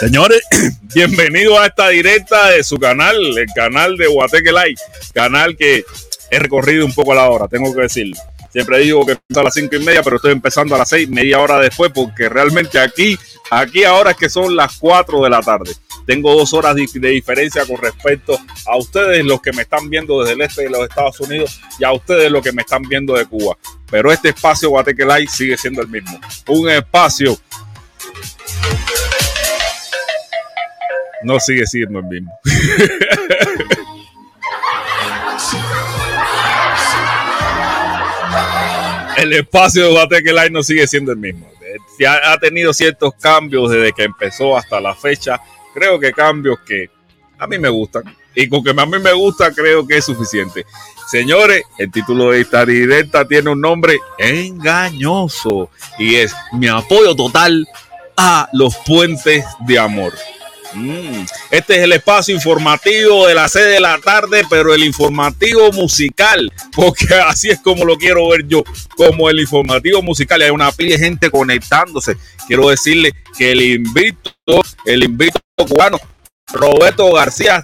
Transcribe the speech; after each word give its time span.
Señores, 0.00 0.40
bienvenidos 0.94 1.58
a 1.58 1.66
esta 1.66 1.90
directa 1.90 2.48
de 2.48 2.64
su 2.64 2.78
canal, 2.78 3.36
el 3.36 3.46
canal 3.54 3.98
de 3.98 4.06
Guateque 4.06 4.50
Live, 4.50 4.76
canal 5.12 5.58
que 5.58 5.84
he 6.30 6.38
recorrido 6.38 6.86
un 6.86 6.94
poco 6.94 7.12
a 7.12 7.16
la 7.16 7.28
hora, 7.28 7.48
tengo 7.48 7.74
que 7.74 7.82
decirlo. 7.82 8.16
Siempre 8.50 8.78
digo 8.78 9.04
que 9.04 9.12
a 9.12 9.42
las 9.42 9.52
cinco 9.52 9.76
y 9.76 9.80
media, 9.80 10.02
pero 10.02 10.16
estoy 10.16 10.32
empezando 10.32 10.74
a 10.74 10.78
las 10.78 10.88
seis, 10.88 11.06
media 11.06 11.38
hora 11.38 11.58
después, 11.58 11.92
porque 11.94 12.30
realmente 12.30 12.78
aquí, 12.78 13.18
aquí 13.50 13.84
ahora 13.84 14.12
es 14.12 14.16
que 14.16 14.30
son 14.30 14.56
las 14.56 14.78
cuatro 14.78 15.22
de 15.22 15.28
la 15.28 15.42
tarde. 15.42 15.70
Tengo 16.06 16.34
dos 16.34 16.54
horas 16.54 16.76
de, 16.76 16.88
de 16.94 17.08
diferencia 17.10 17.66
con 17.66 17.76
respecto 17.76 18.38
a 18.66 18.78
ustedes, 18.78 19.22
los 19.22 19.42
que 19.42 19.52
me 19.52 19.62
están 19.62 19.90
viendo 19.90 20.22
desde 20.22 20.32
el 20.32 20.40
este 20.40 20.62
de 20.62 20.70
los 20.70 20.88
Estados 20.88 21.20
Unidos, 21.20 21.60
y 21.78 21.84
a 21.84 21.92
ustedes 21.92 22.32
los 22.32 22.42
que 22.42 22.52
me 22.52 22.62
están 22.62 22.82
viendo 22.84 23.12
de 23.12 23.26
Cuba. 23.26 23.54
Pero 23.90 24.10
este 24.10 24.30
espacio 24.30 24.70
Guateque 24.70 25.04
Live 25.04 25.28
sigue 25.28 25.58
siendo 25.58 25.82
el 25.82 25.88
mismo. 25.88 26.18
Un 26.46 26.70
espacio 26.70 27.38
no 31.22 31.40
sigue 31.40 31.66
siendo 31.66 32.00
el 32.00 32.06
mismo. 32.06 32.32
el 39.16 39.32
espacio 39.32 39.84
de 39.84 39.92
Guateque 39.92 40.32
Live 40.32 40.50
no 40.50 40.62
sigue 40.62 40.86
siendo 40.86 41.12
el 41.12 41.18
mismo. 41.18 41.50
Ha, 42.06 42.32
ha 42.32 42.38
tenido 42.38 42.72
ciertos 42.72 43.12
cambios 43.20 43.70
desde 43.70 43.92
que 43.92 44.04
empezó 44.04 44.56
hasta 44.56 44.80
la 44.80 44.94
fecha. 44.94 45.38
Creo 45.74 46.00
que 46.00 46.12
cambios 46.12 46.60
que 46.60 46.88
a 47.38 47.46
mí 47.46 47.58
me 47.58 47.68
gustan. 47.68 48.04
Y 48.34 48.48
con 48.48 48.62
que 48.62 48.70
a 48.70 48.86
mí 48.86 48.98
me 48.98 49.12
gusta, 49.12 49.52
creo 49.52 49.86
que 49.86 49.96
es 49.96 50.04
suficiente. 50.04 50.64
Señores, 51.10 51.64
el 51.78 51.90
título 51.90 52.30
de 52.30 52.42
esta 52.42 52.64
directa 52.64 53.26
tiene 53.26 53.50
un 53.50 53.60
nombre 53.60 53.98
engañoso 54.18 55.70
y 55.98 56.14
es 56.14 56.32
mi 56.52 56.68
apoyo 56.68 57.16
total 57.16 57.66
a 58.16 58.48
los 58.52 58.76
puentes 58.86 59.44
de 59.66 59.78
amor. 59.78 60.12
Mm, 60.72 61.24
Este 61.50 61.76
es 61.76 61.82
el 61.82 61.92
espacio 61.92 62.34
informativo 62.34 63.26
de 63.26 63.34
las 63.34 63.52
6 63.52 63.66
de 63.66 63.80
la 63.80 63.98
tarde, 63.98 64.42
pero 64.48 64.72
el 64.72 64.84
informativo 64.84 65.72
musical, 65.72 66.52
porque 66.74 67.06
así 67.26 67.50
es 67.50 67.60
como 67.60 67.84
lo 67.84 67.96
quiero 67.96 68.28
ver 68.28 68.46
yo, 68.46 68.62
como 68.96 69.28
el 69.28 69.40
informativo 69.40 70.02
musical. 70.02 70.42
Hay 70.42 70.50
una 70.50 70.70
pila 70.72 70.96
de 70.96 70.98
gente 70.98 71.30
conectándose. 71.30 72.16
Quiero 72.46 72.68
decirle 72.68 73.12
que 73.36 73.52
el 73.52 73.62
invito, 73.62 74.34
el 74.84 75.04
invito 75.04 75.40
cubano, 75.56 75.98
Roberto 76.52 77.12
García 77.12 77.62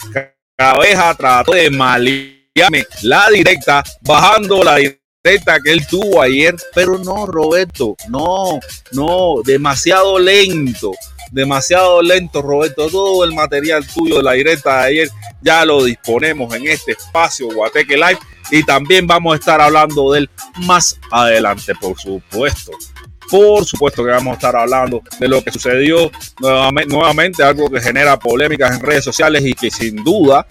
Cabeja, 0.56 1.14
trató 1.14 1.52
de 1.52 1.70
malearme 1.70 2.86
la 3.02 3.28
directa, 3.30 3.84
bajando 4.02 4.62
la 4.62 4.76
directa 4.76 5.60
que 5.62 5.72
él 5.72 5.86
tuvo 5.86 6.22
ayer, 6.22 6.54
pero 6.74 6.98
no, 6.98 7.26
Roberto, 7.26 7.96
no, 8.08 8.60
no, 8.92 9.42
demasiado 9.44 10.18
lento 10.18 10.92
demasiado 11.30 12.02
lento, 12.02 12.42
Roberto. 12.42 12.88
Todo 12.88 13.24
el 13.24 13.34
material 13.34 13.86
tuyo 13.86 14.18
de 14.18 14.22
la 14.22 14.32
directa 14.32 14.80
de 14.80 14.86
ayer 14.86 15.10
ya 15.42 15.64
lo 15.64 15.84
disponemos 15.84 16.54
en 16.54 16.66
este 16.66 16.92
espacio 16.92 17.48
Guateque 17.52 17.96
Live 17.96 18.18
y 18.50 18.64
también 18.64 19.06
vamos 19.06 19.34
a 19.34 19.38
estar 19.38 19.60
hablando 19.60 20.12
de 20.12 20.20
él 20.20 20.30
más 20.58 20.98
adelante, 21.10 21.74
por 21.74 21.98
supuesto. 21.98 22.72
Por 23.28 23.64
supuesto 23.64 24.04
que 24.04 24.10
vamos 24.10 24.32
a 24.32 24.34
estar 24.34 24.54
hablando 24.54 25.02
de 25.18 25.26
lo 25.26 25.42
que 25.42 25.50
sucedió 25.50 26.12
nuevamente, 26.38 26.94
nuevamente 26.94 27.42
algo 27.42 27.68
que 27.68 27.80
genera 27.80 28.16
polémicas 28.16 28.76
en 28.76 28.80
redes 28.80 29.02
sociales 29.02 29.44
y 29.44 29.52
que 29.52 29.68
sin 29.68 29.96
duda 30.04 30.46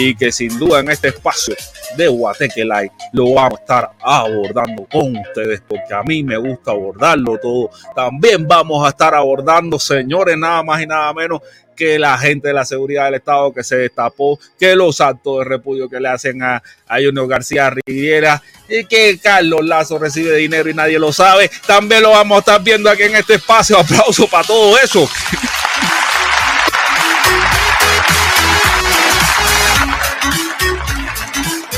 y 0.00 0.14
que 0.14 0.30
sin 0.30 0.56
duda 0.60 0.78
en 0.78 0.90
este 0.90 1.08
espacio 1.08 1.56
de 1.96 2.06
Guateque 2.06 2.62
Live 2.62 2.92
lo 3.12 3.34
vamos 3.34 3.58
a 3.58 3.62
estar 3.62 3.90
abordando 4.00 4.86
con 4.86 5.16
ustedes 5.16 5.60
porque 5.66 5.92
a 5.92 6.04
mí 6.04 6.22
me 6.22 6.36
gusta 6.36 6.70
abordarlo 6.70 7.36
todo. 7.38 7.70
También 7.96 8.46
vamos 8.46 8.86
a 8.86 8.90
estar 8.90 9.12
abordando, 9.16 9.76
señores, 9.76 10.38
nada 10.38 10.62
más 10.62 10.80
y 10.80 10.86
nada 10.86 11.12
menos 11.12 11.40
que 11.74 11.98
la 11.98 12.16
gente 12.16 12.46
de 12.46 12.54
la 12.54 12.64
seguridad 12.64 13.06
del 13.06 13.14
Estado 13.14 13.52
que 13.52 13.64
se 13.64 13.76
destapó, 13.76 14.38
que 14.56 14.76
los 14.76 15.00
actos 15.00 15.40
de 15.40 15.44
repudio 15.46 15.88
que 15.88 15.98
le 15.98 16.08
hacen 16.08 16.44
a, 16.44 16.62
a 16.86 16.96
Junior 16.96 17.26
García 17.26 17.68
Riviera 17.70 18.40
y 18.68 18.84
que 18.84 19.18
Carlos 19.20 19.64
Lazo 19.64 19.98
recibe 19.98 20.36
dinero 20.36 20.70
y 20.70 20.74
nadie 20.74 21.00
lo 21.00 21.12
sabe. 21.12 21.50
También 21.66 22.04
lo 22.04 22.10
vamos 22.10 22.36
a 22.36 22.38
estar 22.38 22.62
viendo 22.62 22.88
aquí 22.88 23.02
en 23.02 23.16
este 23.16 23.34
espacio. 23.34 23.76
Aplauso 23.80 24.28
para 24.28 24.46
todo 24.46 24.78
eso. 24.78 25.08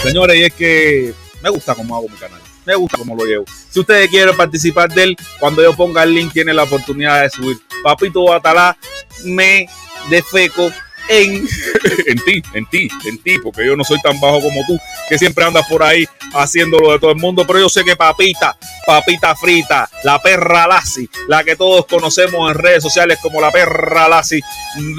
Señores, 0.02 0.36
y 0.36 0.44
es 0.44 0.54
que 0.54 1.14
me 1.42 1.50
gusta 1.50 1.74
cómo 1.74 1.94
hago 1.94 2.08
mi 2.08 2.16
canal. 2.16 2.40
Me 2.64 2.74
gusta 2.74 2.96
cómo 2.96 3.14
lo 3.14 3.24
llevo. 3.24 3.44
Si 3.70 3.80
ustedes 3.80 4.08
quieren 4.08 4.36
participar 4.36 4.92
de 4.92 5.02
él, 5.02 5.16
cuando 5.38 5.62
yo 5.62 5.74
ponga 5.74 6.02
el 6.02 6.14
link, 6.14 6.32
tienen 6.32 6.56
la 6.56 6.62
oportunidad 6.62 7.22
de 7.22 7.30
subir. 7.30 7.58
Papito 7.82 8.24
Batalá, 8.24 8.76
me 9.24 9.68
defeco 10.08 10.70
en, 12.06 12.18
ti, 12.24 12.40
en 12.54 12.66
ti, 12.66 12.88
en 13.04 13.18
ti, 13.18 13.38
porque 13.42 13.66
yo 13.66 13.74
no 13.74 13.82
soy 13.82 14.00
tan 14.00 14.20
bajo 14.20 14.40
como 14.40 14.64
tú, 14.64 14.78
que 15.08 15.18
siempre 15.18 15.44
andas 15.44 15.66
por 15.68 15.82
ahí 15.82 16.06
haciéndolo 16.34 16.92
de 16.92 17.00
todo 17.00 17.10
el 17.10 17.16
mundo, 17.16 17.44
pero 17.44 17.58
yo 17.58 17.68
sé 17.68 17.82
que 17.82 17.96
papita, 17.96 18.56
papita 18.86 19.34
frita, 19.34 19.90
la 20.04 20.22
perra 20.22 20.68
Lassi, 20.68 21.08
la 21.26 21.42
que 21.42 21.56
todos 21.56 21.86
conocemos 21.86 22.48
en 22.48 22.56
redes 22.56 22.84
sociales 22.84 23.18
como 23.20 23.40
la 23.40 23.50
perra 23.50 24.08
Lassi 24.08 24.40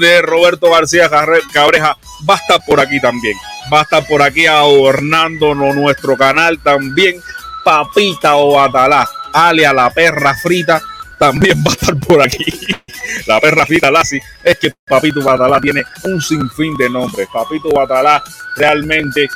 de 0.00 0.20
Roberto 0.20 0.70
García 0.70 1.08
Cabreja, 1.50 1.96
va 2.28 2.34
a 2.34 2.38
estar 2.38 2.60
por 2.66 2.78
aquí 2.78 3.00
también, 3.00 3.38
va 3.72 3.80
a 3.80 3.82
estar 3.84 4.06
por 4.06 4.20
aquí 4.20 4.44
adornándonos 4.44 5.74
nuestro 5.74 6.18
canal 6.18 6.58
también, 6.62 7.22
papita 7.64 8.36
o 8.36 8.56
batalá, 8.56 9.08
alia 9.32 9.72
la 9.72 9.88
perra 9.88 10.34
frita, 10.34 10.82
también 11.22 11.62
va 11.64 11.70
a 11.70 11.74
estar 11.74 11.96
por 12.00 12.20
aquí. 12.20 12.44
La 13.26 13.40
perra 13.40 13.64
frita 13.64 13.92
Lassi 13.92 14.18
es 14.42 14.58
que 14.58 14.72
Papito 14.84 15.22
Batalá 15.22 15.60
tiene 15.60 15.84
un 16.02 16.20
sinfín 16.20 16.76
de 16.76 16.90
nombres. 16.90 17.28
Papito 17.32 17.70
Batalá 17.70 18.20
realmente 18.56 19.28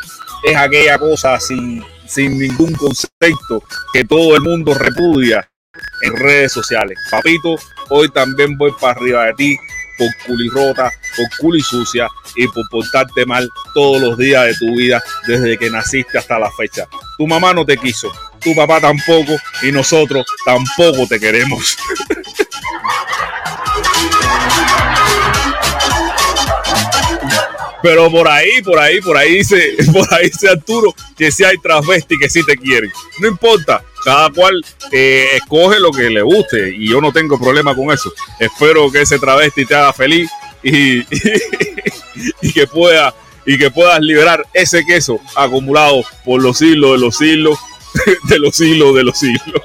es 0.43 0.57
aquella 0.57 0.99
cosa 0.99 1.39
sin, 1.39 1.85
sin 2.05 2.41
ningún 2.41 2.75
concepto 2.75 3.63
que 3.93 4.05
todo 4.05 4.35
el 4.35 4.43
mundo 4.43 4.75
repudia 4.75 5.49
en 6.03 6.17
redes 6.17 6.51
sociales. 6.51 6.99
Papito, 7.09 7.55
hoy 7.91 8.09
también 8.09 8.59
voy 8.59 8.73
para 8.81 8.99
arriba 8.99 9.27
de 9.27 9.35
ti 9.35 9.57
por 9.97 10.09
culirrota, 10.27 10.91
por 11.17 11.27
culi 11.39 11.61
sucia 11.61 12.09
y 12.35 12.49
por 12.49 12.69
portarte 12.69 13.25
mal 13.27 13.49
todos 13.75 14.01
los 14.01 14.19
días 14.19 14.45
de 14.45 14.55
tu 14.55 14.77
vida 14.77 15.01
desde 15.29 15.57
que 15.57 15.71
naciste 15.71 16.19
hasta 16.19 16.37
la 16.37 16.51
fecha. 16.51 16.89
Tu 17.17 17.29
mamá 17.29 17.55
no 17.55 17.65
te 17.65 17.77
quiso, 17.77 18.11
tu 18.47 18.55
papá 18.55 18.81
tampoco 18.81 19.37
y 19.65 19.73
nosotros 19.73 20.25
tampoco 20.45 21.05
te 21.09 21.19
queremos. 21.19 21.77
Pero 27.83 28.09
por 28.09 28.29
ahí, 28.29 28.63
por 28.63 28.79
ahí, 28.79 29.01
por 29.01 29.17
ahí 29.17 29.39
dice, 29.39 29.77
por 29.93 30.15
ahí 30.15 30.29
dice 30.29 30.49
Arturo 30.49 30.95
que 31.19 31.33
si 31.33 31.43
hay 31.43 31.59
transvesti 31.59 32.17
que 32.19 32.31
sí 32.31 32.47
te 32.47 32.57
quieren. 32.57 32.91
No 33.19 33.27
importa, 33.27 33.83
cada 34.05 34.31
cual 34.31 34.65
eh, 34.93 35.27
escoge 35.35 35.81
lo 35.81 35.91
que 35.91 36.09
le 36.09 36.23
guste 36.23 36.71
y 36.71 36.89
yo 36.89 37.01
no 37.01 37.13
tengo 37.13 37.41
problema 37.41 37.75
con 37.75 37.91
eso. 37.91 38.13
Espero 38.39 38.91
que 38.93 39.03
ese 39.03 39.19
travesti 39.19 39.67
te 39.67 39.75
haga 39.75 39.93
feliz 39.93 40.31
y, 40.63 41.05
que 42.55 42.67
pueda 42.69 43.13
y 43.45 43.59
que 43.59 43.73
puedas 43.73 44.01
liberar 44.01 44.45
ese 44.55 44.85
queso 44.85 45.21
acumulado 45.35 46.03
por 46.25 46.41
los 46.41 46.59
siglos 46.59 46.93
de 46.93 46.99
los 46.99 47.17
siglos 47.17 47.59
de 48.29 48.39
los 48.39 48.57
siglos 48.57 48.95
de 48.95 49.05
los 49.05 49.19
siglos. 49.19 49.63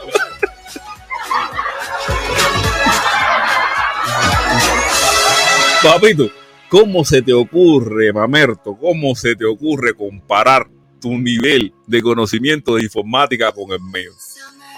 Papito, 5.84 6.30
¿cómo 6.70 7.04
se 7.04 7.22
te 7.22 7.34
ocurre, 7.34 8.14
mamerto? 8.14 8.78
¿Cómo 8.80 9.16
se 9.16 9.36
te 9.36 9.46
ocurre 9.46 9.96
comparar 9.96 10.68
tu 11.02 11.18
nivel 11.18 11.74
de 11.88 12.02
conocimiento 12.02 12.76
de 12.76 12.84
informática 12.84 13.52
con 13.52 13.72
el 13.72 13.82
mío. 13.82 14.12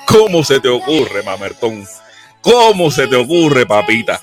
¿Cómo 0.07 0.43
se 0.43 0.59
te 0.59 0.69
ocurre, 0.69 1.21
mamertón? 1.23 1.85
¿Cómo 2.41 2.89
se 2.89 3.07
te 3.07 3.15
ocurre, 3.15 3.65
papita? 3.65 4.19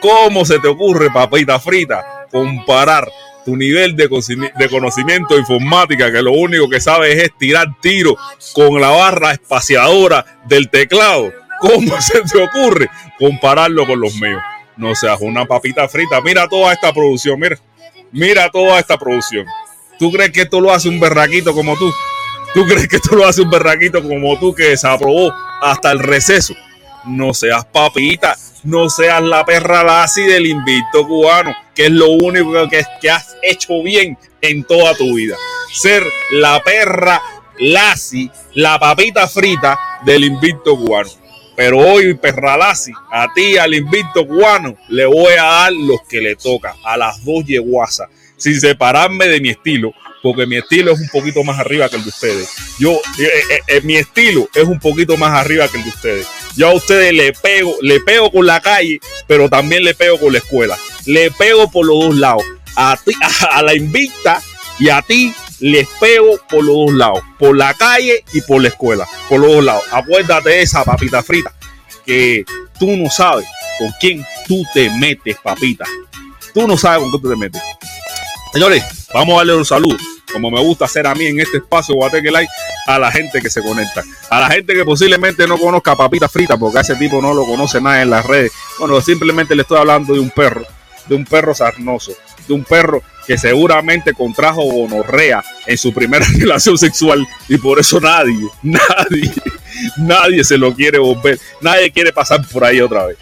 ¿Cómo 0.00 0.44
se 0.44 0.58
te 0.58 0.68
ocurre, 0.68 1.10
papita 1.10 1.58
frita, 1.58 2.26
comparar 2.30 3.08
tu 3.46 3.56
nivel 3.56 3.96
de, 3.96 4.08
conocimiento 4.08 5.34
de 5.34 5.40
informática, 5.40 6.12
que 6.12 6.20
lo 6.20 6.32
único 6.32 6.68
que 6.68 6.80
sabes 6.80 7.16
es 7.22 7.30
tirar 7.38 7.68
tiro 7.80 8.14
con 8.52 8.78
la 8.78 8.90
barra 8.90 9.32
espaciadora 9.32 10.40
del 10.46 10.68
teclado? 10.68 11.32
¿Cómo 11.60 11.98
se 12.02 12.20
te 12.22 12.42
ocurre 12.42 12.90
compararlo 13.18 13.86
con 13.86 13.98
los 13.98 14.14
míos? 14.16 14.42
No 14.76 14.94
seas 14.94 15.18
una 15.22 15.46
papita 15.46 15.88
frita. 15.88 16.20
Mira 16.20 16.46
toda 16.48 16.74
esta 16.74 16.92
producción, 16.92 17.40
mira. 17.40 17.56
Mira 18.12 18.50
toda 18.50 18.78
esta 18.78 18.98
producción. 18.98 19.46
¿Tú 19.98 20.12
crees 20.12 20.30
que 20.30 20.42
esto 20.42 20.60
lo 20.60 20.70
hace 20.70 20.90
un 20.90 21.00
berraquito 21.00 21.54
como 21.54 21.76
tú? 21.78 21.90
¿Tú 22.52 22.66
crees 22.66 22.88
que 22.88 22.96
esto 22.96 23.16
lo 23.16 23.26
hace 23.26 23.40
un 23.40 23.50
berraquito 23.50 24.02
como 24.02 24.38
tú 24.38 24.54
que 24.54 24.70
desaprobó 24.70 25.32
hasta 25.62 25.90
el 25.92 26.00
receso? 26.00 26.54
no 27.06 27.32
seas 27.32 27.64
papita, 27.66 28.36
no 28.66 28.90
seas 28.90 29.22
la 29.22 29.44
perra 29.44 29.84
lazi 29.84 30.24
del 30.24 30.46
invicto 30.46 31.06
cubano, 31.06 31.54
que 31.74 31.86
es 31.86 31.92
lo 31.92 32.10
único 32.10 32.68
que, 32.68 32.84
has 33.08 33.36
hecho 33.42 33.82
bien 33.82 34.18
en 34.40 34.64
toda 34.64 34.94
tu 34.94 35.14
vida. 35.14 35.36
Ser 35.72 36.02
la 36.32 36.60
perra 36.62 37.22
lazi, 37.58 38.30
la 38.54 38.78
papita 38.78 39.28
frita 39.28 39.78
del 40.04 40.24
invicto 40.24 40.76
cubano. 40.76 41.08
Pero 41.54 41.78
hoy, 41.78 42.14
perra 42.14 42.56
lazi, 42.56 42.92
a 43.10 43.28
ti, 43.32 43.56
al 43.56 43.72
invicto 43.72 44.26
cubano, 44.26 44.76
le 44.88 45.06
voy 45.06 45.32
a 45.34 45.44
dar 45.44 45.72
los 45.72 46.02
que 46.08 46.20
le 46.20 46.34
toca, 46.36 46.74
a 46.84 46.96
las 46.96 47.24
dos 47.24 47.44
yeguasas, 47.46 48.08
sin 48.36 48.60
separarme 48.60 49.28
de 49.28 49.40
mi 49.40 49.50
estilo, 49.50 49.92
porque 50.26 50.44
mi 50.44 50.56
estilo 50.56 50.90
es 50.90 50.98
un 50.98 51.08
poquito 51.08 51.44
más 51.44 51.56
arriba 51.60 51.88
que 51.88 51.94
el 51.94 52.02
de 52.02 52.08
ustedes. 52.08 52.48
Yo, 52.80 52.94
eh, 53.20 53.30
eh, 53.48 53.60
eh, 53.68 53.80
mi 53.82 53.94
estilo 53.94 54.48
es 54.52 54.64
un 54.64 54.80
poquito 54.80 55.16
más 55.16 55.30
arriba 55.30 55.68
que 55.68 55.76
el 55.78 55.84
de 55.84 55.90
ustedes. 55.90 56.26
Yo 56.56 56.68
a 56.68 56.74
ustedes 56.74 57.12
le 57.12 57.32
pego, 57.32 57.76
le 57.80 58.00
pego 58.00 58.32
con 58.32 58.44
la 58.44 58.60
calle, 58.60 58.98
pero 59.28 59.48
también 59.48 59.84
le 59.84 59.94
pego 59.94 60.18
con 60.18 60.32
la 60.32 60.38
escuela. 60.38 60.76
Le 61.04 61.30
pego 61.30 61.70
por 61.70 61.86
los 61.86 62.06
dos 62.06 62.16
lados. 62.16 62.42
A, 62.74 62.98
ti, 63.04 63.12
a 63.52 63.62
la 63.62 63.76
invicta 63.76 64.42
y 64.80 64.88
a 64.88 65.00
ti 65.00 65.32
les 65.60 65.86
pego 66.00 66.40
por 66.48 66.64
los 66.64 66.74
dos 66.74 66.92
lados. 66.94 67.20
Por 67.38 67.56
la 67.56 67.72
calle 67.74 68.24
y 68.32 68.40
por 68.40 68.60
la 68.60 68.68
escuela. 68.68 69.06
Por 69.28 69.38
los 69.38 69.52
dos 69.52 69.64
lados. 69.64 69.84
Acuérdate 69.92 70.50
de 70.50 70.62
esa 70.62 70.82
papita 70.82 71.22
frita. 71.22 71.54
Que 72.04 72.44
tú 72.80 72.96
no 72.96 73.08
sabes 73.10 73.46
con 73.78 73.92
quién 74.00 74.26
tú 74.48 74.64
te 74.74 74.90
metes, 74.98 75.36
papita. 75.40 75.84
Tú 76.52 76.66
no 76.66 76.76
sabes 76.76 76.98
con 76.98 77.10
quién 77.10 77.22
tú 77.22 77.30
te 77.30 77.36
metes. 77.36 77.62
Señores, 78.52 78.82
vamos 79.14 79.34
a 79.34 79.36
darle 79.38 79.54
un 79.54 79.64
saludo, 79.64 79.98
como 80.32 80.50
me 80.50 80.60
gusta 80.60 80.84
hacer 80.84 81.06
a 81.06 81.14
mí 81.14 81.26
en 81.26 81.40
este 81.40 81.58
espacio 81.58 81.94
Guateque 81.94 82.30
Live, 82.30 82.48
a 82.86 82.98
la 82.98 83.10
gente 83.10 83.40
que 83.40 83.50
se 83.50 83.62
conecta. 83.62 84.02
A 84.30 84.40
la 84.40 84.50
gente 84.50 84.74
que 84.74 84.84
posiblemente 84.84 85.46
no 85.46 85.58
conozca 85.58 85.92
a 85.92 85.96
Papita 85.96 86.28
Frita, 86.28 86.56
porque 86.56 86.78
a 86.78 86.80
ese 86.82 86.96
tipo 86.96 87.20
no 87.22 87.34
lo 87.34 87.44
conoce 87.44 87.80
nada 87.80 88.02
en 88.02 88.10
las 88.10 88.26
redes. 88.26 88.52
Bueno, 88.78 89.00
simplemente 89.00 89.54
le 89.54 89.62
estoy 89.62 89.78
hablando 89.78 90.14
de 90.14 90.20
un 90.20 90.30
perro, 90.30 90.64
de 91.06 91.14
un 91.14 91.24
perro 91.24 91.54
sarnoso, 91.54 92.12
de 92.46 92.54
un 92.54 92.64
perro 92.64 93.02
que 93.26 93.36
seguramente 93.36 94.12
contrajo 94.12 94.62
gonorrea 94.62 95.42
en 95.66 95.76
su 95.76 95.92
primera 95.92 96.26
relación 96.38 96.78
sexual 96.78 97.26
y 97.48 97.58
por 97.58 97.78
eso 97.80 98.00
nadie, 98.00 98.48
nadie, 98.62 99.32
nadie 99.96 100.44
se 100.44 100.56
lo 100.56 100.74
quiere 100.74 100.98
volver, 100.98 101.38
nadie 101.60 101.90
quiere 101.90 102.12
pasar 102.12 102.46
por 102.46 102.64
ahí 102.64 102.80
otra 102.80 103.06
vez. 103.06 103.16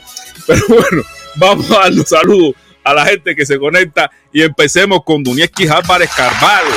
Pero 0.47 0.63
bueno, 0.69 1.03
vamos 1.37 1.71
a 1.71 1.81
darle 1.81 2.01
un 2.01 2.07
saludo 2.07 2.55
a 2.85 2.95
la 2.95 3.07
gente 3.07 3.35
que 3.35 3.47
se 3.47 3.59
conecta 3.59 4.11
y 4.33 4.43
empecemos 4.43 5.03
con 5.05 5.23
Dunieski 5.23 5.67
Álvarez 5.67 6.11
Carvalho. 6.15 6.75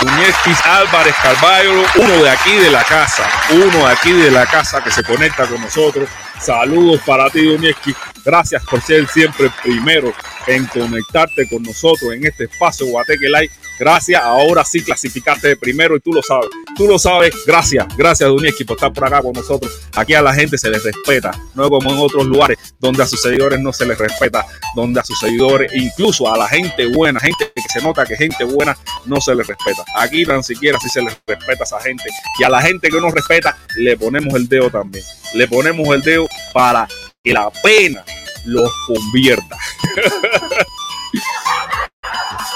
Dunieski 0.00 0.50
Álvarez 0.64 1.14
Carvalho, 1.22 1.84
uno 1.96 2.22
de 2.24 2.28
aquí 2.28 2.52
de 2.56 2.70
la 2.70 2.82
casa, 2.82 3.28
uno 3.50 3.86
de 3.86 3.92
aquí 3.92 4.12
de 4.12 4.30
la 4.30 4.44
casa 4.44 4.82
que 4.82 4.90
se 4.90 5.04
conecta 5.04 5.46
con 5.46 5.60
nosotros. 5.60 6.08
Saludos 6.40 7.00
para 7.06 7.30
ti, 7.30 7.44
Dunieski. 7.44 7.94
Gracias 8.24 8.64
por 8.64 8.82
ser 8.82 9.06
siempre 9.06 9.50
primero 9.62 10.12
en 10.46 10.66
conectarte 10.66 11.48
con 11.48 11.62
nosotros 11.62 12.12
en 12.12 12.26
este 12.26 12.44
espacio 12.44 12.86
Guateque 12.86 13.28
Live 13.28 13.50
Gracias, 13.78 14.22
ahora 14.22 14.64
sí 14.64 14.82
clasificaste 14.82 15.48
de 15.48 15.56
primero 15.56 15.96
y 15.96 16.00
tú 16.00 16.12
lo 16.12 16.22
sabes. 16.22 16.48
Tú 16.76 16.86
lo 16.86 16.98
sabes. 16.98 17.34
Gracias, 17.46 17.86
gracias 17.96 18.28
Dunieski 18.28 18.64
por 18.64 18.76
estar 18.76 18.92
por 18.92 19.06
acá 19.06 19.22
con 19.22 19.32
nosotros. 19.32 19.72
Aquí 19.94 20.14
a 20.14 20.22
la 20.22 20.34
gente 20.34 20.58
se 20.58 20.70
les 20.70 20.82
respeta, 20.82 21.32
no 21.54 21.68
como 21.68 21.90
en 21.90 21.98
otros 21.98 22.26
lugares 22.26 22.58
donde 22.78 23.02
a 23.02 23.06
sus 23.06 23.20
seguidores 23.20 23.60
no 23.60 23.72
se 23.72 23.86
les 23.86 23.98
respeta, 23.98 24.44
donde 24.74 25.00
a 25.00 25.04
sus 25.04 25.18
seguidores, 25.18 25.72
incluso 25.74 26.32
a 26.32 26.36
la 26.36 26.48
gente 26.48 26.86
buena, 26.86 27.20
gente 27.20 27.52
que 27.54 27.62
se 27.72 27.82
nota 27.82 28.04
que 28.04 28.16
gente 28.16 28.44
buena 28.44 28.76
no 29.06 29.20
se 29.20 29.34
les 29.34 29.46
respeta. 29.46 29.84
Aquí 29.96 30.24
tan 30.24 30.42
siquiera 30.42 30.78
sí 30.80 30.88
se 30.88 31.02
les 31.02 31.16
respeta 31.26 31.62
a 31.62 31.64
esa 31.64 31.80
gente. 31.80 32.04
Y 32.38 32.44
a 32.44 32.48
la 32.48 32.62
gente 32.62 32.88
que 32.88 33.00
no 33.00 33.10
respeta, 33.10 33.56
le 33.76 33.96
ponemos 33.96 34.34
el 34.34 34.48
dedo 34.48 34.70
también. 34.70 35.04
Le 35.34 35.48
ponemos 35.48 35.88
el 35.88 36.02
dedo 36.02 36.28
para 36.52 36.88
que 37.22 37.32
la 37.32 37.50
pena 37.62 38.04
los 38.44 38.70
convierta. 38.86 39.56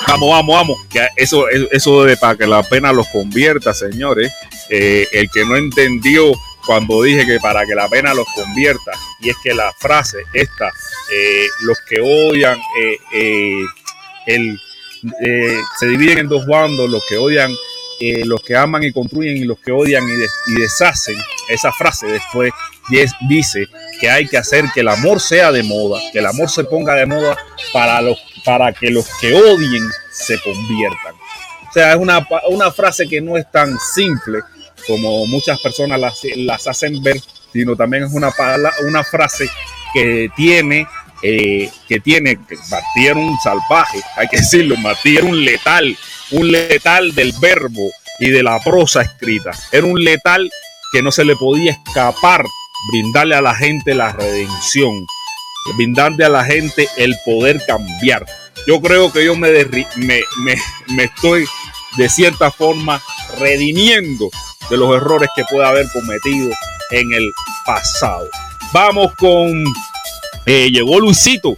Vamos, 0.06 0.30
vamos, 0.30 0.54
vamos. 0.54 0.78
Eso, 1.16 1.48
eso 1.48 2.04
de 2.04 2.16
para 2.16 2.36
que 2.36 2.46
la 2.46 2.62
pena 2.62 2.92
los 2.92 3.06
convierta, 3.08 3.74
señores. 3.74 4.32
Eh, 4.70 5.06
el 5.12 5.30
que 5.30 5.44
no 5.44 5.56
entendió 5.56 6.32
cuando 6.66 7.02
dije 7.02 7.24
que 7.24 7.40
para 7.40 7.64
que 7.64 7.74
la 7.74 7.88
pena 7.88 8.12
los 8.12 8.26
convierta, 8.34 8.92
y 9.20 9.30
es 9.30 9.36
que 9.42 9.54
la 9.54 9.72
frase 9.72 10.18
esta, 10.34 10.68
eh, 11.10 11.46
los 11.62 11.78
que 11.88 12.00
odian, 12.00 12.58
eh, 13.14 13.64
el, 14.26 14.60
se 15.78 15.86
dividen 15.86 16.18
en 16.18 16.28
dos 16.28 16.46
bandos, 16.46 16.90
los 16.90 17.02
que 17.08 17.16
odian, 17.16 17.50
los 18.24 18.42
que 18.42 18.54
aman 18.54 18.84
y 18.84 18.92
construyen 18.92 19.38
y 19.38 19.44
los 19.44 19.58
que 19.58 19.72
odian 19.72 20.04
y, 20.04 20.52
y 20.52 20.60
deshacen. 20.60 21.16
Esa 21.48 21.72
frase 21.72 22.06
después 22.06 22.52
dice 23.28 23.66
que 24.00 24.10
hay 24.10 24.26
que 24.26 24.36
hacer 24.36 24.66
que 24.74 24.80
el 24.80 24.88
amor 24.88 25.20
sea 25.20 25.50
de 25.50 25.62
moda, 25.62 26.00
que 26.12 26.18
el 26.18 26.26
amor 26.26 26.50
se 26.50 26.64
ponga 26.64 26.94
de 26.94 27.06
moda 27.06 27.36
para 27.72 28.00
los 28.02 28.18
para 28.48 28.72
que 28.72 28.90
los 28.90 29.06
que 29.20 29.34
odien 29.34 29.86
se 30.10 30.40
conviertan. 30.40 31.14
O 31.68 31.70
sea, 31.70 31.92
es 31.92 31.98
una, 31.98 32.26
una 32.48 32.72
frase 32.72 33.06
que 33.06 33.20
no 33.20 33.36
es 33.36 33.44
tan 33.52 33.78
simple 33.78 34.38
como 34.86 35.26
muchas 35.26 35.60
personas 35.60 36.00
las, 36.00 36.18
las 36.34 36.66
hacen 36.66 37.02
ver, 37.02 37.20
sino 37.52 37.76
también 37.76 38.04
es 38.04 38.12
una, 38.14 38.32
una 38.86 39.04
frase 39.04 39.50
que 39.92 40.30
tiene, 40.34 40.86
eh, 41.22 41.70
que 41.86 42.00
tiene, 42.00 42.38
Martí 42.70 43.10
un 43.10 43.36
salvaje, 43.44 44.00
hay 44.16 44.28
que 44.28 44.38
decirlo, 44.38 44.78
Martí 44.78 45.18
un 45.18 45.44
letal, 45.44 45.94
un 46.30 46.50
letal 46.50 47.14
del 47.14 47.34
verbo 47.42 47.90
y 48.18 48.30
de 48.30 48.42
la 48.42 48.58
prosa 48.60 49.02
escrita. 49.02 49.50
Era 49.72 49.86
un 49.86 50.02
letal 50.02 50.50
que 50.90 51.02
no 51.02 51.12
se 51.12 51.26
le 51.26 51.36
podía 51.36 51.72
escapar 51.72 52.46
brindarle 52.92 53.34
a 53.34 53.42
la 53.42 53.54
gente 53.54 53.94
la 53.94 54.12
redención, 54.12 55.04
brindarle 55.76 56.24
a 56.24 56.30
la 56.30 56.46
gente 56.46 56.88
el 56.96 57.14
poder 57.26 57.60
cambiar. 57.66 58.24
Yo 58.68 58.82
creo 58.82 59.10
que 59.10 59.24
yo 59.24 59.34
me, 59.34 59.48
estoy 60.98 61.46
de 61.96 62.08
cierta 62.10 62.50
forma 62.50 63.00
redimiendo 63.40 64.28
de 64.68 64.76
los 64.76 64.94
errores 64.94 65.30
que 65.34 65.42
pueda 65.50 65.70
haber 65.70 65.88
cometido 65.90 66.50
en 66.90 67.10
el 67.14 67.32
pasado. 67.64 68.28
Vamos 68.74 69.14
con, 69.16 69.64
eh, 70.44 70.70
llegó 70.70 71.00
Luisito, 71.00 71.56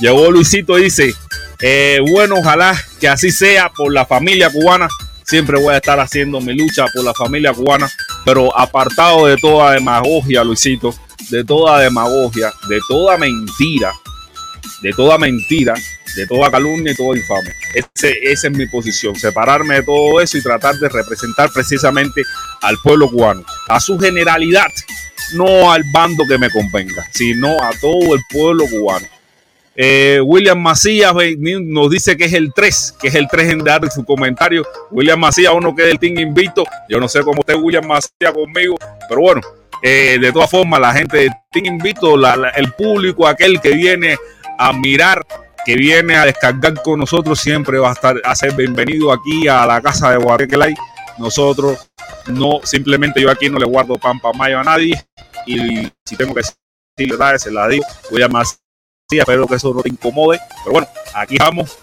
llegó 0.00 0.30
Luisito, 0.30 0.76
dice, 0.76 1.14
eh, 1.60 2.00
bueno, 2.10 2.36
ojalá 2.36 2.74
que 2.98 3.06
así 3.06 3.30
sea 3.30 3.68
por 3.68 3.92
la 3.92 4.06
familia 4.06 4.48
cubana. 4.48 4.88
Siempre 5.24 5.60
voy 5.60 5.74
a 5.74 5.76
estar 5.76 6.00
haciendo 6.00 6.40
mi 6.40 6.54
lucha 6.54 6.86
por 6.86 7.04
la 7.04 7.12
familia 7.12 7.52
cubana, 7.52 7.86
pero 8.24 8.58
apartado 8.58 9.26
de 9.26 9.36
toda 9.36 9.72
demagogia, 9.72 10.42
Luisito, 10.42 10.94
de 11.28 11.44
toda 11.44 11.80
demagogia, 11.80 12.50
de 12.66 12.80
toda 12.88 13.18
mentira, 13.18 13.92
de 14.80 14.92
toda 14.94 15.18
mentira, 15.18 15.74
de 16.16 16.26
toda 16.26 16.50
calumnia 16.50 16.92
y 16.92 16.96
toda 16.96 17.16
infame. 17.16 17.52
Ese, 17.74 18.18
esa 18.22 18.48
es 18.48 18.52
mi 18.52 18.66
posición, 18.66 19.14
separarme 19.14 19.76
de 19.76 19.82
todo 19.82 20.20
eso 20.20 20.38
y 20.38 20.42
tratar 20.42 20.76
de 20.76 20.88
representar 20.88 21.50
precisamente 21.52 22.22
al 22.62 22.76
pueblo 22.82 23.10
cubano, 23.10 23.44
a 23.68 23.80
su 23.80 23.98
generalidad, 23.98 24.70
no 25.34 25.70
al 25.70 25.84
bando 25.92 26.24
que 26.26 26.38
me 26.38 26.50
convenga, 26.50 27.04
sino 27.12 27.62
a 27.62 27.70
todo 27.80 28.14
el 28.14 28.22
pueblo 28.30 28.66
cubano. 28.66 29.06
Eh, 29.78 30.20
William 30.24 30.58
Macías 30.58 31.12
nos 31.38 31.90
dice 31.90 32.16
que 32.16 32.24
es 32.24 32.32
el 32.32 32.52
3, 32.54 32.94
que 32.98 33.08
es 33.08 33.14
el 33.14 33.28
en 33.32 33.50
en 33.50 33.58
dar 33.58 33.90
su 33.90 34.04
comentario. 34.04 34.66
William 34.90 35.20
Macías, 35.20 35.52
uno 35.54 35.74
que 35.74 35.82
del 35.82 35.98
team 35.98 36.18
invito. 36.18 36.64
Yo 36.88 36.98
no 36.98 37.08
sé 37.08 37.20
cómo 37.20 37.40
esté 37.40 37.54
William 37.54 37.86
Macías 37.86 38.32
conmigo, 38.32 38.76
pero 39.06 39.20
bueno, 39.20 39.42
eh, 39.82 40.18
de 40.20 40.32
todas 40.32 40.50
formas, 40.50 40.80
la 40.80 40.92
gente 40.92 41.16
de 41.18 41.30
Team 41.52 41.66
Invito, 41.66 42.16
el 42.56 42.72
público, 42.72 43.26
aquel 43.26 43.60
que 43.60 43.72
viene 43.72 44.16
a 44.58 44.72
mirar, 44.72 45.26
que 45.66 45.74
viene 45.74 46.14
a 46.14 46.24
descargar 46.24 46.80
con 46.80 47.00
nosotros, 47.00 47.40
siempre 47.40 47.78
va 47.80 47.90
a 47.90 47.92
estar 47.94 48.14
a 48.24 48.36
ser 48.36 48.54
bienvenido 48.54 49.12
aquí 49.12 49.48
a 49.48 49.66
la 49.66 49.82
casa 49.82 50.12
de 50.12 50.16
Guarequelay. 50.18 50.72
Nosotros 51.18 51.90
no, 52.28 52.60
simplemente 52.62 53.20
yo 53.20 53.28
aquí 53.28 53.48
no 53.48 53.58
le 53.58 53.66
guardo 53.66 53.98
pan 53.98 54.20
para 54.20 54.38
mayo 54.38 54.60
a 54.60 54.62
nadie. 54.62 55.04
Y 55.44 55.88
si 56.04 56.16
tengo 56.16 56.32
que 56.34 56.42
decirle 56.96 57.16
verdad, 57.16 57.36
se 57.38 57.50
la 57.50 57.66
digo. 57.66 57.84
Voy 58.12 58.22
a 58.22 58.28
más. 58.28 58.60
Sí, 59.10 59.18
espero 59.18 59.48
que 59.48 59.56
eso 59.56 59.74
no 59.74 59.82
te 59.82 59.88
incomode. 59.88 60.38
Pero 60.62 60.72
bueno, 60.72 60.88
aquí 61.12 61.36
vamos. 61.36 61.76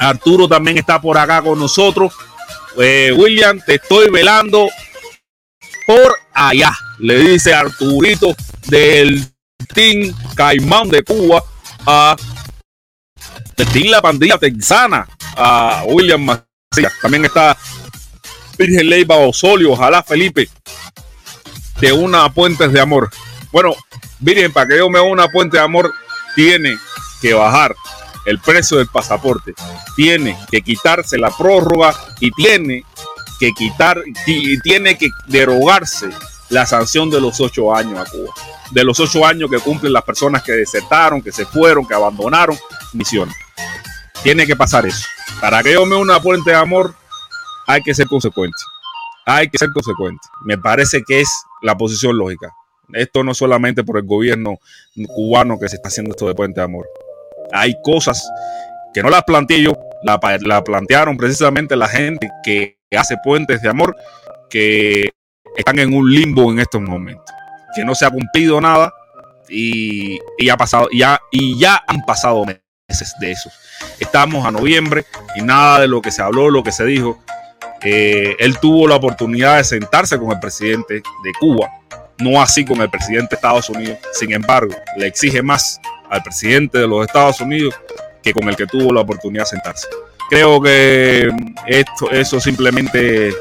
Arturo 0.00 0.48
también 0.48 0.78
está 0.78 1.00
por 1.00 1.16
acá 1.16 1.40
con 1.40 1.56
nosotros. 1.56 2.12
eh, 2.80 3.12
William, 3.16 3.60
te 3.64 3.76
estoy 3.76 4.10
velando 4.10 4.68
por 5.86 6.16
allá. 6.32 6.72
Le 6.98 7.16
dice 7.18 7.54
Arturito 7.54 8.34
del 8.66 9.24
Team 9.72 10.12
Caimán 10.34 10.88
de 10.88 11.04
Cuba 11.04 11.44
a 11.86 12.16
Team 13.54 13.90
La 13.90 14.02
Pandilla 14.02 14.38
Texana 14.38 15.06
a 15.36 15.82
William 15.86 16.24
Macías. 16.24 16.92
También 17.00 17.24
está 17.24 17.56
Virgen 18.58 18.88
Leiva 18.88 19.16
Osorio, 19.16 19.72
ojalá 19.72 20.02
Felipe 20.02 20.48
de 21.80 21.92
una 21.92 22.28
Puentes 22.32 22.72
de 22.72 22.80
Amor. 22.80 23.10
Bueno, 23.52 23.74
Virgen, 24.18 24.52
para 24.52 24.66
que 24.66 24.78
yo 24.78 24.88
me 24.88 25.00
una 25.00 25.28
puente 25.28 25.58
de 25.58 25.62
amor, 25.62 25.92
tiene 26.34 26.76
que 27.20 27.34
bajar 27.34 27.74
el 28.26 28.38
precio 28.38 28.78
del 28.78 28.88
pasaporte, 28.88 29.52
tiene 29.96 30.36
que 30.50 30.62
quitarse 30.62 31.18
la 31.18 31.30
prórroga 31.30 31.94
y 32.20 32.30
tiene 32.30 32.84
que 33.38 33.52
quitar 33.52 34.02
y 34.26 34.58
tiene 34.60 34.96
que 34.96 35.08
derogarse 35.26 36.08
la 36.54 36.66
sanción 36.66 37.10
de 37.10 37.20
los 37.20 37.40
ocho 37.40 37.74
años 37.74 37.98
a 37.98 38.08
Cuba, 38.08 38.32
de 38.70 38.84
los 38.84 39.00
ocho 39.00 39.26
años 39.26 39.50
que 39.50 39.58
cumplen 39.58 39.92
las 39.92 40.04
personas 40.04 40.44
que 40.44 40.52
desertaron, 40.52 41.20
que 41.20 41.32
se 41.32 41.44
fueron, 41.44 41.84
que 41.84 41.94
abandonaron 41.94 42.56
misiones. 42.92 43.34
Tiene 44.22 44.46
que 44.46 44.54
pasar 44.54 44.86
eso. 44.86 45.04
Para 45.40 45.64
que 45.64 45.72
yo 45.72 45.84
me 45.84 45.96
una 45.96 46.20
puente 46.20 46.50
de 46.50 46.56
amor, 46.56 46.94
hay 47.66 47.82
que 47.82 47.92
ser 47.92 48.06
consecuente. 48.06 48.56
Hay 49.26 49.48
que 49.48 49.58
ser 49.58 49.70
consecuente. 49.70 50.20
Me 50.44 50.56
parece 50.56 51.02
que 51.04 51.22
es 51.22 51.28
la 51.60 51.76
posición 51.76 52.16
lógica. 52.16 52.52
Esto 52.92 53.24
no 53.24 53.34
solamente 53.34 53.82
por 53.82 53.98
el 53.98 54.04
gobierno 54.04 54.58
cubano 55.08 55.58
que 55.58 55.68
se 55.68 55.76
está 55.76 55.88
haciendo 55.88 56.12
esto 56.12 56.28
de 56.28 56.34
puente 56.36 56.60
de 56.60 56.66
amor. 56.66 56.86
Hay 57.52 57.74
cosas 57.82 58.24
que 58.94 59.02
no 59.02 59.10
las 59.10 59.24
planteé 59.24 59.60
yo, 59.60 59.72
la 60.04 60.20
plantearon 60.62 61.16
precisamente 61.16 61.74
la 61.74 61.88
gente 61.88 62.30
que 62.44 62.78
hace 62.96 63.16
puentes 63.24 63.60
de 63.60 63.68
amor 63.68 63.96
que 64.48 65.13
están 65.56 65.78
en 65.78 65.94
un 65.94 66.10
limbo 66.10 66.50
en 66.50 66.58
estos 66.58 66.80
momentos, 66.80 67.34
que 67.74 67.84
no 67.84 67.94
se 67.94 68.06
ha 68.06 68.10
cumplido 68.10 68.60
nada 68.60 68.92
y, 69.48 70.18
ha 70.50 70.56
pasado, 70.56 70.88
ya, 70.92 71.20
y 71.30 71.58
ya 71.58 71.82
han 71.86 72.04
pasado 72.04 72.44
meses 72.44 73.14
de 73.20 73.32
eso. 73.32 73.50
Estamos 73.98 74.44
a 74.46 74.50
noviembre 74.50 75.04
y 75.36 75.42
nada 75.42 75.80
de 75.80 75.88
lo 75.88 76.00
que 76.00 76.10
se 76.10 76.22
habló, 76.22 76.50
lo 76.50 76.62
que 76.62 76.72
se 76.72 76.84
dijo. 76.84 77.18
Él 77.82 78.58
tuvo 78.60 78.88
la 78.88 78.96
oportunidad 78.96 79.58
de 79.58 79.64
sentarse 79.64 80.18
con 80.18 80.32
el 80.32 80.40
presidente 80.40 80.94
de 80.94 81.32
Cuba, 81.38 81.70
no 82.18 82.40
así 82.40 82.64
con 82.64 82.80
el 82.80 82.88
presidente 82.88 83.30
de 83.30 83.36
Estados 83.36 83.68
Unidos. 83.68 83.98
Sin 84.12 84.32
embargo, 84.32 84.74
le 84.96 85.06
exige 85.06 85.42
más 85.42 85.80
al 86.08 86.22
presidente 86.22 86.78
de 86.78 86.88
los 86.88 87.06
Estados 87.06 87.40
Unidos 87.40 87.74
que 88.22 88.32
con 88.32 88.48
el 88.48 88.56
que 88.56 88.66
tuvo 88.66 88.92
la 88.92 89.02
oportunidad 89.02 89.42
de 89.42 89.50
sentarse. 89.50 89.86
Creo 90.30 90.62
que 90.62 91.28
esto, 91.66 92.10
eso 92.10 92.40
simplemente 92.40 93.34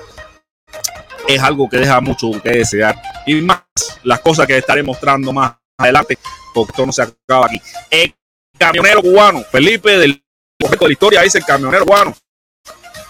es 1.27 1.42
algo 1.42 1.70
que 1.70 1.77
deja 1.77 2.01
mucho 2.01 2.32
que 2.42 2.50
desear. 2.50 3.01
Y 3.25 3.36
más 3.42 3.62
las 4.03 4.20
cosas 4.20 4.48
que 4.48 4.58
estaré 4.58 4.84
mostrando 4.84 5.32
más 5.34 5.53
adelante, 5.77 6.18
porque 6.53 6.72
esto 6.72 6.86
no 6.86 6.92
se 6.92 7.03
acaba 7.03 7.48
aquí. 7.48 7.62
El 7.89 8.13
camionero 8.58 9.01
cubano, 9.01 9.44
Felipe 9.51 9.98
del 9.98 10.24
correcto 10.60 10.86
de 10.86 10.89
la 10.89 10.94
historia, 10.94 11.22
dice 11.22 11.39
el 11.39 11.46
camionero 11.46 11.86
cubano. 11.86 12.15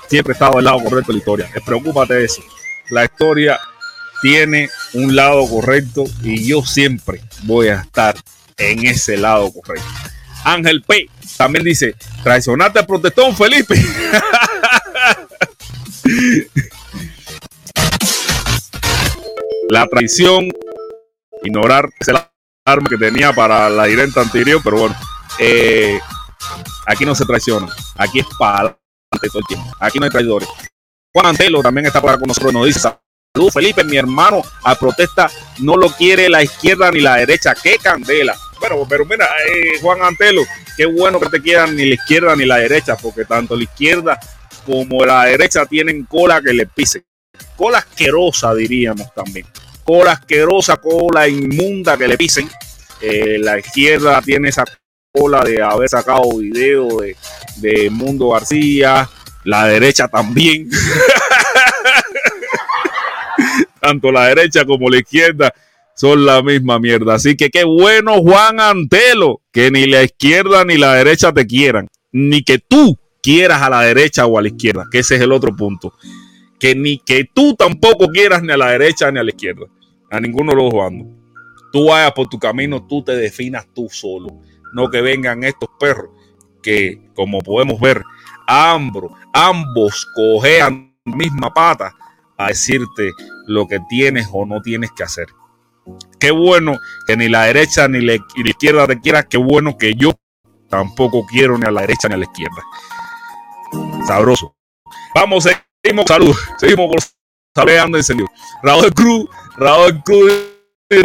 Siempre 0.08 0.32
he 0.32 0.36
estado 0.36 0.56
del 0.56 0.66
lado 0.66 0.84
correcto 0.84 1.12
de 1.12 1.14
la 1.14 1.20
historia. 1.20 1.50
Preocúpate 1.66 2.14
de 2.14 2.26
eso. 2.26 2.44
La 2.90 3.06
historia 3.06 3.60
tiene 4.22 4.70
un 4.94 5.16
lado 5.16 5.48
correcto 5.48 6.04
y 6.22 6.48
yo 6.48 6.64
siempre 6.64 7.22
voy 7.44 7.70
a 7.70 7.82
estar 7.82 8.16
en 8.58 8.86
ese 8.86 9.18
lado 9.18 9.52
correcto. 9.52 9.88
Ángel 10.44 10.84
P 10.84 11.10
también 11.38 11.64
dice, 11.64 11.96
traicionaste 12.24 12.80
al 12.80 12.86
protestón, 12.86 13.36
Felipe. 13.36 13.76
la 19.70 19.88
traición, 19.88 20.50
ignorar 21.44 21.90
ese 22.00 22.14
arma 22.66 22.90
que 22.90 22.98
tenía 22.98 23.34
para 23.34 23.70
la 23.70 23.86
directa 23.86 24.22
anterior, 24.22 24.62
pero 24.64 24.78
bueno, 24.78 24.96
eh, 25.40 26.00
aquí 26.86 27.06
no 27.06 27.16
se 27.16 27.26
traiciona, 27.26 27.68
aquí 27.98 28.20
es 28.20 28.28
para 28.38 28.78
todo 29.12 29.40
el 29.40 29.46
tiempo, 29.46 29.72
aquí 29.80 30.00
no 30.00 30.06
hay 30.06 30.12
traidores. 30.12 30.50
Juan 31.14 31.28
Antelo 31.28 31.62
también 31.62 31.86
está 31.86 32.02
para 32.02 32.18
con 32.18 32.28
nosotros, 32.28 32.54
nos 32.54 32.66
dice, 32.66 32.80
salud 32.80 33.52
Felipe, 33.52 33.84
mi 33.84 33.98
hermano, 33.98 34.42
a 34.64 34.76
protesta 34.76 35.30
no 35.60 35.78
lo 35.78 35.90
quiere 35.90 36.30
la 36.30 36.44
izquierda 36.44 36.92
ni 36.92 37.02
la 37.02 37.18
derecha, 37.18 37.54
qué 37.62 37.78
candela. 37.78 38.36
Bueno, 38.60 38.86
pero 38.90 39.06
mira, 39.06 39.28
eh, 39.48 39.80
Juan 39.82 40.02
Antelo, 40.02 40.44
qué 40.78 40.86
bueno 40.86 41.20
que 41.20 41.30
te 41.30 41.42
quieran 41.42 41.76
ni 41.76 41.86
la 41.86 41.96
izquierda 41.96 42.36
ni 42.36 42.46
la 42.46 42.58
derecha, 42.58 42.96
porque 42.96 43.26
tanto 43.26 43.56
la 43.56 43.64
izquierda 43.64 44.20
como 44.66 45.06
la 45.06 45.26
derecha 45.26 45.66
tienen 45.66 46.06
cola 46.06 46.42
que 46.42 46.54
le 46.54 46.66
pise. 46.66 47.04
Cola 47.56 47.80
asquerosa, 47.80 48.54
diríamos 48.54 49.14
también. 49.14 49.46
Cola 49.84 50.14
asquerosa, 50.14 50.78
cola 50.78 51.28
inmunda 51.28 51.98
que 51.98 52.08
le 52.08 52.18
pisen. 52.18 52.50
Eh, 53.02 53.38
la 53.40 53.60
izquierda 53.60 54.22
tiene 54.22 54.50
esa 54.50 54.64
cola 55.12 55.44
de 55.44 55.62
haber 55.62 55.90
sacado 55.90 56.38
video 56.38 57.02
de, 57.02 57.16
de 57.58 57.90
Mundo 57.90 58.30
García. 58.30 59.10
La 59.44 59.68
derecha 59.68 60.08
también. 60.08 60.70
Tanto 63.80 64.12
la 64.12 64.28
derecha 64.28 64.64
como 64.66 64.90
la 64.90 65.00
izquierda 65.00 65.54
son 65.96 66.26
la 66.26 66.42
misma 66.42 66.80
mierda. 66.80 67.16
Así 67.16 67.36
que 67.36 67.50
qué 67.50 67.66
bueno, 67.66 68.22
Juan 68.22 68.60
Antelo, 68.60 69.42
que 69.52 69.70
ni 69.70 69.86
la 69.86 70.04
izquierda 70.04 70.64
ni 70.64 70.78
la 70.78 70.94
derecha 70.96 71.34
te 71.34 71.46
quieran, 71.46 71.90
ni 72.12 72.44
que 72.44 72.60
tú 72.60 72.98
quieras 73.22 73.62
a 73.62 73.70
la 73.70 73.82
derecha 73.82 74.26
o 74.26 74.38
a 74.38 74.42
la 74.42 74.48
izquierda, 74.48 74.86
que 74.90 75.00
ese 75.00 75.16
es 75.16 75.22
el 75.22 75.34
otro 75.34 75.56
punto. 75.56 75.94
Que 76.64 76.76
ni 76.76 76.98
que 76.98 77.26
tú 77.26 77.56
tampoco 77.56 78.08
quieras 78.08 78.42
ni 78.42 78.54
a 78.54 78.56
la 78.56 78.72
derecha 78.72 79.12
ni 79.12 79.20
a 79.20 79.24
la 79.24 79.32
izquierda, 79.32 79.66
a 80.10 80.22
ninguno 80.22 80.52
de 80.52 80.56
los 80.56 80.72
dos 80.72 80.82
bandos. 80.82 81.08
Tú 81.74 81.88
vayas 81.90 82.14
por 82.14 82.30
tu 82.30 82.40
camino, 82.40 82.88
tú 82.88 83.04
te 83.04 83.18
definas 83.18 83.68
tú 83.76 83.90
solo. 83.92 84.40
No 84.72 84.90
que 84.90 85.02
vengan 85.02 85.44
estos 85.44 85.68
perros 85.78 86.12
que, 86.62 87.02
como 87.16 87.40
podemos 87.40 87.82
ver, 87.82 88.02
ambos, 88.48 89.12
ambos 89.34 90.08
cojean 90.16 90.96
misma 91.04 91.54
pata 91.54 91.94
a 92.38 92.48
decirte 92.48 93.12
lo 93.46 93.68
que 93.68 93.80
tienes 93.90 94.30
o 94.32 94.46
no 94.46 94.62
tienes 94.62 94.94
que 94.94 95.04
hacer. 95.04 95.28
Qué 96.18 96.32
bueno 96.32 96.78
que 97.06 97.18
ni 97.18 97.28
la 97.28 97.44
derecha 97.44 97.90
ni 97.90 98.00
la, 98.00 98.16
izquierda 98.16 98.88
te 98.88 99.02
quiera. 99.02 99.24
Qué 99.24 99.38
bueno 99.38 99.78
que 99.78 99.96
yo 99.96 100.14
tampoco 100.70 101.26
quiero 101.26 101.58
ni 101.58 101.66
a 101.66 101.72
la 101.72 101.82
derecha 101.82 102.08
ni 102.08 102.14
a 102.14 102.20
la 102.20 102.24
izquierda. 102.24 102.64
Sabroso. 104.08 104.56
Vamos, 105.14 105.46
seguimos. 105.84 106.06
Salud. 106.08 106.36
Seguimos 106.58 106.90
con. 106.90 108.30
Raúl 108.64 108.94
Cruz. 108.94 109.30
Raúl 109.58 110.04
Cruz. 110.04 110.32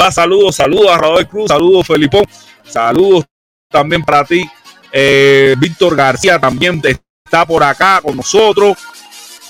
Va, 0.01 0.13
saludos, 0.13 0.57
saludos 0.57 0.91
a 0.91 0.99
Raúl 0.99 1.29
Cruz. 1.29 1.49
Saludos, 1.49 1.87
Felipón. 1.87 2.25
Saludos 2.65 3.25
también 3.71 4.03
para 4.03 4.25
ti. 4.25 4.49
Eh, 4.93 5.55
Víctor 5.59 5.97
García 5.97 6.39
también 6.39 6.81
está 7.25 7.45
por 7.45 7.63
acá 7.63 8.01
con 8.03 8.17
nosotros. 8.17 8.77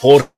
Jorge 0.00 0.30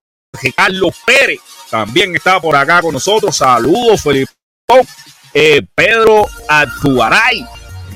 Carlos 0.55 0.95
Pérez 1.05 1.41
también 1.71 2.15
está 2.15 2.41
por 2.41 2.57
acá 2.57 2.83
con 2.83 2.93
nosotros. 2.93 3.37
Saludos, 3.37 4.03
Felipón. 4.03 4.87
Eh, 5.33 5.63
Pedro 5.75 6.27
Atuaray, 6.49 7.47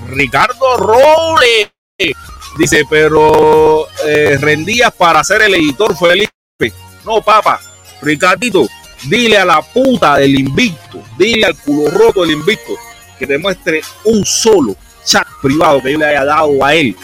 Ricardo 0.08 0.76
Robles. 0.76 1.70
Dice, 2.58 2.84
pero 2.88 3.88
eh, 4.04 4.38
rendías 4.40 4.92
para 4.92 5.22
ser 5.24 5.42
el 5.42 5.54
editor 5.54 5.96
Felipe. 5.96 6.32
No, 7.04 7.20
papá, 7.20 7.60
Ricardito, 8.00 8.66
dile 9.04 9.38
a 9.38 9.44
la 9.44 9.62
puta 9.62 10.16
del 10.16 10.38
invicto, 10.38 11.02
dile 11.18 11.46
al 11.46 11.56
culo 11.56 11.90
roto 11.90 12.22
del 12.22 12.32
invicto 12.32 12.74
que 13.18 13.26
te 13.26 13.38
muestre 13.38 13.82
un 14.04 14.24
solo 14.24 14.76
chat 15.04 15.26
privado 15.42 15.82
que 15.82 15.92
yo 15.92 15.98
le 15.98 16.06
haya 16.06 16.24
dado 16.24 16.64
a 16.64 16.74
él 16.74 16.96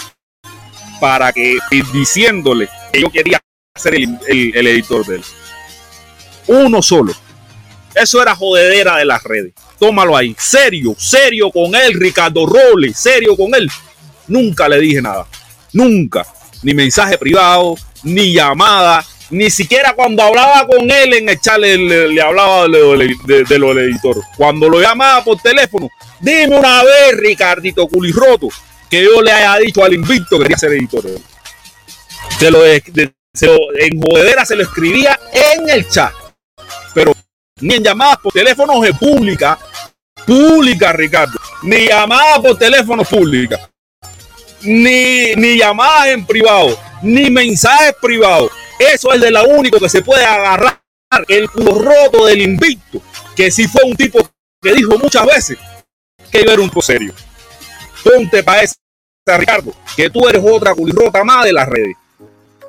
para 1.00 1.32
que 1.32 1.58
diciéndole 1.92 2.68
que 2.92 3.00
yo 3.00 3.10
quería 3.10 3.40
ser 3.74 3.94
el, 3.94 4.66
editor 4.66 5.04
de 5.06 5.16
él. 5.16 5.24
Uno 6.46 6.82
solo. 6.82 7.14
Eso 7.94 8.20
era 8.20 8.36
jodedera 8.36 8.96
de 8.96 9.04
las 9.04 9.22
redes. 9.22 9.54
Tómalo 9.78 10.16
ahí. 10.16 10.36
Serio, 10.38 10.94
serio 10.98 11.50
con 11.50 11.74
él, 11.74 11.94
Ricardo 11.94 12.46
Robles. 12.46 12.98
Serio 12.98 13.36
con 13.36 13.54
él. 13.54 13.70
Nunca 14.28 14.68
le 14.68 14.78
dije 14.78 15.00
nada. 15.00 15.26
Nunca. 15.72 16.26
Ni 16.62 16.74
mensaje 16.74 17.16
privado, 17.16 17.76
ni 18.02 18.32
llamada. 18.32 19.04
Ni 19.30 19.48
siquiera 19.48 19.92
cuando 19.94 20.24
hablaba 20.24 20.66
con 20.66 20.90
él 20.90 21.14
en 21.14 21.28
el 21.28 21.40
chat 21.40 21.58
le, 21.58 22.20
hablaba 22.20 22.64
de 22.64 22.68
lo, 22.68 22.98
del 23.76 23.78
editor. 23.78 24.20
Cuando 24.36 24.68
lo 24.68 24.80
llamaba 24.80 25.22
por 25.22 25.40
teléfono, 25.40 25.88
dime 26.18 26.58
una 26.58 26.82
vez, 26.82 27.16
Ricardito 27.16 27.86
Culirroto, 27.86 28.48
que 28.90 29.04
yo 29.04 29.22
le 29.22 29.30
haya 29.30 29.56
dicho 29.58 29.84
al 29.84 29.94
invicto 29.94 30.36
que 30.36 30.42
quería 30.42 30.58
ser 30.58 30.72
editor. 30.72 31.04
Se 32.38 32.50
lo, 32.50 32.60
se 33.32 33.46
lo, 33.46 33.56
en 33.78 34.00
jodedera 34.02 34.44
se 34.44 34.56
lo 34.56 34.64
escribía 34.64 35.18
en 35.32 35.70
el 35.70 35.88
chat. 35.88 36.12
Pero 36.92 37.12
ni 37.60 37.74
en 37.74 37.84
llamadas 37.84 38.18
por 38.18 38.32
teléfono 38.32 38.80
de 38.80 38.92
pública, 38.94 39.58
pública, 40.26 40.92
Ricardo, 40.92 41.38
ni 41.62 41.86
llamadas 41.86 42.40
por 42.40 42.58
teléfono 42.58 43.04
pública, 43.04 43.70
ni, 44.62 45.34
ni 45.36 45.56
llamadas 45.56 46.08
en 46.08 46.26
privado, 46.26 46.76
ni 47.02 47.30
mensajes 47.30 47.94
privados. 48.00 48.50
Eso 48.80 49.12
es 49.12 49.20
de 49.20 49.30
lo 49.30 49.44
único 49.44 49.78
que 49.78 49.90
se 49.90 50.00
puede 50.00 50.24
agarrar 50.24 50.80
el 51.28 51.50
culo 51.50 51.74
roto 51.74 52.24
del 52.24 52.40
invicto, 52.40 53.02
que 53.36 53.50
si 53.50 53.68
fue 53.68 53.82
un 53.84 53.94
tipo 53.94 54.18
que 54.62 54.72
dijo 54.72 54.96
muchas 54.98 55.26
veces 55.26 55.58
que 56.32 56.42
yo 56.44 56.52
era 56.52 56.62
un 56.62 56.70
serio. 56.80 57.12
Ponte 58.02 58.42
para 58.42 58.62
esa, 58.62 58.76
Ricardo, 59.36 59.74
que 59.94 60.08
tú 60.08 60.26
eres 60.26 60.42
otra 60.42 60.74
culirrota 60.74 61.22
más 61.24 61.44
de 61.44 61.52
las 61.52 61.68
redes. 61.68 61.94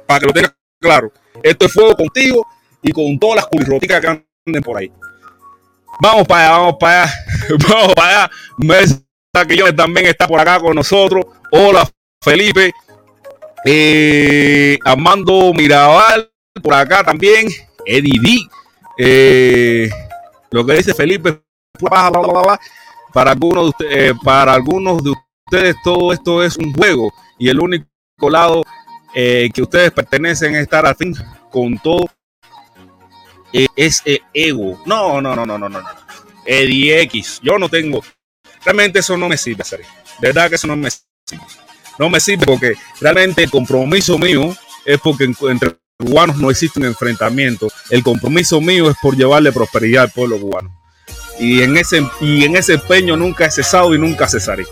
Para 0.05 0.19
que 0.19 0.25
lo 0.25 0.33
tengas 0.33 0.53
claro. 0.81 1.13
Esto 1.41 1.65
es 1.65 1.71
fuego 1.71 1.95
contigo 1.95 2.45
y 2.81 2.91
con 2.91 3.17
todas 3.17 3.37
las 3.37 3.47
culirroticas 3.47 4.01
que 4.01 4.07
anden 4.07 4.63
por 4.63 4.77
ahí. 4.77 4.91
Vamos 6.01 6.27
para 6.27 6.47
allá, 6.47 6.57
vamos 6.57 6.75
para 6.77 7.03
allá, 7.03 7.13
vamos 7.69 7.93
para 7.93 8.09
allá. 8.09 8.31
Mesa 8.57 9.01
que 9.47 9.55
yo 9.55 9.73
también 9.73 10.07
está 10.07 10.27
por 10.27 10.41
acá 10.41 10.59
con 10.59 10.75
nosotros. 10.75 11.25
Hola, 11.51 11.89
Felipe. 12.21 12.73
Eh, 13.65 14.77
Armando 14.83 15.53
Mirabal, 15.53 16.31
por 16.61 16.73
acá 16.73 17.03
también. 17.03 17.47
Eddie 17.85 18.19
D. 18.21 18.39
Eh, 18.97 19.89
lo 20.51 20.65
que 20.65 20.73
dice 20.73 20.93
Felipe, 20.93 21.41
para 21.79 22.07
algunos, 22.07 23.63
de 23.63 23.69
ustedes, 23.69 24.11
eh, 24.11 24.13
para 24.23 24.53
algunos 24.53 25.03
de 25.03 25.11
ustedes 25.11 25.75
todo 25.83 26.13
esto 26.13 26.43
es 26.43 26.57
un 26.57 26.73
juego 26.73 27.11
y 27.39 27.49
el 27.49 27.59
único 27.59 27.85
lado 28.29 28.63
eh, 29.15 29.49
que 29.53 29.61
ustedes 29.61 29.91
pertenecen 29.91 30.55
a 30.55 30.59
estar 30.59 30.85
así 30.85 31.11
con 31.49 31.77
todo 31.79 32.05
es 33.75 34.03
ego. 34.33 34.81
No, 34.85 35.19
no, 35.21 35.35
no, 35.35 35.45
no, 35.45 35.57
no, 35.57 35.67
no. 35.67 35.81
Eddie 36.45 37.01
X. 37.01 37.39
Yo 37.43 37.57
no 37.57 37.67
tengo. 37.67 38.01
Realmente 38.63 38.99
eso 38.99 39.17
no 39.17 39.27
me 39.27 39.37
sirve. 39.37 39.63
De 40.19 40.27
verdad 40.27 40.49
que 40.49 40.55
eso 40.55 40.67
no 40.67 40.77
me 40.77 40.89
sirve. 40.89 41.60
No 42.01 42.09
me 42.09 42.19
sirve 42.19 42.47
porque 42.47 42.73
realmente 42.99 43.43
el 43.43 43.51
compromiso 43.51 44.17
mío 44.17 44.57
es 44.85 44.99
porque 44.99 45.25
entre 45.25 45.77
cubanos 45.99 46.37
no 46.37 46.49
existe 46.49 46.79
un 46.79 46.87
enfrentamiento. 46.87 47.67
El 47.91 48.01
compromiso 48.01 48.59
mío 48.59 48.89
es 48.89 48.97
por 48.99 49.15
llevarle 49.15 49.51
prosperidad 49.51 50.05
al 50.05 50.09
pueblo 50.09 50.39
cubano. 50.39 50.75
Y 51.39 51.61
en 51.61 51.77
ese, 51.77 52.03
y 52.19 52.43
en 52.43 52.55
ese 52.55 52.73
empeño 52.73 53.15
nunca 53.15 53.45
he 53.45 53.51
cesado 53.51 53.93
y 53.93 53.99
nunca 53.99 54.27
cesaré. 54.27 54.65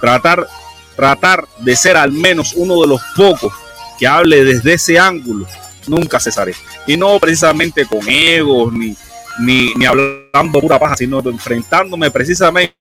Tratar, 0.00 0.48
tratar 0.96 1.46
de 1.60 1.76
ser 1.76 1.96
al 1.96 2.10
menos 2.10 2.54
uno 2.56 2.80
de 2.80 2.88
los 2.88 3.00
pocos 3.14 3.52
que 3.96 4.08
hable 4.08 4.44
desde 4.44 4.72
ese 4.72 4.98
ángulo, 4.98 5.46
nunca 5.86 6.18
cesaré. 6.18 6.56
Y 6.88 6.96
no 6.96 7.16
precisamente 7.20 7.86
con 7.86 8.00
egos 8.08 8.72
ni, 8.72 8.96
ni, 9.38 9.72
ni 9.74 9.86
hablando 9.86 10.60
pura 10.60 10.80
paja, 10.80 10.96
sino 10.96 11.20
enfrentándome 11.20 12.10
precisamente 12.10 12.74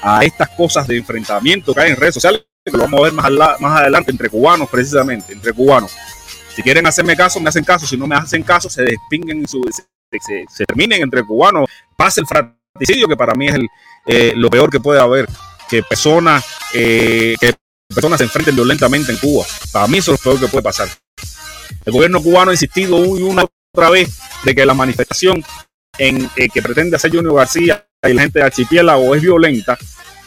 a 0.00 0.24
estas 0.24 0.48
cosas 0.50 0.86
de 0.86 0.98
enfrentamiento 0.98 1.74
que 1.74 1.80
hay 1.80 1.90
en 1.90 1.96
redes 1.96 2.14
sociales, 2.14 2.44
que 2.64 2.76
lo 2.76 2.84
vamos 2.84 3.00
a 3.00 3.02
ver 3.04 3.12
más, 3.12 3.80
adelante 3.80 4.10
entre 4.10 4.28
cubanos, 4.28 4.68
precisamente, 4.68 5.32
entre 5.32 5.52
cubanos. 5.52 5.92
Si 6.54 6.62
quieren 6.62 6.86
hacerme 6.86 7.16
caso, 7.16 7.40
me 7.40 7.48
hacen 7.48 7.64
caso. 7.64 7.86
Si 7.86 7.96
no 7.96 8.06
me 8.06 8.14
hacen 8.14 8.42
caso, 8.42 8.68
se 8.68 8.82
despinguen, 8.82 9.48
su, 9.48 9.62
se, 9.70 10.66
terminen 10.66 11.02
entre 11.02 11.24
cubanos. 11.24 11.68
Pase 11.96 12.20
el 12.20 12.26
fratricidio, 12.26 13.08
que 13.08 13.16
para 13.16 13.34
mí 13.34 13.48
es 13.48 13.56
eh, 14.06 14.32
lo 14.36 14.50
peor 14.50 14.70
que 14.70 14.80
puede 14.80 15.00
haber. 15.00 15.28
Que 15.68 15.82
personas, 15.82 16.44
eh, 16.74 17.34
que 17.40 17.54
personas 17.88 18.18
se 18.18 18.24
enfrenten 18.24 18.54
violentamente 18.54 19.12
en 19.12 19.18
Cuba. 19.18 19.44
Para 19.72 19.86
mí 19.86 19.98
eso 19.98 20.12
es 20.12 20.20
lo 20.20 20.22
peor 20.22 20.40
que 20.40 20.48
puede 20.48 20.62
pasar. 20.62 20.88
El 21.84 21.92
gobierno 21.92 22.22
cubano 22.22 22.50
ha 22.50 22.54
insistido 22.54 22.96
una 22.96 23.44
otra 23.74 23.90
vez 23.90 24.18
de 24.44 24.54
que 24.54 24.66
la 24.66 24.74
manifestación 24.74 25.42
eh, 25.98 26.48
que 26.52 26.62
pretende 26.62 26.96
hacer 26.96 27.10
Junior 27.10 27.34
García 27.34 27.86
y 28.02 28.12
la 28.12 28.22
gente 28.22 28.38
de 28.38 28.44
Archipiélago 28.44 29.14
es 29.14 29.22
violenta. 29.22 29.78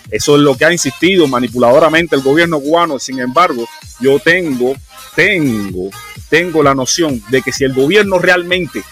Eso 0.09 0.35
es 0.35 0.41
lo 0.41 0.55
que 0.55 0.65
ha 0.65 0.71
insistido 0.71 1.27
manipuladoramente 1.27 2.15
el 2.15 2.21
gobierno 2.21 2.59
cubano. 2.59 2.99
Sin 2.99 3.19
embargo, 3.19 3.67
yo 3.99 4.19
tengo, 4.19 4.75
tengo, 5.15 5.89
tengo 6.29 6.63
la 6.63 6.75
noción 6.75 7.21
de 7.29 7.41
que 7.41 7.51
si 7.51 7.63
el 7.63 7.73
gobierno 7.73 8.19
realmente 8.19 8.83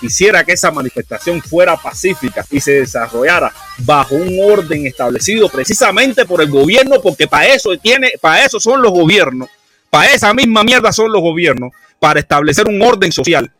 quisiera 0.00 0.44
que 0.44 0.52
esa 0.52 0.70
manifestación 0.70 1.42
fuera 1.42 1.76
pacífica 1.76 2.46
y 2.50 2.60
se 2.60 2.80
desarrollara 2.80 3.52
bajo 3.78 4.14
un 4.14 4.38
orden 4.42 4.86
establecido 4.86 5.48
precisamente 5.48 6.24
por 6.24 6.40
el 6.40 6.48
gobierno, 6.48 7.00
porque 7.02 7.26
para 7.26 7.46
eso 7.46 7.76
tiene, 7.76 8.12
para 8.20 8.44
eso 8.44 8.58
son 8.58 8.80
los 8.80 8.92
gobiernos, 8.92 9.48
para 9.90 10.12
esa 10.12 10.32
misma 10.32 10.64
mierda 10.64 10.92
son 10.92 11.12
los 11.12 11.20
gobiernos, 11.20 11.72
para 11.98 12.20
establecer 12.20 12.66
un 12.68 12.80
orden 12.80 13.12
social 13.12 13.52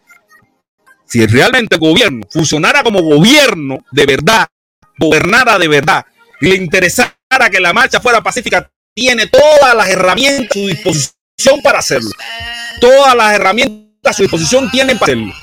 si 1.11 1.27
realmente 1.27 1.75
el 1.75 1.81
gobierno 1.81 2.25
funcionara 2.31 2.85
como 2.85 3.03
gobierno 3.03 3.85
de 3.91 4.07
verdad, 4.07 4.47
gobernara 4.97 5.59
de 5.59 5.67
verdad, 5.67 6.07
le 6.41 6.57
interesara 6.57 7.15
que 7.51 7.61
la 7.61 7.73
marcha 7.73 8.01
fuera 8.01 8.23
pacífica, 8.23 8.71
tiene 8.95 9.27
todas 9.27 9.75
las 9.75 9.89
herramientas 9.89 10.51
a 10.51 10.61
su 10.61 10.67
disposición 10.67 11.63
para 11.63 11.79
hacerlo. 11.79 12.11
Todas 12.81 13.15
las 13.15 13.35
herramientas 13.35 13.87
a 14.05 14.13
su 14.13 14.23
disposición 14.23 14.71
tienen 14.71 14.99
para 14.99 15.13
hacerlo. 15.13 15.35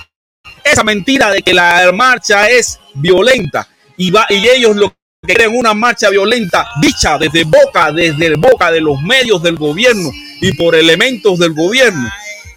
Esa 0.63 0.83
mentira 0.83 1.31
de 1.31 1.41
que 1.41 1.53
la 1.53 1.91
marcha 1.93 2.49
es 2.49 2.79
violenta 2.95 3.67
y, 3.95 4.11
va, 4.11 4.25
y 4.29 4.47
ellos 4.47 4.75
lo 4.75 4.89
que 5.25 5.33
creen 5.33 5.55
una 5.55 5.73
marcha 5.73 6.09
violenta 6.09 6.67
dicha 6.81 7.17
desde 7.17 7.43
boca, 7.43 7.91
desde 7.91 8.35
boca 8.35 8.71
de 8.71 8.81
los 8.81 9.01
medios 9.01 9.41
del 9.41 9.55
gobierno 9.55 10.11
y 10.41 10.51
por 10.53 10.75
elementos 10.75 11.39
del 11.39 11.53
gobierno, 11.53 12.09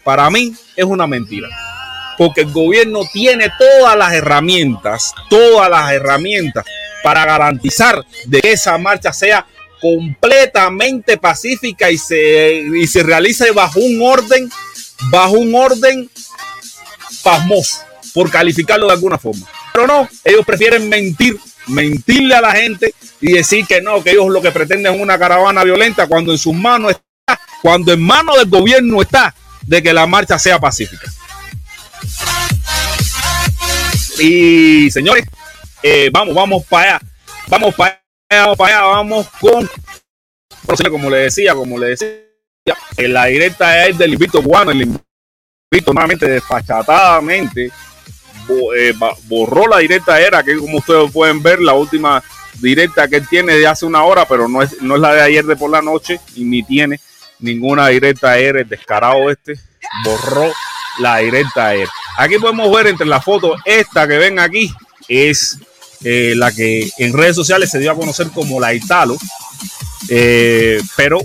para 0.02 0.28
mí 0.28 0.52
es 0.76 0.84
una 0.84 1.06
mentira 1.06 1.48
porque 2.20 2.42
el 2.42 2.52
gobierno 2.52 3.00
tiene 3.10 3.50
todas 3.58 3.96
las 3.96 4.12
herramientas, 4.12 5.14
todas 5.30 5.70
las 5.70 5.90
herramientas 5.90 6.66
para 7.02 7.24
garantizar 7.24 8.04
de 8.26 8.40
que 8.40 8.52
esa 8.52 8.76
marcha 8.78 9.12
sea 9.12 9.46
completamente 9.80 11.16
pacífica 11.16 11.90
y 11.90 11.98
se, 11.98 12.62
y 12.76 12.86
se 12.86 13.02
realice 13.02 13.50
bajo 13.52 13.80
un 13.80 14.00
orden, 14.02 14.50
bajo 15.10 15.32
un 15.32 15.54
orden 15.54 16.10
pasmoso, 17.22 17.82
por 18.12 18.30
calificarlo 18.30 18.86
de 18.86 18.92
alguna 18.92 19.18
forma. 19.18 19.46
Pero 19.72 19.86
no, 19.86 20.08
ellos 20.24 20.44
prefieren 20.44 20.88
mentir, 20.88 21.38
mentirle 21.66 22.34
a 22.34 22.40
la 22.40 22.52
gente 22.52 22.94
y 23.20 23.32
decir 23.32 23.66
que 23.66 23.80
no, 23.80 24.02
que 24.02 24.10
ellos 24.10 24.28
lo 24.28 24.42
que 24.42 24.50
pretenden 24.50 24.94
es 24.94 25.00
una 25.00 25.18
caravana 25.18 25.64
violenta 25.64 26.06
cuando 26.06 26.32
en 26.32 26.38
sus 26.38 26.54
manos 26.54 26.92
está, 26.92 27.40
cuando 27.62 27.92
en 27.92 28.02
manos 28.02 28.36
del 28.36 28.48
gobierno 28.48 29.00
está 29.00 29.34
de 29.62 29.82
que 29.82 29.92
la 29.92 30.06
marcha 30.06 30.38
sea 30.38 30.58
pacífica. 30.58 31.10
Y 34.18 34.90
señores, 34.90 35.24
eh, 35.82 36.10
vamos, 36.12 36.34
vamos 36.34 36.64
para 36.66 36.96
allá. 36.96 37.06
Vamos 37.48 37.74
para 37.74 38.00
allá, 38.28 38.80
vamos 38.82 39.28
con. 39.40 39.68
Como 40.90 41.10
le 41.10 41.16
decía, 41.16 41.54
como 41.54 41.78
le 41.78 41.88
decía, 41.88 42.08
la 42.98 43.26
directa 43.26 43.86
es 43.86 43.98
del 43.98 44.12
invito 44.12 44.42
cubano. 44.42 44.70
El 44.70 44.82
invito 44.82 45.92
nuevamente 45.92 46.28
desfachatadamente 46.28 47.72
eh, 48.76 48.94
borró 49.24 49.68
la 49.68 49.78
directa 49.78 50.20
era, 50.20 50.42
que 50.42 50.56
como 50.56 50.78
ustedes 50.78 51.10
pueden 51.12 51.42
ver, 51.42 51.60
la 51.60 51.74
última 51.74 52.22
directa 52.54 53.08
que 53.08 53.16
él 53.16 53.28
tiene 53.28 53.54
de 53.54 53.66
hace 53.66 53.86
una 53.86 54.02
hora, 54.02 54.26
pero 54.26 54.48
no 54.48 54.62
es, 54.62 54.80
no 54.82 54.96
es 54.96 55.00
la 55.00 55.14
de 55.14 55.22
ayer 55.22 55.44
de 55.44 55.56
por 55.56 55.70
la 55.70 55.82
noche, 55.82 56.20
y 56.34 56.44
ni 56.44 56.62
tiene 56.62 57.00
ninguna 57.38 57.88
directa 57.88 58.38
era, 58.38 58.60
el 58.60 58.68
descarado 58.68 59.30
este, 59.30 59.54
borró 60.04 60.52
la 60.98 61.18
directa 61.18 61.74
era. 61.74 61.90
Aquí 62.16 62.38
podemos 62.38 62.70
ver 62.74 62.88
entre 62.88 63.06
las 63.06 63.24
fotos, 63.24 63.60
esta 63.64 64.06
que 64.06 64.18
ven 64.18 64.38
aquí 64.38 64.72
es 65.08 65.58
eh, 66.02 66.34
la 66.36 66.52
que 66.52 66.90
en 66.98 67.12
redes 67.12 67.36
sociales 67.36 67.70
se 67.70 67.78
dio 67.78 67.90
a 67.90 67.96
conocer 67.96 68.30
como 68.30 68.60
la 68.60 68.74
Italo. 68.74 69.16
Eh, 70.08 70.80
pero 70.96 71.20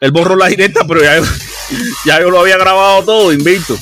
él 0.00 0.12
borró 0.12 0.36
la 0.36 0.46
directa, 0.46 0.86
pero 0.86 1.02
ya, 1.02 2.20
yo 2.20 2.30
lo 2.30 2.40
había 2.40 2.56
grabado 2.56 3.04
todo, 3.04 3.32
invito. 3.32 3.76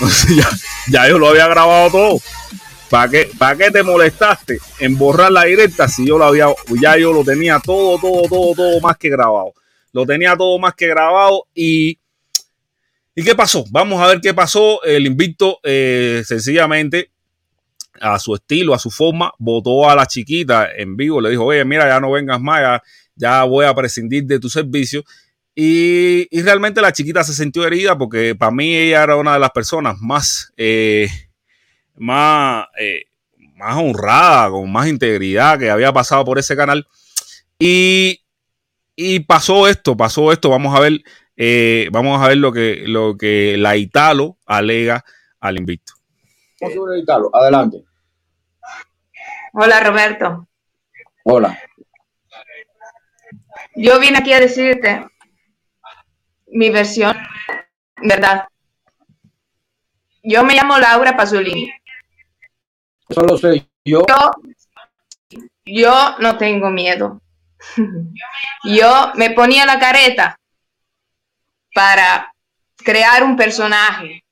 ya, 0.36 0.50
ya 0.88 1.08
yo 1.08 1.18
lo 1.18 1.28
había 1.28 1.48
grabado 1.48 1.90
todo. 1.90 2.20
¿Para 2.90 3.10
qué, 3.10 3.30
¿Para 3.38 3.56
qué 3.56 3.70
te 3.70 3.82
molestaste 3.82 4.58
en 4.78 4.96
borrar 4.96 5.32
la 5.32 5.44
directa 5.44 5.88
si 5.88 6.06
yo 6.06 6.18
lo 6.18 6.24
había, 6.24 6.46
ya 6.80 6.96
yo 6.96 7.12
lo 7.12 7.24
tenía 7.24 7.58
todo, 7.58 7.98
todo, 7.98 8.22
todo, 8.28 8.54
todo 8.54 8.80
más 8.80 8.96
que 8.96 9.08
grabado? 9.08 9.52
Lo 9.92 10.06
tenía 10.06 10.36
todo 10.36 10.58
más 10.58 10.74
que 10.74 10.86
grabado 10.86 11.46
y 11.54 11.98
¿Y 13.16 13.22
qué 13.22 13.34
pasó? 13.34 13.64
Vamos 13.70 14.02
a 14.02 14.08
ver 14.08 14.20
qué 14.20 14.34
pasó. 14.34 14.82
El 14.82 15.06
invicto 15.06 15.60
eh, 15.62 16.22
sencillamente 16.26 17.10
a 18.00 18.18
su 18.18 18.34
estilo, 18.34 18.74
a 18.74 18.78
su 18.78 18.90
forma, 18.90 19.32
votó 19.38 19.88
a 19.88 19.94
la 19.94 20.06
chiquita 20.06 20.68
en 20.76 20.96
vivo, 20.96 21.20
le 21.20 21.30
dijo, 21.30 21.44
oye, 21.44 21.64
mira, 21.64 21.86
ya 21.88 22.00
no 22.00 22.10
vengas 22.10 22.40
más, 22.40 22.80
ya, 23.14 23.44
voy 23.44 23.66
a 23.66 23.74
prescindir 23.74 24.24
de 24.24 24.38
tu 24.38 24.48
servicio. 24.48 25.04
Y, 25.54 26.26
realmente 26.42 26.80
la 26.80 26.92
chiquita 26.92 27.22
se 27.22 27.32
sintió 27.32 27.64
herida 27.66 27.96
porque 27.96 28.34
para 28.34 28.50
mí 28.50 28.74
ella 28.74 29.04
era 29.04 29.16
una 29.16 29.34
de 29.34 29.38
las 29.38 29.50
personas 29.50 29.96
más, 30.00 30.52
eh, 30.56 31.08
más, 31.96 32.66
eh, 32.78 33.04
más 33.56 33.76
honrada, 33.76 34.50
con 34.50 34.70
más 34.70 34.88
integridad 34.88 35.58
que 35.58 35.70
había 35.70 35.92
pasado 35.92 36.24
por 36.24 36.38
ese 36.38 36.56
canal. 36.56 36.86
Y, 37.58 38.20
y 38.96 39.20
pasó 39.20 39.68
esto, 39.68 39.96
pasó 39.96 40.32
esto, 40.32 40.50
vamos 40.50 40.76
a 40.76 40.80
ver 40.80 41.02
eh, 41.36 41.88
vamos 41.90 42.22
a 42.22 42.28
ver 42.28 42.36
lo 42.38 42.52
que, 42.52 42.84
lo 42.86 43.16
que 43.16 43.56
la 43.56 43.76
Italo 43.76 44.38
alega 44.46 45.04
al 45.40 45.58
invicto. 45.58 45.94
Italo, 46.60 47.30
adelante. 47.32 47.84
Hola 49.52 49.80
Roberto. 49.80 50.48
Hola. 51.24 51.58
Yo 53.76 53.98
vine 54.00 54.18
aquí 54.18 54.32
a 54.32 54.40
decirte 54.40 55.06
mi 56.48 56.70
versión, 56.70 57.16
¿verdad? 57.96 58.48
Yo 60.22 60.44
me 60.44 60.54
llamo 60.54 60.78
Laura 60.78 61.16
Pasolini. 61.16 61.72
Eso 63.08 63.20
lo 63.22 63.36
sé 63.36 63.68
yo. 63.84 64.04
Yo, 64.08 64.30
yo 65.66 66.18
no 66.18 66.38
tengo 66.38 66.70
miedo. 66.70 67.20
Yo 68.64 69.12
me 69.14 69.30
ponía 69.30 69.66
la 69.66 69.78
careta 69.78 70.38
para 71.74 72.32
crear 72.76 73.22
un 73.22 73.36
personaje. 73.36 74.23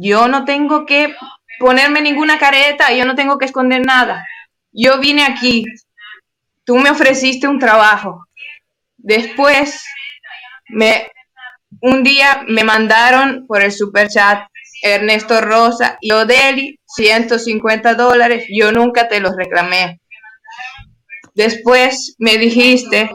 Yo 0.00 0.28
no 0.28 0.44
tengo 0.44 0.86
que 0.86 1.14
ponerme 1.58 2.00
ninguna 2.00 2.38
careta, 2.38 2.92
yo 2.92 3.04
no 3.04 3.14
tengo 3.14 3.38
que 3.38 3.44
esconder 3.44 3.84
nada. 3.84 4.26
Yo 4.72 4.98
vine 4.98 5.24
aquí, 5.24 5.64
tú 6.64 6.76
me 6.76 6.90
ofreciste 6.90 7.46
un 7.46 7.58
trabajo. 7.58 8.26
Después, 8.96 9.84
me, 10.68 11.10
un 11.82 12.02
día 12.02 12.44
me 12.48 12.64
mandaron 12.64 13.46
por 13.46 13.62
el 13.62 13.72
super 13.72 14.08
chat 14.08 14.46
Ernesto 14.82 15.40
Rosa 15.42 15.98
y 16.00 16.12
Odeli 16.12 16.78
150 16.86 17.94
dólares. 17.94 18.46
Yo 18.48 18.72
nunca 18.72 19.08
te 19.08 19.20
los 19.20 19.36
reclamé. 19.36 20.00
Después 21.34 22.16
me 22.18 22.38
dijiste 22.38 23.10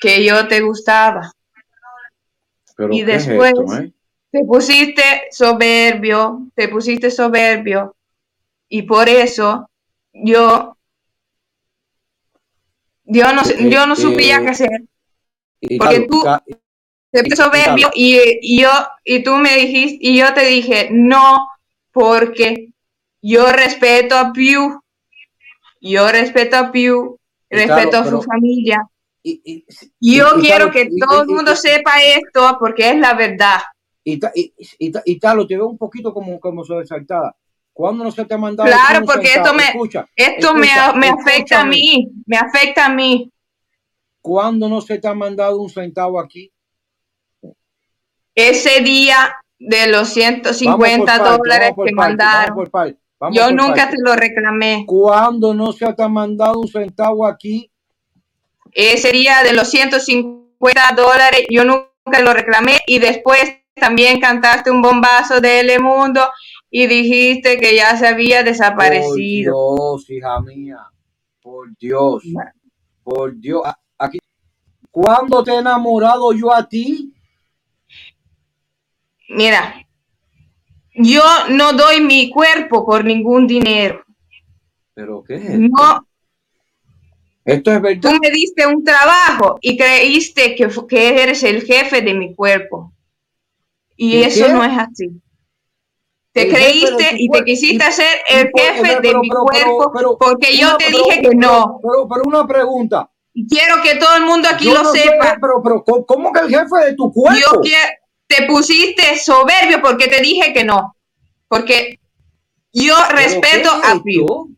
que 0.00 0.24
yo 0.24 0.48
te 0.48 0.60
gustaba. 0.60 1.30
y 2.90 3.02
después? 3.02 3.52
Te 4.34 4.44
pusiste 4.44 5.28
soberbio, 5.30 6.48
te 6.56 6.66
pusiste 6.66 7.08
soberbio. 7.08 7.94
Y 8.68 8.82
por 8.82 9.08
eso 9.08 9.70
yo, 10.12 10.76
yo 13.04 13.32
no, 13.32 13.42
yo 13.70 13.86
no 13.86 13.94
supía 13.94 14.42
qué 14.42 14.48
hacer. 14.48 14.82
Porque 15.78 16.08
tú 16.10 16.24
te 17.12 17.22
pusiste 17.22 17.36
soberbio 17.36 17.92
y, 17.94 18.18
y, 18.42 18.62
yo, 18.62 18.70
y 19.04 19.22
tú 19.22 19.36
me 19.36 19.54
dijiste, 19.54 19.98
y 20.00 20.18
yo 20.18 20.34
te 20.34 20.44
dije, 20.46 20.88
no, 20.90 21.48
porque 21.92 22.72
yo 23.22 23.52
respeto 23.52 24.18
a 24.18 24.32
Pew. 24.32 24.80
Yo 25.80 26.10
respeto 26.10 26.56
a 26.56 26.72
Pew 26.72 27.20
respeto 27.48 27.98
a 27.98 28.10
su 28.10 28.20
familia. 28.20 28.84
Y, 29.22 29.64
yo 30.00 30.40
quiero 30.40 30.72
que 30.72 30.90
todo 30.98 31.22
el 31.22 31.28
mundo 31.28 31.54
sepa 31.54 32.02
esto 32.02 32.56
porque 32.58 32.90
es 32.90 32.96
la 32.96 33.14
verdad. 33.14 33.60
Y, 34.04 34.20
y, 34.78 35.18
Talo, 35.18 35.46
te 35.46 35.56
veo 35.56 35.66
un 35.66 35.78
poquito 35.78 36.12
como, 36.12 36.38
como 36.38 36.64
sobresaltada. 36.64 37.34
¿Cuándo 37.72 38.04
no 38.04 38.10
se 38.12 38.24
te 38.24 38.34
ha 38.34 38.38
mandado? 38.38 38.70
Claro, 38.70 39.04
porque 39.04 39.28
esto 39.34 39.52
me, 39.54 39.64
esto 40.14 40.54
me, 40.54 40.68
me 40.96 41.08
afecta 41.08 41.62
a 41.62 41.64
mí, 41.64 42.08
me 42.26 42.36
afecta 42.36 42.86
a 42.86 42.88
mí. 42.90 43.32
¿Cuándo 44.20 44.68
no 44.68 44.80
se 44.80 44.98
te 44.98 45.08
ha 45.08 45.14
mandado 45.14 45.60
un 45.60 45.68
centavo 45.68 46.20
aquí? 46.20 46.52
Ese 48.34 48.80
día 48.80 49.36
de 49.58 49.88
los 49.88 50.08
150 50.10 51.18
dólares 51.18 51.72
que 51.84 51.92
mandaron. 51.92 52.70
Yo 53.32 53.50
nunca 53.50 53.90
te 53.90 53.96
lo 53.98 54.14
reclamé. 54.14 54.84
¿Cuándo 54.86 55.54
no 55.54 55.72
se 55.72 55.92
te 55.92 56.02
ha 56.02 56.08
mandado 56.08 56.60
un 56.60 56.68
centavo 56.68 57.26
aquí? 57.26 57.70
Ese 58.72 59.12
día 59.12 59.42
de 59.42 59.52
los 59.52 59.68
150 59.68 60.92
dólares, 60.96 61.46
yo 61.50 61.64
nunca 61.64 62.20
lo 62.22 62.34
reclamé 62.34 62.78
y 62.86 62.98
después 62.98 63.63
también 63.74 64.20
cantaste 64.20 64.70
un 64.70 64.80
bombazo 64.80 65.40
de 65.40 65.78
Mundo 65.78 66.20
y 66.70 66.86
dijiste 66.86 67.58
que 67.58 67.76
ya 67.76 67.96
se 67.96 68.06
había 68.06 68.42
desaparecido. 68.42 69.52
Por 69.52 70.06
Dios, 70.06 70.10
hija 70.10 70.40
mía. 70.40 70.78
Por 71.42 71.76
Dios. 71.76 72.24
Por 73.02 73.38
Dios. 73.38 73.62
Aquí. 73.98 74.18
¿Cuándo 74.90 75.42
te 75.42 75.52
he 75.52 75.58
enamorado 75.58 76.32
yo 76.32 76.54
a 76.54 76.66
ti? 76.68 77.12
Mira, 79.28 79.86
yo 80.94 81.22
no 81.50 81.72
doy 81.72 82.00
mi 82.00 82.30
cuerpo 82.30 82.86
por 82.86 83.04
ningún 83.04 83.46
dinero. 83.46 84.04
¿Pero 84.94 85.24
qué 85.24 85.38
No. 85.38 86.06
Esto 87.44 87.72
es 87.72 87.82
verdad. 87.82 88.00
Tú 88.00 88.18
me 88.22 88.30
diste 88.30 88.66
un 88.66 88.82
trabajo 88.82 89.58
y 89.60 89.76
creíste 89.76 90.54
que, 90.54 90.68
que 90.88 91.22
eres 91.22 91.42
el 91.42 91.62
jefe 91.62 92.00
de 92.00 92.14
mi 92.14 92.34
cuerpo. 92.34 92.94
Y 93.96 94.22
eso 94.22 94.48
no 94.48 94.64
es 94.64 94.76
así. 94.76 95.10
Te 96.32 96.48
creíste 96.48 97.10
y 97.16 97.28
te 97.28 97.44
quisiste 97.44 97.84
hacer 97.84 98.08
el 98.28 98.50
jefe 98.56 99.00
de 99.00 99.14
mi 99.18 99.28
cuerpo 99.28 99.92
porque 100.18 100.56
yo 100.56 100.76
te 100.76 100.86
dije 100.86 101.22
que 101.22 101.34
no. 101.36 101.78
Pero, 101.80 102.08
pero, 102.08 102.22
una 102.24 102.44
pregunta. 102.44 103.08
Quiero 103.48 103.80
que 103.82 103.94
todo 103.96 104.16
el 104.16 104.24
mundo 104.24 104.48
aquí 104.50 104.64
lo 104.64 104.84
sepa. 104.92 105.38
pero, 105.40 105.62
pero, 105.62 105.84
¿cómo 106.04 106.32
que 106.32 106.40
el 106.40 106.48
jefe 106.48 106.86
de 106.86 106.94
tu 106.94 107.12
cuerpo? 107.12 107.62
Te 108.26 108.46
pusiste 108.46 109.16
soberbio 109.18 109.80
porque 109.80 110.08
te 110.08 110.20
dije 110.20 110.52
que 110.52 110.64
no. 110.64 110.96
Porque 111.46 112.00
yo 112.72 112.96
respeto 113.10 113.70
a 113.70 114.02
Pío. 114.02 114.48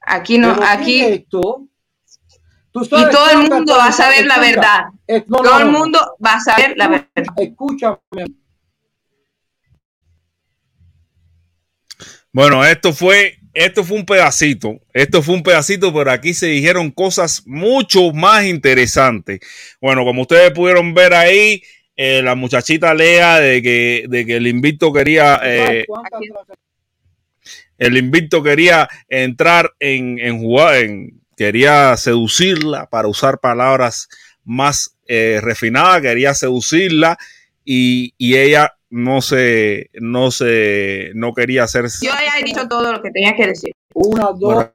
Aquí 0.00 0.38
no, 0.38 0.56
aquí. 0.60 1.04
y 1.04 1.26
todo 1.28 1.68
el 3.32 3.48
mundo 3.48 3.76
va 3.76 3.86
a 3.86 3.92
saber 3.92 4.26
la 4.26 4.38
verdad. 4.38 4.80
Todo 5.28 5.58
el 5.60 5.66
mundo 5.66 5.98
va 6.24 6.34
a 6.34 6.40
saber 6.40 6.74
la 6.76 6.88
verdad. 6.88 7.34
Escúchame. 7.36 7.98
Bueno, 12.32 12.64
esto 12.66 12.92
fue, 12.92 13.38
esto 13.54 13.82
fue 13.82 13.96
un 13.96 14.04
pedacito, 14.04 14.78
esto 14.92 15.22
fue 15.22 15.36
un 15.36 15.42
pedacito, 15.42 15.90
pero 15.94 16.10
aquí 16.10 16.34
se 16.34 16.48
dijeron 16.48 16.90
cosas 16.90 17.42
mucho 17.46 18.12
más 18.12 18.44
interesantes. 18.44 19.40
Bueno, 19.80 20.04
como 20.04 20.22
ustedes 20.22 20.50
pudieron 20.50 20.92
ver 20.92 21.14
ahí, 21.14 21.62
eh, 21.96 22.20
la 22.22 22.34
muchachita 22.34 22.92
Lea 22.92 23.40
de 23.40 23.62
que, 23.62 24.04
de 24.08 24.26
que 24.26 24.36
el 24.36 24.46
invicto 24.48 24.92
quería 24.92 25.40
eh, 25.42 25.86
el 27.78 27.96
invicto 27.96 28.42
quería 28.42 28.86
entrar 29.08 29.72
en, 29.80 30.18
en 30.18 30.38
jugar, 30.38 30.76
en, 30.76 31.22
quería 31.38 31.96
seducirla 31.96 32.86
para 32.90 33.08
usar 33.08 33.38
palabras 33.38 34.08
más 34.44 34.95
eh, 35.08 35.40
refinadas, 35.42 36.02
quería 36.02 36.34
seducirla 36.34 37.18
y, 37.64 38.14
y, 38.18 38.36
ella 38.36 38.74
no 38.90 39.20
se, 39.20 39.90
no 39.94 40.30
se, 40.30 41.10
no 41.14 41.32
quería 41.34 41.64
hacer. 41.64 41.86
Yo 42.02 42.10
ya 42.10 42.38
he 42.38 42.44
dicho 42.44 42.66
todo 42.68 42.92
lo 42.92 43.02
que 43.02 43.10
tenía 43.10 43.34
que 43.34 43.48
decir. 43.48 43.72
Una, 43.94 44.30
dos. 44.38 44.66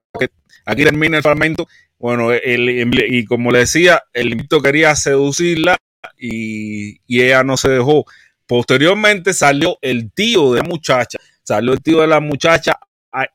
aquí 0.65 0.83
termina 0.83 1.17
el 1.17 1.23
fragmento. 1.23 1.67
Bueno, 1.97 2.31
el, 2.31 2.67
y 3.13 3.25
como 3.25 3.51
le 3.51 3.59
decía, 3.59 4.01
el 4.13 4.31
invicto 4.31 4.61
quería 4.61 4.95
seducirla 4.95 5.77
y, 6.17 6.99
ella 7.07 7.43
no 7.43 7.57
se 7.57 7.69
dejó. 7.69 8.05
Posteriormente 8.47 9.33
salió 9.33 9.77
el 9.81 10.11
tío 10.11 10.53
de 10.53 10.61
la 10.61 10.67
muchacha, 10.67 11.19
salió 11.43 11.73
el 11.73 11.81
tío 11.81 12.01
de 12.01 12.07
la 12.07 12.19
muchacha 12.19 12.79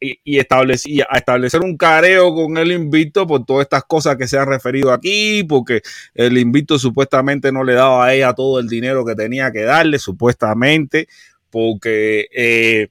y, 0.01 0.39
establecía 0.39 1.07
a 1.11 1.19
establecer 1.19 1.61
un 1.61 1.77
careo 1.77 2.35
con 2.35 2.57
el 2.57 2.73
invito 2.73 3.27
por 3.27 3.45
todas 3.45 3.65
estas 3.65 3.85
cosas 3.85 4.17
que 4.17 4.27
se 4.29 4.39
han 4.39 4.47
referido 4.47 4.93
aquí, 4.93 5.45
porque 5.45 5.83
el 6.15 6.39
invito 6.39 6.79
supuestamente 6.79 7.53
no 7.53 7.65
le 7.65 7.75
daba 7.75 8.07
a 8.07 8.15
ella 8.15 8.33
todo 8.35 8.59
el 8.59 8.69
dinero 8.69 9.05
que 9.05 9.15
tenía 9.15 9.53
que 9.53 9.63
darle, 9.63 9.99
supuestamente, 9.99 11.09
porque, 11.51 12.29
eh, 12.35 12.89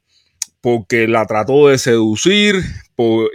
porque 0.61 1.07
la 1.07 1.25
trató 1.25 1.69
de 1.69 1.77
seducir 1.77 2.55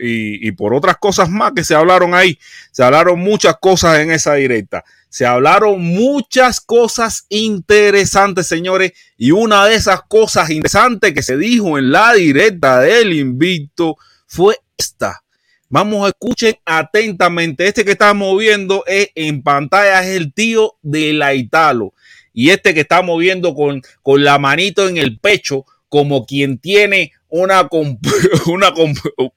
y, 0.00 0.48
y 0.48 0.52
por 0.52 0.74
otras 0.74 0.96
cosas 0.96 1.28
más 1.28 1.52
que 1.52 1.64
se 1.64 1.74
hablaron 1.74 2.14
ahí. 2.14 2.38
Se 2.70 2.82
hablaron 2.82 3.20
muchas 3.20 3.56
cosas 3.60 3.98
en 4.00 4.10
esa 4.10 4.34
directa. 4.34 4.84
Se 5.10 5.26
hablaron 5.26 5.82
muchas 5.82 6.60
cosas 6.60 7.26
interesantes, 7.28 8.46
señores, 8.46 8.92
y 9.18 9.32
una 9.32 9.66
de 9.66 9.74
esas 9.74 10.02
cosas 10.02 10.50
interesantes 10.50 11.12
que 11.12 11.22
se 11.22 11.36
dijo 11.36 11.78
en 11.78 11.90
la 11.90 12.14
directa 12.14 12.78
del 12.78 13.12
invicto 13.12 13.96
fue 14.28 14.56
esta. 14.78 15.24
Vamos, 15.68 16.06
a 16.06 16.10
escuchen 16.10 16.54
atentamente. 16.64 17.66
Este 17.66 17.84
que 17.84 17.92
estamos 17.92 18.38
viendo 18.38 18.84
es, 18.86 19.10
en 19.16 19.42
pantalla 19.42 20.00
es 20.02 20.16
el 20.16 20.32
tío 20.32 20.76
de 20.80 21.12
la 21.12 21.34
Italo. 21.34 21.92
Y 22.32 22.50
este 22.50 22.72
que 22.72 22.80
estamos 22.80 23.18
viendo 23.18 23.54
con, 23.56 23.82
con 24.02 24.22
la 24.22 24.38
manito 24.38 24.88
en 24.88 24.96
el 24.96 25.18
pecho, 25.18 25.66
como 25.88 26.24
quien 26.24 26.58
tiene 26.58 27.12
una, 27.30 27.68
una 28.46 28.72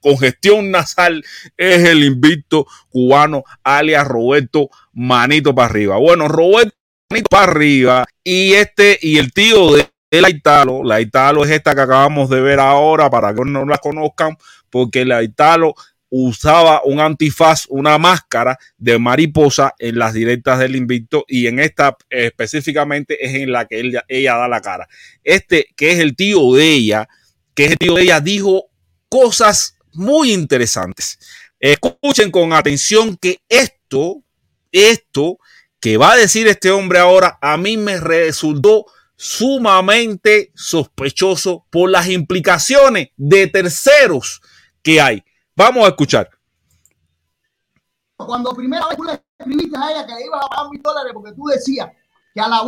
congestión 0.00 0.70
nasal, 0.70 1.24
es 1.56 1.84
el 1.84 2.04
invicto 2.04 2.66
cubano, 2.88 3.44
alias 3.62 4.06
Roberto 4.06 4.68
manito 4.92 5.54
para 5.54 5.68
arriba. 5.68 5.96
Bueno, 5.96 6.28
Roberto, 6.28 6.76
manito 7.10 7.28
para 7.30 7.50
arriba. 7.50 8.06
Y 8.22 8.52
este, 8.54 8.98
y 9.00 9.18
el 9.18 9.32
tío 9.32 9.72
de, 9.74 9.88
la 10.10 10.30
Italo, 10.30 10.84
la 10.84 11.00
Italo 11.00 11.44
es 11.44 11.50
esta 11.50 11.74
que 11.74 11.80
acabamos 11.80 12.30
de 12.30 12.40
ver 12.40 12.60
ahora 12.60 13.10
para 13.10 13.34
que 13.34 13.42
no 13.44 13.64
la 13.64 13.78
conozcan, 13.78 14.36
porque 14.70 15.04
la 15.04 15.22
Italo 15.22 15.74
usaba 16.16 16.80
un 16.84 17.00
antifaz, 17.00 17.66
una 17.68 17.98
máscara 17.98 18.56
de 18.78 19.00
mariposa 19.00 19.74
en 19.80 19.98
las 19.98 20.14
directas 20.14 20.60
del 20.60 20.76
invicto 20.76 21.24
y 21.26 21.48
en 21.48 21.58
esta 21.58 21.96
específicamente 22.08 23.24
es 23.26 23.34
en 23.34 23.50
la 23.50 23.66
que 23.66 23.80
ella, 23.80 24.04
ella 24.06 24.36
da 24.36 24.46
la 24.46 24.60
cara. 24.60 24.86
Este, 25.24 25.66
que 25.74 25.90
es 25.90 25.98
el 25.98 26.14
tío 26.14 26.52
de 26.52 26.68
ella, 26.68 27.08
que 27.54 27.76
tío 27.76 27.98
ella, 27.98 28.20
dijo 28.20 28.66
cosas 29.08 29.76
muy 29.92 30.32
interesantes. 30.32 31.18
Escuchen 31.58 32.30
con 32.30 32.52
atención 32.52 33.16
que 33.16 33.40
esto 33.48 34.24
esto 34.74 35.38
que 35.80 35.96
va 35.96 36.12
a 36.12 36.16
decir 36.16 36.48
este 36.48 36.70
hombre 36.70 36.98
ahora 36.98 37.38
a 37.40 37.56
mí 37.56 37.76
me 37.76 38.00
resultó 38.00 38.86
sumamente 39.16 40.50
sospechoso 40.54 41.66
por 41.70 41.90
las 41.90 42.08
implicaciones 42.08 43.10
de 43.16 43.46
terceros 43.46 44.42
que 44.82 45.00
hay. 45.00 45.22
Vamos 45.54 45.84
a 45.84 45.88
escuchar. 45.88 46.28
Cuando 48.16 48.52
primera 48.52 48.88
vez 48.88 48.96
tú 48.96 49.04
le 49.04 49.22
escribiste 49.38 49.78
a 49.78 49.90
ella 49.92 50.06
que 50.06 50.14
le 50.14 50.24
a 50.26 50.48
pagar 50.48 50.70
mil 50.70 50.82
dólares 50.82 51.12
porque 51.14 51.32
tú 51.32 51.44
decías 51.46 51.88
que 52.34 52.40
a 52.40 52.48
la 52.48 52.62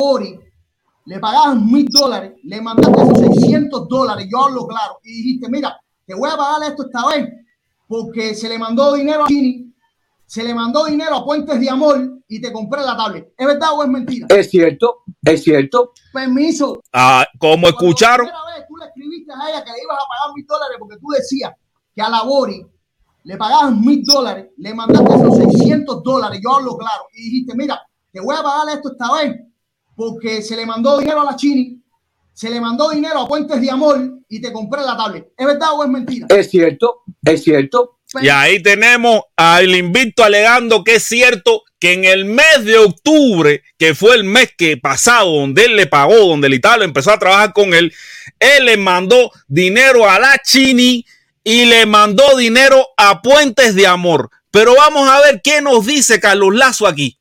le 1.07 1.21
pagabas 1.21 1.57
mil 1.63 1.87
dólares, 1.89 2.33
le 2.43 2.61
mandaste 2.61 3.01
esos 3.01 3.19
600 3.39 3.89
dólares, 3.89 4.27
yo 4.31 4.45
hablo 4.45 4.67
claro, 4.67 4.99
y 5.05 5.23
dijiste, 5.23 5.49
mira, 5.49 5.81
te 6.05 6.15
voy 6.15 6.29
a 6.29 6.37
pagar 6.37 6.71
esto 6.71 6.87
esta 6.87 7.07
vez 7.09 7.29
porque 7.87 8.35
se 8.35 8.49
le 8.49 8.59
mandó 8.59 8.93
dinero 8.95 9.25
a 9.25 9.29
Chini, 9.29 9.73
se 10.27 10.43
le 10.43 10.53
mandó 10.53 10.85
dinero 10.85 11.17
a 11.17 11.25
Puentes 11.25 11.61
de 11.61 11.71
Amor 11.71 12.21
y 12.27 12.41
te 12.41 12.53
compré 12.53 12.83
la 12.83 12.97
tablet. 12.97 13.33
¿Es 13.39 13.47
verdad 13.47 13.69
o 13.75 13.85
es 13.85 13.89
mentira? 13.89 14.27
Es 14.29 14.51
cierto, 14.51 15.05
es 15.23 15.45
cierto. 15.45 15.93
Permiso. 16.13 16.83
Ah, 16.93 17.25
como 17.39 17.69
escucharon. 17.69 18.27
Primera 18.27 18.57
vez 18.57 18.67
tú 18.67 18.77
le 18.77 18.87
escribiste 18.87 19.33
a 19.33 19.49
ella 19.49 19.65
que 19.65 19.71
le 19.71 19.83
ibas 19.85 19.97
a 19.97 20.09
pagar 20.09 20.35
mil 20.35 20.45
dólares 20.45 20.77
porque 20.81 20.97
tú 20.97 21.07
decías 21.17 21.53
que 21.95 22.03
a 22.03 22.09
la 22.09 22.25
Bori 22.25 22.67
le 23.23 23.37
pagabas 23.37 23.77
mil 23.77 24.03
dólares, 24.05 24.49
le 24.57 24.75
mandaste 24.75 25.15
esos 25.15 25.37
600 25.37 26.03
dólares, 26.03 26.41
yo 26.43 26.57
hablo 26.57 26.77
claro, 26.77 27.05
y 27.13 27.23
dijiste, 27.23 27.57
mira, 27.57 27.81
te 28.13 28.21
voy 28.21 28.37
a 28.37 28.43
pagar 28.43 28.77
esto 28.77 28.93
esta 28.93 29.13
vez 29.15 29.37
porque 29.97 30.43
se 30.43 30.55
le 30.55 30.67
mandó 30.67 30.99
dinero 30.99 31.23
a 31.23 31.25
la 31.25 31.37
Chini, 31.37 31.83
se 32.33 32.51
le 32.51 32.61
mandó 32.61 32.91
dinero 32.91 33.21
a 33.21 33.27
Puentes 33.27 33.61
de 33.61 33.71
Amor 33.71 33.99
y 34.29 34.41
te 34.41 34.53
compré 34.53 34.83
la 34.83 34.97
tablet. 34.97 35.33
¿Es 35.37 35.47
verdad 35.47 35.71
o 35.73 35.83
es 35.83 35.91
mentira? 35.91 36.27
Es 36.29 36.51
cierto, 36.51 37.03
es 37.25 37.43
cierto. 37.43 37.99
Y 38.21 38.29
ahí 38.29 38.63
tenemos 38.63 39.23
al 39.37 39.75
invicto 39.75 40.23
alegando 40.23 40.85
que 40.85 40.97
es 40.97 41.03
cierto 41.03 41.63
que 41.79 41.95
en 41.95 42.05
el 42.05 42.25
mes 42.27 42.65
de 42.65 42.77
octubre, 42.77 43.63
que 43.79 43.95
fue 43.95 44.15
el 44.15 44.25
mes 44.25 44.53
que 44.57 44.77
pasado, 44.77 45.33
donde 45.33 45.65
él 45.65 45.77
le 45.77 45.87
pagó, 45.87 46.15
donde 46.15 46.47
el 46.47 46.55
Italo 46.55 46.85
empezó 46.85 47.11
a 47.11 47.19
trabajar 47.19 47.53
con 47.53 47.75
él, 47.75 47.93
él 48.39 48.67
le 48.67 48.77
mandó 48.77 49.31
dinero 49.49 50.09
a 50.09 50.19
la 50.19 50.39
Chini 50.45 51.05
y 51.43 51.65
le 51.65 51.87
mandó 51.87 52.37
dinero 52.37 52.87
a 52.97 53.23
Puentes 53.23 53.75
de 53.75 53.87
Amor. 53.87 54.31
Pero 54.51 54.75
vamos 54.75 55.09
a 55.09 55.21
ver 55.21 55.41
qué 55.43 55.61
nos 55.61 55.87
dice 55.87 56.21
Carlos 56.21 56.55
Lazo 56.55 56.87
aquí. 56.87 57.19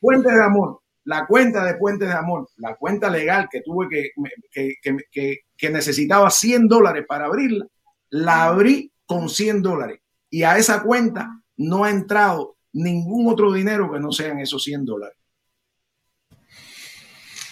Puentes 0.00 0.32
de 0.32 0.44
Amor, 0.44 0.80
la 1.08 1.26
cuenta 1.26 1.64
de 1.64 1.76
Puentes 1.76 2.06
de 2.06 2.14
Amor, 2.14 2.50
la 2.58 2.76
cuenta 2.76 3.08
legal 3.08 3.48
que 3.50 3.62
tuve 3.62 3.88
que, 3.88 4.10
que, 4.52 4.74
que, 5.10 5.38
que, 5.56 5.70
necesitaba 5.70 6.28
100 6.28 6.68
dólares 6.68 7.06
para 7.08 7.24
abrirla, 7.24 7.66
la 8.10 8.44
abrí 8.44 8.92
con 9.06 9.30
100 9.30 9.62
dólares. 9.62 10.00
Y 10.28 10.42
a 10.42 10.58
esa 10.58 10.82
cuenta 10.82 11.42
no 11.56 11.84
ha 11.84 11.90
entrado 11.90 12.56
ningún 12.74 13.32
otro 13.32 13.50
dinero 13.54 13.90
que 13.90 13.98
no 13.98 14.12
sean 14.12 14.38
esos 14.40 14.62
100 14.62 14.84
dólares. 14.84 15.16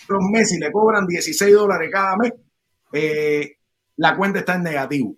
Los 0.06 0.22
meses 0.30 0.58
le 0.60 0.70
cobran 0.70 1.06
16 1.06 1.54
dólares 1.54 1.88
cada 1.90 2.14
mes, 2.18 2.32
eh, 2.92 3.56
la 3.96 4.18
cuenta 4.18 4.40
está 4.40 4.56
en 4.56 4.64
negativo. 4.64 5.16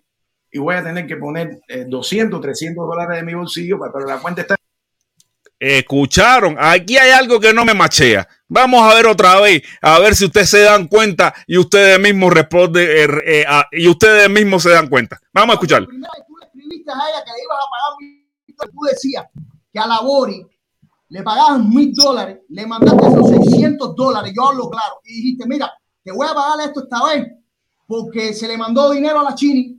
Y 0.49 0.59
voy 0.59 0.75
a 0.75 0.83
tener 0.83 1.05
que 1.05 1.17
poner 1.17 1.59
eh, 1.67 1.83
200, 1.85 2.39
300 2.39 2.87
dólares 2.87 3.17
de 3.17 3.25
mi 3.25 3.33
bolsillo, 3.33 3.77
pero 3.93 4.05
la 4.05 4.21
cuenta 4.21 4.43
está 4.43 4.55
Escucharon, 5.59 6.55
aquí 6.57 6.97
hay 6.97 7.11
algo 7.11 7.39
que 7.39 7.53
no 7.53 7.65
me 7.65 7.73
machea. 7.73 8.27
Vamos 8.47 8.81
a 8.81 8.95
ver 8.95 9.07
otra 9.07 9.39
vez, 9.41 9.61
a 9.81 9.99
ver 9.99 10.15
si 10.15 10.25
ustedes 10.25 10.49
se 10.49 10.61
dan 10.61 10.87
cuenta 10.87 11.33
y 11.45 11.57
ustedes 11.57 11.99
mismos 11.99 12.33
responden 12.33 12.87
eh, 12.89 13.21
eh, 13.25 13.45
a- 13.47 13.67
y 13.71 13.87
ustedes 13.87 14.29
mismos 14.29 14.63
se 14.63 14.69
dan 14.69 14.87
cuenta. 14.87 15.19
Vamos 15.33 15.53
a 15.53 15.55
vez 15.57 16.25
tú 16.25 16.33
le 16.39 16.45
escribiste 16.47 16.91
a 16.91 16.95
ella 16.95 17.23
que 17.25 17.31
le 17.31 17.43
ibas 17.43 17.57
a 17.57 17.69
pagar 17.69 17.97
mil 17.99 18.25
dólares, 18.55 18.73
tú 18.73 18.79
decías 18.89 19.25
que 19.71 19.79
a 19.79 19.85
la 19.87 19.99
Bori 19.99 20.45
le 21.09 21.23
pagabas 21.23 21.59
mil 21.65 21.93
dólares, 21.93 22.37
le 22.49 22.65
mandaste 22.65 23.07
esos 23.07 23.29
600 23.29 23.95
dólares, 23.95 24.31
yo 24.35 24.47
hablo 24.47 24.69
claro, 24.69 25.01
y 25.03 25.13
dijiste, 25.15 25.45
mira, 25.47 25.71
te 26.03 26.11
voy 26.13 26.25
a 26.25 26.33
pagar 26.33 26.65
esto 26.67 26.83
esta 26.83 27.03
vez 27.05 27.27
porque 27.85 28.33
se 28.33 28.47
le 28.47 28.57
mandó 28.57 28.91
dinero 28.91 29.19
a 29.19 29.23
la 29.23 29.35
Chini, 29.35 29.75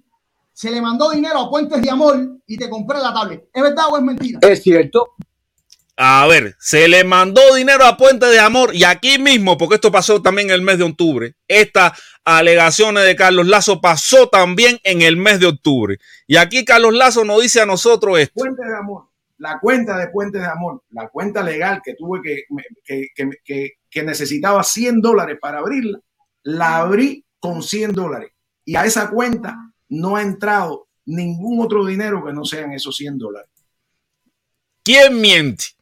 se 0.52 0.70
le 0.70 0.82
mandó 0.82 1.10
dinero 1.10 1.38
a 1.40 1.48
Puentes 1.50 1.80
de 1.80 1.88
Amor 1.90 2.38
y 2.46 2.56
te 2.56 2.68
compré 2.68 2.98
la 2.98 3.14
tablet. 3.14 3.48
¿Es 3.52 3.62
verdad 3.62 3.86
o 3.90 3.96
es 3.96 4.02
mentira? 4.02 4.38
Es 4.42 4.62
cierto. 4.62 5.06
A 6.02 6.26
ver, 6.26 6.56
se 6.58 6.88
le 6.88 7.04
mandó 7.04 7.54
dinero 7.54 7.84
a 7.84 7.98
Puente 7.98 8.24
de 8.24 8.40
Amor 8.40 8.74
y 8.74 8.84
aquí 8.84 9.18
mismo, 9.18 9.58
porque 9.58 9.74
esto 9.74 9.92
pasó 9.92 10.22
también 10.22 10.48
en 10.48 10.54
el 10.54 10.62
mes 10.62 10.78
de 10.78 10.84
octubre, 10.84 11.34
estas 11.46 11.92
alegaciones 12.24 13.04
de 13.04 13.14
Carlos 13.14 13.46
Lazo 13.46 13.82
pasó 13.82 14.30
también 14.30 14.78
en 14.84 15.02
el 15.02 15.18
mes 15.18 15.40
de 15.40 15.48
octubre. 15.48 15.98
Y 16.26 16.36
aquí 16.36 16.64
Carlos 16.64 16.94
Lazo 16.94 17.26
nos 17.26 17.42
dice 17.42 17.60
a 17.60 17.66
nosotros 17.66 18.18
esto. 18.18 18.32
Puentes 18.34 18.66
de 18.66 18.76
Amor, 18.78 19.08
la 19.36 19.60
cuenta 19.60 19.98
de 19.98 20.08
Puentes 20.08 20.40
de 20.40 20.48
Amor, 20.48 20.82
la 20.88 21.06
cuenta 21.10 21.42
legal 21.42 21.82
que 21.84 21.96
tuve 21.96 22.22
que, 22.22 22.44
que, 22.82 23.08
que, 23.14 23.30
que, 23.44 23.70
que 23.90 24.02
necesitaba 24.02 24.62
100 24.62 25.02
dólares 25.02 25.36
para 25.38 25.58
abrirla, 25.58 26.00
la 26.44 26.78
abrí 26.78 27.26
con 27.38 27.62
100 27.62 27.92
dólares. 27.92 28.32
Y 28.64 28.74
a 28.74 28.86
esa 28.86 29.10
cuenta 29.10 29.70
no 29.90 30.16
ha 30.16 30.22
entrado 30.22 30.88
ningún 31.04 31.62
otro 31.62 31.84
dinero 31.84 32.24
que 32.24 32.32
no 32.32 32.46
sean 32.46 32.72
esos 32.72 32.96
100 32.96 33.18
dólares. 33.18 33.50
¿Quién 34.82 35.20
miente? 35.20 35.78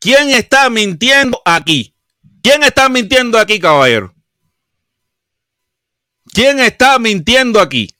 ¿Quién 0.00 0.30
está 0.30 0.70
mintiendo 0.70 1.40
aquí? 1.44 1.94
¿Quién 2.42 2.62
está 2.62 2.88
mintiendo 2.88 3.38
aquí, 3.38 3.58
caballero? 3.58 4.14
¿Quién 6.32 6.60
está 6.60 6.98
mintiendo 6.98 7.60
aquí? 7.60 7.94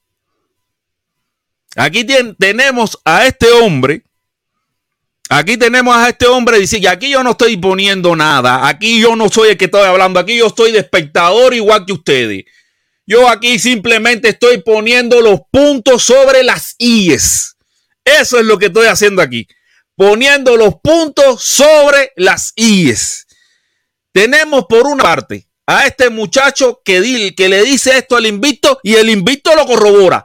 Aquí 1.76 2.04
tenemos 2.38 2.98
a 3.04 3.26
este 3.26 3.50
hombre. 3.50 4.02
Aquí 5.28 5.56
tenemos 5.58 5.94
a 5.94 6.08
este 6.08 6.26
hombre 6.26 6.58
dice, 6.58 6.78
y 6.78 6.86
aquí 6.86 7.10
yo 7.10 7.22
no 7.22 7.32
estoy 7.32 7.56
poniendo 7.56 8.16
nada. 8.16 8.66
Aquí 8.66 9.00
yo 9.00 9.14
no 9.14 9.28
soy 9.28 9.50
el 9.50 9.56
que 9.58 9.66
estoy 9.66 9.82
hablando. 9.86 10.18
Aquí 10.18 10.38
yo 10.38 10.46
estoy 10.46 10.72
de 10.72 10.78
espectador 10.78 11.52
igual 11.52 11.84
que 11.84 11.92
ustedes. 11.92 12.44
Yo 13.06 13.28
aquí 13.28 13.58
simplemente 13.58 14.28
estoy 14.28 14.62
poniendo 14.62 15.20
los 15.20 15.40
puntos 15.50 16.02
sobre 16.02 16.42
las 16.42 16.74
IES. 16.78 17.56
Eso 18.04 18.38
es 18.38 18.46
lo 18.46 18.58
que 18.58 18.66
estoy 18.66 18.86
haciendo 18.86 19.20
aquí. 19.20 19.46
Poniendo 19.98 20.56
los 20.56 20.76
puntos 20.76 21.42
sobre 21.42 22.12
las 22.14 22.52
IES. 22.54 23.26
Tenemos 24.12 24.66
por 24.66 24.86
una 24.86 25.02
parte 25.02 25.48
a 25.66 25.86
este 25.86 26.08
muchacho 26.08 26.80
que, 26.84 27.34
que 27.36 27.48
le 27.48 27.64
dice 27.64 27.98
esto 27.98 28.14
al 28.14 28.26
invicto 28.26 28.78
y 28.84 28.94
el 28.94 29.10
invicto 29.10 29.56
lo 29.56 29.66
corrobora. 29.66 30.24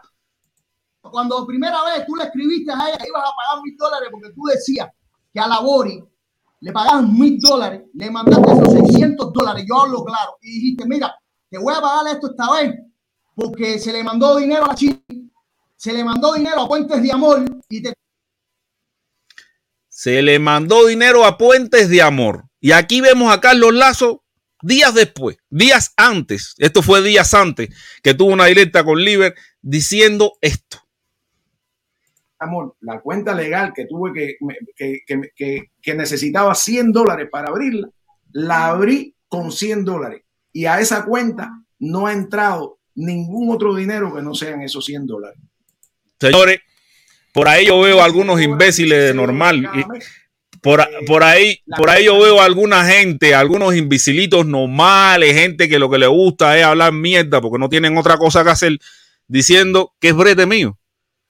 Cuando 1.01 1.47
primera 1.47 1.83
vez 1.85 2.05
tú 2.05 2.15
le 2.15 2.25
escribiste 2.25 2.71
a 2.71 2.87
ella 2.87 2.97
que 2.99 3.07
ibas 3.07 3.23
a 3.23 3.33
pagar 3.35 3.63
mil 3.63 3.75
dólares 3.75 4.09
porque 4.11 4.29
tú 4.35 4.43
decías 4.43 4.89
que 5.33 5.39
a 5.39 5.47
la 5.47 5.59
Bori 5.61 6.03
le 6.59 6.71
pagabas 6.71 7.09
mil 7.09 7.39
dólares, 7.39 7.81
le 7.95 8.11
mandaste 8.11 8.51
esos 8.51 8.73
600 8.73 9.33
dólares, 9.33 9.65
yo 9.67 9.81
hablo 9.81 10.05
claro, 10.05 10.37
y 10.43 10.51
dijiste, 10.51 10.85
mira, 10.85 11.15
te 11.49 11.57
voy 11.57 11.73
a 11.73 11.81
pagar 11.81 12.13
esto 12.13 12.29
esta 12.29 12.51
vez 12.53 12.75
porque 13.33 13.79
se 13.79 13.91
le 13.91 14.03
mandó 14.03 14.35
dinero 14.35 14.69
a 14.69 14.75
China, 14.75 14.99
se 15.75 15.93
le 15.93 16.03
mandó 16.03 16.33
dinero 16.33 16.61
a 16.61 16.67
Puentes 16.67 17.01
de 17.01 17.11
Amor 17.11 17.43
y 17.69 17.81
te 17.81 17.91
Se 20.03 20.21
le 20.21 20.37
mandó 20.37 20.85
dinero 20.85 21.23
a 21.23 21.37
Puentes 21.37 21.87
de 21.87 22.01
Amor. 22.01 22.43
Y 22.59 22.73
aquí 22.73 22.99
vemos 22.99 23.33
a 23.33 23.39
Carlos 23.39 23.73
Lazo 23.73 24.25
días 24.61 24.93
después, 24.93 25.37
días 25.49 25.93
antes, 25.95 26.55
esto 26.57 26.81
fue 26.81 27.01
días 27.01 27.33
antes, 27.33 27.69
que 28.03 28.13
tuvo 28.13 28.33
una 28.33 28.47
directa 28.47 28.83
con 28.83 29.01
Liver 29.01 29.33
diciendo 29.61 30.33
esto. 30.41 30.79
Amor, 32.37 32.75
la 32.81 32.99
cuenta 32.99 33.33
legal 33.33 33.71
que 33.73 33.85
tuve 33.85 34.11
que, 34.13 34.35
que, 35.37 35.71
que, 35.81 35.95
necesitaba 35.95 36.53
100 36.53 36.91
dólares 36.91 37.29
para 37.31 37.47
abrirla, 37.47 37.87
la 38.33 38.67
abrí 38.67 39.15
con 39.29 39.53
100 39.53 39.85
dólares. 39.85 40.23
Y 40.51 40.65
a 40.65 40.81
esa 40.81 41.05
cuenta 41.05 41.49
no 41.79 42.07
ha 42.07 42.11
entrado 42.11 42.79
ningún 42.95 43.55
otro 43.55 43.73
dinero 43.73 44.13
que 44.13 44.21
no 44.21 44.35
sean 44.35 44.63
esos 44.63 44.83
100 44.83 45.07
dólares. 45.07 45.39
Señores, 46.19 46.59
por 47.33 47.49
ahí 47.49 47.65
yo 47.65 47.81
veo 47.81 48.01
algunos 48.01 48.41
imbéciles 48.41 49.07
de 49.07 49.13
normal. 49.13 49.69
por, 50.61 51.23
ahí, 51.23 51.61
por 51.75 51.89
ahí 51.89 52.05
yo 52.05 52.19
veo 52.19 52.41
alguna 52.41 52.85
gente, 52.85 53.35
algunos 53.35 53.75
imbecilitos 53.75 54.45
normales, 54.45 55.33
gente 55.33 55.67
que 55.67 55.79
lo 55.79 55.89
que 55.89 55.97
le 55.97 56.07
gusta 56.07 56.57
es 56.57 56.63
hablar 56.63 56.93
mierda 56.93 57.41
porque 57.41 57.59
no 57.59 57.69
tienen 57.69 57.97
otra 57.97 58.17
cosa 58.17 58.43
que 58.43 58.51
hacer, 58.51 58.79
diciendo 59.27 59.93
que 59.99 60.09
es 60.09 60.15
brete 60.15 60.45
mío. 60.45 60.77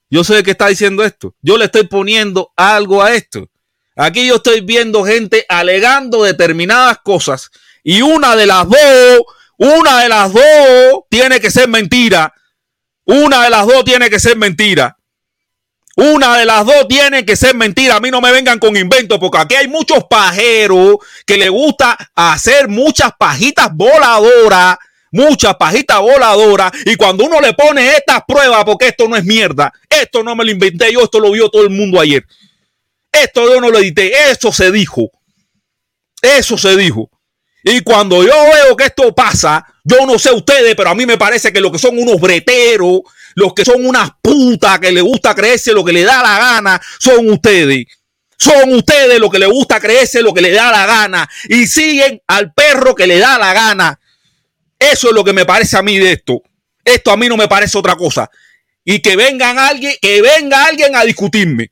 Yo 0.09 0.23
sé 0.23 0.43
que 0.43 0.51
está 0.51 0.67
diciendo 0.67 1.03
esto. 1.03 1.35
Yo 1.41 1.57
le 1.57 1.65
estoy 1.65 1.87
poniendo 1.87 2.51
algo 2.55 3.01
a 3.01 3.15
esto. 3.15 3.49
Aquí 3.95 4.27
yo 4.27 4.35
estoy 4.35 4.61
viendo 4.61 5.03
gente 5.03 5.45
alegando 5.47 6.23
determinadas 6.23 6.99
cosas 6.99 7.49
y 7.83 8.01
una 8.01 8.35
de 8.35 8.45
las 8.45 8.67
dos, 8.67 9.21
una 9.57 10.01
de 10.01 10.09
las 10.09 10.33
dos 10.33 10.43
tiene 11.09 11.39
que 11.39 11.49
ser 11.49 11.67
mentira. 11.67 12.33
Una 13.05 13.43
de 13.43 13.49
las 13.49 13.65
dos 13.65 13.83
tiene 13.83 14.09
que 14.09 14.19
ser 14.19 14.37
mentira. 14.37 14.97
Una 15.95 16.37
de 16.37 16.45
las 16.45 16.65
dos 16.65 16.87
tiene 16.87 17.23
que 17.23 17.35
ser 17.35 17.55
mentira. 17.55 17.95
A 17.95 17.99
mí 17.99 18.09
no 18.09 18.19
me 18.19 18.31
vengan 18.31 18.57
con 18.59 18.75
inventos, 18.75 19.19
porque 19.19 19.37
aquí 19.37 19.55
hay 19.55 19.67
muchos 19.67 20.05
pajeros 20.05 20.97
que 21.25 21.37
le 21.37 21.49
gusta 21.49 21.95
hacer 22.15 22.67
muchas 22.67 23.11
pajitas 23.17 23.69
voladoras, 23.73 24.77
muchas 25.11 25.55
pajitas 25.55 25.99
voladoras. 25.99 26.71
Y 26.85 26.95
cuando 26.95 27.25
uno 27.25 27.39
le 27.39 27.53
pone 27.53 27.91
estas 27.91 28.23
pruebas, 28.27 28.65
porque 28.65 28.87
esto 28.87 29.07
no 29.07 29.15
es 29.15 29.23
mierda, 29.23 29.71
esto 29.87 30.23
no 30.23 30.35
me 30.35 30.43
lo 30.43 30.51
inventé 30.51 30.91
yo, 30.91 31.03
esto 31.03 31.19
lo 31.19 31.31
vio 31.31 31.49
todo 31.49 31.63
el 31.63 31.69
mundo 31.69 31.99
ayer. 31.99 32.25
Esto 33.11 33.47
yo 33.47 33.61
no 33.61 33.69
lo 33.69 33.77
edité, 33.77 34.31
eso 34.31 34.51
se 34.51 34.71
dijo. 34.71 35.11
Eso 36.21 36.57
se 36.57 36.75
dijo. 36.75 37.11
Y 37.63 37.81
cuando 37.81 38.23
yo 38.23 38.33
veo 38.51 38.75
que 38.75 38.85
esto 38.85 39.13
pasa, 39.13 39.65
yo 39.83 40.05
no 40.05 40.17
sé 40.17 40.31
ustedes, 40.31 40.75
pero 40.75 40.89
a 40.89 40.95
mí 40.95 41.05
me 41.05 41.17
parece 41.17 41.53
que 41.53 41.61
los 41.61 41.71
que 41.71 41.77
son 41.77 41.97
unos 41.97 42.19
breteros, 42.19 43.01
los 43.35 43.53
que 43.53 43.65
son 43.65 43.85
unas 43.85 44.11
putas 44.21 44.79
que 44.79 44.91
les 44.91 45.03
gusta 45.03 45.33
creerse 45.35 45.73
lo 45.73 45.83
que 45.83 45.93
le 45.93 46.03
da 46.03 46.21
la 46.21 46.37
gana, 46.37 46.81
son 46.99 47.29
ustedes. 47.29 47.85
Son 48.37 48.73
ustedes 48.73 49.19
los 49.19 49.31
que 49.31 49.39
les 49.39 49.49
gusta 49.49 49.79
creerse 49.79 50.21
lo 50.21 50.33
que 50.33 50.41
le 50.41 50.51
da 50.51 50.69
la 50.71 50.85
gana 50.85 51.29
y 51.47 51.65
siguen 51.65 52.21
al 52.27 52.53
perro 52.53 52.93
que 52.93 53.07
le 53.07 53.19
da 53.19 53.37
la 53.37 53.53
gana. 53.53 53.99
Eso 54.77 55.07
es 55.07 55.13
lo 55.13 55.23
que 55.23 55.31
me 55.31 55.45
parece 55.45 55.77
a 55.77 55.81
mí 55.81 55.97
de 55.97 56.13
esto. 56.13 56.41
Esto 56.83 57.11
a 57.11 57.17
mí 57.17 57.29
no 57.29 57.37
me 57.37 57.47
parece 57.47 57.77
otra 57.77 57.95
cosa. 57.95 58.29
Y 58.83 58.99
que 58.99 59.15
vengan 59.15 59.57
alguien, 59.57 59.93
que 60.01 60.21
venga 60.21 60.65
alguien 60.65 60.95
a 60.95 61.05
discutirme. 61.05 61.71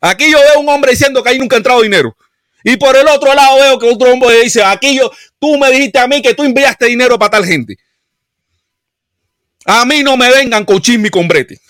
Aquí 0.00 0.30
yo 0.30 0.38
veo 0.38 0.60
un 0.60 0.68
hombre 0.68 0.90
diciendo 0.90 1.22
que 1.22 1.30
ahí 1.30 1.38
nunca 1.38 1.56
ha 1.56 1.58
entrado 1.58 1.80
dinero. 1.80 2.14
Y 2.64 2.76
por 2.76 2.94
el 2.96 3.08
otro 3.08 3.32
lado 3.34 3.56
veo 3.56 3.78
que 3.78 3.86
otro 3.86 4.12
hombre 4.12 4.42
dice, 4.42 4.62
aquí 4.62 4.96
yo, 4.96 5.10
tú 5.38 5.56
me 5.56 5.70
dijiste 5.70 5.98
a 5.98 6.06
mí 6.06 6.20
que 6.20 6.34
tú 6.34 6.44
enviaste 6.44 6.86
dinero 6.86 7.18
para 7.18 7.30
tal 7.30 7.46
gente. 7.46 7.76
A 9.64 9.84
mí 9.84 10.02
no 10.02 10.16
me 10.16 10.30
vengan 10.30 10.64
con 10.64 10.80
chisme 10.80 11.08
y 11.08 11.10
con 11.10 11.28
brete. 11.28 11.60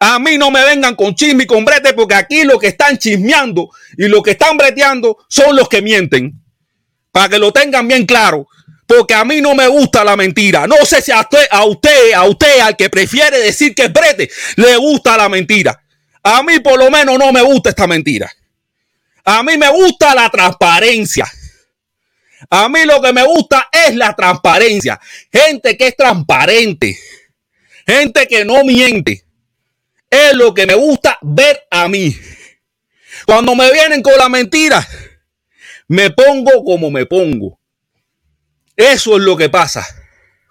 A 0.00 0.18
mí 0.18 0.36
no 0.38 0.50
me 0.50 0.64
vengan 0.64 0.94
con 0.94 1.14
chisme 1.14 1.44
y 1.44 1.46
con 1.46 1.64
brete 1.64 1.92
porque 1.94 2.14
aquí 2.14 2.44
lo 2.44 2.58
que 2.58 2.68
están 2.68 2.98
chismeando 2.98 3.70
y 3.96 4.08
lo 4.08 4.22
que 4.22 4.32
están 4.32 4.56
breteando 4.56 5.18
son 5.28 5.56
los 5.56 5.68
que 5.68 5.82
mienten. 5.82 6.32
Para 7.10 7.28
que 7.28 7.38
lo 7.38 7.52
tengan 7.52 7.86
bien 7.88 8.06
claro. 8.06 8.48
Porque 8.86 9.14
a 9.14 9.24
mí 9.24 9.40
no 9.40 9.54
me 9.54 9.66
gusta 9.66 10.04
la 10.04 10.16
mentira. 10.16 10.66
No 10.66 10.84
sé 10.84 11.00
si 11.00 11.10
a 11.10 11.20
usted, 11.20 11.46
a 11.50 11.64
usted, 11.64 12.12
a 12.12 12.24
usted, 12.24 12.60
al 12.60 12.76
que 12.76 12.90
prefiere 12.90 13.38
decir 13.38 13.74
que 13.74 13.84
es 13.84 13.92
brete, 13.92 14.30
le 14.56 14.76
gusta 14.76 15.16
la 15.16 15.28
mentira. 15.28 15.80
A 16.22 16.42
mí 16.42 16.60
por 16.60 16.78
lo 16.78 16.90
menos 16.90 17.18
no 17.18 17.32
me 17.32 17.42
gusta 17.42 17.70
esta 17.70 17.86
mentira. 17.86 18.30
A 19.24 19.42
mí 19.42 19.56
me 19.56 19.70
gusta 19.70 20.14
la 20.14 20.28
transparencia. 20.28 21.26
A 22.50 22.68
mí 22.68 22.84
lo 22.84 23.00
que 23.00 23.12
me 23.12 23.24
gusta 23.24 23.68
es 23.72 23.94
la 23.94 24.14
transparencia. 24.14 25.00
Gente 25.32 25.76
que 25.76 25.88
es 25.88 25.96
transparente. 25.96 26.98
Gente 27.86 28.26
que 28.26 28.44
no 28.44 28.64
miente. 28.64 29.24
Es 30.10 30.34
lo 30.34 30.54
que 30.54 30.66
me 30.66 30.74
gusta 30.74 31.18
ver 31.22 31.66
a 31.70 31.88
mí. 31.88 32.16
Cuando 33.26 33.54
me 33.54 33.70
vienen 33.72 34.02
con 34.02 34.16
la 34.18 34.28
mentira, 34.28 34.86
me 35.88 36.10
pongo 36.10 36.64
como 36.64 36.90
me 36.90 37.06
pongo. 37.06 37.58
Eso 38.76 39.16
es 39.16 39.22
lo 39.22 39.36
que 39.36 39.48
pasa. 39.48 39.86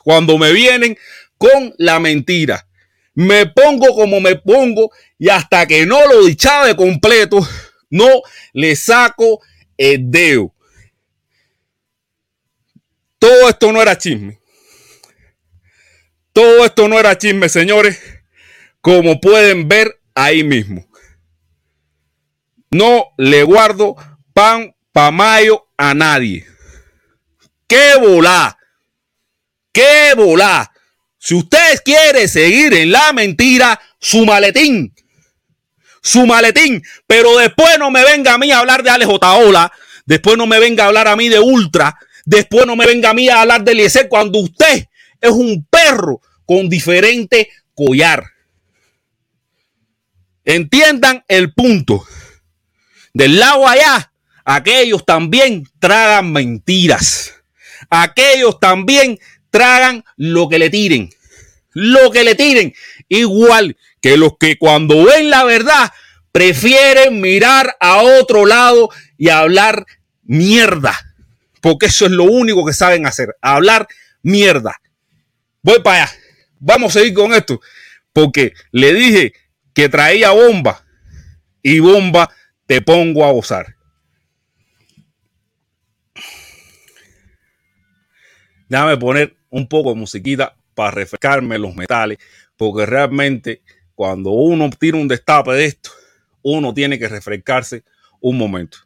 Cuando 0.03 0.37
me 0.37 0.51
vienen 0.51 0.97
con 1.37 1.73
la 1.77 1.99
mentira. 1.99 2.67
Me 3.15 3.45
pongo 3.45 3.93
como 3.93 4.19
me 4.19 4.37
pongo 4.37 4.91
y 5.19 5.29
hasta 5.29 5.67
que 5.67 5.85
no 5.85 5.99
lo 6.07 6.25
de 6.25 6.75
completo, 6.75 7.47
no 7.89 8.07
le 8.53 8.75
saco 8.75 9.39
el 9.77 10.09
dedo. 10.09 10.52
Todo 13.23 13.47
esto 13.47 13.71
no 13.71 13.81
era 13.81 13.97
chisme. 13.97 14.37
Todo 16.33 16.65
esto 16.65 16.89
no 16.89 16.99
era 16.99 17.17
chisme, 17.17 17.47
señores. 17.47 17.97
Como 18.81 19.21
pueden 19.21 19.69
ver 19.69 20.01
ahí 20.13 20.43
mismo. 20.43 20.85
No 22.69 23.13
le 23.17 23.43
guardo 23.43 23.95
pan 24.33 24.75
pa 24.91 25.09
mayo 25.11 25.69
a 25.77 25.93
nadie. 25.93 26.45
¡Qué 27.65 27.93
volá! 27.97 28.57
¡Qué 29.71 30.15
volá! 30.17 30.69
Si 31.17 31.33
usted 31.33 31.81
quiere 31.85 32.27
seguir 32.27 32.73
en 32.73 32.91
la 32.91 33.13
mentira, 33.13 33.79
su 34.01 34.25
maletín. 34.25 34.93
Su 36.01 36.25
maletín. 36.25 36.83
Pero 37.07 37.37
después 37.37 37.79
no 37.79 37.89
me 37.89 38.03
venga 38.03 38.33
a 38.33 38.37
mí 38.37 38.51
a 38.51 38.59
hablar 38.59 38.83
de 38.83 38.89
Alex. 38.89 39.09
Después 40.05 40.37
no 40.37 40.45
me 40.45 40.59
venga 40.59 40.83
a 40.83 40.87
hablar 40.87 41.07
a 41.07 41.15
mí 41.15 41.29
de 41.29 41.39
Ultra. 41.39 41.97
Después 42.25 42.65
no 42.65 42.75
me 42.75 42.85
venga 42.85 43.09
a 43.09 43.13
mí 43.13 43.29
a 43.29 43.41
hablar 43.41 43.63
de 43.63 43.73
Eliezer 43.73 44.07
cuando 44.07 44.39
usted 44.39 44.87
es 45.19 45.31
un 45.31 45.65
perro 45.69 46.21
con 46.45 46.69
diferente 46.69 47.49
collar. 47.73 48.23
Entiendan 50.45 51.23
el 51.27 51.53
punto. 51.53 52.05
Del 53.13 53.39
lado 53.39 53.67
allá, 53.67 54.11
aquellos 54.43 55.05
también 55.05 55.67
tragan 55.79 56.31
mentiras. 56.31 57.33
Aquellos 57.89 58.59
también 58.59 59.19
tragan 59.49 60.03
lo 60.17 60.49
que 60.49 60.59
le 60.59 60.69
tiren. 60.69 61.09
Lo 61.71 62.11
que 62.11 62.23
le 62.23 62.35
tiren. 62.35 62.73
Igual 63.07 63.77
que 64.01 64.17
los 64.17 64.37
que 64.37 64.57
cuando 64.57 65.05
ven 65.05 65.29
la 65.29 65.43
verdad 65.43 65.91
prefieren 66.31 67.21
mirar 67.21 67.77
a 67.79 68.01
otro 68.01 68.45
lado 68.45 68.89
y 69.17 69.29
hablar 69.29 69.85
mierda. 70.23 71.12
Porque 71.63 71.85
eso 71.85 72.07
es 72.07 72.11
lo 72.11 72.25
único 72.25 72.65
que 72.65 72.73
saben 72.73 73.05
hacer. 73.05 73.37
Hablar 73.41 73.87
mierda. 74.21 74.81
Voy 75.61 75.79
para 75.81 76.03
allá. 76.03 76.13
Vamos 76.59 76.93
a 76.93 76.99
seguir 76.99 77.13
con 77.13 77.33
esto. 77.33 77.61
Porque 78.11 78.51
le 78.73 78.93
dije 78.93 79.33
que 79.73 79.87
traía 79.87 80.31
bomba. 80.31 80.85
Y 81.61 81.79
bomba 81.79 82.29
te 82.65 82.81
pongo 82.81 83.23
a 83.23 83.31
gozar. 83.31 83.77
Déjame 88.67 88.97
poner 88.97 89.37
un 89.49 89.65
poco 89.69 89.91
de 89.91 89.95
musiquita 89.95 90.57
para 90.75 90.91
refrescarme 90.91 91.57
los 91.57 91.73
metales, 91.75 92.17
porque 92.57 92.85
realmente 92.85 93.61
cuando 93.95 94.31
uno 94.31 94.69
tira 94.71 94.97
un 94.97 95.07
destape 95.07 95.51
de 95.51 95.65
esto, 95.67 95.91
uno 96.41 96.73
tiene 96.73 96.99
que 96.99 97.07
refrescarse 97.07 97.85
un 98.19 98.37
momento. 98.37 98.79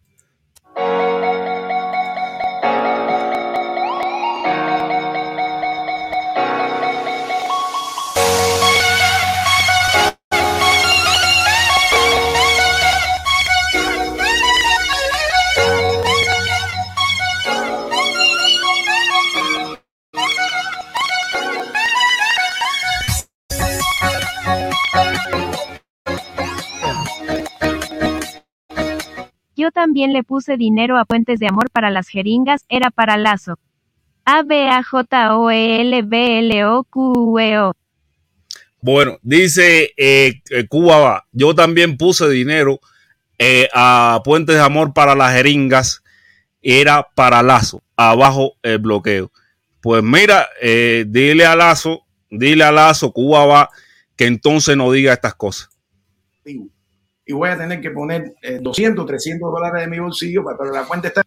También 29.71 30.13
le 30.13 30.23
puse 30.23 30.57
dinero 30.57 30.97
a 30.97 31.05
Puentes 31.05 31.39
de 31.39 31.47
Amor 31.47 31.69
para 31.71 31.89
las 31.89 32.07
jeringas, 32.07 32.65
era 32.69 32.91
para 32.91 33.17
Lazo. 33.17 33.59
A 34.25 34.43
B 34.43 34.67
A 34.67 34.83
J 34.83 35.37
O 35.37 35.49
E 35.51 35.81
L 35.81 36.01
B 36.03 36.39
L 36.39 36.65
O 36.65 36.83
Q 36.83 37.39
E 37.39 37.59
O. 37.59 37.73
Bueno, 38.81 39.17
dice 39.21 39.93
eh, 39.97 40.41
eh, 40.49 40.67
Cuba, 40.67 41.25
yo 41.31 41.55
también 41.55 41.97
puse 41.97 42.29
dinero 42.29 42.79
eh, 43.37 43.69
a 43.73 44.21
Puentes 44.23 44.55
de 44.55 44.61
Amor 44.61 44.93
para 44.93 45.15
las 45.15 45.33
jeringas, 45.33 46.03
era 46.61 47.07
para 47.15 47.43
Lazo, 47.43 47.81
abajo 47.95 48.53
el 48.63 48.79
bloqueo. 48.79 49.31
Pues 49.81 50.03
mira, 50.03 50.47
dile 50.61 51.45
a 51.45 51.55
Lazo, 51.55 52.05
dile 52.29 52.63
a 52.63 52.71
Lazo, 52.71 53.13
Cuba 53.13 53.45
va, 53.45 53.69
que 54.15 54.25
entonces 54.25 54.75
no 54.75 54.91
diga 54.91 55.13
estas 55.13 55.35
cosas 55.35 55.69
y 57.27 57.33
voy 57.33 57.49
a 57.49 57.57
tener 57.57 57.81
que 57.81 57.91
poner 57.91 58.35
200, 58.61 59.03
eh, 59.03 59.07
300 59.07 59.51
dólares 59.51 59.81
de 59.81 59.87
mi 59.89 59.99
bolsillo, 59.99 60.43
pero 60.45 60.71
la 60.71 60.85
cuenta 60.85 61.09
está... 61.09 61.21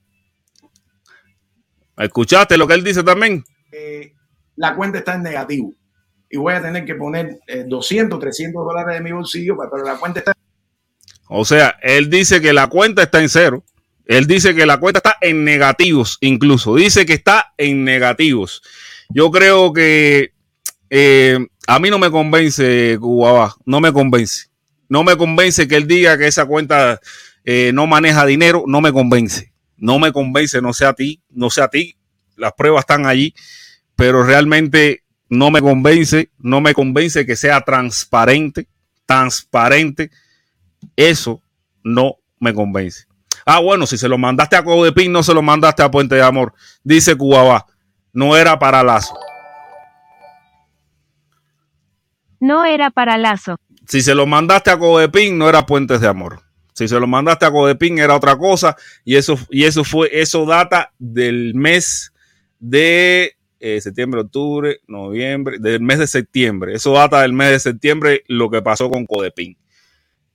¿Escuchaste 1.98 2.56
lo 2.56 2.66
que 2.66 2.72
él 2.72 2.82
dice 2.82 3.02
también? 3.02 3.44
Eh, 3.70 4.14
la 4.56 4.74
cuenta 4.74 4.98
está 4.98 5.14
en 5.14 5.22
negativo 5.22 5.74
y 6.30 6.38
voy 6.38 6.54
a 6.54 6.62
tener 6.62 6.86
que 6.86 6.94
poner 6.94 7.38
200, 7.66 8.16
eh, 8.16 8.20
300 8.20 8.64
dólares 8.64 8.94
de 8.94 9.02
mi 9.02 9.12
bolsillo, 9.12 9.56
pero 9.58 9.84
la 9.84 9.96
cuenta 9.96 10.20
está... 10.20 10.32
O 11.28 11.44
sea, 11.44 11.76
él 11.82 12.08
dice 12.08 12.40
que 12.40 12.54
la 12.54 12.68
cuenta 12.68 13.02
está 13.02 13.20
en 13.20 13.28
cero. 13.28 13.62
Él 14.06 14.26
dice 14.26 14.54
que 14.54 14.66
la 14.66 14.80
cuenta 14.80 14.98
está 14.98 15.16
en 15.20 15.44
negativos, 15.44 16.18
incluso. 16.20 16.74
Dice 16.74 17.06
que 17.06 17.12
está 17.12 17.52
en 17.56 17.84
negativos. 17.84 18.62
Yo 19.10 19.30
creo 19.30 19.72
que 19.72 20.32
a 21.68 21.78
mí 21.78 21.90
no 21.90 22.00
me 22.00 22.10
convence, 22.10 22.96
Cubaba. 22.98 23.54
No 23.64 23.80
me 23.80 23.92
convence. 23.92 24.49
No 24.90 25.04
me 25.04 25.16
convence 25.16 25.68
que 25.68 25.76
él 25.76 25.86
diga 25.86 26.18
que 26.18 26.26
esa 26.26 26.46
cuenta 26.46 27.00
eh, 27.44 27.70
no 27.72 27.86
maneja 27.86 28.26
dinero, 28.26 28.64
no 28.66 28.80
me 28.80 28.92
convence. 28.92 29.52
No 29.76 30.00
me 30.00 30.12
convence, 30.12 30.60
no 30.60 30.72
sé 30.72 30.84
a 30.84 30.92
ti, 30.92 31.22
no 31.30 31.48
sé 31.48 31.62
a 31.62 31.68
ti. 31.68 31.96
Las 32.36 32.52
pruebas 32.54 32.80
están 32.80 33.06
allí, 33.06 33.32
pero 33.94 34.24
realmente 34.24 35.04
no 35.28 35.52
me 35.52 35.62
convence, 35.62 36.30
no 36.38 36.60
me 36.60 36.74
convence 36.74 37.24
que 37.24 37.36
sea 37.36 37.60
transparente, 37.60 38.66
transparente. 39.06 40.10
Eso 40.96 41.40
no 41.84 42.16
me 42.40 42.52
convence. 42.52 43.06
Ah, 43.46 43.60
bueno, 43.60 43.86
si 43.86 43.96
se 43.96 44.08
lo 44.08 44.18
mandaste 44.18 44.56
a 44.56 44.64
Codepin, 44.64 45.12
no 45.12 45.22
se 45.22 45.32
lo 45.32 45.40
mandaste 45.40 45.84
a 45.84 45.90
Puente 45.90 46.16
de 46.16 46.22
Amor. 46.22 46.52
Dice 46.82 47.16
Cubaba, 47.16 47.64
no 48.12 48.36
era 48.36 48.58
para 48.58 48.82
Lazo. 48.82 49.14
No 52.40 52.64
era 52.64 52.90
para 52.90 53.16
Lazo. 53.18 53.56
Si 53.90 54.02
se 54.02 54.14
lo 54.14 54.24
mandaste 54.24 54.70
a 54.70 54.78
Codepin, 54.78 55.36
no 55.36 55.48
era 55.48 55.66
Puentes 55.66 56.00
de 56.00 56.06
Amor. 56.06 56.40
Si 56.74 56.86
se 56.86 57.00
lo 57.00 57.08
mandaste 57.08 57.44
a 57.44 57.50
Codepin 57.50 57.98
era 57.98 58.14
otra 58.14 58.38
cosa 58.38 58.76
y 59.04 59.16
eso, 59.16 59.36
y 59.50 59.64
eso 59.64 59.82
fue, 59.82 60.08
eso 60.12 60.46
data 60.46 60.92
del 60.96 61.56
mes 61.56 62.12
de 62.60 63.36
eh, 63.58 63.80
septiembre, 63.80 64.20
octubre, 64.20 64.78
noviembre, 64.86 65.58
del 65.58 65.80
mes 65.80 65.98
de 65.98 66.06
septiembre. 66.06 66.74
Eso 66.74 66.92
data 66.92 67.22
del 67.22 67.32
mes 67.32 67.50
de 67.50 67.58
septiembre 67.58 68.22
lo 68.28 68.48
que 68.48 68.62
pasó 68.62 68.88
con 68.88 69.06
Codepin. 69.06 69.58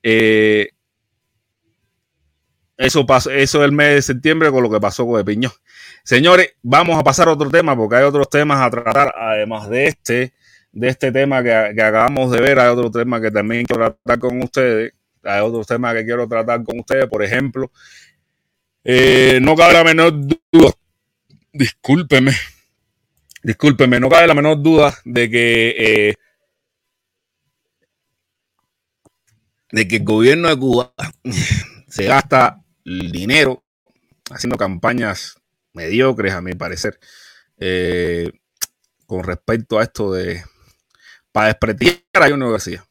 Eh, 0.04 0.72
eso 2.76 3.06
pasó, 3.06 3.32
eso 3.32 3.64
el 3.64 3.72
mes 3.72 3.96
de 3.96 4.02
septiembre 4.02 4.52
con 4.52 4.64
lo 4.64 4.70
que 4.70 4.82
pasó 4.82 5.06
con 5.06 5.14
Codepin. 5.14 5.44
Señores, 6.04 6.56
vamos 6.62 7.00
a 7.00 7.04
pasar 7.06 7.30
a 7.30 7.32
otro 7.32 7.50
tema 7.50 7.74
porque 7.74 7.96
hay 7.96 8.04
otros 8.04 8.30
temas 8.30 8.60
a 8.60 8.70
tratar 8.70 9.16
además 9.18 9.70
de 9.70 9.88
este, 9.88 10.34
de 10.76 10.90
este 10.90 11.12
tema 11.12 11.42
que, 11.42 11.74
que 11.76 11.82
acabamos 11.82 12.30
de 12.30 12.40
ver. 12.42 12.60
Hay 12.60 12.70
otro 12.70 12.92
tema 12.92 13.20
que 13.20 13.32
también 13.32 13.66
quiero 13.66 13.96
tratar 13.96 14.20
con 14.20 14.44
ustedes 14.44 14.94
hay 15.26 15.42
otros 15.42 15.68
temas 15.68 15.94
que 15.96 16.06
quiero 16.06 16.28
tratar 16.28 16.64
con 16.64 16.80
ustedes, 16.80 17.08
por 17.08 17.24
ejemplo, 17.24 17.72
eh, 18.84 19.40
no 19.42 19.56
cabe 19.56 19.74
la 19.74 19.84
menor 19.84 20.14
duda, 20.52 20.72
discúlpeme, 21.52 22.32
discúlpeme, 23.44 24.00
no 24.00 24.10
cabe 24.10 24.28
la 24.28 24.36
menor 24.36 24.62
duda 24.62 24.96
de 25.04 25.30
que, 25.30 25.76
eh, 25.78 26.16
de 29.72 29.88
que 29.88 29.96
el 29.98 30.04
gobierno 30.04 30.50
de 30.50 30.58
Cuba 30.58 30.94
se 31.88 32.06
gasta 32.06 32.64
dinero 32.84 33.64
haciendo 34.30 34.58
campañas 34.58 35.42
mediocres, 35.74 36.34
a 36.34 36.42
mi 36.42 36.54
parecer, 36.54 37.00
eh, 37.58 38.32
con 39.08 39.24
respecto 39.24 39.80
a 39.80 39.84
esto 39.84 40.14
de 40.14 40.44
para 41.36 41.48
desprestigiar 41.48 42.24
a 42.24 42.30
Junior 42.30 42.50
García. 42.50 42.86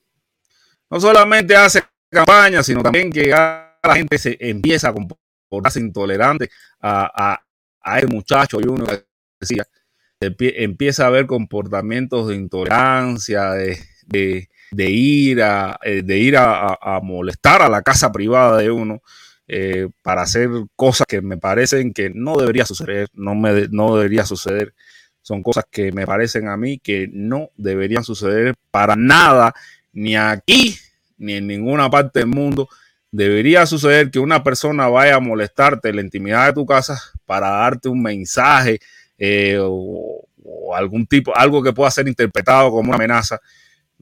No 0.90 1.01
solamente 1.01 1.57
hace 1.57 1.82
campaña, 2.11 2.62
sino 2.62 2.82
también 2.82 3.11
que 3.11 3.28
la 3.28 3.78
gente 3.95 4.18
se 4.18 4.36
empieza 4.38 4.90
a 4.90 4.92
comportarse 4.92 5.80
intolerante 5.80 6.51
a, 6.78 7.40
a, 7.80 7.99
el 7.99 8.09
muchacho 8.09 8.61
y 8.61 8.64
uno 8.64 8.84
decía, 9.40 9.66
empieza 10.20 11.05
a 11.05 11.07
haber 11.07 11.26
comportamientos 11.26 12.28
de 12.28 12.34
intolerancia, 12.34 13.53
de, 13.53 13.78
de, 14.07 14.90
ir, 14.90 15.42
a, 15.42 15.78
eh, 15.82 16.03
de 16.03 16.18
ir 16.18 16.36
a, 16.36 17.01
molestar 17.03 17.62
a 17.62 17.70
la 17.70 17.80
casa 17.80 18.12
privada 18.12 18.59
de 18.59 18.70
uno. 18.70 19.01
Eh, 19.49 19.88
para 20.03 20.22
hacer 20.22 20.51
cosas 20.76 21.07
que 21.07 21.22
me 21.22 21.38
parecen 21.38 21.95
que 21.95 22.11
no 22.14 22.36
debería 22.36 22.66
suceder, 22.66 23.09
no, 23.14 23.34
me, 23.34 23.68
no 23.70 23.97
debería 23.97 24.26
suceder. 24.26 24.74
Son 25.25 25.43
cosas 25.43 25.64
que 25.70 25.91
me 25.91 26.05
parecen 26.05 26.49
a 26.49 26.57
mí 26.59 26.79
que 26.79 27.09
no 27.11 27.49
deberían 27.57 28.05
suceder 28.05 28.55
para 28.70 28.95
nada, 28.95 29.55
ni 29.95 30.16
aquí 30.16 30.77
ni 31.16 31.33
en 31.33 31.47
ninguna 31.47 31.89
parte 31.89 32.18
del 32.18 32.29
mundo 32.29 32.68
debería 33.11 33.64
suceder 33.64 34.11
que 34.11 34.18
una 34.18 34.43
persona 34.43 34.87
vaya 34.89 35.14
a 35.14 35.20
molestarte 35.20 35.89
en 35.89 35.97
la 35.97 36.03
intimidad 36.03 36.47
de 36.47 36.53
tu 36.53 36.66
casa 36.66 37.01
para 37.25 37.49
darte 37.49 37.89
un 37.89 38.03
mensaje 38.03 38.81
eh, 39.16 39.57
o, 39.59 40.27
algún 40.75 41.07
tipo, 41.07 41.35
algo 41.35 41.62
que 41.62 41.72
pueda 41.72 41.91
ser 41.91 42.07
interpretado 42.07 42.70
como 42.70 42.89
una 42.89 42.97
amenaza. 42.97 43.41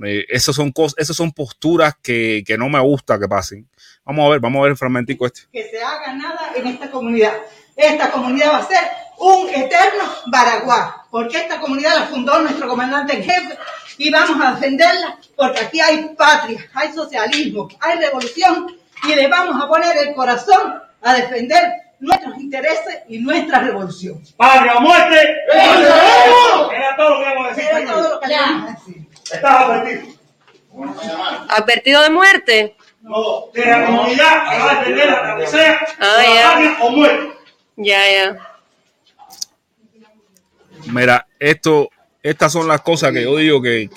Eh, 0.03 0.25
esas 0.29 0.57
son 0.57 0.73
cosas, 0.73 0.99
esas 0.99 1.15
son 1.15 1.31
posturas 1.31 1.95
que, 2.03 2.43
que, 2.45 2.59
no 2.59 2.69
me 2.69 2.81
gusta 2.81 3.17
que 3.17 3.29
pasen. 3.29 3.69
Vamos 4.05 4.27
a 4.27 4.31
ver, 4.31 4.41
vamos 4.41 4.59
a 4.59 4.63
ver 4.63 4.71
el 4.73 4.77
fragmentico 4.77 5.27
este. 5.27 5.43
Que 5.53 5.69
se 5.69 5.81
haga 5.81 6.15
nada 6.15 6.53
en 6.57 6.67
esta 6.67 6.91
comunidad. 6.91 7.35
Esta 7.77 8.11
comunidad 8.11 8.53
va 8.53 8.59
a 8.59 8.67
ser 8.67 8.81
un 9.19 9.49
eterno 9.51 10.05
Baraguá, 10.27 11.02
porque 11.13 11.37
esta 11.37 11.61
comunidad 11.61 11.95
la 11.95 12.07
fundó 12.07 12.39
nuestro 12.41 12.67
comandante 12.67 13.15
en 13.19 13.23
jefe 13.23 13.59
y 13.99 14.11
vamos 14.11 14.43
a 14.43 14.53
defenderla 14.55 15.19
porque 15.37 15.61
aquí 15.61 15.79
hay 15.79 16.15
patria, 16.17 16.67
hay 16.73 16.91
socialismo, 16.95 17.69
hay 17.81 17.99
revolución 17.99 18.75
y 19.07 19.15
le 19.15 19.29
vamos 19.29 19.63
a 19.63 19.69
poner 19.69 19.95
el 19.99 20.15
corazón 20.15 20.81
a 21.03 21.15
defender 21.15 21.71
nuestros 22.01 22.39
intereses 22.39 23.01
y 23.09 23.19
nuestra 23.19 23.59
revolución. 23.61 24.23
¡Patria 24.39 24.77
o 24.77 24.81
muerte! 24.81 25.37
Era 25.53 26.97
todo 26.97 27.11
lo 27.11 27.19
que 27.19 27.25
vamos 27.27 27.47
a 27.47 27.55
decir. 27.55 27.65
Era 27.71 27.87
todo 27.93 28.15
lo 28.15 28.21
que 28.21 28.35
vamos 28.35 28.71
a 28.71 28.73
decir. 28.73 29.07
Estás 29.31 29.55
advertido. 29.55 30.15
¿Advertido 31.51 32.03
de 32.03 32.11
muerte? 32.11 32.77
No, 33.03 33.47
de 33.53 33.67
la 33.67 33.85
comunidad 33.87 34.51
que 34.51 34.59
va 34.59 34.71
a 34.71 34.75
defender 34.77 35.11
hasta 35.11 35.37
que 35.37 35.47
sea 35.47 35.81
Ah, 36.01 36.23
ya. 36.25 36.51
patria 36.53 36.77
o 36.81 36.91
muerte. 36.91 37.33
Ya, 37.77 38.01
ya. 38.11 38.52
Mira, 40.91 41.27
esto, 41.39 41.91
estas 42.23 42.53
son 42.53 42.69
las 42.69 42.81
cosas 42.81 43.13
que 43.13 43.23
yo 43.23 43.37
digo 43.37 43.63
que, 43.63 43.89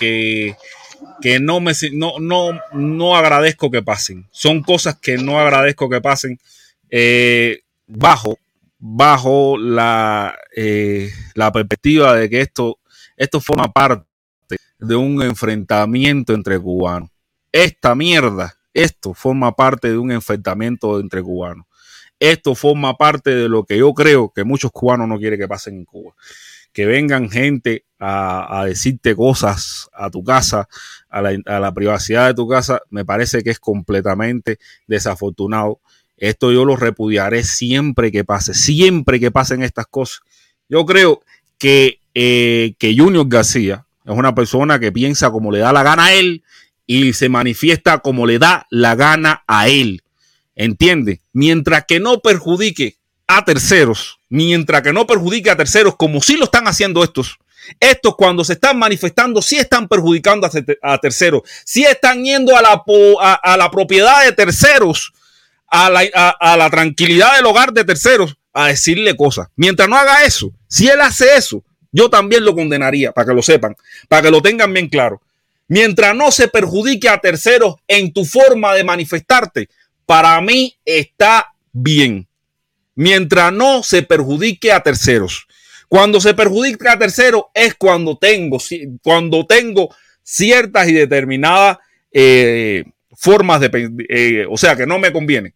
que, 1.21 1.39
no 1.39 1.59
me 1.59 1.73
no, 1.93 2.19
no, 2.19 2.59
no 2.73 3.15
agradezco 3.15 3.71
que 3.71 3.81
pasen. 3.81 4.27
Son 4.31 4.61
cosas 4.61 4.97
que 4.99 5.17
no 5.17 5.39
agradezco 5.39 5.89
que 5.89 6.01
pasen 6.01 6.39
eh, 6.89 7.61
bajo, 7.87 8.37
bajo 8.77 9.57
la, 9.57 10.37
eh, 10.55 11.11
la 11.33 11.51
perspectiva 11.51 12.15
de 12.15 12.29
que 12.29 12.41
esto, 12.41 12.79
esto 13.17 13.39
forma 13.39 13.71
parte 13.71 14.05
de 14.79 14.95
un 14.95 15.21
enfrentamiento 15.21 16.33
entre 16.33 16.59
cubanos. 16.59 17.09
Esta 17.51 17.95
mierda, 17.95 18.55
esto 18.73 19.13
forma 19.13 19.53
parte 19.53 19.89
de 19.89 19.97
un 19.97 20.11
enfrentamiento 20.11 20.99
entre 20.99 21.21
cubanos. 21.21 21.65
Esto 22.19 22.55
forma 22.55 22.95
parte 22.95 23.31
de 23.31 23.49
lo 23.49 23.65
que 23.65 23.77
yo 23.77 23.93
creo 23.93 24.31
que 24.33 24.43
muchos 24.43 24.71
cubanos 24.71 25.07
no 25.07 25.17
quieren 25.17 25.39
que 25.39 25.47
pasen 25.47 25.75
en 25.75 25.85
Cuba 25.85 26.15
que 26.75 26.85
vengan 26.85 27.31
gente 27.31 27.85
a, 27.99 28.65
decirte 28.67 29.15
cosas 29.15 29.89
a 29.93 30.09
tu 30.09 30.25
casa, 30.25 30.67
a 31.09 31.21
la, 31.21 31.73
privacidad 31.73 32.27
de 32.27 32.33
tu 32.33 32.49
casa, 32.49 32.81
me 32.89 33.05
parece 33.05 33.43
que 33.43 33.49
es 33.51 33.59
completamente 33.59 34.59
desafortunado. 34.85 35.79
Esto 36.17 36.51
yo 36.51 36.65
lo 36.65 36.75
repudiaré 36.75 37.45
siempre 37.45 38.11
que 38.11 38.25
pase, 38.25 38.53
siempre 38.53 39.21
que 39.21 39.31
pasen 39.31 39.63
estas 39.63 39.87
cosas. 39.87 40.19
Yo 40.67 40.85
creo 40.85 41.21
que, 41.57 42.01
eh, 42.13 42.73
que 42.77 42.93
Junior 42.97 43.25
García 43.29 43.85
es 44.03 44.13
una 44.13 44.35
persona 44.35 44.77
que 44.77 44.91
piensa 44.91 45.31
como 45.31 45.53
le 45.53 45.59
da 45.59 45.71
la 45.71 45.83
gana 45.83 46.07
a 46.07 46.13
él 46.13 46.43
y 46.85 47.13
se 47.13 47.29
manifiesta 47.29 47.99
como 47.99 48.27
le 48.27 48.37
da 48.37 48.67
la 48.69 48.95
gana 48.95 49.45
a 49.47 49.69
él. 49.69 50.03
¿Entiende? 50.55 51.21
Mientras 51.31 51.85
que 51.85 52.01
no 52.01 52.19
perjudique 52.19 52.97
a 53.27 53.43
terceros, 53.43 54.19
mientras 54.29 54.81
que 54.81 54.93
no 54.93 55.07
perjudique 55.07 55.49
a 55.49 55.57
terceros, 55.57 55.95
como 55.95 56.21
sí 56.21 56.37
lo 56.37 56.45
están 56.45 56.67
haciendo 56.67 57.03
estos. 57.03 57.37
Estos 57.79 58.15
cuando 58.15 58.43
se 58.43 58.53
están 58.53 58.77
manifestando, 58.77 59.41
sí 59.41 59.57
están 59.57 59.87
perjudicando 59.87 60.47
a, 60.81 60.97
terceros, 60.99 61.41
sí 61.63 61.83
están 61.83 62.23
yendo 62.23 62.55
a 62.55 62.61
la, 62.61 62.83
a, 63.41 63.57
la 63.57 63.71
propiedad 63.71 64.23
de 64.23 64.31
terceros, 64.33 65.13
a 65.67 65.89
la, 65.89 66.01
a 66.39 66.57
la 66.57 66.69
tranquilidad 66.69 67.35
del 67.37 67.47
hogar 67.47 67.73
de 67.73 67.83
terceros, 67.83 68.37
a 68.53 68.67
decirle 68.67 69.15
cosas. 69.15 69.47
Mientras 69.55 69.89
no 69.89 69.97
haga 69.97 70.23
eso, 70.23 70.51
si 70.67 70.87
él 70.87 71.01
hace 71.01 71.35
eso, 71.35 71.63
yo 71.91 72.09
también 72.09 72.45
lo 72.45 72.53
condenaría, 72.53 73.11
para 73.11 73.27
que 73.27 73.33
lo 73.33 73.41
sepan, 73.41 73.75
para 74.07 74.21
que 74.21 74.31
lo 74.31 74.41
tengan 74.41 74.73
bien 74.73 74.87
claro. 74.87 75.21
Mientras 75.67 76.15
no 76.15 76.31
se 76.31 76.47
perjudique 76.47 77.09
a 77.09 77.19
terceros 77.19 77.75
en 77.87 78.13
tu 78.13 78.25
forma 78.25 78.73
de 78.73 78.83
manifestarte, 78.83 79.69
para 80.05 80.39
mí 80.41 80.75
está 80.85 81.53
bien 81.71 82.27
mientras 82.95 83.53
no 83.53 83.83
se 83.83 84.01
perjudique 84.01 84.71
a 84.71 84.81
terceros. 84.81 85.47
Cuando 85.87 86.19
se 86.19 86.33
perjudica 86.33 86.93
a 86.93 86.99
terceros 86.99 87.43
es 87.53 87.75
cuando 87.75 88.17
tengo, 88.17 88.57
cuando 89.03 89.45
tengo 89.45 89.93
ciertas 90.23 90.87
y 90.87 90.93
determinadas 90.93 91.77
eh, 92.11 92.83
formas 93.15 93.61
de, 93.61 94.05
eh, 94.09 94.47
o 94.49 94.57
sea, 94.57 94.75
que 94.75 94.87
no 94.87 94.97
me 94.99 95.13
conviene. 95.13 95.53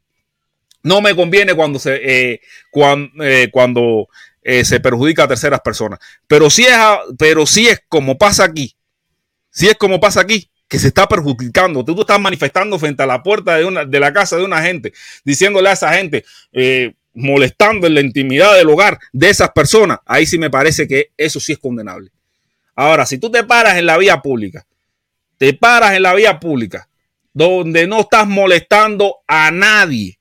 No 0.83 1.01
me 1.01 1.15
conviene 1.15 1.55
cuando 1.55 1.79
se, 1.79 1.99
eh, 2.01 2.41
cuando, 2.71 4.07
se 4.43 4.79
perjudica 4.79 5.23
a 5.23 5.27
terceras 5.27 5.59
personas. 5.61 5.99
Pero 6.27 6.49
si 6.49 6.65
es, 6.65 6.77
pero 7.17 7.45
si 7.45 7.67
es 7.67 7.81
como 7.89 8.17
pasa 8.17 8.45
aquí, 8.45 8.75
si 9.49 9.67
es 9.67 9.75
como 9.75 9.99
pasa 9.99 10.21
aquí, 10.21 10.49
que 10.69 10.79
se 10.79 10.87
está 10.87 11.07
perjudicando. 11.07 11.83
Tú, 11.83 11.99
estás 11.99 12.19
manifestando 12.19 12.77
frente 12.77 13.03
a 13.03 13.07
la 13.07 13.23
puerta 13.23 13.57
de, 13.57 13.65
una, 13.65 13.83
de 13.83 13.99
la 13.99 14.13
casa 14.13 14.37
de 14.37 14.43
una 14.43 14.61
gente, 14.61 14.93
diciéndole 15.25 15.69
a 15.69 15.73
esa 15.73 15.91
gente, 15.93 16.23
molestando 17.13 17.87
en 17.87 17.95
la 17.95 18.01
intimidad 18.01 18.55
del 18.55 18.69
hogar 18.69 18.99
de 19.11 19.29
esas 19.29 19.51
personas, 19.51 19.99
ahí 20.05 20.25
sí 20.25 20.37
me 20.37 20.49
parece 20.49 20.87
que 20.87 21.11
eso 21.17 21.39
sí 21.39 21.53
es 21.53 21.59
condenable. 21.59 22.11
Ahora, 22.75 23.05
si 23.05 23.17
tú 23.17 23.29
te 23.29 23.43
paras 23.43 23.77
en 23.77 23.85
la 23.85 23.97
vía 23.97 24.21
pública, 24.21 24.65
te 25.37 25.53
paras 25.53 25.95
en 25.95 26.03
la 26.03 26.13
vía 26.13 26.39
pública, 26.39 26.87
donde 27.33 27.87
no 27.87 28.01
estás 28.01 28.27
molestando 28.27 29.17
a 29.27 29.51
nadie 29.51 30.19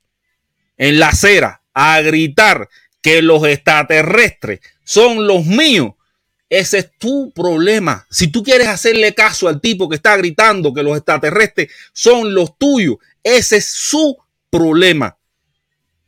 en 0.76 0.98
la 0.98 1.08
acera, 1.08 1.62
a 1.74 2.00
gritar 2.00 2.68
que 3.02 3.22
los 3.22 3.44
extraterrestres 3.46 4.60
son 4.84 5.26
los 5.26 5.44
míos, 5.44 5.92
ese 6.48 6.78
es 6.78 6.90
tu 6.98 7.30
problema. 7.32 8.06
Si 8.10 8.28
tú 8.28 8.42
quieres 8.42 8.68
hacerle 8.68 9.14
caso 9.14 9.48
al 9.48 9.60
tipo 9.60 9.88
que 9.88 9.96
está 9.96 10.16
gritando 10.16 10.72
que 10.72 10.82
los 10.82 10.96
extraterrestres 10.96 11.70
son 11.92 12.34
los 12.34 12.56
tuyos, 12.56 12.96
ese 13.22 13.58
es 13.58 13.66
su 13.66 14.16
problema. 14.50 15.17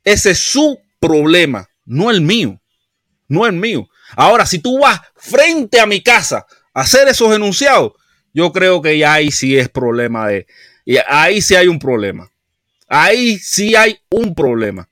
Ese 0.05 0.31
es 0.31 0.39
su 0.39 0.81
problema, 0.99 1.69
no 1.85 2.11
el 2.11 2.21
mío. 2.21 2.61
No 3.29 3.47
el 3.47 3.53
mío. 3.53 3.89
Ahora, 4.17 4.45
si 4.45 4.59
tú 4.59 4.81
vas 4.81 5.01
frente 5.17 5.79
a 5.81 5.87
mi 5.87 6.03
casa 6.03 6.47
a 6.75 6.81
hacer 6.81 7.07
esos 7.09 7.35
enunciados, 7.35 7.93
yo 8.33 8.53
creo 8.53 8.83
que 8.83 8.99
ya 8.99 9.15
ahí 9.15 9.31
sí 9.31 9.57
es 9.57 9.69
problema 9.69 10.29
de. 10.29 10.47
Ahí 11.07 11.41
sí 11.41 11.55
hay 11.55 11.69
un 11.69 11.79
problema. 11.79 12.31
Ahí 12.89 13.39
sí 13.39 13.77
hay 13.77 14.01
un 14.11 14.35
problema. 14.35 14.89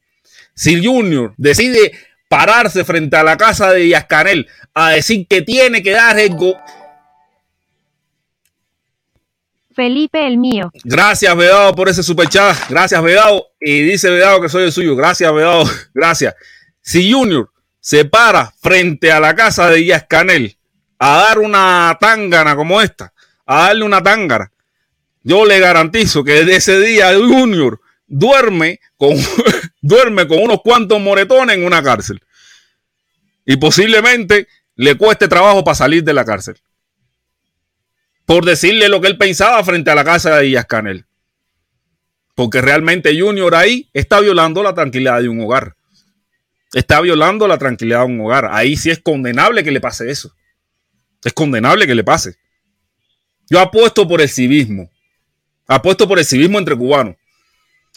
Si 0.55 0.85
Junior 0.85 1.35
decide 1.37 1.93
pararse 2.29 2.85
frente 2.85 3.17
a 3.17 3.25
la 3.25 3.37
casa 3.37 3.73
de 3.73 3.81
Díaz 3.81 4.07
Canel 4.07 4.49
a 4.75 4.91
decir 4.91 5.27
que 5.29 5.43
tiene 5.43 5.83
que 5.83 5.93
dar 5.93 6.19
el 6.19 6.37
Felipe 9.79 10.27
el 10.27 10.39
mío. 10.39 10.73
Gracias, 10.83 11.37
Vedado, 11.37 11.73
por 11.73 11.89
ese 11.89 12.03
superchat. 12.03 12.69
Gracias, 12.69 13.01
Vedado. 13.01 13.47
Y 13.61 13.83
dice 13.83 14.11
Vedado 14.11 14.41
que 14.41 14.49
soy 14.49 14.65
el 14.65 14.73
suyo. 14.73 14.97
Gracias, 14.97 15.33
Vedado. 15.33 15.71
Gracias. 15.95 16.35
Si 16.81 17.13
Junior 17.13 17.53
se 17.79 18.05
para 18.05 18.53
frente 18.61 19.13
a 19.13 19.21
la 19.21 19.37
casa 19.37 19.71
de 19.71 19.77
Díaz 19.77 20.05
Canel 20.09 20.59
a 20.99 21.19
dar 21.19 21.39
una 21.39 21.97
tángana 22.01 22.57
como 22.57 22.83
esta, 22.83 23.13
a 23.47 23.69
darle 23.69 23.85
una 23.85 24.03
tángara, 24.03 24.51
yo 25.23 25.47
le 25.47 25.61
garantizo 25.61 26.25
que 26.25 26.33
desde 26.33 26.57
ese 26.57 26.81
día 26.81 27.15
Junior 27.15 27.81
duerme 28.09 28.81
con, 28.97 29.15
duerme 29.81 30.27
con 30.27 30.41
unos 30.41 30.61
cuantos 30.61 31.01
moretones 31.01 31.57
en 31.57 31.65
una 31.65 31.85
cárcel. 31.85 32.21
Y 33.47 33.59
posiblemente 33.59 34.49
le 34.75 34.97
cueste 34.97 35.29
trabajo 35.29 35.63
para 35.63 35.77
salir 35.77 36.03
de 36.03 36.15
la 36.15 36.25
cárcel. 36.25 36.57
Por 38.29 38.45
decirle 38.45 38.91
lo 38.91 39.01
que 39.01 39.09
él 39.09 39.17
pensaba 39.17 39.65
frente 39.65 39.91
a 39.91 39.95
la 39.95 40.05
casa 40.05 40.37
de 40.37 40.43
Díaz 40.43 40.67
Canel. 40.67 41.07
Porque 42.35 42.61
realmente 42.61 43.19
Junior 43.19 43.55
ahí 43.55 43.89
está 43.95 44.21
violando 44.21 44.63
la 44.63 44.75
tranquilidad 44.75 45.23
de 45.23 45.31
un 45.31 45.41
hogar. 45.41 45.77
Está 46.75 47.01
violando 47.01 47.49
la 47.49 47.57
tranquilidad 47.57 48.01
de 48.01 48.13
un 48.13 48.21
hogar. 48.21 48.51
Ahí 48.53 48.77
sí 48.77 48.91
es 48.91 48.99
condenable 48.99 49.65
que 49.65 49.71
le 49.71 49.81
pase 49.81 50.11
eso. 50.11 50.31
Es 51.25 51.33
condenable 51.33 51.87
que 51.87 51.95
le 51.95 52.05
pase. 52.05 52.37
Yo 53.49 53.61
apuesto 53.61 54.07
por 54.07 54.21
el 54.21 54.29
civismo. 54.29 54.91
Apuesto 55.67 56.07
por 56.07 56.19
el 56.19 56.27
civismo 56.27 56.59
entre 56.59 56.77
cubanos. 56.77 57.17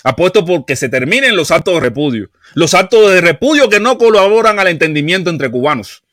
Apuesto 0.02 0.46
por 0.46 0.66
que 0.66 0.78
se 0.78 0.88
terminen 0.88 1.36
los 1.36 1.52
actos 1.52 1.74
de 1.74 1.82
repudio. 1.82 2.32
Los 2.54 2.74
actos 2.74 3.12
de 3.12 3.20
repudio 3.20 3.68
que 3.68 3.82
no 3.82 3.98
colaboran 3.98 4.60
al 4.60 4.70
entendimiento 4.70 5.30
entre 5.30 5.52
cubanos. 5.52 6.04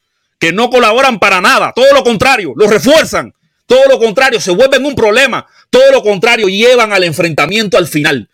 Que 0.40 0.52
no 0.52 0.70
colaboran 0.70 1.20
para 1.20 1.40
nada. 1.40 1.72
Todo 1.72 1.94
lo 1.94 2.02
contrario, 2.02 2.52
lo 2.56 2.66
refuerzan. 2.66 3.32
Todo 3.68 3.86
lo 3.86 3.98
contrario, 3.98 4.40
se 4.40 4.50
vuelven 4.50 4.86
un 4.86 4.94
problema. 4.94 5.46
Todo 5.68 5.92
lo 5.92 6.02
contrario, 6.02 6.48
llevan 6.48 6.90
al 6.94 7.04
enfrentamiento 7.04 7.76
al 7.76 7.86
final. 7.86 8.30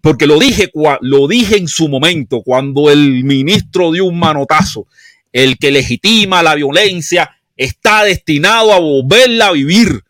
Porque 0.00 0.26
lo 0.26 0.38
dije, 0.38 0.72
lo 1.02 1.28
dije 1.28 1.58
en 1.58 1.68
su 1.68 1.90
momento, 1.90 2.40
cuando 2.42 2.90
el 2.90 3.22
ministro 3.22 3.92
dio 3.92 4.06
un 4.06 4.18
manotazo. 4.18 4.86
El 5.30 5.58
que 5.58 5.70
legitima 5.70 6.42
la 6.42 6.54
violencia 6.54 7.36
está 7.54 8.04
destinado 8.04 8.72
a 8.72 8.80
volverla 8.80 9.48
a 9.48 9.52
vivir. 9.52 10.04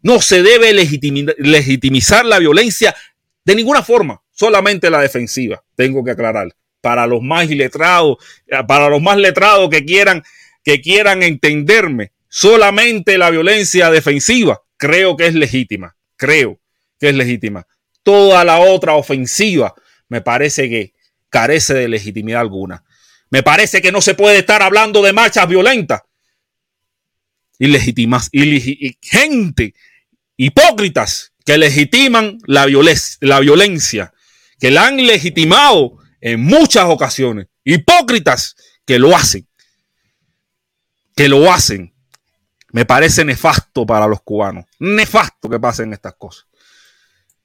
No 0.00 0.20
se 0.20 0.44
debe 0.44 0.72
legitimizar 0.72 2.24
la 2.24 2.38
violencia 2.38 2.94
de 3.44 3.56
ninguna 3.56 3.82
forma, 3.82 4.22
solamente 4.30 4.90
la 4.90 5.00
defensiva, 5.00 5.64
tengo 5.74 6.04
que 6.04 6.12
aclarar. 6.12 6.54
Para 6.80 7.04
los 7.08 7.20
más 7.20 7.48
letrados, 7.48 8.18
eh, 8.46 8.58
para 8.68 8.88
los 8.88 9.02
más 9.02 9.16
letrados 9.16 9.68
que 9.70 9.84
quieran, 9.84 10.22
que 10.62 10.80
quieran 10.80 11.24
entenderme, 11.24 12.12
solamente 12.28 13.18
la 13.18 13.30
violencia 13.30 13.90
defensiva 13.90 14.60
creo 14.76 15.16
que 15.16 15.26
es 15.26 15.34
legítima, 15.34 15.96
creo 16.16 16.60
que 16.98 17.08
es 17.08 17.14
legítima. 17.14 17.66
Toda 18.02 18.44
la 18.44 18.60
otra 18.60 18.94
ofensiva 18.94 19.74
me 20.08 20.20
parece 20.20 20.68
que 20.68 20.94
carece 21.28 21.74
de 21.74 21.88
legitimidad 21.88 22.40
alguna. 22.40 22.84
Me 23.30 23.42
parece 23.42 23.82
que 23.82 23.92
no 23.92 24.00
se 24.00 24.14
puede 24.14 24.38
estar 24.38 24.62
hablando 24.62 25.02
de 25.02 25.12
marchas 25.12 25.46
violentas. 25.48 26.02
Ilegitimas, 27.58 28.28
y 28.32 28.96
gente, 29.02 29.74
hipócritas 30.36 31.32
que 31.44 31.58
legitiman 31.58 32.38
la, 32.46 32.66
la 33.20 33.40
violencia, 33.40 34.12
que 34.60 34.70
la 34.70 34.86
han 34.86 34.98
legitimado 34.98 35.96
en 36.20 36.40
muchas 36.40 36.84
ocasiones. 36.84 37.48
Hipócritas 37.64 38.54
que 38.84 38.98
lo 38.98 39.16
hacen, 39.16 39.48
que 41.16 41.28
lo 41.28 41.52
hacen. 41.52 41.94
Me 42.72 42.84
parece 42.84 43.24
nefasto 43.24 43.86
para 43.86 44.06
los 44.06 44.20
cubanos. 44.22 44.66
Nefasto 44.78 45.48
que 45.48 45.58
pasen 45.58 45.92
estas 45.92 46.14
cosas. 46.14 46.46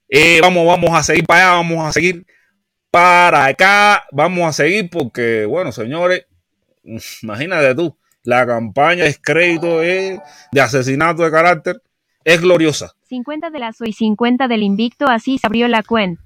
Eh, 0.09 0.39
vamos, 0.41 0.67
vamos 0.67 0.91
a 0.93 1.01
seguir 1.01 1.25
para 1.25 1.45
allá, 1.45 1.55
vamos 1.55 1.87
a 1.87 1.91
seguir 1.91 2.25
para 2.91 3.45
acá, 3.45 4.03
vamos 4.11 4.47
a 4.47 4.53
seguir 4.53 4.89
porque, 4.89 5.45
bueno, 5.45 5.71
señores, 5.71 6.25
imagínate 7.23 7.73
tú, 7.73 7.97
la 8.23 8.45
campaña 8.45 9.05
de 9.05 9.15
crédito 9.15 9.79
de 9.79 10.21
asesinato 10.61 11.23
de 11.23 11.31
carácter 11.31 11.81
es 12.23 12.41
gloriosa. 12.41 12.93
50 13.09 13.49
de 13.49 13.59
Lazo 13.59 13.85
y 13.85 13.93
50 13.93 14.47
del 14.47 14.63
Invicto, 14.63 15.07
así 15.07 15.37
se 15.37 15.47
abrió 15.47 15.67
la 15.67 15.83
cuenta. 15.83 16.21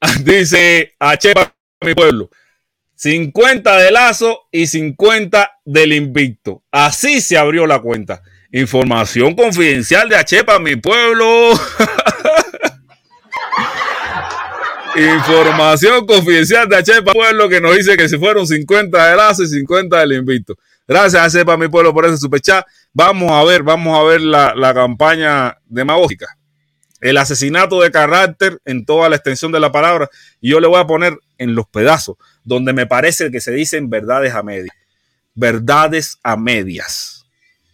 Dice 0.22 0.94
a 0.98 1.16
Chepa, 1.16 1.54
mi 1.80 1.94
pueblo. 1.94 2.30
50 3.04 3.76
de 3.76 3.90
Lazo 3.90 4.48
y 4.50 4.66
50 4.66 5.58
del 5.66 5.92
Invicto. 5.92 6.62
Así 6.72 7.20
se 7.20 7.36
abrió 7.36 7.66
la 7.66 7.80
cuenta. 7.80 8.22
Información 8.50 9.34
confidencial 9.34 10.08
de 10.08 10.16
Achepa, 10.16 10.58
mi 10.58 10.76
pueblo. 10.76 11.52
Información 14.96 16.06
confidencial 16.06 16.66
de 16.66 16.76
Achepa, 16.76 17.12
pueblo, 17.12 17.50
que 17.50 17.60
nos 17.60 17.76
dice 17.76 17.94
que 17.98 18.08
si 18.08 18.16
fueron 18.16 18.46
50 18.46 19.10
de 19.10 19.16
Lazo 19.16 19.42
y 19.42 19.48
50 19.48 19.98
del 19.98 20.12
Invicto. 20.14 20.54
Gracias 20.88 21.22
Achepa, 21.22 21.58
mi 21.58 21.68
pueblo, 21.68 21.92
por 21.92 22.06
ese 22.06 22.16
superchat. 22.16 22.64
Vamos 22.94 23.30
a 23.32 23.44
ver, 23.44 23.62
vamos 23.62 24.00
a 24.00 24.02
ver 24.04 24.22
la, 24.22 24.54
la 24.54 24.72
campaña 24.72 25.58
demagógica. 25.66 26.38
El 27.02 27.18
asesinato 27.18 27.82
de 27.82 27.90
carácter 27.90 28.62
en 28.64 28.86
toda 28.86 29.10
la 29.10 29.16
extensión 29.16 29.52
de 29.52 29.60
la 29.60 29.70
palabra. 29.70 30.08
Yo 30.40 30.58
le 30.58 30.68
voy 30.68 30.80
a 30.80 30.86
poner 30.86 31.18
en 31.36 31.54
los 31.54 31.66
pedazos 31.66 32.16
donde 32.44 32.72
me 32.72 32.86
parece 32.86 33.30
que 33.30 33.40
se 33.40 33.52
dicen 33.52 33.90
verdades 33.90 34.34
a 34.34 34.42
medias. 34.42 34.76
Verdades 35.34 36.18
a 36.22 36.36
medias. 36.36 37.26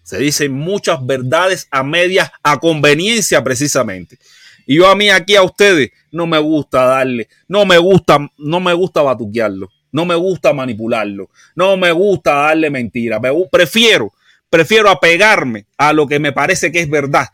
Se 0.03 0.19
dicen 0.19 0.53
muchas 0.53 1.05
verdades 1.05 1.69
a 1.71 1.83
medias 1.83 2.31
a 2.43 2.59
conveniencia 2.59 3.45
precisamente. 3.45 4.19
Y 4.67 4.77
yo 4.77 4.89
a 4.89 4.97
mí 4.97 5.11
aquí 5.11 5.37
a 5.37 5.43
ustedes 5.43 5.91
no 6.11 6.27
me 6.27 6.39
gusta 6.39 6.85
darle, 6.85 7.29
no 7.49 7.65
me 7.67 7.79
gusta, 7.79 8.19
no 8.39 8.61
me 8.61 8.73
gusta 8.73 9.03
batuquearlo, 9.03 9.71
no 9.93 10.05
me 10.05 10.15
gusta 10.15 10.53
manipularlo, 10.53 11.31
no 11.55 11.77
me 11.77 11.93
gusta 11.93 12.35
darle 12.35 12.71
mentira. 12.71 13.21
prefiero 13.51 14.13
prefiero 14.51 14.91
apegarme 14.91 15.67
a 15.79 15.93
lo 15.93 16.07
que 16.07 16.19
me 16.19 16.33
parece 16.33 16.73
que 16.73 16.81
es 16.81 16.91
verdad, 16.91 17.29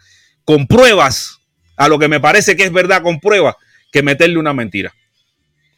con 0.45 0.67
pruebas, 0.67 1.41
a 1.77 1.89
lo 1.89 1.99
que 1.99 2.09
me 2.09 2.21
parece 2.21 2.57
que 2.57 2.65
es 2.65 2.73
verdad 2.73 3.03
con 3.03 3.19
pruebas, 3.19 3.57
que 3.91 4.03
meterle 4.03 4.39
una 4.39 4.53
mentira. 4.53 4.95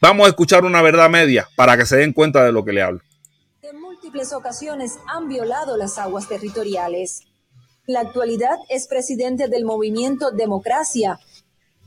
Vamos 0.00 0.26
a 0.26 0.28
escuchar 0.30 0.64
una 0.64 0.80
verdad 0.82 1.10
media 1.10 1.48
para 1.56 1.76
que 1.76 1.84
se 1.84 1.96
den 1.96 2.12
cuenta 2.12 2.44
de 2.44 2.52
lo 2.52 2.64
que 2.64 2.72
le 2.72 2.82
hablo. 2.82 3.00
En 3.62 3.80
múltiples 3.80 4.32
ocasiones 4.32 4.98
han 5.06 5.28
violado 5.28 5.76
las 5.76 5.98
aguas 5.98 6.28
territoriales. 6.28 7.22
En 7.86 7.94
la 7.94 8.00
actualidad 8.00 8.58
es 8.68 8.86
presidente 8.86 9.48
del 9.48 9.64
movimiento 9.64 10.30
Democracia. 10.30 11.18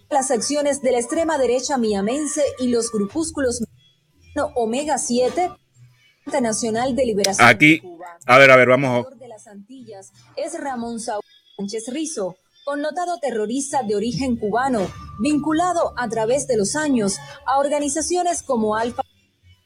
Las 0.09 0.29
acciones 0.29 0.81
de 0.81 0.91
la 0.91 0.99
extrema 0.99 1.37
derecha 1.37 1.77
miamense 1.77 2.43
y 2.59 2.67
los 2.67 2.91
grupúsculos 2.91 3.63
Omega 4.55 4.97
7 4.97 5.51
Nacional 6.41 6.95
de 6.95 7.05
Liberación 7.05 7.47
Aquí, 7.47 7.81
a 8.25 8.37
ver, 8.37 8.51
a 8.51 8.55
ver, 8.55 8.69
vamos 8.69 9.05
de 9.17 9.27
las 9.27 9.47
Antillas 9.47 10.11
es 10.37 10.59
Ramón 10.59 10.99
Sánchez 10.99 11.87
Rizo, 11.91 12.37
connotado 12.71 13.17
terrorista 13.17 13.83
de 13.83 13.97
origen 13.97 14.37
cubano, 14.37 14.89
vinculado 15.19 15.93
a 15.97 16.07
través 16.07 16.47
de 16.47 16.55
los 16.55 16.77
años 16.77 17.17
a 17.45 17.59
organizaciones 17.59 18.43
como 18.43 18.77
Alfa 18.77 19.03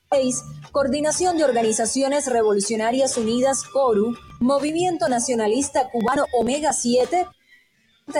6, 0.09 0.41
Coordinación 0.71 1.37
de 1.37 1.43
Organizaciones 1.43 2.25
Revolucionarias 2.25 3.15
Unidas, 3.15 3.61
CORU, 3.61 4.15
Movimiento 4.39 5.07
Nacionalista 5.07 5.91
Cubano 5.91 6.25
Omega 6.33 6.73
7, 6.73 7.27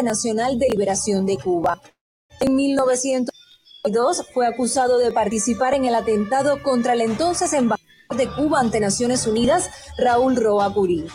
Nacional 0.03 0.59
de 0.59 0.69
Liberación 0.69 1.25
de 1.25 1.38
Cuba. 1.39 1.81
En 2.39 2.55
1902 2.55 4.27
fue 4.36 4.45
acusado 4.45 4.99
de 4.99 5.11
participar 5.11 5.73
en 5.73 5.86
el 5.86 5.95
atentado 5.95 6.61
contra 6.61 6.93
el 6.93 7.01
entonces 7.01 7.53
embajador 7.53 7.88
de 8.15 8.29
Cuba 8.36 8.59
ante 8.59 8.79
Naciones 8.79 9.25
Unidas, 9.25 9.67
Raúl 9.97 10.36
Roa 10.36 10.71
Curí. 10.71 11.07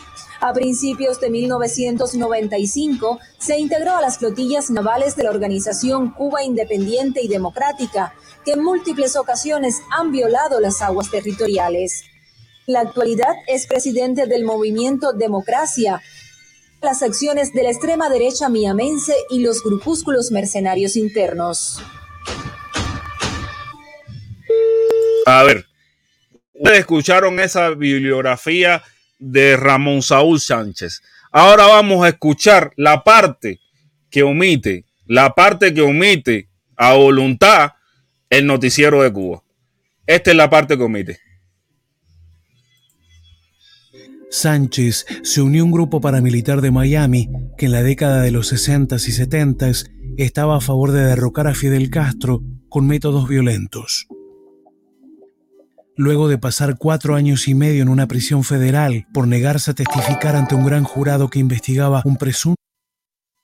A 0.43 0.53
principios 0.53 1.19
de 1.19 1.29
1995 1.29 3.19
se 3.37 3.59
integró 3.59 3.95
a 3.95 4.01
las 4.01 4.17
flotillas 4.17 4.71
navales 4.71 5.15
de 5.15 5.23
la 5.23 5.29
organización 5.29 6.09
Cuba 6.09 6.43
Independiente 6.43 7.21
y 7.21 7.27
Democrática, 7.27 8.15
que 8.43 8.53
en 8.53 8.63
múltiples 8.63 9.15
ocasiones 9.15 9.81
han 9.91 10.11
violado 10.11 10.59
las 10.59 10.81
aguas 10.81 11.11
territoriales. 11.11 12.05
En 12.65 12.73
la 12.73 12.79
actualidad 12.79 13.35
es 13.45 13.67
presidente 13.67 14.25
del 14.25 14.43
movimiento 14.43 15.13
Democracia, 15.13 16.01
las 16.81 17.03
acciones 17.03 17.53
de 17.53 17.61
la 17.61 17.69
extrema 17.69 18.09
derecha 18.09 18.49
miamense 18.49 19.13
y 19.29 19.41
los 19.41 19.61
grupúsculos 19.61 20.31
mercenarios 20.31 20.95
internos. 20.95 21.79
A 25.27 25.43
ver, 25.43 25.67
escucharon 26.55 27.39
esa 27.39 27.69
bibliografía 27.69 28.81
de 29.21 29.55
Ramón 29.55 30.01
Saúl 30.01 30.41
Sánchez. 30.41 31.01
Ahora 31.31 31.67
vamos 31.67 32.03
a 32.03 32.09
escuchar 32.09 32.73
la 32.75 33.03
parte 33.03 33.61
que 34.09 34.23
omite, 34.23 34.85
la 35.05 35.33
parte 35.33 35.73
que 35.73 35.81
omite 35.81 36.49
a 36.75 36.93
voluntad 36.95 37.73
el 38.29 38.45
noticiero 38.47 39.01
de 39.01 39.13
Cuba. 39.13 39.43
Esta 40.05 40.31
es 40.31 40.37
la 40.37 40.49
parte 40.49 40.77
que 40.77 40.83
omite. 40.83 41.19
Sánchez 44.29 45.05
se 45.23 45.41
unió 45.41 45.61
a 45.61 45.65
un 45.65 45.71
grupo 45.71 45.99
paramilitar 46.01 46.61
de 46.61 46.71
Miami 46.71 47.29
que 47.57 47.65
en 47.67 47.73
la 47.73 47.83
década 47.83 48.21
de 48.21 48.31
los 48.31 48.51
60s 48.51 49.07
y 49.07 49.11
70s 49.11 49.91
estaba 50.17 50.57
a 50.57 50.61
favor 50.61 50.91
de 50.91 51.03
derrocar 51.03 51.47
a 51.47 51.53
Fidel 51.53 51.89
Castro 51.89 52.41
con 52.69 52.87
métodos 52.87 53.27
violentos. 53.27 54.07
Luego 56.01 56.27
de 56.27 56.39
pasar 56.39 56.79
cuatro 56.79 57.13
años 57.13 57.47
y 57.47 57.53
medio 57.53 57.83
en 57.83 57.87
una 57.87 58.07
prisión 58.07 58.43
federal 58.43 59.05
por 59.13 59.27
negarse 59.27 59.69
a 59.69 59.75
testificar 59.75 60.35
ante 60.35 60.55
un 60.55 60.65
gran 60.65 60.83
jurado 60.83 61.29
que 61.29 61.37
investigaba 61.37 62.01
un 62.05 62.17
presunto 62.17 62.55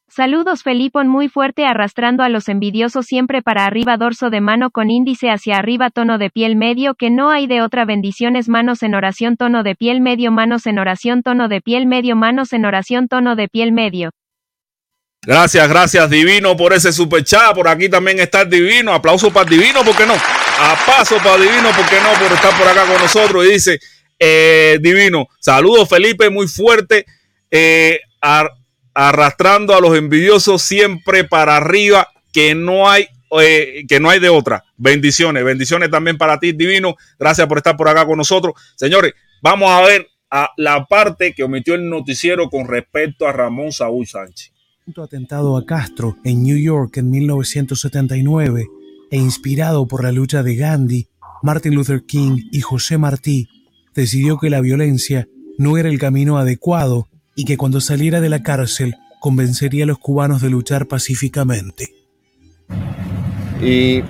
Saludos 0.10 0.64
Felipón 0.64 1.08
muy 1.08 1.30
fuerte 1.30 1.68
arrastrando 1.68 2.24
a 2.24 2.30
los 2.30 2.50
envidiosos 2.50 3.06
siempre 3.06 3.44
para 3.44 3.68
arriba 3.68 3.96
dorso 3.98 4.32
de 4.32 4.42
mano 4.42 4.72
con 4.72 4.90
índice 4.90 5.30
hacia 5.30 5.60
arriba 5.60 5.92
tono 5.92 6.18
de 6.18 6.32
piel 6.32 6.56
medio 6.56 6.96
que 6.96 7.12
no 7.12 7.30
hay 7.30 7.46
de 7.46 7.62
otra 7.62 7.86
bendiciones 7.86 8.50
manos 8.50 8.82
en 8.82 8.96
oración 8.96 9.38
tono 9.38 9.62
de 9.62 9.76
piel 9.76 10.02
medio 10.02 10.32
manos 10.32 10.66
en 10.66 10.80
oración 10.80 11.22
tono 11.22 11.50
de 11.50 11.62
piel 11.62 11.86
medio 11.86 12.16
manos 12.16 12.54
en 12.54 12.66
oración 12.66 13.08
tono 13.08 13.36
de 13.36 13.50
piel 13.50 13.72
medio. 13.72 14.10
Gracias, 15.22 15.68
gracias 15.68 16.10
Divino 16.10 16.56
por 16.56 16.74
ese 16.74 16.94
super 16.94 17.24
chat. 17.24 17.54
Por 17.54 17.68
aquí 17.68 17.90
también 17.90 18.20
está 18.20 18.42
el 18.42 18.50
Divino. 18.50 18.94
Aplauso 18.94 19.32
para 19.32 19.50
Divino, 19.50 19.84
¿por 19.84 19.96
qué 19.96 20.06
no? 20.06 20.14
A 20.14 20.78
paso 20.86 21.18
para 21.18 21.38
Divino, 21.38 21.70
¿por 21.76 21.86
qué 21.90 21.98
no? 22.02 22.14
Por 22.20 22.32
estar 22.32 22.58
por 22.58 22.68
acá 22.68 22.86
con 22.86 23.02
nosotros. 23.02 23.46
Y 23.46 23.54
dice, 23.54 23.80
eh, 24.20 24.78
Divino, 24.82 25.28
saludos 25.40 25.90
Felipe, 25.90 26.30
muy 26.30 26.48
fuerte. 26.48 27.06
Eh, 27.52 28.00
arrastrando 28.94 29.76
a 29.76 29.82
los 29.82 29.98
envidiosos 29.98 30.62
siempre 30.62 31.24
para 31.24 31.58
arriba, 31.58 32.10
que 32.34 32.56
no 32.56 32.90
hay 32.90 33.08
eh, 33.42 33.84
que 33.88 34.00
no 34.00 34.10
hay 34.10 34.20
de 34.20 34.30
otra. 34.30 34.64
Bendiciones, 34.78 35.44
bendiciones 35.44 35.92
también 35.92 36.18
para 36.18 36.40
ti, 36.40 36.54
Divino. 36.54 36.96
Gracias 37.20 37.48
por 37.48 37.58
estar 37.58 37.76
por 37.76 37.90
acá 37.90 38.06
con 38.06 38.18
nosotros. 38.18 38.54
Señores, 38.76 39.14
vamos 39.42 39.70
a 39.70 39.82
ver 39.82 40.08
la 40.58 40.86
parte 40.86 41.34
que 41.34 41.44
omitió 41.44 41.76
el 41.76 41.90
noticiero 41.90 42.50
con 42.50 42.68
respecto 42.68 43.28
a 43.28 43.34
Ramón 43.34 43.72
Saúl 43.72 44.08
Sánchez. 44.08 44.52
Atentado 44.96 45.58
a 45.58 45.66
Castro 45.66 46.16
en 46.24 46.44
New 46.44 46.58
York 46.58 46.98
en 46.98 47.12
1979 47.12 48.68
e 49.12 49.18
inspirado 49.18 49.86
por 49.86 50.02
la 50.02 50.14
lucha 50.14 50.44
de 50.44 50.56
Gandhi, 50.56 51.08
Martin 51.44 51.76
Luther 51.76 52.04
King 52.06 52.38
y 52.52 52.62
José 52.62 52.98
Martí, 52.98 53.50
decidió 53.94 54.40
que 54.40 54.50
la 54.50 54.62
violencia 54.62 55.28
no 55.58 55.78
era 55.78 55.90
el 55.90 56.00
camino 56.00 56.38
adecuado 56.38 57.10
y 57.36 57.44
que 57.44 57.58
cuando 57.58 57.82
saliera 57.82 58.22
de 58.22 58.30
la 58.30 58.42
cárcel 58.42 58.96
convencería 59.20 59.84
a 59.84 59.88
los 59.88 60.00
cubanos 60.00 60.42
de 60.42 60.50
luchar 60.50 60.88
pacíficamente. 60.88 61.94
Y 63.62 64.02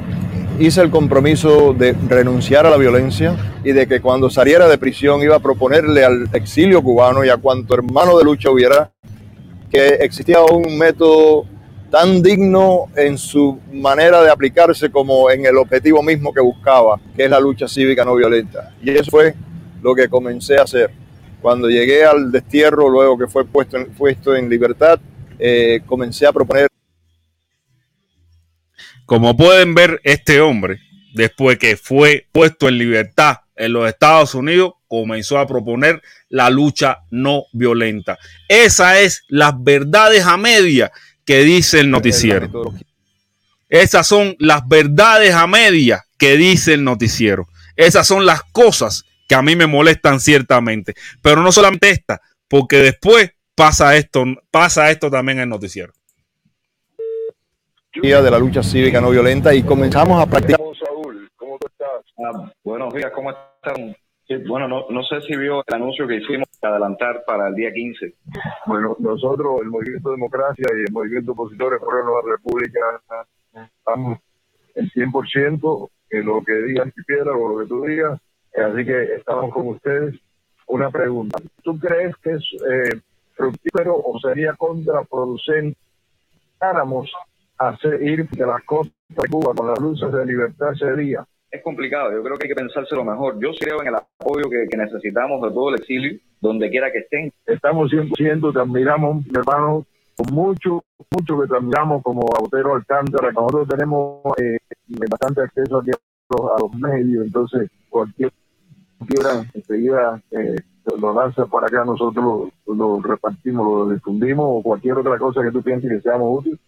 hice 0.59 0.81
el 0.81 0.91
compromiso 0.91 1.73
de 1.73 1.93
renunciar 1.93 2.65
a 2.65 2.69
la 2.69 2.77
violencia 2.77 3.35
y 3.63 3.71
de 3.73 3.87
que 3.87 3.99
cuando 3.99 4.29
saliera 4.29 4.67
de 4.67 4.77
prisión 4.77 5.21
iba 5.21 5.35
a 5.35 5.39
proponerle 5.39 6.05
al 6.05 6.29
exilio 6.33 6.81
cubano 6.81 7.25
y 7.25 7.29
a 7.29 7.37
cuanto 7.37 7.73
hermano 7.73 8.17
de 8.17 8.23
lucha 8.23 8.51
hubiera 8.51 8.93
que 9.69 9.87
existía 9.99 10.41
un 10.41 10.77
método 10.77 11.45
tan 11.89 12.21
digno 12.21 12.87
en 12.95 13.17
su 13.17 13.59
manera 13.71 14.21
de 14.21 14.29
aplicarse 14.29 14.89
como 14.89 15.29
en 15.31 15.45
el 15.45 15.57
objetivo 15.57 16.03
mismo 16.03 16.33
que 16.33 16.41
buscaba, 16.41 16.99
que 17.15 17.25
es 17.25 17.29
la 17.29 17.39
lucha 17.39 17.67
cívica 17.67 18.03
no 18.03 18.15
violenta. 18.15 18.73
Y 18.81 18.89
eso 18.91 19.09
fue 19.09 19.33
lo 19.81 19.95
que 19.95 20.09
comencé 20.09 20.57
a 20.57 20.63
hacer. 20.63 20.91
Cuando 21.41 21.69
llegué 21.69 22.03
al 22.03 22.31
destierro, 22.31 22.89
luego 22.89 23.17
que 23.17 23.27
fue 23.27 23.45
puesto 23.45 23.77
en, 23.77 23.93
puesto 23.93 24.35
en 24.35 24.49
libertad, 24.49 24.99
eh, 25.39 25.81
comencé 25.85 26.25
a 26.25 26.33
proponer. 26.33 26.67
Como 29.05 29.37
pueden 29.37 29.73
ver, 29.73 30.01
este 30.03 30.41
hombre, 30.41 30.79
después 31.13 31.57
que 31.57 31.77
fue 31.77 32.27
puesto 32.31 32.67
en 32.67 32.77
libertad 32.77 33.37
en 33.55 33.73
los 33.73 33.87
Estados 33.87 34.35
Unidos, 34.35 34.73
comenzó 34.87 35.37
a 35.37 35.47
proponer 35.47 36.01
la 36.29 36.49
lucha 36.49 36.99
no 37.11 37.43
violenta. 37.51 38.17
Esa 38.47 38.99
es 38.99 39.23
las 39.27 39.53
verdades 39.61 40.25
a 40.25 40.37
media 40.37 40.91
que 41.25 41.43
dice 41.43 41.79
el 41.79 41.91
noticiero. 41.91 42.73
Esas 43.69 44.07
son 44.07 44.35
las 44.39 44.67
verdades 44.67 45.33
a 45.33 45.45
media 45.45 46.05
que 46.17 46.37
dice 46.37 46.73
el 46.73 46.83
noticiero. 46.83 47.47
Esas 47.75 48.07
son 48.07 48.25
las 48.25 48.43
cosas 48.43 49.03
que 49.27 49.35
a 49.35 49.41
mí 49.41 49.55
me 49.55 49.67
molestan 49.67 50.19
ciertamente. 50.19 50.95
Pero 51.21 51.41
no 51.41 51.51
solamente 51.51 51.89
esta, 51.89 52.21
porque 52.47 52.77
después 52.77 53.31
pasa 53.55 53.95
esto, 53.95 54.23
pasa 54.49 54.89
esto 54.89 55.11
también 55.11 55.39
en 55.39 55.43
el 55.43 55.49
noticiero. 55.49 55.93
Día 58.01 58.21
de 58.21 58.31
la 58.31 58.39
lucha 58.39 58.61
cívica 58.63 59.01
no 59.01 59.09
violenta 59.09 59.53
y 59.53 59.63
comenzamos 59.63 60.21
a 60.21 60.27
practicar. 60.27 60.59
Saúl, 60.85 61.29
¿cómo 61.35 61.57
estás? 61.59 62.05
Ah, 62.19 62.51
buenos 62.63 62.93
días, 62.93 63.11
¿cómo 63.13 63.31
están? 63.31 63.95
Bueno, 64.47 64.67
no, 64.67 64.85
no 64.89 65.03
sé 65.03 65.21
si 65.21 65.35
vio 65.37 65.63
el 65.65 65.75
anuncio 65.75 66.07
que 66.07 66.15
hicimos 66.15 66.47
de 66.61 66.67
adelantar 66.67 67.23
para 67.25 67.47
el 67.47 67.55
día 67.55 67.71
15. 67.71 68.13
Bueno, 68.65 68.95
nosotros, 68.99 69.61
el 69.61 69.69
Movimiento 69.69 70.11
Democracia 70.11 70.65
y 70.75 70.81
el 70.81 70.91
Movimiento 70.91 71.31
Opositores 71.31 71.79
por 71.79 71.97
la 71.97 72.05
Nueva 72.05 72.21
República, 72.25 72.79
estamos 73.53 74.19
en 74.75 74.89
100% 74.89 75.89
en 76.09 76.25
lo 76.25 76.43
que 76.43 76.53
digan 76.53 76.93
Piedra 77.05 77.31
o 77.31 77.49
lo 77.49 77.59
que 77.59 77.67
tú 77.67 77.83
digas 77.83 78.19
Así 78.57 78.85
que 78.85 79.15
estamos 79.15 79.53
con 79.53 79.67
ustedes. 79.67 80.15
Una 80.67 80.89
pregunta. 80.89 81.37
¿Tú 81.63 81.79
crees 81.79 82.15
que 82.17 82.31
es 82.31 82.43
eh, 82.69 83.01
fructífero 83.35 83.95
o 83.95 84.19
sería 84.19 84.53
contraproducente 84.53 85.77
hacer 87.59 88.01
ir 88.01 88.27
de 88.29 88.45
las 88.45 88.63
costas 88.63 88.93
de 89.09 89.29
Cuba 89.29 89.53
con 89.55 89.67
las 89.67 89.79
luces 89.79 90.11
de 90.11 90.25
libertad 90.25 90.73
ese 90.73 90.93
día? 90.95 91.25
Es 91.49 91.63
complicado, 91.63 92.11
yo 92.11 92.21
creo 92.23 92.37
que 92.37 92.45
hay 92.45 92.49
que 92.49 92.55
pensárselo 92.55 93.05
mejor. 93.05 93.39
Yo 93.39 93.51
creo 93.57 93.81
en 93.81 93.87
el 93.87 93.95
apoyo 93.95 94.49
que, 94.49 94.77
necesitamos 94.77 95.41
de 95.41 95.49
todo 95.49 95.69
el 95.69 95.75
exilio, 95.75 96.19
donde 96.41 96.69
quiera 96.69 96.91
que 96.91 96.99
estén. 96.99 97.31
Estamos 97.45 97.91
100%, 97.91 98.53
te 98.53 98.59
admiramos, 98.59 99.25
mi 99.25 99.31
hermano, 99.33 99.85
con 100.17 100.33
mucho, 100.33 100.83
mucho 101.11 101.39
que 101.39 101.47
te 101.47 101.55
admiramos 101.55 102.03
como 102.03 102.27
Autero 102.37 102.75
Alcántara. 102.75 103.31
Nosotros 103.31 103.67
tenemos 103.69 104.21
eh, 104.37 104.57
bastante 105.09 105.41
acceso 105.41 105.77
aquí 105.79 105.91
a 105.91 106.61
los 106.61 106.73
medios, 106.75 107.25
entonces 107.25 107.69
cualquier 107.89 108.31
quiera, 109.07 109.45
enseguida 109.53 110.21
eh, 110.31 110.55
lo 110.99 111.13
lanza 111.13 111.45
para 111.45 111.67
acá, 111.67 111.83
nosotros 111.85 112.49
lo, 112.65 113.01
repartimos, 113.01 113.87
lo 113.87 113.93
difundimos 113.93 114.45
o 114.49 114.61
cualquier 114.61 114.97
otra 114.97 115.17
cosa 115.17 115.43
que 115.43 115.51
tú 115.51 115.61
pienses 115.61 115.89
que 115.89 116.01
seamos 116.01 116.39
útiles. 116.39 116.59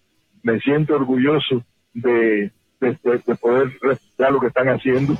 Me 0.44 0.60
siento 0.60 0.96
orgulloso 0.96 1.64
de, 1.94 2.52
de, 2.80 3.36
poder 3.36 3.78
respetar 3.82 4.32
lo 4.32 4.40
que 4.40 4.48
están 4.48 4.68
haciendo. 4.70 5.18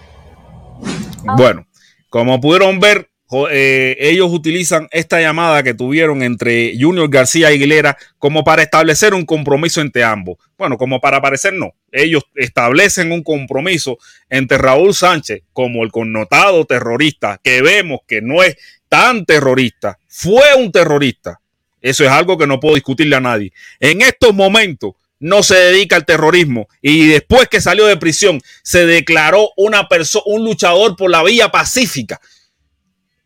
Bueno, 1.38 1.66
como 2.10 2.40
pudieron 2.40 2.80
ver, 2.80 3.10
eh, 3.52 3.96
ellos 4.00 4.32
utilizan 4.32 4.88
esta 4.92 5.22
llamada 5.22 5.62
que 5.62 5.76
tuvieron 5.76 6.24
entre 6.24 6.74
Junior 6.80 7.10
García 7.10 7.52
y 7.52 7.56
Aguilera 7.56 7.98
como 8.18 8.44
para 8.44 8.64
establecer 8.64 9.14
un 9.14 9.26
compromiso 9.26 9.82
entre 9.82 10.04
ambos. 10.04 10.38
Bueno, 10.58 10.78
como 10.78 11.00
para 11.00 11.22
parecer 11.22 11.54
no. 11.54 11.74
Ellos 11.92 12.24
establecen 12.36 13.12
un 13.12 13.24
compromiso 13.24 13.98
entre 14.30 14.58
Raúl 14.58 14.94
Sánchez 14.96 15.44
como 15.54 15.84
el 15.84 15.92
connotado 15.92 16.66
terrorista, 16.66 17.40
que 17.44 17.62
vemos 17.62 18.00
que 18.08 18.22
no 18.22 18.42
es 18.42 18.58
tan 18.88 19.26
terrorista, 19.26 20.00
fue 20.08 20.56
un 20.58 20.72
terrorista. 20.72 21.40
Eso 21.82 22.04
es 22.04 22.10
algo 22.10 22.38
que 22.38 22.48
no 22.48 22.60
puedo 22.60 22.76
discutirle 22.76 23.16
a 23.16 23.22
nadie. 23.22 23.54
En 23.80 24.02
estos 24.02 24.34
momentos 24.34 24.94
no 25.20 25.44
se 25.44 25.56
dedica 25.56 25.96
al 25.96 26.06
terrorismo 26.06 26.68
y 26.82 27.08
después 27.08 27.48
que 27.50 27.62
salió 27.62 27.86
de 27.86 27.98
prisión 27.98 28.42
se 28.64 28.86
declaró 28.86 29.50
una 29.58 29.88
un 30.26 30.46
luchador 30.46 30.96
por 30.96 31.12
la 31.12 31.24
vía 31.24 31.50
pacífica 31.50 32.20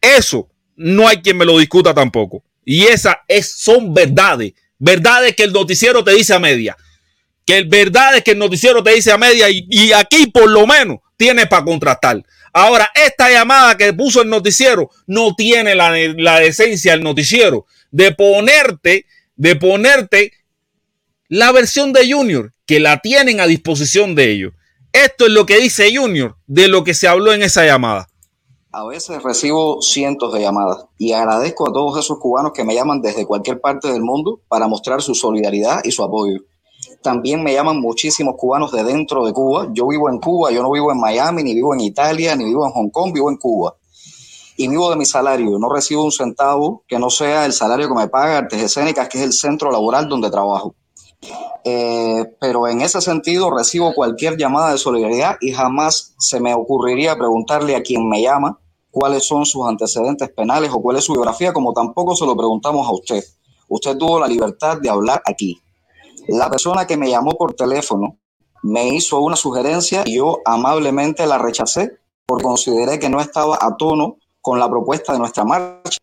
eso 0.03 0.49
no 0.75 1.07
hay 1.07 1.17
quien 1.17 1.37
me 1.37 1.45
lo 1.45 1.57
discuta 1.57 1.93
tampoco. 1.93 2.43
Y 2.65 2.83
esas 2.83 3.15
es, 3.27 3.53
son 3.53 3.93
verdades. 3.93 4.53
Verdades 4.77 5.35
que 5.35 5.43
el 5.43 5.53
noticiero 5.53 6.03
te 6.03 6.11
dice 6.11 6.33
a 6.33 6.39
media. 6.39 6.75
Que 7.45 7.57
el 7.59 7.67
verdad 7.67 8.21
que 8.21 8.31
el 8.31 8.39
noticiero 8.39 8.83
te 8.83 8.93
dice 8.93 9.11
a 9.11 9.17
media 9.17 9.47
y, 9.49 9.91
aquí 9.93 10.27
por 10.27 10.49
lo 10.49 10.67
menos 10.67 10.99
tiene 11.17 11.45
para 11.47 11.63
contrastar. 11.63 12.23
Ahora, 12.51 12.89
esta 12.93 13.31
llamada 13.31 13.77
que 13.77 13.93
puso 13.93 14.21
el 14.21 14.29
noticiero 14.29 14.89
no 15.07 15.33
tiene 15.35 15.73
la, 15.73 15.91
la 16.17 16.39
decencia 16.39 16.91
del 16.91 17.03
noticiero 17.03 17.65
de 17.91 18.11
ponerte, 18.13 19.05
de 19.35 19.55
ponerte 19.55 20.33
la 21.35 21.51
versión 21.51 21.93
de 21.93 22.13
Junior, 22.13 22.53
que 22.67 22.79
la 22.79 22.99
tienen 22.99 23.39
a 23.39 23.47
disposición 23.47 24.13
de 24.13 24.31
ellos. 24.31 24.53
Esto 24.91 25.25
es 25.25 25.31
lo 25.31 25.47
que 25.47 25.57
dice 25.57 25.91
Junior 25.91 26.35
de 26.45 26.67
lo 26.67 26.83
que 26.83 26.93
se 26.93 27.07
habló 27.07 27.33
en 27.33 27.41
esa 27.41 27.65
llamada. 27.65 28.07
A 28.71 28.85
veces 28.85 29.23
recibo 29.23 29.81
cientos 29.81 30.31
de 30.31 30.41
llamadas 30.41 30.85
y 30.99 31.13
agradezco 31.13 31.67
a 31.67 31.73
todos 31.73 31.97
esos 31.97 32.19
cubanos 32.19 32.51
que 32.53 32.63
me 32.63 32.75
llaman 32.75 33.01
desde 33.01 33.25
cualquier 33.25 33.59
parte 33.59 33.91
del 33.91 34.03
mundo 34.03 34.41
para 34.47 34.67
mostrar 34.67 35.01
su 35.01 35.15
solidaridad 35.15 35.81
y 35.83 35.89
su 35.89 36.03
apoyo. 36.03 36.37
También 37.01 37.41
me 37.41 37.53
llaman 37.53 37.81
muchísimos 37.81 38.35
cubanos 38.37 38.71
de 38.71 38.83
dentro 38.83 39.25
de 39.25 39.33
Cuba. 39.33 39.69
Yo 39.73 39.87
vivo 39.87 40.11
en 40.11 40.19
Cuba, 40.19 40.51
yo 40.51 40.61
no 40.61 40.69
vivo 40.69 40.91
en 40.91 40.99
Miami, 40.99 41.41
ni 41.41 41.55
vivo 41.55 41.73
en 41.73 41.79
Italia, 41.79 42.35
ni 42.35 42.45
vivo 42.45 42.67
en 42.67 42.73
Hong 42.73 42.89
Kong, 42.91 43.11
vivo 43.11 43.31
en 43.31 43.37
Cuba. 43.37 43.75
Y 44.55 44.67
vivo 44.67 44.91
de 44.91 44.97
mi 44.97 45.05
salario, 45.05 45.57
no 45.57 45.67
recibo 45.73 46.03
un 46.03 46.11
centavo 46.11 46.83
que 46.87 46.99
no 46.99 47.09
sea 47.09 47.47
el 47.47 47.53
salario 47.53 47.87
que 47.87 47.95
me 47.95 48.07
paga 48.07 48.37
Artes 48.37 48.61
Escénicas, 48.61 49.09
que 49.09 49.17
es 49.17 49.23
el 49.23 49.33
centro 49.33 49.71
laboral 49.71 50.07
donde 50.07 50.29
trabajo. 50.29 50.75
Eh, 51.63 52.25
pero 52.39 52.67
en 52.67 52.81
ese 52.81 53.01
sentido 53.01 53.49
recibo 53.49 53.93
cualquier 53.93 54.37
llamada 54.37 54.71
de 54.71 54.77
solidaridad 54.77 55.37
y 55.39 55.53
jamás 55.53 56.13
se 56.19 56.39
me 56.39 56.53
ocurriría 56.53 57.15
preguntarle 57.15 57.75
a 57.75 57.83
quien 57.83 58.09
me 58.09 58.21
llama 58.21 58.59
cuáles 58.91 59.25
son 59.25 59.45
sus 59.45 59.65
antecedentes 59.65 60.29
penales 60.29 60.71
o 60.73 60.81
cuál 60.81 60.97
es 60.97 61.05
su 61.05 61.13
biografía, 61.13 61.53
como 61.53 61.73
tampoco 61.73 62.15
se 62.15 62.25
lo 62.25 62.35
preguntamos 62.35 62.87
a 62.87 62.91
usted. 62.91 63.23
Usted 63.69 63.97
tuvo 63.97 64.19
la 64.19 64.27
libertad 64.27 64.77
de 64.79 64.89
hablar 64.89 65.21
aquí. 65.25 65.61
La 66.27 66.49
persona 66.49 66.85
que 66.85 66.97
me 66.97 67.09
llamó 67.09 67.31
por 67.31 67.53
teléfono 67.53 68.17
me 68.61 68.89
hizo 68.89 69.19
una 69.19 69.35
sugerencia 69.35 70.03
y 70.05 70.17
yo 70.17 70.39
amablemente 70.45 71.25
la 71.25 71.37
rechacé 71.37 71.97
porque 72.25 72.45
consideré 72.45 72.99
que 72.99 73.09
no 73.09 73.19
estaba 73.19 73.57
a 73.61 73.75
tono 73.77 74.17
con 74.41 74.59
la 74.59 74.69
propuesta 74.69 75.13
de 75.13 75.19
nuestra 75.19 75.43
marcha. 75.43 75.97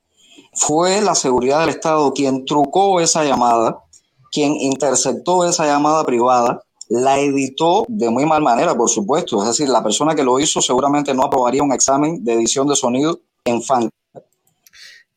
Fue 0.52 1.00
la 1.00 1.14
seguridad 1.14 1.60
del 1.60 1.70
Estado 1.70 2.12
quien 2.12 2.44
trucó 2.44 3.00
esa 3.00 3.24
llamada, 3.24 3.84
quien 4.30 4.54
interceptó 4.54 5.48
esa 5.48 5.66
llamada 5.66 6.04
privada, 6.04 6.62
la 6.88 7.18
editó 7.18 7.84
de 7.88 8.10
muy 8.10 8.26
mal 8.26 8.42
manera, 8.42 8.74
por 8.74 8.90
supuesto. 8.90 9.40
Es 9.42 9.48
decir, 9.48 9.68
la 9.68 9.82
persona 9.82 10.14
que 10.14 10.24
lo 10.24 10.38
hizo 10.40 10.60
seguramente 10.60 11.14
no 11.14 11.24
aprobaría 11.24 11.62
un 11.62 11.72
examen 11.72 12.24
de 12.24 12.34
edición 12.34 12.66
de 12.66 12.76
sonido 12.76 13.20
en 13.44 13.62
fan. 13.62 13.88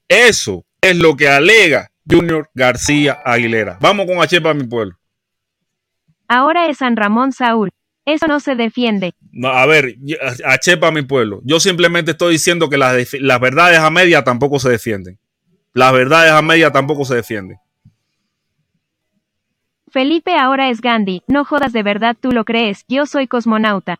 Eso 0.07 0.63
es 0.81 0.95
lo 0.95 1.15
que 1.15 1.27
alega 1.27 1.89
Junior 2.09 2.49
García 2.53 3.19
Aguilera. 3.25 3.77
Vamos 3.81 4.05
con 4.05 4.21
H 4.21 4.39
para 4.41 4.53
mi 4.53 4.65
pueblo. 4.65 4.95
Ahora 6.27 6.67
es 6.69 6.77
San 6.77 6.95
Ramón 6.95 7.31
Saúl. 7.31 7.71
Eso 8.05 8.27
no 8.27 8.39
se 8.39 8.55
defiende. 8.55 9.13
No, 9.31 9.47
a 9.47 9.65
ver, 9.65 9.95
H 10.45 10.77
para 10.77 10.91
mi 10.91 11.03
pueblo. 11.03 11.41
Yo 11.43 11.59
simplemente 11.59 12.11
estoy 12.11 12.33
diciendo 12.33 12.69
que 12.69 12.77
las, 12.77 13.13
las 13.13 13.39
verdades 13.39 13.79
a 13.79 13.89
media 13.89 14.23
tampoco 14.23 14.59
se 14.59 14.69
defienden. 14.69 15.19
Las 15.73 15.93
verdades 15.93 16.31
a 16.31 16.41
media 16.41 16.71
tampoco 16.71 17.05
se 17.05 17.15
defienden. 17.15 17.57
Felipe 19.93 20.35
ahora 20.35 20.71
es 20.71 20.81
Gandhi. 20.81 21.21
No 21.27 21.45
jodas 21.45 21.71
de 21.71 21.83
verdad, 21.83 22.17
tú 22.19 22.31
lo 22.31 22.45
crees. 22.45 22.83
Yo 22.89 23.05
soy 23.05 23.27
cosmonauta. 23.27 23.99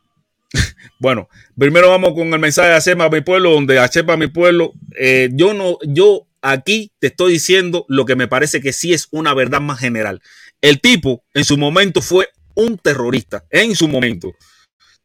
bueno, 1.00 1.30
primero 1.56 1.88
vamos 1.88 2.14
con 2.16 2.34
el 2.34 2.40
mensaje 2.40 2.90
de 2.90 2.96
para 2.96 3.12
mi 3.12 3.22
pueblo, 3.22 3.52
donde 3.52 3.76
para 3.76 4.18
mi 4.18 4.26
pueblo, 4.26 4.74
eh, 4.98 5.30
yo 5.34 5.54
no, 5.54 5.78
yo 5.86 6.26
aquí 6.42 6.92
te 6.98 7.08
estoy 7.08 7.34
diciendo 7.34 7.86
lo 7.90 8.06
que 8.06 8.16
me 8.16 8.28
parece 8.28 8.60
que 8.60 8.74
sí 8.74 8.92
es 8.92 9.08
una 9.12 9.36
verdad 9.36 9.62
más 9.62 9.80
general. 9.80 10.24
El 10.62 10.82
tipo 10.82 11.24
en 11.36 11.46
su 11.46 11.60
momento 11.60 12.02
fue 12.02 12.30
un 12.56 12.80
terrorista, 12.80 13.46
en 13.52 13.76
su 13.76 13.88
momento. 13.88 14.34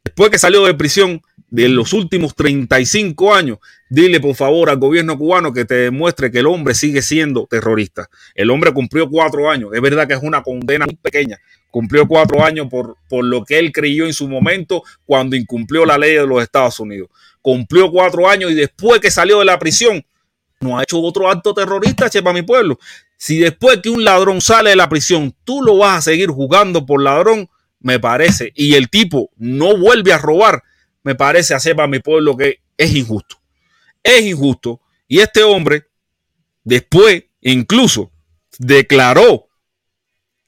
Después 0.03 0.30
que 0.30 0.39
salió 0.39 0.64
de 0.64 0.72
prisión 0.72 1.20
de 1.51 1.68
los 1.68 1.92
últimos 1.92 2.34
35 2.34 3.34
años, 3.34 3.59
dile 3.88 4.20
por 4.20 4.34
favor 4.34 4.68
al 4.70 4.78
gobierno 4.78 5.16
cubano 5.16 5.53
que 5.53 5.64
te 5.64 5.74
demuestre 5.74 6.30
que 6.30 6.40
el 6.40 6.46
hombre 6.46 6.74
sigue 6.74 7.03
siendo 7.03 7.46
terrorista. 7.46 8.09
El 8.34 8.51
hombre 8.51 8.72
cumplió 8.72 9.09
cuatro 9.09 9.51
años. 9.51 9.70
Es 9.72 9.80
verdad 9.80 10.07
que 10.07 10.14
es 10.14 10.22
una 10.22 10.42
condena 10.42 10.84
muy 10.84 10.96
pequeña. 10.96 11.38
Cumplió 11.70 12.07
cuatro 12.07 12.44
años 12.44 12.66
por, 12.70 12.96
por 13.09 13.24
lo 13.24 13.44
que 13.44 13.59
él 13.59 13.72
creyó 13.72 14.07
en 14.07 14.12
su 14.12 14.28
momento 14.28 14.82
cuando 15.07 15.36
incumplió 15.36 15.84
la 15.86 15.99
ley 15.99 16.14
de 16.14 16.26
los 16.26 16.42
Estados 16.42 16.80
Unidos. 16.80 17.09
Cumplió 17.40 17.90
cuatro 17.90 18.28
años 18.28 18.51
y 18.51 18.55
después 18.55 19.01
que 19.01 19.11
salió 19.11 19.38
de 19.38 19.44
la 19.44 19.59
prisión, 19.59 20.05
no 20.61 20.78
ha 20.78 20.82
hecho 20.82 21.01
otro 21.01 21.30
acto 21.30 21.55
terrorista, 21.55 22.11
che, 22.11 22.22
para 22.22 22.34
mi 22.34 22.42
pueblo. 22.42 22.78
Si 23.16 23.38
después 23.38 23.78
que 23.82 23.90
un 23.90 24.05
ladrón 24.05 24.40
sale 24.40 24.70
de 24.70 24.76
la 24.76 24.88
prisión, 24.88 25.34
tú 25.44 25.62
lo 25.62 25.78
vas 25.78 25.99
a 25.99 26.03
seguir 26.03 26.30
jugando 26.30 26.84
por 26.84 27.03
ladrón, 27.03 27.49
me 27.80 28.01
parece, 28.01 28.53
y 28.55 28.74
el 28.74 28.90
tipo 28.90 29.30
no 29.36 29.76
vuelve 29.76 30.12
a 30.12 30.18
robar, 30.18 30.62
me 31.09 31.15
parece 31.15 31.55
hacer 31.55 31.75
para 31.75 31.89
mi 31.89 32.01
pueblo 32.01 32.37
que 32.37 32.61
es 32.77 32.95
injusto. 32.95 33.41
Es 34.03 34.21
injusto. 34.27 34.83
Y 35.07 35.21
este 35.21 35.43
hombre, 35.43 35.87
después, 36.65 37.25
incluso, 37.41 38.13
declaró 38.59 39.49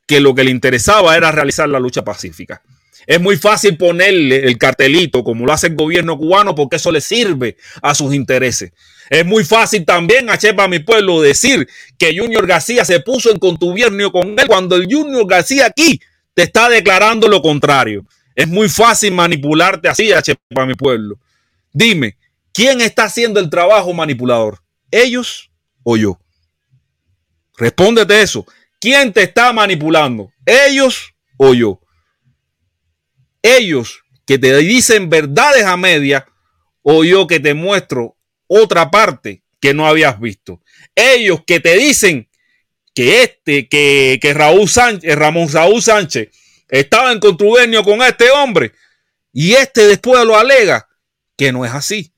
que 0.07 0.21
lo 0.21 0.35
que 0.35 0.45
le 0.45 0.51
interesaba 0.51 1.17
era 1.17 1.33
realizar 1.33 1.67
la 1.67 1.81
lucha 1.81 2.05
pacífica. 2.05 2.61
Es 3.07 3.19
muy 3.19 3.39
fácil 3.39 3.79
ponerle 3.79 4.45
el 4.45 4.59
cartelito 4.59 5.25
como 5.25 5.47
lo 5.47 5.53
hace 5.55 5.69
el 5.69 5.77
gobierno 5.77 6.19
cubano 6.19 6.55
porque 6.55 6.77
eso 6.77 6.93
le 6.93 7.01
sirve 7.01 7.57
a 7.81 7.95
sus 7.95 8.13
intereses. 8.13 8.73
Es 9.09 9.25
muy 9.25 9.45
fácil 9.45 9.87
también 9.87 10.29
a 10.29 10.37
Chepa 10.37 10.69
mi 10.69 10.81
pueblo 10.81 11.23
decir 11.23 11.67
que 11.97 12.15
Junior 12.15 12.47
García 12.47 12.85
se 12.85 13.01
puso 13.01 13.31
en 13.31 13.39
contubernio 13.39 14.13
con 14.13 14.39
él 14.39 14.47
cuando 14.47 14.77
el 14.77 14.87
Junior 14.91 15.27
García 15.27 15.65
aquí 15.65 16.03
te 16.35 16.43
está 16.43 16.69
declarando 16.69 17.29
lo 17.29 17.41
contrario. 17.41 18.05
Es 18.35 18.49
muy 18.49 18.69
fácil 18.69 19.13
manipularte 19.13 19.89
así 19.89 20.13
a 20.13 20.23
Chepa 20.23 20.67
mi 20.67 20.75
pueblo. 20.75 21.19
Dime, 21.73 22.17
¿quién 22.53 22.81
está 22.81 23.05
haciendo 23.05 23.41
el 23.41 23.51
trabajo 23.51 23.93
manipulador? 23.93 24.59
¿Ellos 24.91 25.51
o 25.83 25.97
yo? 25.97 26.19
Respóndete 27.57 28.23
eso. 28.23 28.47
¿Quién 28.81 29.13
te 29.13 29.23
está 29.23 29.53
manipulando? 29.53 30.33
¿Ellos 30.47 31.15
o 31.37 31.55
yo? 31.55 31.81
ellos 33.43 34.03
que 34.27 34.39
te 34.39 34.57
dicen 34.59 35.09
verdades 35.09 35.65
a 35.65 35.77
media 35.77 36.27
o 36.83 37.05
yo 37.05 37.27
que 37.27 37.41
te 37.41 37.55
muestro 37.55 38.17
otra 38.47 38.91
parte 38.91 39.43
que 39.61 39.75
no 39.75 39.87
habías 39.87 40.21
visto. 40.21 40.63
Ellos 40.95 41.43
que 41.47 41.61
te 41.61 41.77
dicen 41.77 42.29
que 42.95 43.23
este, 43.23 43.69
que, 43.69 44.19
que 44.21 44.35
Raúl 44.35 44.69
Sánchez, 44.69 45.15
Ramón 45.17 45.49
Saúl 45.49 45.83
Sánchez 45.83 46.29
estaba 46.71 47.13
en 47.13 47.21
contubernio 47.21 47.83
con 47.85 48.03
este 48.03 48.31
hombre 48.31 48.73
y 49.33 49.53
este 49.53 49.87
después 49.87 50.25
lo 50.25 50.37
alega 50.37 50.89
que 51.37 51.53
no 51.53 51.65
es 51.65 51.73
así. 51.73 52.13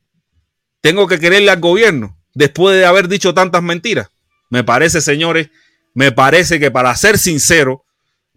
Tengo 0.80 1.06
que 1.06 1.18
creerle 1.18 1.50
al 1.50 1.60
gobierno 1.60 2.18
después 2.34 2.76
de 2.76 2.84
haber 2.84 3.08
dicho 3.08 3.34
tantas 3.34 3.62
mentiras. 3.62 4.08
Me 4.50 4.64
parece, 4.64 5.00
señores, 5.00 5.48
me 5.94 6.12
parece 6.12 6.58
que 6.58 6.70
para 6.70 6.94
ser 6.96 7.18
sincero, 7.18 7.84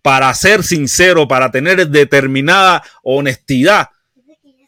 para 0.02 0.34
ser 0.34 0.64
sincero, 0.64 1.28
para 1.28 1.52
tener 1.52 1.88
determinada 1.90 2.84
honestidad, 3.04 3.90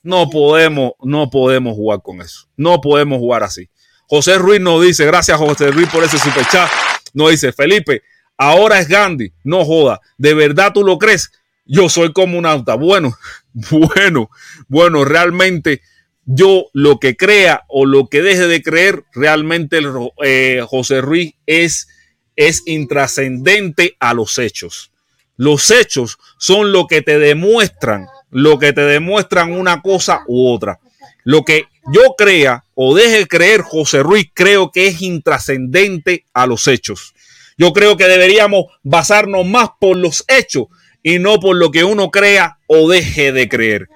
no 0.03 0.29
podemos, 0.29 0.93
no 1.01 1.29
podemos 1.29 1.75
jugar 1.75 2.01
con 2.01 2.21
eso. 2.21 2.47
No 2.55 2.81
podemos 2.81 3.19
jugar 3.19 3.43
así. 3.43 3.69
José 4.07 4.37
Ruiz 4.37 4.61
nos 4.61 4.81
dice, 4.81 5.05
gracias 5.05 5.37
José 5.37 5.69
Ruiz 5.69 5.89
por 5.89 6.03
ese 6.03 6.17
superchat. 6.17 6.69
Nos 7.13 7.31
dice, 7.31 7.51
Felipe, 7.51 8.03
ahora 8.37 8.79
es 8.79 8.87
Gandhi, 8.87 9.33
no 9.43 9.65
joda. 9.65 10.01
¿De 10.17 10.33
verdad 10.33 10.71
tú 10.73 10.83
lo 10.83 10.97
crees? 10.97 11.31
Yo 11.65 11.89
soy 11.89 12.13
como 12.13 12.37
un 12.37 12.45
auto. 12.45 12.77
Bueno, 12.77 13.17
bueno, 13.53 14.29
bueno, 14.67 15.03
realmente 15.03 15.81
yo 16.25 16.65
lo 16.73 16.99
que 16.99 17.15
crea 17.15 17.63
o 17.69 17.85
lo 17.85 18.07
que 18.07 18.21
deje 18.21 18.47
de 18.47 18.61
creer, 18.61 19.03
realmente 19.13 19.79
eh, 20.23 20.61
José 20.67 21.01
Ruiz 21.01 21.33
es, 21.45 21.87
es 22.35 22.63
intrascendente 22.65 23.95
a 23.99 24.13
los 24.13 24.37
hechos. 24.37 24.91
Los 25.37 25.71
hechos 25.71 26.17
son 26.37 26.71
lo 26.71 26.87
que 26.87 27.01
te 27.01 27.17
demuestran, 27.17 28.07
lo 28.29 28.59
que 28.59 28.73
te 28.73 28.81
demuestran 28.81 29.53
una 29.53 29.81
cosa 29.81 30.23
u 30.27 30.51
otra. 30.51 30.79
Lo 31.23 31.43
que 31.43 31.67
yo 31.93 32.15
crea 32.17 32.65
o 32.73 32.95
deje 32.95 33.27
creer 33.27 33.61
José 33.61 34.03
Ruiz, 34.03 34.29
creo 34.33 34.71
que 34.71 34.87
es 34.87 35.01
intrascendente 35.01 36.25
a 36.33 36.45
los 36.45 36.67
hechos. 36.67 37.13
Yo 37.57 37.73
creo 37.73 37.97
que 37.97 38.05
deberíamos 38.07 38.65
basarnos 38.83 39.45
más 39.45 39.69
por 39.79 39.97
los 39.97 40.23
hechos 40.27 40.67
y 41.01 41.19
no 41.19 41.39
por 41.39 41.55
lo 41.55 41.71
que 41.71 41.83
uno 41.83 42.11
crea 42.11 42.59
o 42.67 42.89
deje 42.89 43.31
de 43.31 43.49
creer. 43.49 43.87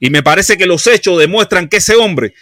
Y 0.00 0.10
me 0.10 0.22
parece 0.22 0.56
que 0.56 0.66
los 0.66 0.86
hechos 0.86 1.18
demuestran 1.18 1.68
que 1.68 1.78
ese 1.78 1.94
hombre 1.94 2.34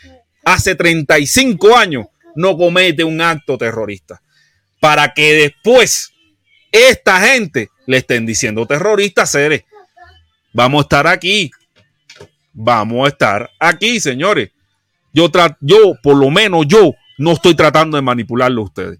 hace 0.44 0.74
35 0.74 1.76
años 1.76 2.06
no 2.34 2.56
comete 2.56 3.04
un 3.04 3.20
acto 3.20 3.58
terrorista. 3.58 4.22
Para 4.80 5.12
que 5.12 5.34
después 5.34 6.12
esta 6.72 7.20
gente 7.20 7.68
le 7.86 7.98
estén 7.98 8.24
diciendo 8.26 8.66
terroristas, 8.66 9.30
seres. 9.30 9.64
Vamos 10.52 10.80
a 10.80 10.82
estar 10.82 11.06
aquí. 11.06 11.50
Vamos 12.52 13.04
a 13.04 13.08
estar 13.08 13.50
aquí, 13.60 14.00
señores. 14.00 14.50
Yo, 15.12 15.30
yo, 15.60 15.94
por 16.02 16.16
lo 16.16 16.30
menos 16.30 16.66
yo, 16.66 16.94
no 17.18 17.32
estoy 17.32 17.54
tratando 17.54 17.96
de 17.96 18.02
manipularlo 18.02 18.62
a 18.62 18.64
ustedes. 18.64 18.98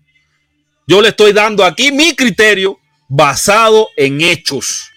Yo 0.87 1.01
le 1.01 1.09
estoy 1.09 1.33
dando 1.33 1.65
aquí 1.65 1.93
mi 1.93 2.15
criterio 2.15 2.79
basado 3.09 3.89
en 3.97 4.21
hechos. 4.21 4.91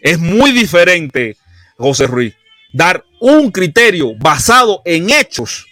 Es 0.00 0.18
muy 0.18 0.52
diferente, 0.52 1.36
José 1.76 2.06
Ruiz, 2.06 2.34
dar 2.72 3.04
un 3.20 3.50
criterio 3.50 4.14
basado 4.18 4.82
en 4.84 5.10
hechos 5.10 5.66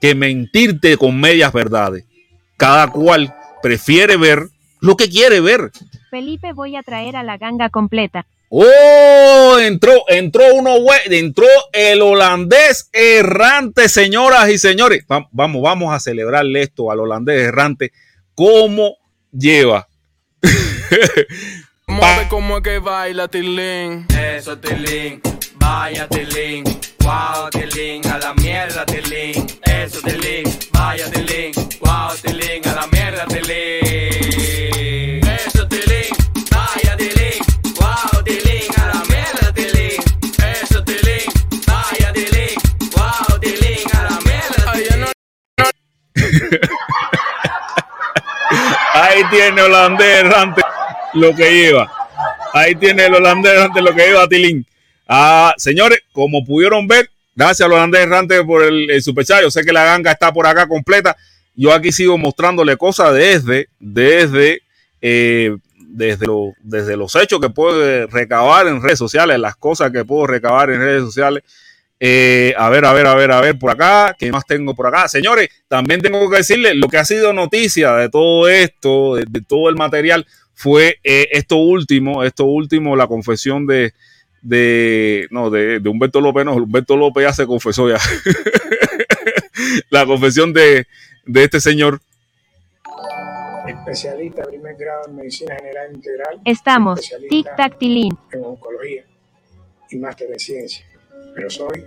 que 0.00 0.14
mentirte 0.14 0.96
con 0.96 1.18
medias 1.18 1.52
verdades. 1.52 2.04
Cada 2.56 2.88
cual 2.88 3.34
prefiere 3.62 4.16
ver 4.16 4.48
lo 4.80 4.96
que 4.96 5.08
quiere 5.08 5.40
ver. 5.40 5.70
Felipe, 6.10 6.52
voy 6.52 6.76
a 6.76 6.82
traer 6.82 7.16
a 7.16 7.22
la 7.22 7.36
ganga 7.36 7.70
completa. 7.70 8.26
Oh, 8.50 9.58
entró, 9.60 9.92
entró 10.08 10.42
uno, 10.54 10.76
entró 11.06 11.46
el 11.72 12.00
holandés 12.00 12.88
errante, 12.92 13.88
señoras 13.88 14.48
y 14.48 14.58
señores. 14.58 15.04
Vamos, 15.06 15.62
vamos 15.62 15.94
a 15.94 16.00
celebrarle 16.00 16.62
esto 16.62 16.90
al 16.90 17.00
holandés 17.00 17.42
errante. 17.42 17.92
¿Cómo 18.38 18.98
lleva? 19.32 19.88
Mueve 21.88 22.28
como 22.30 22.62
que 22.62 22.78
baila 22.78 23.26
Tilín. 23.26 24.06
Eso 24.16 24.56
Tilín, 24.56 25.20
vaya 25.56 26.06
Tilín. 26.06 26.62
Wow, 27.00 27.50
Tilín, 27.50 28.06
a 28.06 28.16
la 28.18 28.34
mierda 28.34 28.86
Tilín. 28.86 29.44
Eso 29.64 30.00
Tilín, 30.02 30.44
vaya 30.70 31.10
Tilín. 31.10 31.50
Wow, 31.80 32.14
Tilín, 32.22 32.37
holandés 49.60 50.24
errante 50.24 50.62
lo 51.14 51.34
que 51.34 51.50
lleva. 51.50 51.90
Ahí 52.52 52.74
tiene 52.74 53.06
el 53.06 53.14
holandés 53.14 53.52
errante 53.52 53.82
lo 53.82 53.94
que 53.94 54.06
lleva 54.06 54.28
Tilín. 54.28 54.66
Ah, 55.06 55.54
señores, 55.56 56.00
como 56.12 56.44
pudieron 56.44 56.86
ver, 56.86 57.10
gracias 57.34 57.66
al 57.66 57.72
holandés 57.72 58.02
errante 58.02 58.44
por 58.44 58.62
el, 58.62 58.90
el. 58.90 59.02
Yo 59.02 59.50
sé 59.50 59.64
que 59.64 59.72
la 59.72 59.84
ganga 59.84 60.12
está 60.12 60.32
por 60.32 60.46
acá 60.46 60.66
completa. 60.66 61.16
Yo 61.54 61.72
aquí 61.72 61.90
sigo 61.90 62.16
mostrándole 62.18 62.76
cosas 62.76 63.14
desde, 63.14 63.68
desde, 63.80 64.62
eh, 65.00 65.56
desde, 65.76 66.26
desde 66.60 66.96
los 66.96 67.16
hechos 67.16 67.40
que 67.40 67.50
puedo 67.50 68.06
recabar 68.06 68.68
en 68.68 68.82
redes 68.82 68.98
sociales, 68.98 69.38
las 69.40 69.56
cosas 69.56 69.90
que 69.90 70.04
puedo 70.04 70.26
recabar 70.26 70.70
en 70.70 70.80
redes 70.80 71.02
sociales. 71.02 71.42
Eh, 72.00 72.54
a 72.56 72.68
ver, 72.70 72.84
a 72.84 72.92
ver, 72.92 73.06
a 73.06 73.14
ver, 73.14 73.32
a 73.32 73.40
ver 73.40 73.58
por 73.58 73.70
acá. 73.70 74.14
¿Qué 74.18 74.30
más 74.30 74.46
tengo 74.46 74.74
por 74.74 74.86
acá? 74.86 75.08
Señores, 75.08 75.48
también 75.68 76.00
tengo 76.00 76.30
que 76.30 76.38
decirles 76.38 76.76
lo 76.76 76.88
que 76.88 76.98
ha 76.98 77.04
sido 77.04 77.32
noticia 77.32 77.94
de 77.94 78.08
todo 78.08 78.48
esto, 78.48 79.16
de, 79.16 79.24
de 79.28 79.40
todo 79.40 79.68
el 79.68 79.76
material, 79.76 80.26
fue 80.58 80.98
eh, 81.04 81.28
esto 81.30 81.56
último, 81.56 82.24
esto 82.24 82.44
último, 82.44 82.96
la 82.96 83.06
confesión 83.06 83.64
de, 83.64 83.92
de, 84.42 85.28
no, 85.30 85.50
de, 85.50 85.78
de 85.78 85.88
Humberto 85.88 86.20
López, 86.20 86.44
no, 86.44 86.54
Humberto 86.54 86.96
López 86.96 87.22
ya 87.22 87.32
se 87.32 87.46
confesó 87.46 87.88
ya. 87.88 87.98
la 89.90 90.04
confesión 90.04 90.52
de, 90.52 90.88
de 91.26 91.44
este 91.44 91.60
señor. 91.60 92.00
especialista 93.68 94.42
de 94.42 94.48
primer 94.48 94.74
grado 94.74 95.02
en 95.08 95.16
medicina 95.16 95.54
general 95.56 95.94
integral. 95.94 96.40
Estamos. 96.44 96.98
especialista 96.98 97.56
Tic-tac 97.56 97.78
tilín. 97.78 98.18
En 98.32 98.44
oncología 98.44 99.04
y 99.90 99.96
máster 99.96 100.28
en 100.32 100.38
ciencia. 100.40 100.84
Pero 101.38 101.50
soy 101.50 101.84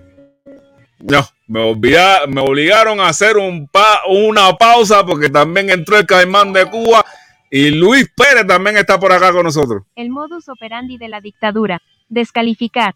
No, 0.99 1.27
me, 1.47 1.59
olvida- 1.59 2.25
me 2.25 2.39
obligaron 2.39 3.01
a 3.01 3.09
hacer 3.09 3.35
un 3.35 3.67
pa- 3.67 4.01
una 4.07 4.53
pausa 4.55 5.05
porque 5.05 5.29
también 5.29 5.69
entró 5.69 5.97
el 5.97 6.05
caimán 6.05 6.53
de 6.53 6.65
Cuba 6.67 7.03
y 7.49 7.69
Luis 7.71 8.09
Pérez 8.15 8.47
también 8.47 8.77
está 8.77 8.97
por 8.97 9.11
acá 9.11 9.33
con 9.33 9.43
nosotros. 9.43 9.83
El 9.97 10.09
modus 10.09 10.47
operandi 10.47 10.97
de 10.97 11.09
la 11.09 11.19
dictadura. 11.19 11.81
Descalificar. 12.07 12.95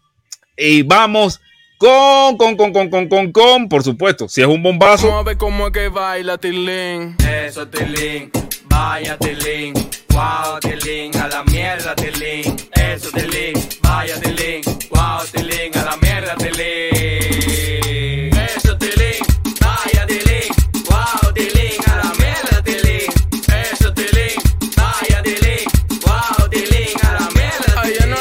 Y 0.56 0.80
vamos 0.82 1.42
con, 1.76 2.38
con, 2.38 2.56
con, 2.56 2.72
con, 2.72 2.88
con, 2.88 3.08
con, 3.08 3.32
con, 3.32 3.68
por 3.68 3.82
supuesto, 3.82 4.28
si 4.30 4.40
es 4.40 4.46
un 4.46 4.62
bombazo. 4.62 5.08
Vamos 5.08 5.20
a 5.26 5.28
ver 5.28 5.36
cómo 5.36 5.66
es 5.66 5.72
que 5.74 5.88
baila 5.88 6.38
Tilín. 6.38 7.16
Eso 7.28 7.68
Tilín, 7.68 8.30
vaya 8.64 9.18
Tilín. 9.18 9.74
Wow, 10.16 10.58
Tilín, 10.60 11.14
a 11.20 11.28
la 11.28 11.42
mierda 11.44 11.94
Tilín. 11.94 12.56
Eso 12.72 13.10
Tilín, 13.10 13.52
vaya 13.82 14.18
Tilín. 14.18 14.62
Wow, 14.88 15.26
Tilín, 15.30 15.76
a 15.76 15.82
la 15.84 15.94
mierda 15.98 16.34
Tilín. 16.36 18.34
Eso 18.34 18.78
Tilín, 18.78 19.22
vaya 19.60 20.06
Tilín. 20.06 20.50
Wow, 20.88 21.34
Tilín, 21.34 21.82
a 21.86 21.96
la 21.98 22.14
mierda 22.14 22.62
Tilín. 22.64 23.12
Eso 23.60 23.92
Tilín, 23.92 24.40
vaya 24.74 25.22
Tilín. 25.22 25.68
Wow, 26.06 26.48
Tilín, 26.48 26.96
a 27.02 27.12
la 27.12 27.28
mierda 27.36 27.82
Tilín. 27.82 28.16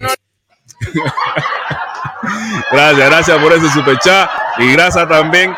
Gracias, 2.72 3.08
gracias 3.08 3.38
por 3.38 3.52
ese 3.52 3.70
superchat. 3.70 4.28
Y 4.58 4.72
gracias 4.72 5.08
también 5.08 5.54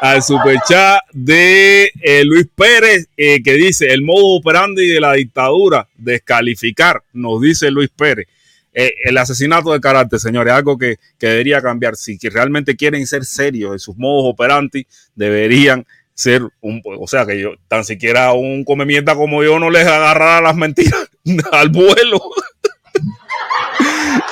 al 0.00 0.22
superchat 0.22 1.02
de 1.12 1.90
eh, 2.00 2.24
Luis 2.24 2.46
Pérez, 2.54 3.08
eh, 3.16 3.42
que 3.42 3.54
dice 3.54 3.92
el 3.92 4.02
modo 4.02 4.36
operandi 4.36 4.86
de 4.88 5.00
la 5.00 5.12
dictadura, 5.12 5.88
descalificar, 5.96 7.02
nos 7.12 7.40
dice 7.40 7.70
Luis 7.70 7.90
Pérez. 7.94 8.26
Eh, 8.72 8.92
el 9.04 9.18
asesinato 9.18 9.72
de 9.72 9.80
carácter, 9.80 10.18
señores, 10.20 10.54
algo 10.54 10.78
que, 10.78 10.96
que 11.18 11.26
debería 11.26 11.60
cambiar. 11.60 11.96
Si 11.96 12.18
que 12.18 12.30
realmente 12.30 12.76
quieren 12.76 13.06
ser 13.06 13.24
serios 13.24 13.72
en 13.72 13.78
sus 13.78 13.96
modos 13.96 14.32
operantes, 14.32 14.84
deberían 15.14 15.86
ser 16.14 16.42
un, 16.60 16.82
o 16.84 17.06
sea, 17.06 17.26
que 17.26 17.38
yo, 17.40 17.52
tan 17.68 17.84
siquiera 17.84 18.32
un 18.32 18.64
come 18.64 18.84
mierda 18.84 19.14
como 19.14 19.42
yo 19.42 19.58
no 19.58 19.70
les 19.70 19.86
agarrara 19.86 20.40
las 20.40 20.56
mentiras 20.56 21.10
al 21.52 21.68
vuelo. 21.68 22.20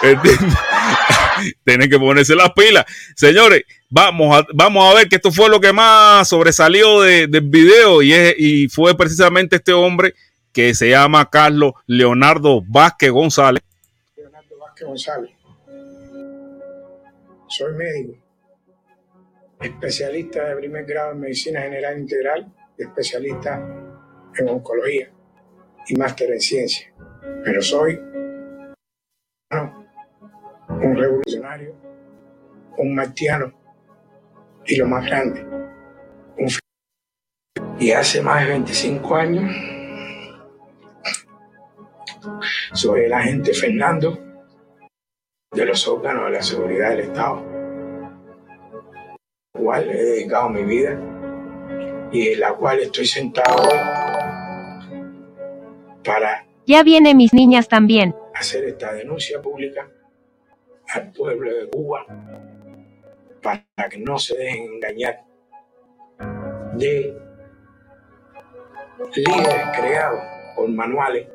Tienen 1.64 1.88
que 1.90 1.98
ponerse 1.98 2.34
las 2.34 2.52
pilas. 2.52 2.84
Señores, 3.16 3.62
vamos 3.90 4.36
a, 4.36 4.46
vamos 4.54 4.90
a 4.90 4.96
ver 4.98 5.08
que 5.08 5.16
esto 5.16 5.30
fue 5.32 5.48
lo 5.48 5.60
que 5.60 5.72
más 5.72 6.28
sobresalió 6.28 7.00
de- 7.02 7.26
del 7.26 7.48
video 7.48 8.02
y, 8.02 8.12
es, 8.12 8.34
y 8.38 8.68
fue 8.68 8.96
precisamente 8.96 9.56
este 9.56 9.72
hombre 9.72 10.14
que 10.52 10.74
se 10.74 10.90
llama 10.90 11.28
Carlos 11.30 11.72
Leonardo 11.86 12.62
Vázquez 12.66 13.10
González. 13.10 13.62
Leonardo 14.16 14.58
Vázquez 14.58 14.86
González. 14.86 15.30
Soy 17.48 17.72
médico, 17.74 18.14
especialista 19.60 20.48
de 20.48 20.56
primer 20.56 20.84
grado 20.84 21.12
en 21.12 21.20
medicina 21.20 21.62
general 21.62 21.98
integral, 21.98 22.52
especialista 22.76 23.56
en 24.36 24.48
oncología 24.48 25.10
y 25.88 25.94
máster 25.96 26.30
en 26.32 26.40
ciencia. 26.40 26.92
Pero 27.44 27.62
soy 27.62 27.98
un 30.68 30.96
revolucionario, 30.96 31.74
un 32.76 32.94
martiano 32.94 33.52
y 34.66 34.76
lo 34.76 34.86
más 34.86 35.06
grande, 35.06 35.44
un 36.38 36.48
y 37.80 37.92
hace 37.92 38.20
más 38.20 38.42
de 38.42 38.50
25 38.50 39.14
años 39.14 39.50
soy 42.72 43.04
el 43.04 43.12
agente 43.12 43.54
Fernando 43.54 44.18
de 45.52 45.64
los 45.64 45.86
órganos 45.88 46.26
de 46.26 46.30
la 46.32 46.42
seguridad 46.42 46.90
del 46.90 47.00
Estado, 47.00 47.42
al 49.54 49.62
cual 49.62 49.88
he 49.90 50.02
dedicado 50.02 50.48
mi 50.50 50.64
vida 50.64 50.98
y 52.12 52.28
en 52.28 52.40
la 52.40 52.54
cual 52.54 52.80
estoy 52.80 53.06
sentado 53.06 53.62
hoy 53.62 53.78
para 56.04 56.46
Ya 56.66 56.82
viene 56.82 57.14
mis 57.14 57.32
niñas 57.32 57.68
también. 57.68 58.14
hacer 58.34 58.64
esta 58.64 58.92
denuncia 58.92 59.40
pública 59.40 59.88
al 60.94 61.12
pueblo 61.12 61.54
de 61.54 61.68
Cuba 61.68 62.06
para 63.42 63.88
que 63.88 63.98
no 63.98 64.18
se 64.18 64.36
dejen 64.36 64.74
engañar 64.74 65.24
de 66.74 67.16
líderes 69.14 69.66
creados 69.76 70.20
por 70.56 70.68
manuales 70.68 71.28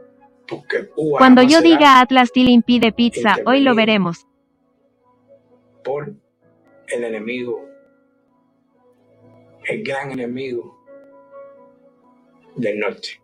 porque 0.47 0.87
Cuba 0.89 1.19
Cuando 1.19 1.41
yo 1.43 1.61
diga 1.61 2.01
Atlas 2.01 2.31
Tilín 2.31 2.61
pide 2.61 2.91
pizza, 2.91 3.37
hoy 3.45 3.61
lo 3.61 3.75
veremos. 3.75 4.27
por 5.83 6.13
el 6.87 7.03
enemigo, 7.03 7.65
el 9.65 9.83
gran 9.83 10.11
enemigo 10.11 10.77
del 12.55 12.79
norte. 12.79 13.21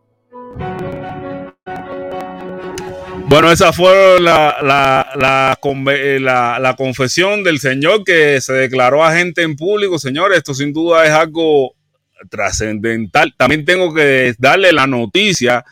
Bueno, 3.29 3.51
esa 3.51 3.71
fue 3.71 4.19
la, 4.19 4.57
la, 4.63 5.59
eh, 5.93 6.19
la- 6.19 6.57
la 6.59 6.75
confesión 6.75 7.43
del 7.43 7.59
señor 7.59 8.03
que 8.03 8.41
se 8.41 8.53
declaró 8.53 9.03
agente 9.03 9.43
en 9.43 9.55
público. 9.55 9.99
Señores, 9.99 10.39
esto 10.39 10.55
sin 10.55 10.73
duda 10.73 11.05
es 11.05 11.11
algo 11.11 11.75
trascendental. 12.31 13.35
También 13.37 13.65
tengo 13.65 13.93
que 13.93 14.33
darle 14.39 14.71
la 14.73 14.87
noticia, 14.87 15.63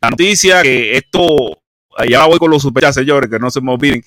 la 0.00 0.08
noticia 0.08 0.62
que 0.62 0.96
esto, 0.96 1.60
ya 2.08 2.24
voy 2.24 2.38
con 2.38 2.50
los 2.50 2.62
superchats, 2.62 2.94
señores, 2.94 3.28
que 3.30 3.38
no 3.38 3.50
se 3.50 3.60
me 3.60 3.72
olviden, 3.72 4.02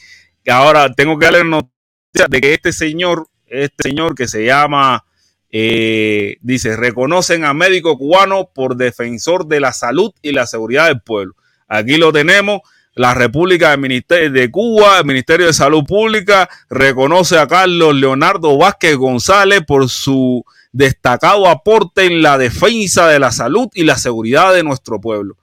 ahora 0.49 0.91
tengo 0.91 1.20
que 1.20 1.26
darle 1.26 1.39
la 1.39 1.45
noticia 1.45 2.26
de 2.28 2.41
que 2.41 2.53
este 2.56 2.74
señor, 2.74 3.28
este 3.45 3.89
señor 3.89 4.16
que 4.16 4.28
se 4.28 4.45
llama, 4.45 5.06
eh, 5.51 6.38
dice, 6.41 6.76
reconocen 6.76 7.45
a 7.45 7.53
médico 7.53 7.99
cubano 7.99 8.49
por 8.51 8.76
defensor 8.76 9.45
de 9.45 9.60
la 9.60 9.74
salud 9.74 10.12
y 10.24 10.32
la 10.32 10.47
seguridad 10.47 10.88
del 10.88 11.01
pueblo. 11.01 11.36
Aquí 11.68 11.97
lo 11.97 12.12
tenemos. 12.12 12.62
La 12.96 13.14
República 13.14 13.76
de 13.76 14.52
Cuba, 14.52 15.00
el 15.00 15.06
Ministerio 15.06 15.48
de 15.48 15.54
Salud 15.54 15.84
Pública, 15.84 16.50
reconoce 16.70 17.38
a 17.38 17.46
Carlos 17.46 17.93
Leonardo 17.93 18.58
Vázquez 18.58 18.96
González 18.96 19.64
por 19.68 19.89
su 19.89 20.46
destacado 20.72 21.48
aporte 21.48 22.06
en 22.06 22.22
la 22.22 22.38
defensa 22.38 23.10
de 23.10 23.20
la 23.20 23.34
salud 23.34 23.68
y 23.74 23.84
la 23.84 23.98
seguridad 23.98 24.54
de 24.54 24.64
nuestro 24.64 25.02
pueblo. 25.02 25.36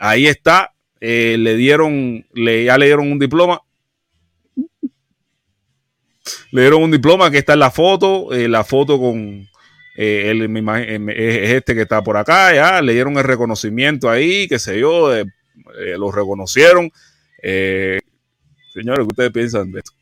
Ahí 0.00 0.26
está, 0.26 0.74
eh, 1.00 1.36
le 1.38 1.54
dieron, 1.54 2.26
le, 2.34 2.64
ya 2.64 2.76
le 2.76 2.86
dieron 2.86 3.10
un 3.12 3.20
diploma. 3.20 3.62
Le 6.50 6.60
dieron 6.62 6.82
un 6.82 6.90
diploma 6.90 7.30
que 7.30 7.38
está 7.38 7.52
en 7.52 7.60
la 7.60 7.70
foto, 7.70 8.32
eh, 8.32 8.48
la 8.48 8.64
foto 8.64 8.98
con 8.98 9.48
eh, 9.96 10.30
él, 10.30 10.42
es 11.16 11.50
este 11.50 11.74
que 11.76 11.82
está 11.82 12.02
por 12.02 12.16
acá, 12.16 12.52
ya 12.52 12.82
le 12.82 12.94
dieron 12.94 13.16
el 13.16 13.24
reconocimiento 13.24 14.10
ahí, 14.10 14.48
qué 14.48 14.58
sé 14.58 14.80
yo, 14.80 15.12
eh, 15.78 15.96
lo 15.98 16.10
reconocieron. 16.10 16.90
Eh, 17.42 18.00
señores, 18.72 19.00
¿qué 19.00 19.08
ustedes 19.08 19.30
piensan 19.30 19.72
de 19.72 19.80
esto? 19.80 19.92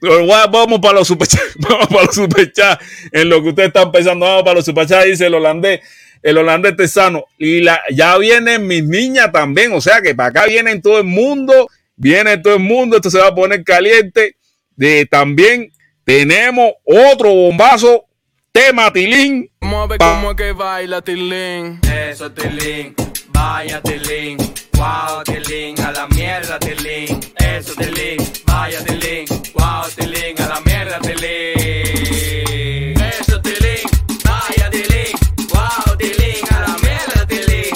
Vamos 0.00 0.80
para 0.80 0.94
los 0.94 1.08
superchats, 1.08 1.56
vamos 1.58 1.86
para 1.88 2.04
los 2.04 2.14
superchats, 2.14 2.84
en 3.12 3.28
lo 3.28 3.42
que 3.42 3.48
ustedes 3.48 3.68
están 3.68 3.90
pensando, 3.90 4.26
vamos 4.26 4.42
para 4.42 4.54
los 4.56 4.64
superchats, 4.64 5.06
dice 5.06 5.26
el 5.26 5.34
holandés, 5.34 5.80
el 6.22 6.38
holandés 6.38 6.76
tesano, 6.76 7.24
y 7.38 7.62
la, 7.62 7.80
ya 7.90 8.16
vienen 8.18 8.66
mis 8.66 8.84
niñas 8.84 9.32
también, 9.32 9.72
o 9.72 9.80
sea 9.80 10.02
que 10.02 10.14
para 10.14 10.28
acá 10.28 10.46
vienen 10.46 10.82
todo 10.82 10.98
el 10.98 11.04
mundo, 11.04 11.68
viene 11.96 12.36
todo 12.38 12.54
el 12.54 12.60
mundo, 12.60 12.96
esto 12.96 13.10
se 13.10 13.18
va 13.18 13.28
a 13.28 13.34
poner 13.34 13.64
caliente, 13.64 14.36
de, 14.76 15.06
también 15.06 15.72
tenemos 16.04 16.72
otro 16.84 17.32
bombazo, 17.32 18.04
tema 18.52 18.92
Tilín, 18.92 19.50
Vamos 19.60 19.84
a 19.84 19.86
ver 19.88 19.98
cómo 19.98 20.30
es 20.30 20.36
que 20.36 20.52
baila 20.52 21.02
Tilín. 21.02 21.80
Eso 21.92 22.30
Tilín, 22.30 22.94
vaya 23.32 23.82
Tilín. 23.82 24.38
Wow, 24.76 25.24
Tilín, 25.24 25.80
a 25.80 25.90
la 25.90 26.06
mierda 26.08 26.58
Tilín. 26.58 27.18
Eso 27.36 27.74
Tilín, 27.74 28.18
vaya 28.44 28.84
Tilín. 28.84 29.24
Wow, 29.54 29.88
Tilín, 29.96 30.38
a 30.38 30.48
la 30.48 30.60
mierda 30.60 31.00
Tilín. 31.00 32.94
Eso 33.00 33.40
Tilín, 33.40 33.88
vaya 34.22 34.70
Tilín. 34.70 35.16
Wow, 35.48 35.96
Tilín, 35.96 36.44
a 36.50 36.60
la 36.60 36.76
mierda 36.76 37.26
Tilín. 37.26 37.74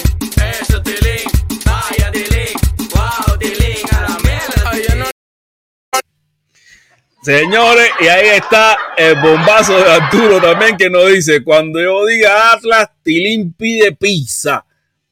Eso 0.61 0.79
Tilín, 0.83 1.25
vaya 1.65 2.11
Tilín. 2.11 2.53
Wow, 2.93 3.37
Tilín, 3.39 3.85
a 3.91 4.01
la 4.01 4.17
mierda. 4.19 5.11
Señores, 7.23 7.89
y 7.99 8.07
ahí 8.09 8.27
está 8.27 8.77
el 8.95 9.15
bombazo 9.19 9.75
de 9.75 9.91
Arturo 9.91 10.39
también 10.39 10.77
que 10.77 10.89
nos 10.89 11.07
dice, 11.07 11.43
cuando 11.43 11.81
yo 11.81 12.05
diga 12.05 12.51
Atlas, 12.51 12.89
Tilín 13.01 13.53
pide 13.53 13.91
pizza. 13.91 14.63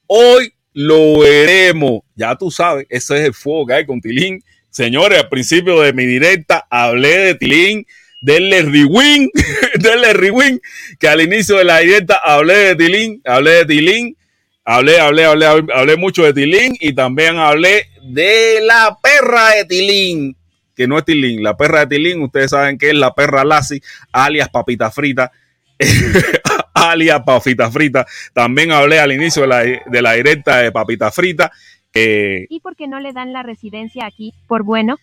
Hoy 0.05 0.53
lo 0.73 1.19
veremos. 1.19 2.01
Ya 2.15 2.35
tú 2.35 2.51
sabes, 2.51 2.85
ese 2.89 3.17
es 3.17 3.25
el 3.27 3.33
fuego 3.33 3.67
que 3.67 3.73
hay 3.73 3.85
con 3.85 4.01
Tilín. 4.01 4.43
Señores, 4.69 5.19
al 5.19 5.29
principio 5.29 5.81
de 5.81 5.93
mi 5.93 6.05
directa 6.05 6.65
hablé 6.69 7.17
de 7.17 7.35
Tilín, 7.35 7.85
denle 8.21 8.61
rewind, 8.61 9.29
denle 9.79 10.13
rewind, 10.13 10.59
que 10.99 11.07
al 11.07 11.21
inicio 11.21 11.57
de 11.57 11.63
la 11.63 11.79
directa 11.79 12.19
hablé 12.23 12.55
de 12.55 12.75
Tilín, 12.75 13.21
hablé 13.25 13.51
de 13.51 13.65
Tilín, 13.65 14.17
hablé, 14.63 14.99
hablé, 14.99 15.25
hablé, 15.25 15.45
hablé 15.45 15.97
mucho 15.97 16.23
de 16.23 16.33
Tilín 16.33 16.75
y 16.79 16.93
también 16.93 17.37
hablé 17.37 17.87
de 18.03 18.59
la 18.61 18.97
perra 19.01 19.55
de 19.55 19.65
Tilín 19.65 20.35
que 20.79 20.87
no 20.87 20.97
es 20.97 21.03
Tilín. 21.03 21.43
La 21.43 21.57
perra 21.57 21.81
de 21.81 21.87
Tilín, 21.87 22.21
ustedes 22.21 22.51
saben 22.51 22.77
que 22.77 22.87
es 22.87 22.95
la 22.95 23.13
perra 23.13 23.43
Lassie, 23.43 23.81
alias 24.13 24.47
papita 24.47 24.89
frita, 24.89 25.29
alias 26.81 27.21
papita 27.25 27.71
frita. 27.71 28.05
También 28.33 28.71
hablé 28.71 28.99
al 28.99 29.11
inicio 29.11 29.43
de 29.43 29.47
la, 29.47 29.59
de 29.59 30.01
la 30.01 30.13
directa 30.13 30.59
de 30.59 30.71
papita 30.71 31.11
frita. 31.11 31.51
¿Y 31.93 32.59
por 32.59 32.75
qué 32.75 32.87
no 32.87 32.99
le 32.99 33.13
dan 33.13 33.33
la 33.33 33.43
residencia 33.43 34.05
aquí? 34.05 34.33
¿Por 34.47 34.63
bueno? 34.63 34.97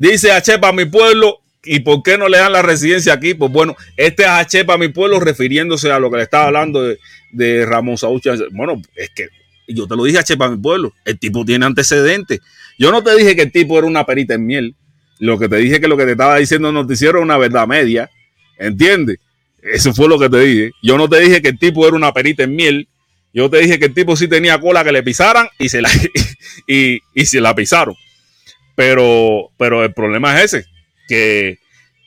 dice 0.00 0.32
Achepa 0.32 0.72
mi 0.72 0.86
pueblo. 0.86 1.40
¿Y 1.62 1.80
por 1.80 2.02
qué 2.02 2.16
no 2.16 2.28
le 2.28 2.38
dan 2.38 2.52
la 2.52 2.62
residencia 2.62 3.12
aquí? 3.12 3.34
Pues 3.34 3.52
bueno, 3.52 3.76
este 3.98 4.22
es 4.22 4.28
Achepa 4.30 4.78
mi 4.78 4.88
pueblo 4.88 5.20
refiriéndose 5.20 5.92
a 5.92 5.98
lo 5.98 6.10
que 6.10 6.16
le 6.16 6.22
estaba 6.22 6.46
hablando 6.46 6.82
de, 6.82 6.98
de 7.32 7.66
Ramón 7.66 7.98
Saúl. 7.98 8.22
Bueno, 8.52 8.80
es 8.96 9.10
que 9.10 9.28
yo 9.68 9.86
te 9.86 9.94
lo 9.94 10.04
dije 10.04 10.18
Achepa 10.18 10.48
mi 10.48 10.56
pueblo. 10.56 10.94
El 11.04 11.18
tipo 11.18 11.44
tiene 11.44 11.66
antecedentes. 11.66 12.40
Yo 12.78 12.90
no 12.90 13.02
te 13.02 13.14
dije 13.14 13.36
que 13.36 13.42
el 13.42 13.52
tipo 13.52 13.76
era 13.76 13.86
una 13.86 14.06
perita 14.06 14.34
en 14.34 14.46
miel. 14.46 14.74
Lo 15.18 15.38
que 15.38 15.50
te 15.50 15.56
dije 15.56 15.82
que 15.82 15.88
lo 15.88 15.98
que 15.98 16.06
te 16.06 16.12
estaba 16.12 16.36
diciendo 16.36 16.72
no 16.72 16.86
te 16.86 16.94
hicieron 16.94 17.24
una 17.24 17.36
verdad 17.36 17.66
media. 17.66 18.10
¿Entiendes? 18.58 19.18
Eso 19.62 19.92
fue 19.92 20.08
lo 20.08 20.18
que 20.18 20.28
te 20.28 20.40
dije. 20.40 20.70
Yo 20.82 20.96
no 20.96 21.08
te 21.08 21.20
dije 21.20 21.42
que 21.42 21.48
el 21.48 21.58
tipo 21.58 21.86
era 21.86 21.96
una 21.96 22.12
perita 22.12 22.44
en 22.44 22.54
miel. 22.54 22.88
Yo 23.32 23.48
te 23.48 23.58
dije 23.58 23.78
que 23.78 23.86
el 23.86 23.94
tipo 23.94 24.16
sí 24.16 24.28
tenía 24.28 24.58
cola 24.60 24.82
que 24.82 24.92
le 24.92 25.02
pisaran 25.02 25.48
y 25.58 25.68
se 25.68 25.82
la, 25.82 25.90
y, 26.66 27.00
y 27.14 27.26
se 27.26 27.40
la 27.40 27.54
pisaron. 27.54 27.94
Pero, 28.74 29.50
pero 29.56 29.84
el 29.84 29.92
problema 29.92 30.36
es 30.38 30.54
ese, 30.54 30.66
que, 31.06 31.58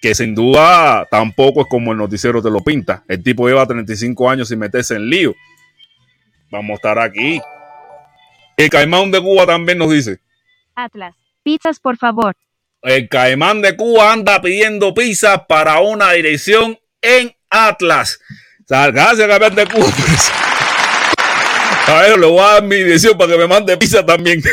que 0.02 0.16
sin 0.16 0.36
duda 0.36 1.08
tampoco 1.10 1.62
es 1.62 1.68
como 1.68 1.92
el 1.92 1.98
noticiero 1.98 2.42
te 2.42 2.50
lo 2.50 2.60
pinta. 2.62 3.04
El 3.08 3.24
tipo 3.24 3.48
lleva 3.48 3.66
35 3.66 4.30
años 4.30 4.50
sin 4.50 4.60
meterse 4.60 4.96
en 4.96 5.10
lío. 5.10 5.36
Vamos 6.50 6.72
a 6.72 6.76
estar 6.76 7.00
aquí. 7.00 7.40
El 8.58 8.70
Caimán 8.70 9.12
de 9.12 9.22
Cuba 9.22 9.46
también 9.46 9.78
nos 9.78 9.92
dice. 9.92 10.20
Atlas. 10.76 11.16
Pizzas, 11.44 11.80
por 11.80 11.98
favor. 11.98 12.36
El 12.82 13.08
Caimán 13.08 13.62
de 13.62 13.76
Cuba 13.76 14.12
anda 14.12 14.42
pidiendo 14.42 14.94
pizza 14.94 15.46
para 15.46 15.80
una 15.80 16.12
dirección 16.12 16.78
en 17.02 17.34
Atlas. 17.54 18.20
Gracias, 18.68 19.28
Caimán 19.28 19.56
de 19.56 19.68
Cuba. 19.68 19.88
A 21.88 22.02
ver, 22.02 22.20
le 22.20 22.26
voy 22.26 22.40
a 22.40 22.54
dar 22.54 22.64
mi 22.64 22.78
dirección 22.78 23.18
para 23.18 23.34
que 23.34 23.38
me 23.38 23.48
mande 23.48 23.78
pizza 23.78 24.06
también. 24.06 24.42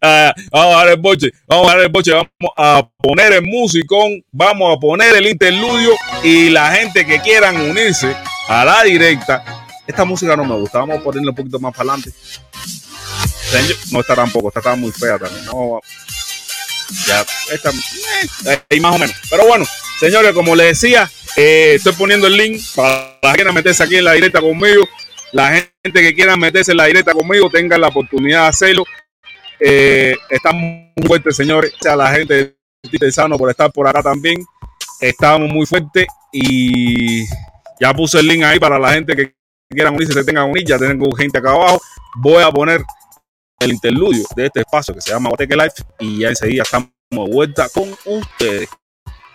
Ah, 0.00 0.34
vamos 0.50 0.74
a 0.74 0.78
dar 0.78 0.88
el 0.88 0.96
boche, 0.98 1.30
vamos 1.46 1.66
a 1.66 1.74
dar 1.74 1.84
el 1.84 1.88
boche, 1.88 2.12
vamos 2.12 2.52
a 2.58 2.86
poner 2.98 3.32
el 3.32 3.42
musicón, 3.42 4.22
vamos 4.30 4.76
a 4.76 4.78
poner 4.78 5.16
el 5.16 5.26
interludio 5.26 5.92
y 6.22 6.50
la 6.50 6.72
gente 6.72 7.06
que 7.06 7.20
quieran 7.20 7.56
unirse 7.56 8.14
a 8.48 8.64
la 8.66 8.82
directa. 8.82 9.42
Esta 9.86 10.04
música 10.04 10.36
no 10.36 10.44
me 10.44 10.56
gusta, 10.56 10.80
vamos 10.80 10.98
a 10.98 11.02
ponerla 11.02 11.30
un 11.30 11.36
poquito 11.36 11.58
más 11.58 11.74
para 11.74 11.92
adelante. 11.92 12.12
No 13.92 14.00
está 14.00 14.14
tampoco, 14.14 14.48
esta 14.48 14.60
está 14.60 14.76
muy 14.76 14.92
fea 14.92 15.18
también. 15.18 15.44
No, 15.46 15.80
ya, 17.06 17.24
esta, 17.52 17.70
eh, 17.70 18.60
ahí 18.70 18.80
más 18.80 18.94
o 18.94 18.98
menos. 18.98 19.16
Pero 19.30 19.46
bueno, 19.46 19.64
señores, 19.98 20.32
como 20.32 20.54
les 20.54 20.80
decía, 20.80 21.10
eh, 21.36 21.74
estoy 21.76 21.92
poniendo 21.94 22.26
el 22.26 22.36
link 22.36 22.60
para 22.74 23.18
la 23.22 23.34
quieran 23.34 23.54
meterse 23.54 23.82
aquí 23.82 23.96
en 23.96 24.04
la 24.04 24.12
directa 24.12 24.40
conmigo. 24.40 24.86
La 25.32 25.50
gente 25.50 26.00
que 26.00 26.14
quiera 26.14 26.36
meterse 26.36 26.70
en 26.70 26.76
la 26.76 26.84
directa 26.86 27.12
conmigo 27.12 27.50
tengan 27.50 27.80
la 27.80 27.88
oportunidad 27.88 28.42
de 28.42 28.48
hacerlo. 28.48 28.84
Eh, 29.58 30.16
estamos 30.30 30.62
muy 30.96 31.06
fuertes, 31.06 31.36
señores. 31.36 31.72
A 31.88 31.96
la 31.96 32.12
gente 32.12 32.34
de 32.34 32.56
Titesano 32.90 33.36
por 33.36 33.50
estar 33.50 33.72
por 33.72 33.88
acá 33.88 34.02
también. 34.02 34.44
Estamos 35.00 35.50
muy 35.50 35.66
fuertes 35.66 36.06
y 36.32 37.24
ya 37.80 37.92
puse 37.92 38.20
el 38.20 38.28
link 38.28 38.44
ahí 38.44 38.60
para 38.60 38.78
la 38.78 38.92
gente 38.92 39.16
que 39.16 39.34
quieran 39.68 39.94
unirse, 39.94 40.12
se 40.12 40.24
tengan 40.24 40.50
unir. 40.50 40.64
Ya 40.64 40.78
tengo 40.78 41.10
gente 41.16 41.38
acá 41.38 41.50
abajo. 41.50 41.80
Voy 42.16 42.42
a 42.42 42.50
poner 42.50 42.80
el 43.60 43.72
interludio 43.72 44.24
de 44.36 44.46
este 44.46 44.60
espacio 44.60 44.94
que 44.94 45.00
se 45.00 45.10
llama 45.10 45.30
Guateque 45.30 45.56
Life 45.56 45.82
y 46.00 46.20
ya 46.20 46.28
enseguida 46.28 46.62
estamos 46.62 46.90
de 47.10 47.18
vuelta 47.18 47.68
con 47.68 47.90
ustedes. 48.04 48.68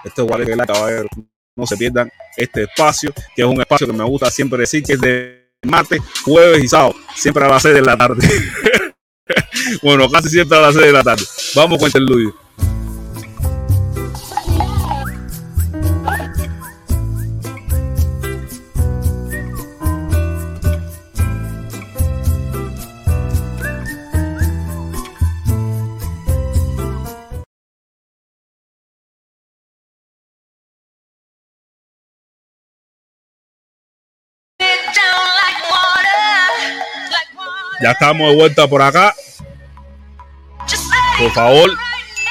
Este 0.04 0.22
es 0.22 0.28
Guateque 0.28 0.56
Life, 0.56 0.68
caballeros. 0.68 1.12
No 1.56 1.66
se 1.66 1.78
pierdan 1.78 2.10
este 2.38 2.64
espacio, 2.64 3.14
que 3.36 3.42
es 3.42 3.48
un 3.48 3.60
espacio 3.60 3.88
que 3.88 3.94
me 3.94 4.04
gusta 4.04 4.32
siempre 4.32 4.60
decir 4.60 4.84
que 4.84 4.94
es 4.94 5.02
de 5.02 5.52
martes, 5.64 6.00
jueves 6.24 6.64
y 6.64 6.68
sábado, 6.68 6.96
siempre 7.16 7.44
a 7.44 7.50
las 7.50 7.62
6 7.64 7.76
de 7.76 7.82
la 7.82 7.98
tarde. 7.98 8.28
bueno, 9.84 10.10
casi 10.10 10.30
siempre 10.30 10.58
a 10.58 10.62
las 10.62 10.74
6 10.74 10.86
de 10.86 10.94
la 10.94 11.04
tarde. 11.04 11.24
Vamos 11.56 11.78
con 11.78 11.86
el 11.86 11.88
interludio. 11.88 12.49
Ya 37.82 37.92
estamos 37.92 38.30
de 38.30 38.36
vuelta 38.36 38.68
por 38.68 38.82
acá. 38.82 39.16
Por 41.18 41.32
favor, 41.32 41.72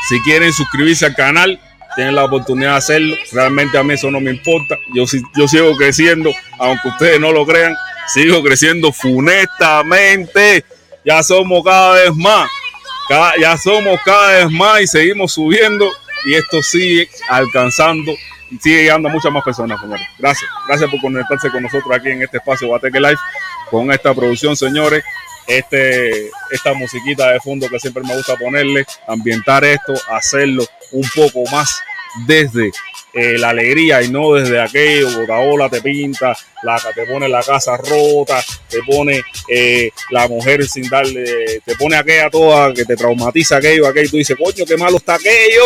si 0.09 0.20
quieren 0.22 0.53
suscribirse 0.53 1.07
al 1.07 1.14
canal, 1.14 1.61
tienen 1.94 2.14
la 2.14 2.24
oportunidad 2.24 2.72
de 2.72 2.76
hacerlo. 2.76 3.16
Realmente 3.32 3.76
a 3.78 3.82
mí 3.82 3.94
eso 3.94 4.11
no 4.11 4.20
me 4.20 4.30
importa. 4.30 4.76
Yo, 4.94 5.05
yo 5.36 5.49
sigo 5.49 5.76
creciendo, 5.76 6.30
aunque 6.59 6.88
ustedes 6.88 7.20
no 7.20 7.32
lo 7.32 7.46
crean, 7.46 7.74
sigo 8.07 8.42
creciendo 8.42 8.92
funestamente. 8.92 10.64
Ya 11.05 11.22
somos 11.22 11.64
cada 11.64 11.94
vez 11.94 12.14
más. 12.14 12.49
Ya 13.40 13.57
somos 13.57 13.99
cada 14.05 14.44
vez 14.44 14.51
más 14.51 14.82
y 14.82 14.86
seguimos 14.86 15.32
subiendo. 15.32 15.90
Y 16.26 16.34
esto 16.34 16.62
sigue 16.62 17.09
alcanzando 17.28 18.12
y 18.51 18.59
sigue 18.59 18.82
llegando 18.82 19.09
a 19.09 19.12
muchas 19.12 19.32
más 19.32 19.42
personas, 19.42 19.80
señores. 19.80 20.07
Gracias. 20.18 20.51
Gracias 20.66 20.90
por 20.90 21.01
conectarse 21.01 21.51
con 21.51 21.62
nosotros 21.62 21.94
aquí 21.94 22.11
en 22.11 22.22
este 22.22 22.36
espacio 22.38 22.68
Bateque 22.68 23.01
Live 23.01 23.18
con 23.70 23.90
esta 23.92 24.14
producción, 24.14 24.57
señores. 24.57 25.03
Este, 25.49 26.30
esta 26.51 26.74
musiquita 26.74 27.32
de 27.32 27.40
fondo 27.40 27.68
que 27.68 27.80
siempre 27.80 28.03
me 28.05 28.14
gusta 28.14 28.36
ponerle, 28.36 28.84
ambientar 29.07 29.64
esto, 29.64 29.94
hacerlo 30.11 30.64
un 30.92 31.09
poco 31.14 31.42
más 31.51 31.80
desde 32.26 32.70
eh, 33.14 33.38
la 33.38 33.51
alegría 33.51 34.03
y 34.03 34.11
no 34.11 34.34
desde 34.34 34.61
aquello, 34.61 35.11
botaola 35.11 35.68
te 35.68 35.80
pinta, 35.80 36.36
la, 36.62 36.78
te 36.94 37.07
pone 37.07 37.28
la 37.28 37.42
casa 37.42 37.76
rota, 37.76 38.44
te 38.68 38.82
pone 38.82 39.22
eh, 39.49 39.90
la 40.11 40.28
mujer 40.28 40.68
sin 40.68 40.88
darle, 40.88 41.61
te 41.64 41.74
pone 41.76 41.96
aquella 41.96 42.28
toda 42.28 42.74
que 42.74 42.84
te 42.84 42.96
traumatiza 42.96 43.57
aquello, 43.57 43.86
aquello, 43.86 44.07
y 44.07 44.11
tú 44.11 44.16
dices, 44.18 44.36
coño, 44.36 44.66
qué 44.66 44.76
malo 44.76 44.99
está 44.99 45.14
aquello, 45.14 45.64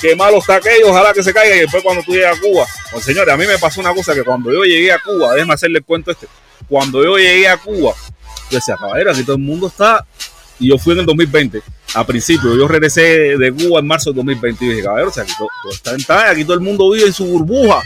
qué 0.00 0.16
malo 0.16 0.38
está 0.38 0.56
aquello, 0.56 0.90
ojalá 0.90 1.12
que 1.12 1.22
se 1.22 1.32
caiga, 1.32 1.56
y 1.56 1.60
después 1.60 1.82
cuando 1.82 2.02
tú 2.02 2.12
llegas 2.12 2.36
a 2.36 2.40
Cuba, 2.40 2.66
pues 2.90 3.04
señores, 3.04 3.32
a 3.32 3.36
mí 3.36 3.46
me 3.46 3.58
pasó 3.58 3.80
una 3.80 3.94
cosa 3.94 4.12
que 4.12 4.24
cuando 4.24 4.52
yo 4.52 4.64
llegué 4.64 4.92
a 4.92 4.98
Cuba, 4.98 5.34
déjeme 5.34 5.54
hacerle 5.54 5.78
el 5.78 5.84
cuento 5.84 6.10
este, 6.10 6.26
cuando 6.68 7.04
yo 7.04 7.16
llegué 7.16 7.48
a 7.48 7.56
Cuba, 7.56 7.94
yo 8.50 8.58
decía, 8.58 8.76
caballero, 8.76 9.10
aquí 9.12 9.22
todo 9.22 9.36
el 9.36 9.42
mundo 9.42 9.68
está. 9.68 10.04
Y 10.58 10.68
yo 10.68 10.78
fui 10.78 10.92
en 10.92 11.00
el 11.00 11.06
2020, 11.06 11.62
a 11.94 12.06
principio. 12.06 12.54
Yo 12.54 12.68
regresé 12.68 13.38
de 13.38 13.52
Cuba 13.52 13.80
en 13.80 13.86
marzo 13.86 14.10
del 14.10 14.16
2020 14.16 14.64
y 14.64 14.68
dije, 14.68 14.82
caballero, 14.82 15.08
o 15.08 15.12
sea, 15.12 15.22
aquí 15.22 15.32
todo, 15.38 15.48
está 15.72 15.92
en 15.92 16.04
paz, 16.04 16.30
aquí 16.30 16.44
todo 16.44 16.54
el 16.54 16.60
mundo 16.60 16.90
vive 16.90 17.06
en 17.06 17.12
su 17.12 17.24
burbuja. 17.24 17.82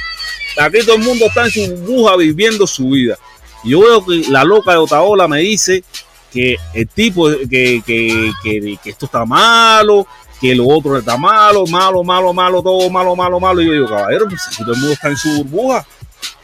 Aquí 0.58 0.80
todo 0.84 0.96
el 0.96 1.02
mundo 1.02 1.26
está 1.26 1.44
en 1.44 1.50
su 1.50 1.76
burbuja 1.76 2.16
viviendo 2.16 2.66
su 2.66 2.88
vida. 2.90 3.16
Y 3.62 3.70
yo 3.70 3.80
veo 3.80 4.04
que 4.04 4.30
la 4.30 4.44
loca 4.44 4.72
de 4.72 4.78
Otaola 4.78 5.28
me 5.28 5.38
dice 5.38 5.84
que 6.32 6.56
el 6.74 6.88
tipo, 6.88 7.28
que, 7.48 7.80
que, 7.86 8.32
que, 8.42 8.78
que 8.82 8.90
esto 8.90 9.06
está 9.06 9.24
malo, 9.24 10.06
que 10.40 10.54
lo 10.54 10.66
otro 10.66 10.98
está 10.98 11.16
malo, 11.16 11.64
malo, 11.66 12.02
malo, 12.02 12.32
malo, 12.32 12.62
todo 12.62 12.90
malo, 12.90 13.14
malo, 13.14 13.40
malo. 13.40 13.62
Y 13.62 13.66
yo 13.66 13.72
digo, 13.72 13.88
caballero, 13.88 14.26
pues 14.28 14.42
todo 14.58 14.72
el 14.72 14.78
mundo 14.78 14.92
está 14.92 15.08
en 15.08 15.16
su 15.16 15.44
burbuja. 15.44 15.86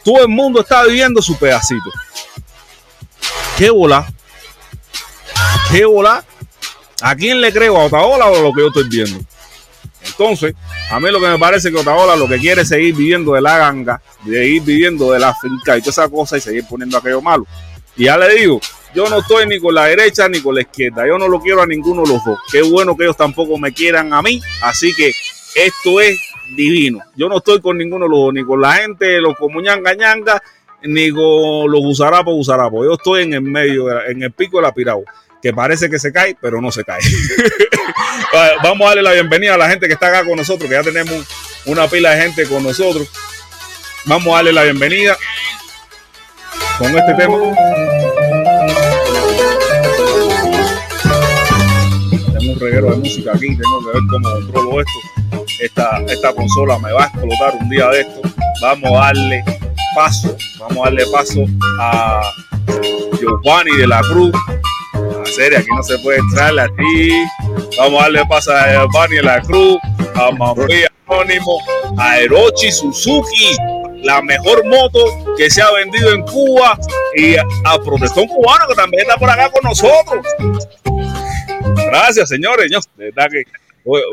Todo 0.03 0.21
el 0.21 0.29
mundo 0.29 0.61
está 0.61 0.85
viviendo 0.85 1.21
su 1.21 1.37
pedacito. 1.37 1.91
¿Qué 3.61 3.69
bola? 3.69 4.11
¿Qué 5.71 5.85
bola? 5.85 6.25
¿A 7.03 7.15
quién 7.15 7.39
le 7.39 7.53
creo? 7.53 7.77
¿A 7.77 7.85
Otaola 7.85 8.25
o 8.25 8.35
a 8.35 8.41
lo 8.41 8.51
que 8.53 8.61
yo 8.61 8.67
estoy 8.69 8.89
viendo? 8.89 9.23
Entonces, 10.03 10.55
a 10.89 10.99
mí 10.99 11.11
lo 11.11 11.19
que 11.19 11.27
me 11.27 11.37
parece 11.37 11.69
que 11.69 11.77
Otaola 11.77 12.15
lo 12.15 12.27
que 12.27 12.39
quiere 12.39 12.63
es 12.63 12.69
seguir 12.69 12.95
viviendo 12.95 13.33
de 13.33 13.41
la 13.41 13.59
ganga, 13.59 14.01
de 14.23 14.47
ir 14.47 14.63
viviendo 14.63 15.11
de 15.11 15.19
la 15.19 15.35
finca 15.35 15.77
y 15.77 15.81
toda 15.81 15.91
esa 15.91 16.09
cosa 16.09 16.37
y 16.37 16.41
seguir 16.41 16.65
poniendo 16.67 16.97
aquello 16.97 17.21
malo. 17.21 17.45
Y 17.95 18.05
ya 18.05 18.17
le 18.17 18.33
digo, 18.33 18.59
yo 18.95 19.07
no 19.07 19.19
estoy 19.19 19.45
ni 19.45 19.59
con 19.59 19.75
la 19.75 19.85
derecha 19.85 20.27
ni 20.27 20.41
con 20.41 20.55
la 20.55 20.61
izquierda. 20.61 21.05
Yo 21.05 21.19
no 21.19 21.27
lo 21.27 21.39
quiero 21.39 21.61
a 21.61 21.67
ninguno 21.67 22.01
de 22.01 22.13
los 22.13 22.25
dos. 22.25 22.39
Qué 22.51 22.63
bueno 22.63 22.97
que 22.97 23.03
ellos 23.03 23.17
tampoco 23.17 23.59
me 23.59 23.71
quieran 23.71 24.11
a 24.11 24.23
mí. 24.23 24.41
Así 24.63 24.91
que 24.95 25.13
esto 25.53 26.01
es 26.01 26.19
divino. 26.57 26.97
Yo 27.15 27.29
no 27.29 27.37
estoy 27.37 27.61
con 27.61 27.77
ninguno 27.77 28.05
de 28.05 28.09
los 28.09 28.19
dos, 28.21 28.33
ni 28.33 28.43
con 28.43 28.59
la 28.59 28.73
gente 28.73 29.05
de 29.05 29.21
los 29.21 29.37
comuñanga 29.37 29.93
ñanga, 30.83 30.99
ni 30.99 31.11
con 31.11 31.71
los 31.71 31.81
gusarapos 31.81 32.33
gusarapos. 32.33 32.85
Yo 32.85 32.93
estoy 32.93 33.23
en 33.23 33.33
el 33.33 33.41
medio, 33.41 33.89
en 34.05 34.23
el 34.23 34.31
pico 34.31 34.57
de 34.57 34.63
la 34.63 34.73
piragua 34.73 35.05
que 35.41 35.53
parece 35.53 35.89
que 35.89 35.97
se 35.97 36.13
cae, 36.13 36.37
pero 36.39 36.61
no 36.61 36.71
se 36.71 36.83
cae. 36.83 37.01
Vamos 38.63 38.85
a 38.85 38.89
darle 38.89 39.01
la 39.01 39.13
bienvenida 39.13 39.55
a 39.55 39.57
la 39.57 39.69
gente 39.69 39.87
que 39.87 39.93
está 39.93 40.07
acá 40.07 40.23
con 40.23 40.37
nosotros, 40.37 40.69
que 40.69 40.75
ya 40.75 40.83
tenemos 40.83 41.25
una 41.65 41.87
pila 41.87 42.11
de 42.11 42.21
gente 42.21 42.45
con 42.45 42.63
nosotros. 42.63 43.09
Vamos 44.05 44.27
a 44.27 44.37
darle 44.37 44.53
la 44.53 44.63
bienvenida 44.63 45.17
con 46.77 46.95
este 46.97 47.13
tema. 47.15 47.37
Tengo 52.39 52.53
un 52.53 52.59
reguero 52.59 52.91
de 52.91 52.97
música 52.97 53.31
aquí, 53.33 53.47
tengo 53.57 53.79
que 53.79 53.93
ver 53.93 54.03
cómo 54.09 54.31
controlo 54.31 54.81
esto. 54.81 55.45
Esta, 55.59 56.03
esta 56.07 56.33
consola 56.33 56.77
me 56.79 56.91
va 56.91 57.03
a 57.03 57.07
explotar 57.07 57.55
un 57.59 57.69
día 57.69 57.87
de 57.89 58.01
esto. 58.01 58.21
Vamos 58.61 58.91
a 58.91 59.05
darle 59.05 59.43
paso, 59.95 60.35
vamos 60.59 60.77
a 60.77 60.83
darle 60.85 61.05
paso 61.11 61.45
a 61.79 62.21
Giovanni 63.19 63.75
de 63.77 63.87
la 63.87 64.01
Cruz 64.01 64.35
serie, 65.31 65.57
aquí 65.57 65.67
no 65.75 65.83
se 65.83 65.97
puede 65.99 66.19
entrar 66.19 66.57
a 66.59 66.67
ti. 66.67 67.11
Vamos 67.77 67.99
a 67.99 68.03
darle 68.03 68.25
paso 68.27 68.51
a 68.51 68.71
Giovanni 68.71 69.15
de 69.17 69.23
la 69.23 69.41
Cruz, 69.41 69.77
a 70.15 70.31
María 70.31 70.91
Anónimo, 71.07 71.57
a 71.97 72.19
Erochi 72.19 72.71
Suzuki, 72.71 73.55
la 74.03 74.21
mejor 74.21 74.65
moto 74.65 74.99
que 75.37 75.49
se 75.49 75.61
ha 75.61 75.71
vendido 75.71 76.11
en 76.11 76.21
Cuba, 76.23 76.77
y 77.15 77.35
a, 77.35 77.45
Protestón 77.83 78.27
Cubano, 78.27 78.67
que 78.67 78.75
también 78.75 79.03
está 79.03 79.17
por 79.17 79.29
acá 79.29 79.49
con 79.51 79.63
nosotros. 79.63 80.25
Gracias, 81.87 82.29
señores. 82.29 82.67
Yo, 82.71 82.79
de 82.97 83.05
verdad 83.05 83.27
que 83.31 83.43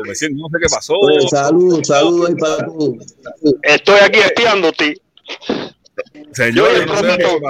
me 0.05 0.15
siento, 0.15 0.41
no 0.41 0.47
sé 0.49 0.57
qué 0.61 0.69
pasó. 0.69 0.93
Saludos, 1.29 1.87
saludos 1.87 2.31
para 2.39 2.67
Estoy 3.63 3.99
aquí 4.01 4.19
espiándote. 4.19 5.01
Señor, 6.31 6.69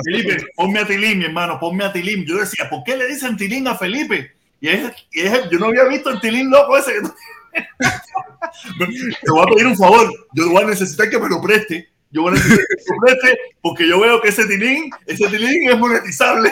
Felipe, 0.03 0.43
ponme 0.55 0.79
a 0.79 0.85
Tilín, 0.85 1.19
mi 1.19 1.25
hermano, 1.25 1.59
ponme 1.59 1.83
a 1.85 1.91
Tilín. 1.91 2.25
Yo 2.25 2.37
decía, 2.37 2.69
¿por 2.69 2.83
qué 2.83 2.97
le 2.97 3.07
dicen 3.07 3.37
Tilín 3.37 3.67
a 3.67 3.75
Felipe? 3.75 4.31
Y, 4.61 4.69
es, 4.69 4.91
yo 5.51 5.59
no 5.59 5.67
había 5.67 5.85
visto 5.85 6.09
el 6.09 6.19
Tilín 6.19 6.49
loco 6.49 6.77
ese. 6.77 6.93
Te 9.21 9.31
voy 9.31 9.41
a 9.41 9.45
pedir 9.45 9.67
un 9.67 9.77
favor, 9.77 10.11
yo 10.33 10.49
voy 10.49 10.63
a 10.63 10.67
necesitar 10.67 11.09
que 11.09 11.19
me 11.19 11.29
lo 11.29 11.41
preste. 11.41 11.89
Yo 12.11 12.23
voy 12.23 12.31
a 12.31 12.35
necesitar 12.35 12.65
que 12.65 12.75
me 12.89 12.95
lo 12.95 13.01
preste 13.01 13.39
porque 13.61 13.87
yo 13.87 13.99
veo 13.99 14.21
que 14.21 14.29
ese 14.29 14.45
Tilín, 14.47 14.89
ese 15.05 15.27
Tilín 15.27 15.69
es 15.69 15.77
monetizable. 15.77 16.51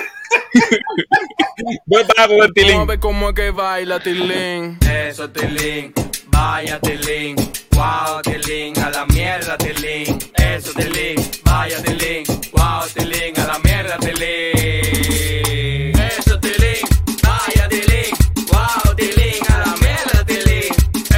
Voy 1.85 2.03
para 2.03 2.27
con 2.27 2.37
el 2.37 2.53
Tilín. 2.53 2.71
Vamos 2.71 2.87
a 2.87 2.91
ver 2.91 2.99
cómo 2.99 3.29
es 3.29 3.35
que 3.35 3.51
baila 3.51 3.99
Tilín. 3.99 4.77
Eso, 4.87 5.29
Tilín. 5.29 5.93
Vaya, 6.27 6.79
Tilín. 6.79 7.35
Wow, 7.77 8.21
Tilín. 8.23 8.75
A 8.79 8.89
la 8.89 9.05
mierda, 9.05 9.55
Tilín. 9.55 10.17
Eso, 10.33 10.73
Tilín. 10.73 11.17
Vaya, 11.43 11.79
Tilín. 11.83 12.23
Wow, 12.51 12.87
Tilín. 12.91 13.39
A 13.39 13.45
la 13.45 13.59
mierda, 13.59 13.97
Tilín. 13.99 15.93
Eso, 15.95 16.39
Tilín. 16.39 16.81
Vaya, 17.21 17.69
Tilín. 17.69 18.09
Wow, 18.51 18.95
Tilín. 18.95 19.43
A 19.53 19.59
la 19.59 19.75
mierda, 19.77 20.25
Tilín. 20.25 20.73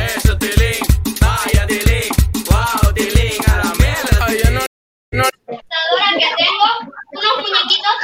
Eso, 0.05 0.37
Tilín. 0.37 0.83
Vaya, 1.21 1.65
Tilín. 1.65 2.11
Wow, 2.49 2.93
Tilín. 2.93 3.39
A 3.47 3.55
la 3.63 3.73
mierda, 3.79 4.25
Tilín. 4.27 4.53
no, 4.53 5.23
no. 5.23 5.23
que 6.19 6.29
tengo 6.43 6.67
unos 7.13 7.35
muñequitos 7.41 7.95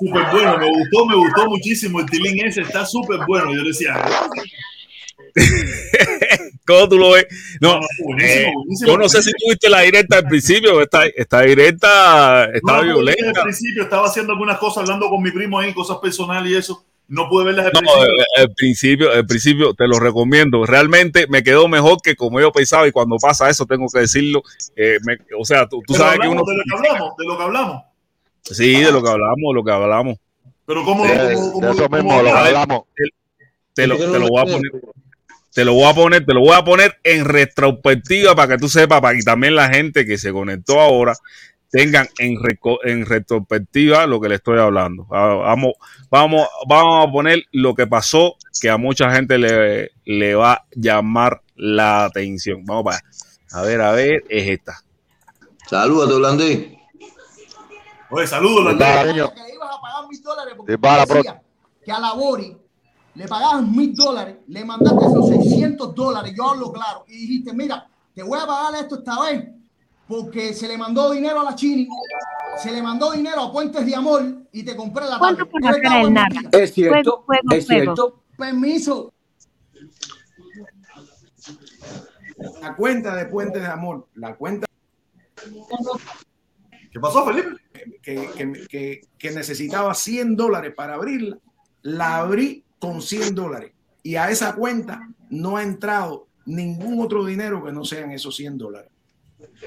Súper 0.00 0.24
bueno, 0.32 0.56
me 0.56 0.68
gustó, 0.70 1.04
me 1.04 1.16
gustó 1.16 1.50
muchísimo 1.50 2.00
el 2.00 2.06
tilín 2.06 2.46
ese, 2.46 2.62
está 2.62 2.86
súper 2.86 3.20
bueno. 3.26 3.52
Yo 3.54 3.62
decía, 3.62 3.94
¿Cómo 6.68 6.86
tú 6.86 6.98
lo 6.98 7.12
ves? 7.12 7.26
No, 7.62 7.80
eh, 8.20 8.52
yo 8.86 8.98
no 8.98 9.08
sé 9.08 9.22
si 9.22 9.30
tuviste 9.32 9.70
la 9.70 9.80
directa 9.80 10.18
al 10.18 10.28
principio, 10.28 10.82
esta, 10.82 11.06
esta 11.06 11.40
directa 11.40 12.44
estaba 12.52 12.82
violenta. 12.82 13.40
Al 13.40 13.44
principio 13.44 13.84
estaba 13.84 14.06
haciendo 14.06 14.34
algunas 14.34 14.58
cosas, 14.58 14.82
hablando 14.82 15.08
con 15.08 15.22
mi 15.22 15.30
primo 15.30 15.58
ahí, 15.58 15.72
cosas 15.72 15.96
personales 15.96 16.52
y 16.52 16.56
eso. 16.56 16.84
No 17.08 17.26
pude 17.26 17.46
verlas 17.46 17.64
al 17.64 17.72
no, 17.72 17.80
principio. 17.80 18.24
El 18.36 18.54
principio, 18.54 19.12
el 19.14 19.26
principio 19.26 19.72
te 19.72 19.88
lo 19.88 19.98
recomiendo. 19.98 20.66
Realmente 20.66 21.26
me 21.26 21.42
quedó 21.42 21.66
mejor 21.68 22.02
que 22.02 22.14
como 22.16 22.38
yo 22.38 22.52
pensaba 22.52 22.86
y 22.86 22.92
cuando 22.92 23.16
pasa 23.16 23.48
eso 23.48 23.64
tengo 23.64 23.86
que 23.90 24.00
decirlo. 24.00 24.42
Eh, 24.76 24.98
me, 25.06 25.16
o 25.40 25.46
sea, 25.46 25.66
tú, 25.66 25.80
tú 25.86 25.94
sabes 25.94 26.20
que 26.20 26.28
uno... 26.28 26.42
De 26.44 26.54
lo 26.54 26.64
que 26.64 26.76
hablamos, 26.76 27.16
de 27.16 27.24
lo 27.24 27.38
que 27.38 27.42
hablamos. 27.44 27.82
Sí, 28.42 28.72
de 28.72 28.92
lo 28.92 29.02
que 29.02 29.08
hablamos, 29.08 29.38
de 29.38 29.54
lo 29.54 29.64
que 29.64 29.72
hablamos. 29.72 30.18
Pero 30.66 30.84
cómo... 30.84 31.06
Sí, 31.06 31.12
cómo, 31.16 31.52
cómo 31.52 31.66
de 31.66 31.72
eso 31.72 31.88
mismo, 31.88 32.22
lo 32.22 32.24
que 32.24 32.30
hablamos. 32.30 32.82
Te, 32.94 33.04
te, 33.72 33.86
lo, 33.86 33.96
te 33.96 34.18
lo 34.18 34.28
voy 34.28 34.42
a 34.42 34.44
poner 34.44 34.70
te 35.52 35.64
lo 35.64 35.74
voy 35.74 35.90
a 35.90 35.94
poner, 35.94 36.24
te 36.24 36.34
lo 36.34 36.40
voy 36.40 36.54
a 36.54 36.64
poner 36.64 36.98
en 37.04 37.24
retrospectiva 37.24 38.34
para 38.34 38.54
que 38.54 38.58
tú 38.58 38.68
sepas, 38.68 39.00
para 39.00 39.16
que 39.16 39.22
también 39.22 39.54
la 39.54 39.68
gente 39.68 40.04
que 40.06 40.18
se 40.18 40.32
conectó 40.32 40.80
ahora 40.80 41.14
tengan 41.70 42.08
en, 42.18 42.38
en 42.84 43.06
retrospectiva 43.06 44.06
lo 44.06 44.20
que 44.20 44.28
le 44.28 44.36
estoy 44.36 44.58
hablando. 44.58 45.06
Vamos, 45.08 45.74
vamos, 46.10 46.48
vamos 46.66 47.06
a 47.06 47.10
poner 47.10 47.44
lo 47.52 47.74
que 47.74 47.86
pasó 47.86 48.36
que 48.60 48.70
a 48.70 48.76
mucha 48.76 49.10
gente 49.10 49.38
le, 49.38 49.90
le 50.04 50.34
va 50.34 50.52
a 50.52 50.64
llamar 50.74 51.42
la 51.56 52.04
atención. 52.04 52.64
Vamos 52.64 52.84
para 52.84 53.02
A 53.52 53.62
ver, 53.62 53.80
a 53.80 53.92
ver, 53.92 54.24
es 54.28 54.48
esta. 54.48 54.82
Saludos, 55.68 56.10
Holandés. 56.10 56.68
Oye, 58.10 58.26
saludos, 58.26 58.60
Holandés. 58.60 59.16
Ibas 59.16 59.30
a 59.30 59.80
pagar 59.80 60.08
mil 60.08 60.22
dólares 60.22 60.54
porque 60.56 60.76
decía 60.76 61.42
que 61.84 61.92
a 61.92 61.98
la 61.98 62.12
Bori 62.14 62.56
le 63.18 63.26
pagaban 63.26 63.74
mil 63.74 63.96
dólares, 63.96 64.36
le 64.46 64.64
mandaste 64.64 65.06
esos 65.06 65.28
600 65.28 65.92
dólares, 65.92 66.32
yo 66.36 66.50
hablo 66.50 66.70
claro, 66.70 67.04
y 67.08 67.14
dijiste, 67.14 67.52
mira, 67.52 67.84
te 68.14 68.22
voy 68.22 68.38
a 68.38 68.46
pagar 68.46 68.80
esto 68.80 68.98
esta 68.98 69.20
vez, 69.22 69.48
porque 70.06 70.54
se 70.54 70.68
le 70.68 70.78
mandó 70.78 71.10
dinero 71.10 71.40
a 71.40 71.44
la 71.44 71.56
Chini, 71.56 71.88
se 72.62 72.70
le 72.70 72.80
mandó 72.80 73.10
dinero 73.10 73.42
a 73.42 73.52
Puentes 73.52 73.84
de 73.84 73.96
Amor 73.96 74.22
y 74.52 74.62
te 74.62 74.76
compré 74.76 75.06
la 75.06 75.18
¿Cuánto 75.18 75.48
por 75.48 75.66
hacer 75.66 75.82
el 75.84 76.14
nada? 76.14 76.28
Es 76.52 76.72
cierto, 76.72 76.94
Fuego, 76.94 77.24
fuego, 77.26 77.48
es 77.50 77.66
cierto. 77.66 78.22
Permiso. 78.36 79.12
La 82.62 82.76
cuenta 82.76 83.16
de 83.16 83.26
Puentes 83.26 83.60
de 83.60 83.68
Amor, 83.68 84.06
la 84.14 84.36
cuenta 84.36 84.68
¿Qué 86.92 87.00
pasó, 87.00 87.26
Felipe? 87.26 87.48
que, 88.00 88.30
que, 88.36 88.66
que, 88.68 89.00
que 89.18 89.30
necesitaba 89.32 89.92
100 89.92 90.36
dólares 90.36 90.72
para 90.76 90.94
abrirla, 90.94 91.36
la 91.82 92.18
abrí 92.18 92.64
con 92.78 93.02
100 93.02 93.34
dólares 93.34 93.72
y 94.02 94.16
a 94.16 94.30
esa 94.30 94.54
cuenta 94.54 95.08
no 95.30 95.56
ha 95.56 95.62
entrado 95.62 96.26
ningún 96.46 97.04
otro 97.04 97.24
dinero 97.24 97.62
que 97.64 97.72
no 97.72 97.84
sean 97.84 98.10
esos 98.12 98.36
100 98.36 98.58
dólares. 98.58 98.90
que 99.38 99.66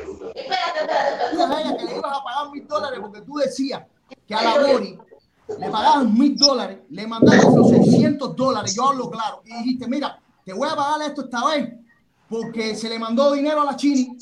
le 1.85 1.97
ibas 1.97 2.17
a 2.17 2.23
pagar 2.23 2.51
mil 2.51 2.67
dólares 2.67 2.99
porque 3.01 3.21
tú 3.21 3.35
decías 3.35 3.83
que 4.27 4.33
a 4.33 4.43
la 4.43 4.65
Bori 4.65 4.97
le 5.59 5.69
pagaban 5.69 6.17
mil 6.17 6.37
dólares, 6.37 6.79
le 6.89 7.07
mandaste 7.07 7.47
esos 7.47 7.69
600 7.69 8.35
dólares, 8.35 8.73
yo 8.75 8.89
hablo 8.89 9.09
claro, 9.09 9.41
y 9.45 9.53
dijiste, 9.57 9.87
mira, 9.87 10.19
te 10.45 10.53
voy 10.53 10.67
a 10.69 10.75
pagar 10.75 11.09
esto 11.09 11.23
esta 11.25 11.45
vez 11.45 11.73
porque 12.29 12.75
se 12.75 12.89
le 12.89 12.97
mandó 12.97 13.33
dinero 13.33 13.61
a 13.61 13.65
la 13.65 13.75
Chini, 13.75 14.17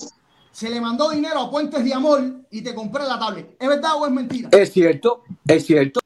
se 0.52 0.70
le 0.70 0.82
mandó 0.82 1.12
dinero 1.12 1.42
a 1.42 1.52
Puentes 1.52 1.84
de 1.84 1.94
Amor 1.94 2.22
y 2.50 2.62
te 2.62 2.74
compré 2.74 3.04
la 3.06 3.20
tablet. 3.20 3.56
¿Es 3.60 3.68
verdad 3.68 3.92
o 3.98 4.06
es 4.06 4.12
mentira? 4.12 4.50
Es 4.52 4.74
cierto, 4.74 5.24
es 5.48 5.66
cierto. 5.66 6.00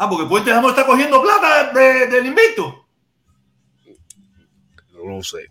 Ah, 0.00 0.08
porque 0.08 0.26
Puentes 0.26 0.52
de 0.52 0.58
Amor 0.58 0.70
está 0.70 0.86
cogiendo 0.86 1.20
plata 1.20 1.72
de, 1.72 2.06
del 2.06 2.26
invicto. 2.26 2.86
No 5.04 5.22
sé. 5.24 5.48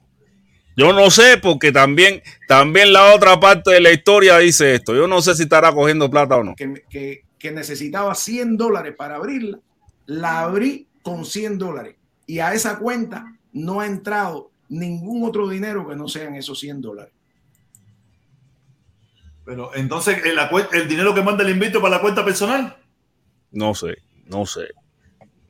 Yo 0.77 0.93
no 0.93 1.11
sé 1.11 1.37
porque 1.37 1.73
también, 1.73 2.21
también 2.47 2.93
la 2.93 3.13
otra 3.13 3.39
parte 3.41 3.71
de 3.71 3.81
la 3.81 3.91
historia 3.91 4.37
dice 4.37 4.75
esto. 4.75 4.95
Yo 4.95 5.05
no 5.05 5.21
sé 5.21 5.35
si 5.35 5.43
estará 5.43 5.73
cogiendo 5.73 6.09
plata 6.09 6.37
o 6.37 6.43
no. 6.45 6.55
Que, 6.55 6.81
que, 6.89 7.25
que 7.37 7.51
necesitaba 7.51 8.15
100 8.15 8.55
dólares 8.55 8.95
para 8.95 9.15
abrirla, 9.15 9.59
la 10.05 10.41
abrí 10.41 10.87
con 11.01 11.25
100 11.25 11.57
dólares 11.57 11.95
y 12.25 12.39
a 12.39 12.53
esa 12.53 12.79
cuenta 12.79 13.37
no 13.51 13.81
ha 13.81 13.85
entrado 13.85 14.51
ningún 14.69 15.27
otro 15.27 15.49
dinero 15.49 15.87
que 15.87 15.95
no 15.95 16.07
sean 16.07 16.35
esos 16.35 16.57
100 16.59 16.81
dólares. 16.81 17.13
Pero 19.43 19.75
entonces, 19.75 20.19
¿el, 20.25 20.37
el 20.73 20.87
dinero 20.87 21.13
que 21.13 21.21
manda 21.21 21.43
el 21.43 21.49
invito 21.49 21.81
para 21.81 21.95
la 21.95 22.01
cuenta 22.01 22.23
personal? 22.23 22.77
No 23.51 23.73
sé, 23.73 23.97
no 24.29 24.45
sé. 24.45 24.67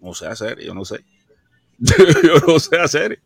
No 0.02 0.14
sé 0.14 0.28
hacer, 0.28 0.60
yo 0.60 0.74
no 0.74 0.86
sé. 0.86 1.04
yo 1.80 2.40
no 2.48 2.60
sé 2.60 2.78
hacer. 2.80 3.20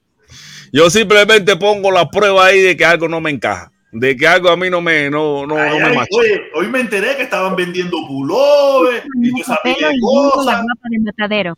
Yo 0.72 0.90
simplemente 0.90 1.56
pongo 1.58 1.92
la 1.92 2.10
prueba 2.10 2.46
ahí 2.46 2.62
de 2.62 2.78
que 2.78 2.86
algo 2.86 3.08
no 3.08 3.20
me 3.22 3.30
encaja. 3.32 3.72
De 3.92 4.16
que 4.16 4.26
algo 4.26 4.50
a 4.50 4.56
mí 4.56 4.70
no 4.70 4.80
me, 4.80 5.10
no, 5.10 5.46
no, 5.46 5.58
Ay, 5.58 5.78
no 5.80 5.90
me 5.90 5.98
ay, 6.00 6.08
oye, 6.12 6.42
hoy 6.56 6.68
me 6.70 6.80
enteré 6.80 7.18
que 7.18 7.24
estaban 7.24 7.58
vendiendo 7.58 7.98
pullover 8.08 9.04
y 9.22 9.34
que 9.34 9.44
sabía 9.44 9.60
Pelo 9.76 9.90
y 9.92 9.94
de 9.96 10.00
junto 10.00 10.28
la 10.28 10.32
cosas. 10.32 10.62
guapa 10.64 10.88
de 10.90 11.00
matadero. 11.00 11.58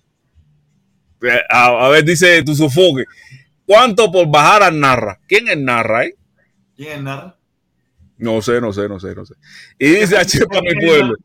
Eh, 1.21 1.41
A, 1.49 1.85
a 1.85 1.89
ver, 1.89 2.03
dice 2.03 2.41
tu 2.43 2.55
sofoque. 2.55 3.03
¿Cuánto 3.65 4.11
por 4.11 4.27
bajar 4.29 4.63
a 4.63 4.71
Narra? 4.71 5.19
¿Quién 5.27 5.47
es 5.47 5.57
Narra, 5.57 6.05
eh? 6.05 6.15
¿Quién 6.75 6.91
es 6.93 7.01
Narra? 7.03 7.35
No 8.17 8.41
sé, 8.41 8.59
no 8.59 8.73
sé, 8.73 8.89
no 8.89 8.99
sé, 8.99 9.13
no 9.13 9.25
sé. 9.25 9.35
Y 9.77 9.89
dice 9.89 10.17
a 10.17 10.25
Chepa 10.25 10.59
mi 10.61 10.73
pueblo. 10.85 11.15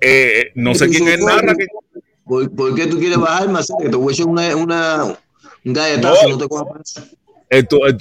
Eh, 0.00 0.50
no 0.54 0.74
sé 0.74 0.88
quién 0.88 1.08
es 1.08 1.20
Narra. 1.20 1.54
que- 1.54 1.66
¿Por, 2.24 2.50
por 2.54 2.74
qué 2.74 2.86
tú 2.86 2.98
quieres 2.98 3.18
bajar, 3.18 3.48
Marcelo? 3.50 3.78
Que 3.82 3.90
te 3.90 3.96
voy 3.96 4.12
a 4.12 4.14
echar 4.14 4.26
una, 4.26 4.56
una, 4.56 5.04
un 5.64 5.72
galletazo, 5.72 6.22
No. 6.24 6.28
no 6.30 6.38
te 6.38 6.48
cojas 6.48 6.66
para 6.68 6.80
eso. 6.82 7.02
El, 7.50 7.68
tu, 7.68 7.84
el 7.84 7.96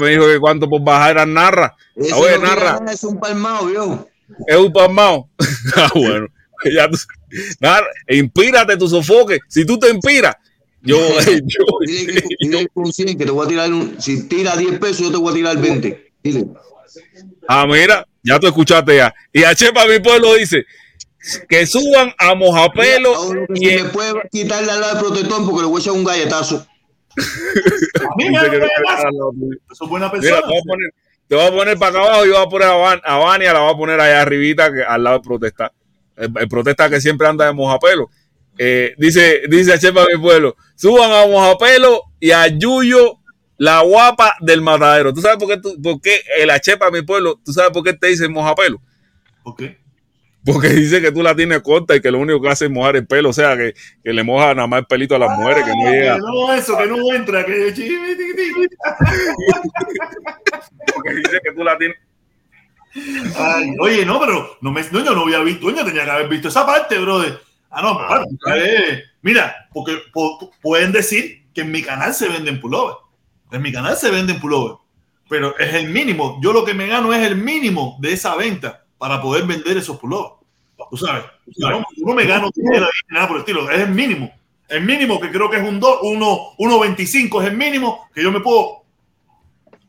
me 0.00 0.08
dijo 0.10 0.26
que 0.26 0.40
cuánto 0.40 0.68
por 0.68 0.82
bajar 0.82 1.18
a 1.18 1.26
Narra. 1.26 1.76
Ese 1.94 2.12
Oye, 2.12 2.32
no 2.38 2.40
quiere 2.40 2.56
Narra, 2.64 2.92
Es 2.92 3.04
un 3.04 3.18
palmado, 3.20 3.66
viejo. 3.66 4.08
es 4.46 4.56
un 4.56 4.72
palmao. 4.72 5.28
ah, 5.76 5.90
bueno. 5.94 6.26
Ya 6.76 6.90
tú- 6.90 6.98
Narra, 7.60 7.86
inspírate 8.08 8.76
tu 8.76 8.86
sofoque. 8.88 9.38
Si 9.48 9.64
tú 9.64 9.78
te 9.78 9.88
inspiras, 9.88 10.34
yo, 10.82 10.98
yo, 11.26 11.64
Dile 11.86 12.20
que, 12.22 12.28
dile 12.40 12.68
con 12.74 12.92
100 12.92 13.16
que 13.16 13.24
te 13.24 13.30
voy 13.30 13.46
a 13.46 13.48
tirar 13.48 13.72
un. 13.72 13.96
Si 13.98 14.28
tira 14.28 14.56
10 14.56 14.78
pesos, 14.78 14.98
yo 14.98 15.10
te 15.10 15.16
voy 15.16 15.30
a 15.30 15.34
tirar 15.36 15.56
20. 15.58 16.12
Dile. 16.22 16.48
Ah, 17.48 17.66
mira, 17.66 18.06
ya 18.22 18.38
tú 18.38 18.46
escuchaste 18.48 18.96
ya. 18.96 19.14
Y 19.32 19.42
a 19.44 19.54
Chepa 19.54 19.86
mi 19.86 20.00
pueblo 20.00 20.34
dice 20.34 20.66
que 21.48 21.66
suban 21.66 22.14
a 22.18 22.34
Mojapelo 22.34 23.12
y 23.54 23.58
si 23.68 23.76
me 23.82 23.84
puede 23.90 24.12
quitar 24.30 24.62
la 24.64 24.74
ala 24.74 24.94
de 24.94 25.00
protector 25.00 25.44
porque 25.44 25.62
le 25.62 25.66
voy 25.68 25.78
a 25.78 25.80
echar 25.82 25.92
un 25.92 26.04
galletazo. 26.04 26.66
A 27.16 28.14
mí 28.16 28.30
me 28.30 28.38
da 28.38 28.46
Eso 28.46 29.84
es 29.84 29.90
buena 29.90 30.10
Mira, 30.14 30.40
te 30.40 30.46
voy 30.46 30.58
a 30.58 30.62
poner, 30.62 30.90
te 31.28 31.34
voy 31.34 31.44
a 31.46 31.50
poner 31.50 31.78
para 31.78 31.90
acá 31.90 32.00
abajo 32.08 32.26
y 32.26 32.28
voy 32.30 32.38
a 32.42 32.46
poner 32.46 32.68
a, 32.68 32.74
Van, 32.74 33.00
a 33.04 33.16
Vania, 33.16 33.52
la 33.52 33.60
voy 33.60 33.74
a 33.74 33.76
poner 33.76 34.00
allá 34.00 34.22
arribita, 34.22 34.72
que, 34.72 34.82
al 34.82 35.02
lado 35.02 35.18
de 35.18 35.22
protesta. 35.24 35.72
El, 36.16 36.32
el 36.38 36.48
protesta 36.48 36.88
que 36.88 37.00
siempre 37.00 37.26
anda 37.26 37.46
de 37.46 37.52
mojapelo. 37.52 38.10
Eh, 38.58 38.94
dice, 38.98 39.42
dice 39.48 39.72
a 39.72 39.78
Chepa 39.78 40.06
mi 40.12 40.20
pueblo, 40.20 40.56
suban 40.76 41.10
a 41.12 41.26
mojapelo 41.26 42.02
y 42.20 42.30
a 42.30 42.46
Yuyo, 42.46 43.18
la 43.56 43.80
guapa 43.82 44.34
del 44.40 44.60
matadero. 44.62 45.12
¿Tú 45.12 45.20
sabes 45.20 45.38
por 45.38 45.48
qué, 45.48 45.56
tú- 45.58 45.80
por 45.82 46.00
qué 46.00 46.20
el 46.38 46.50
Achepa 46.50 46.90
mi 46.90 47.02
pueblo, 47.02 47.40
tú 47.44 47.52
sabes 47.52 47.70
por 47.72 47.82
qué 47.82 47.92
te 47.92 48.06
dice 48.06 48.28
mojapelo? 48.28 48.80
¿Por 49.42 49.56
qué? 49.56 49.79
Porque 50.44 50.68
dice 50.68 51.02
que 51.02 51.12
tú 51.12 51.22
la 51.22 51.34
tienes 51.36 51.60
corta 51.60 51.94
y 51.94 52.00
que 52.00 52.10
lo 52.10 52.18
único 52.18 52.40
que 52.40 52.48
hace 52.48 52.64
es 52.64 52.70
mojar 52.70 52.96
el 52.96 53.06
pelo, 53.06 53.28
o 53.28 53.32
sea, 53.32 53.56
que, 53.56 53.74
que 54.02 54.12
le 54.12 54.22
moja 54.24 54.54
nada 54.54 54.66
más 54.66 54.80
el 54.80 54.86
pelito 54.86 55.14
a 55.14 55.18
las 55.18 55.36
mujeres, 55.38 55.64
que 55.64 55.70
no 55.70 55.86
Ah, 55.86 55.90
llega. 55.92 56.14
que 56.14 56.20
no, 56.22 56.52
eso, 56.54 56.78
que 56.78 56.86
no 56.86 57.14
entra, 57.14 57.44
que 57.44 57.72
Porque 60.94 61.14
dice 61.14 61.40
que 61.42 61.52
tú 61.52 61.62
la 61.64 61.76
tienes. 61.78 61.96
Ay, 63.36 63.70
oye, 63.80 64.04
no, 64.04 64.18
pero 64.18 64.56
no 64.60 64.72
me, 64.72 64.82
no, 64.90 65.04
yo 65.04 65.14
no 65.14 65.22
había 65.22 65.38
visto, 65.40 65.70
yo 65.70 65.84
tenía 65.84 66.04
que 66.04 66.10
haber 66.10 66.28
visto 66.28 66.48
esa 66.48 66.66
parte, 66.66 66.98
brother. 66.98 67.38
Ah, 67.70 67.82
no, 67.82 67.94
bueno, 68.08 68.26
eh, 68.56 69.04
mira, 69.22 69.68
porque 69.72 69.98
po- 70.12 70.50
pueden 70.60 70.90
decir 70.90 71.44
que 71.54 71.60
en 71.60 71.70
mi 71.70 71.82
canal 71.82 72.12
se 72.14 72.28
venden 72.28 72.60
pullover. 72.60 72.96
En 73.52 73.62
mi 73.62 73.70
canal 73.72 73.96
se 73.96 74.10
venden 74.10 74.40
pullover. 74.40 74.76
Pero 75.28 75.56
es 75.58 75.72
el 75.74 75.88
mínimo. 75.90 76.40
Yo 76.42 76.52
lo 76.52 76.64
que 76.64 76.74
me 76.74 76.88
gano 76.88 77.14
es 77.14 77.24
el 77.24 77.36
mínimo 77.36 77.96
de 78.00 78.12
esa 78.12 78.34
venta 78.34 78.84
para 79.00 79.20
poder 79.22 79.44
vender 79.46 79.78
esos 79.78 79.98
pullovers. 79.98 80.34
Tú 80.90 80.96
sabes, 80.98 81.24
yo 81.46 81.70
no, 81.70 81.78
yo 81.96 82.06
no 82.06 82.14
me 82.14 82.26
gano 82.26 82.50
dinero 82.54 82.84
ahí, 82.84 83.00
ni 83.08 83.14
nada 83.14 83.26
por 83.26 83.38
el 83.38 83.40
estilo. 83.40 83.70
Es 83.70 83.80
el 83.80 83.90
mínimo. 83.90 84.30
El 84.68 84.84
mínimo 84.84 85.18
que 85.18 85.30
creo 85.30 85.48
que 85.48 85.56
es 85.56 85.66
un 85.66 85.80
2, 85.80 86.00
1.25 86.02 87.40
es 87.40 87.48
el 87.48 87.56
mínimo 87.56 88.08
que 88.14 88.22
yo 88.22 88.30
me 88.30 88.40
puedo 88.40 88.84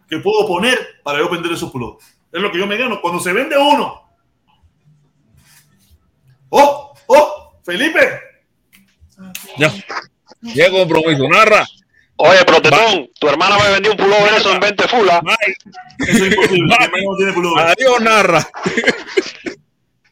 que 0.10 0.18
puedo 0.20 0.48
poner 0.48 0.78
para 1.04 1.20
yo 1.20 1.30
vender 1.30 1.52
esos 1.52 1.70
pullovers. 1.72 2.06
Es 2.32 2.42
lo 2.42 2.52
que 2.52 2.58
yo 2.58 2.66
me 2.66 2.78
gano. 2.78 3.02
Cuando 3.02 3.20
se 3.20 3.34
vende 3.34 3.58
uno. 3.58 4.02
¡Oh! 6.50 6.94
¡Oh! 7.08 7.60
¡Felipe! 7.66 8.00
Ya. 9.58 9.74
Ya 10.42 10.72
compromiso, 10.72 11.28
narra. 11.28 11.66
Oye, 12.24 12.46
protestón, 12.46 13.10
tu 13.20 13.28
hermana 13.28 13.58
me 13.58 13.72
vendió 13.74 13.92
un 13.92 13.98
pullover 13.98 14.34
eso 14.36 14.54
en 14.54 14.60
20 14.60 14.88
fula. 14.88 15.22
Eso 16.00 16.26
es 16.26 16.32
imposible. 16.32 16.64
Mi 16.66 16.74
hermano 16.74 17.04
no 17.12 17.18
tiene 17.18 17.34
pullover. 17.34 17.66
Adiós, 17.66 18.02
narra. 18.02 18.48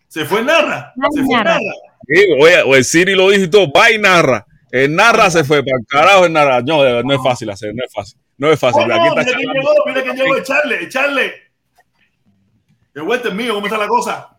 Se 0.08 0.26
fue 0.26 0.44
Narra. 0.44 0.92
Se 1.14 1.24
fue 1.24 1.36
Narra. 1.36 1.60
Sí, 2.08 2.26
oye, 2.42 2.62
o 2.64 2.76
el 2.76 2.84
Siri 2.84 3.14
lo 3.14 3.30
dijo 3.30 3.44
y 3.44 3.50
todo, 3.50 3.72
va 3.72 3.92
y 3.92 4.00
narra. 4.00 4.46
El 4.72 4.96
narra 4.96 5.30
se 5.30 5.44
fue 5.44 5.64
para 5.64 5.78
el 5.80 5.86
carajo, 5.88 6.26
el 6.26 6.34
narra. 6.34 6.62
No, 6.62 6.82
de 6.82 6.92
verdad, 6.94 7.04
no 7.04 7.14
es 7.14 7.22
fácil 7.24 7.50
hacer, 7.52 7.74
no 7.76 7.84
es 7.86 7.94
fácil. 7.94 8.20
No 8.38 8.52
es 8.52 8.60
fácil. 8.60 8.82
Oh, 8.84 8.88
no, 8.88 8.96
Aquí 8.96 9.08
está 9.08 9.22
mira 9.22 9.26
quién 9.36 9.48
charlando. 9.48 9.72
llegó, 9.72 9.86
mira 9.86 10.02
quién 10.04 10.16
llegó, 10.18 10.38
echarle, 10.38 10.84
echarle. 10.84 11.34
El 12.96 13.04
vuelta 13.04 13.28
es 13.30 13.34
mío, 13.36 13.54
¿cómo 13.54 13.68
está 13.68 13.78
la 13.78 13.88
cosa? 13.88 14.39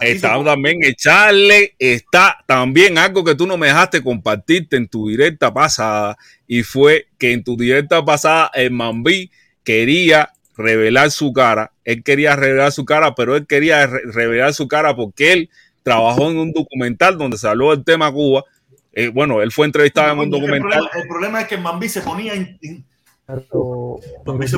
Está 0.00 0.42
también 0.44 0.82
echarle, 0.82 1.74
está 1.78 2.42
también 2.46 2.96
algo 2.98 3.22
que 3.24 3.34
tú 3.34 3.46
no 3.46 3.56
me 3.56 3.66
dejaste 3.68 4.02
compartirte 4.02 4.76
en 4.76 4.88
tu 4.88 5.08
directa 5.08 5.52
pasada 5.52 6.16
y 6.46 6.62
fue 6.62 7.06
que 7.18 7.32
en 7.32 7.44
tu 7.44 7.56
directa 7.56 8.04
pasada 8.04 8.50
el 8.54 8.70
Mambí 8.70 9.30
quería 9.62 10.30
revelar 10.56 11.10
su 11.10 11.32
cara, 11.32 11.72
él 11.84 12.02
quería 12.02 12.36
revelar 12.36 12.72
su 12.72 12.84
cara, 12.84 13.14
pero 13.14 13.36
él 13.36 13.46
quería 13.46 13.86
re- 13.86 14.02
revelar 14.06 14.52
su 14.54 14.68
cara 14.68 14.94
porque 14.96 15.32
él 15.32 15.50
trabajó 15.82 16.30
en 16.30 16.38
un 16.38 16.52
documental 16.52 17.16
donde 17.16 17.38
se 17.38 17.48
habló 17.48 17.70
del 17.74 17.84
tema 17.84 18.12
Cuba. 18.12 18.44
Eh, 18.92 19.08
bueno, 19.08 19.40
él 19.40 19.52
fue 19.52 19.66
entrevistado 19.66 20.12
en 20.12 20.18
un 20.18 20.24
El 20.24 20.30
documental. 20.30 20.60
problema, 20.70 20.90
el 20.94 21.08
problema 21.08 21.40
es 21.42 21.46
que 21.48 21.56
Mambí 21.56 21.88
se 21.88 22.00
ponía 22.02 22.34
in- 22.34 22.58
in- 22.60 22.84
Pero, 23.34 23.96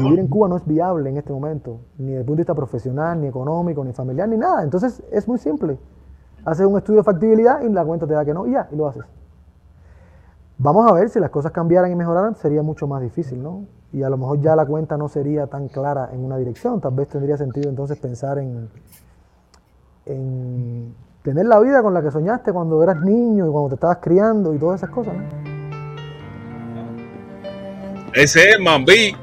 vivir 0.00 0.18
en 0.18 0.28
Cuba 0.28 0.48
no 0.48 0.56
es 0.56 0.66
viable 0.66 1.10
en 1.10 1.16
este 1.16 1.32
momento, 1.32 1.80
ni 1.98 2.08
desde 2.08 2.20
el 2.20 2.26
punto 2.26 2.38
de 2.38 2.42
vista 2.42 2.54
profesional, 2.54 3.20
ni 3.20 3.26
económico, 3.26 3.84
ni 3.84 3.92
familiar, 3.92 4.28
ni 4.28 4.36
nada. 4.36 4.62
Entonces 4.62 5.02
es 5.10 5.26
muy 5.28 5.38
simple. 5.38 5.78
Haces 6.44 6.66
un 6.66 6.76
estudio 6.76 6.98
de 6.98 7.04
factibilidad 7.04 7.62
y 7.62 7.68
la 7.68 7.84
cuenta 7.84 8.06
te 8.06 8.14
da 8.14 8.24
que 8.24 8.34
no, 8.34 8.46
y 8.46 8.52
ya, 8.52 8.68
y 8.70 8.76
lo 8.76 8.88
haces. 8.88 9.04
Vamos 10.58 10.90
a 10.90 10.94
ver 10.94 11.08
si 11.08 11.18
las 11.18 11.30
cosas 11.30 11.52
cambiaran 11.52 11.90
y 11.90 11.94
mejoraran, 11.94 12.36
sería 12.36 12.62
mucho 12.62 12.86
más 12.86 13.02
difícil, 13.02 13.42
¿no? 13.42 13.64
Y 13.92 14.02
a 14.02 14.08
lo 14.08 14.16
mejor 14.16 14.40
ya 14.40 14.56
la 14.56 14.64
cuenta 14.64 14.96
no 14.96 15.08
sería 15.08 15.46
tan 15.46 15.68
clara 15.68 16.10
en 16.12 16.24
una 16.24 16.36
dirección. 16.36 16.80
Tal 16.80 16.94
vez 16.94 17.08
tendría 17.08 17.36
sentido 17.36 17.68
entonces 17.68 17.98
pensar 17.98 18.38
en, 18.38 18.70
en 20.06 20.94
tener 21.22 21.46
la 21.46 21.60
vida 21.60 21.82
con 21.82 21.94
la 21.94 22.02
que 22.02 22.10
soñaste 22.10 22.52
cuando 22.52 22.82
eras 22.82 23.00
niño 23.00 23.46
y 23.46 23.50
cuando 23.50 23.70
te 23.70 23.74
estabas 23.74 23.98
criando 23.98 24.54
y 24.54 24.58
todas 24.58 24.80
esas 24.80 24.90
cosas, 24.90 25.14
¿no? 25.14 25.51
Ese 28.14 28.40
es 28.50 28.56
el 28.56 28.62
Mambí. 28.62 29.14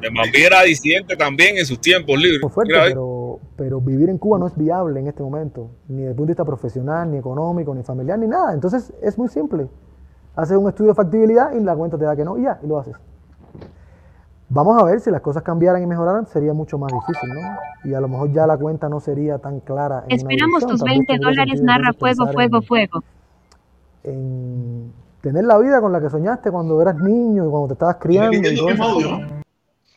El 0.00 0.12
Mambí 0.12 0.40
era 0.46 0.62
disidente 0.62 1.16
también 1.16 1.58
en 1.58 1.66
sus 1.66 1.80
tiempos 1.80 2.16
libres. 2.18 2.40
Fuerte, 2.52 2.72
pero, 2.88 3.40
pero 3.56 3.80
vivir 3.80 4.08
en 4.08 4.18
Cuba 4.18 4.38
no 4.38 4.46
es 4.46 4.56
viable 4.56 5.00
en 5.00 5.08
este 5.08 5.22
momento, 5.22 5.70
ni 5.88 5.98
desde 5.98 6.10
el 6.10 6.16
punto 6.16 6.26
de 6.28 6.32
vista 6.32 6.44
profesional, 6.44 7.10
ni 7.10 7.18
económico, 7.18 7.74
ni 7.74 7.82
familiar, 7.82 8.18
ni 8.18 8.28
nada. 8.28 8.54
Entonces 8.54 8.92
es 9.02 9.18
muy 9.18 9.28
simple. 9.28 9.66
Haces 10.36 10.56
un 10.56 10.68
estudio 10.68 10.90
de 10.90 10.94
factibilidad 10.94 11.52
y 11.52 11.60
la 11.60 11.74
cuenta 11.74 11.98
te 11.98 12.04
da 12.04 12.14
que 12.14 12.24
no, 12.24 12.38
y 12.38 12.42
ya, 12.44 12.60
y 12.62 12.66
lo 12.66 12.78
haces. 12.78 12.94
Vamos 14.50 14.80
a 14.80 14.84
ver 14.86 15.00
si 15.00 15.10
las 15.10 15.20
cosas 15.20 15.42
cambiaran 15.42 15.82
y 15.82 15.86
mejoraran, 15.86 16.26
sería 16.26 16.54
mucho 16.54 16.78
más 16.78 16.90
difícil, 16.92 17.28
¿no? 17.34 17.90
Y 17.90 17.92
a 17.92 18.00
lo 18.00 18.08
mejor 18.08 18.32
ya 18.32 18.46
la 18.46 18.56
cuenta 18.56 18.88
no 18.88 18.98
sería 19.00 19.38
tan 19.38 19.60
clara. 19.60 20.04
En 20.08 20.16
Esperamos 20.16 20.64
tus 20.66 20.80
tal 20.80 20.88
vez 20.88 20.96
20 20.98 21.06
tendría 21.12 21.28
dólares, 21.30 21.62
narra 21.62 21.92
fuego, 21.92 22.26
fuego, 22.32 22.56
en- 22.58 22.62
fuego. 22.62 23.04
en 24.04 24.92
tener 25.20 25.44
la 25.44 25.58
vida 25.58 25.80
con 25.80 25.92
la 25.92 26.00
que 26.00 26.10
soñaste 26.10 26.50
cuando 26.50 26.80
eras 26.80 26.96
niño 26.96 27.46
y 27.46 27.50
cuando 27.50 27.68
te 27.68 27.72
estabas 27.74 27.96
criando. 28.00 28.36
y 28.36 28.56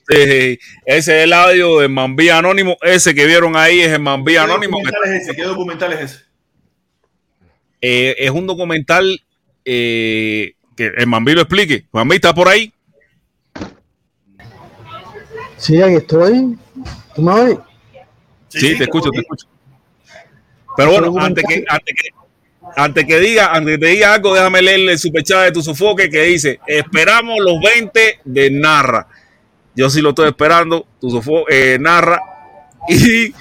sí, 0.10 0.60
ese 0.86 1.18
es 1.20 1.24
el 1.24 1.34
audio 1.34 1.80
del 1.80 1.90
Mambí 1.90 2.30
Anónimo. 2.30 2.78
Ese 2.82 3.14
que 3.14 3.26
vieron 3.26 3.56
ahí 3.56 3.82
es 3.82 3.92
el 3.92 4.02
Mambí 4.02 4.34
¿Qué 4.34 4.40
Anónimo. 4.40 4.78
documental 4.78 5.14
es 5.14 5.24
ese? 5.24 5.36
¿Qué 5.36 5.44
documental 5.44 5.94
es 5.94 6.00
ese? 6.02 6.24
Eh, 7.82 8.16
es 8.20 8.32
un 8.32 8.46
documental 8.46 9.22
eh, 9.66 10.54
que 10.76 10.92
el 10.98 11.08
Mambí 11.08 11.34
lo 11.34 11.42
explique. 11.42 11.86
Mambí 11.92 12.16
está 12.16 12.34
por 12.34 12.48
ahí. 12.48 12.74
Sí, 15.58 15.82
ahí 15.82 15.96
estoy. 15.96 16.58
¿Tú 17.16 17.22
me 17.22 17.32
oyes? 17.32 17.58
Sí, 18.50 18.78
te 18.78 18.84
escucho, 18.84 19.10
te 19.12 19.20
escucho. 19.20 19.48
Pero 20.76 20.92
bueno, 20.92 21.14
antes 21.20 21.44
que, 21.48 21.64
antes 21.68 21.96
que, 21.96 22.10
antes 22.76 23.06
que 23.06 23.20
diga, 23.20 23.52
antes 23.54 23.76
que 23.76 23.86
te 23.86 23.92
diga 23.92 24.14
algo, 24.14 24.34
déjame 24.34 24.62
leerle 24.62 24.94
el 24.94 25.00
superchat 25.00 25.46
de 25.46 25.52
tu 25.52 25.62
sofoque 25.62 26.10
que 26.10 26.24
dice: 26.24 26.60
Esperamos 26.68 27.38
los 27.40 27.60
20 27.62 28.20
de 28.24 28.52
Narra. 28.52 29.08
Yo 29.76 29.90
sí 29.90 30.02
lo 30.02 30.10
estoy 30.10 30.30
esperando. 30.30 30.86
Tu 31.00 31.10
sofoque, 31.10 31.74
eh, 31.74 31.80
Narra. 31.80 32.22
Y 32.88 33.34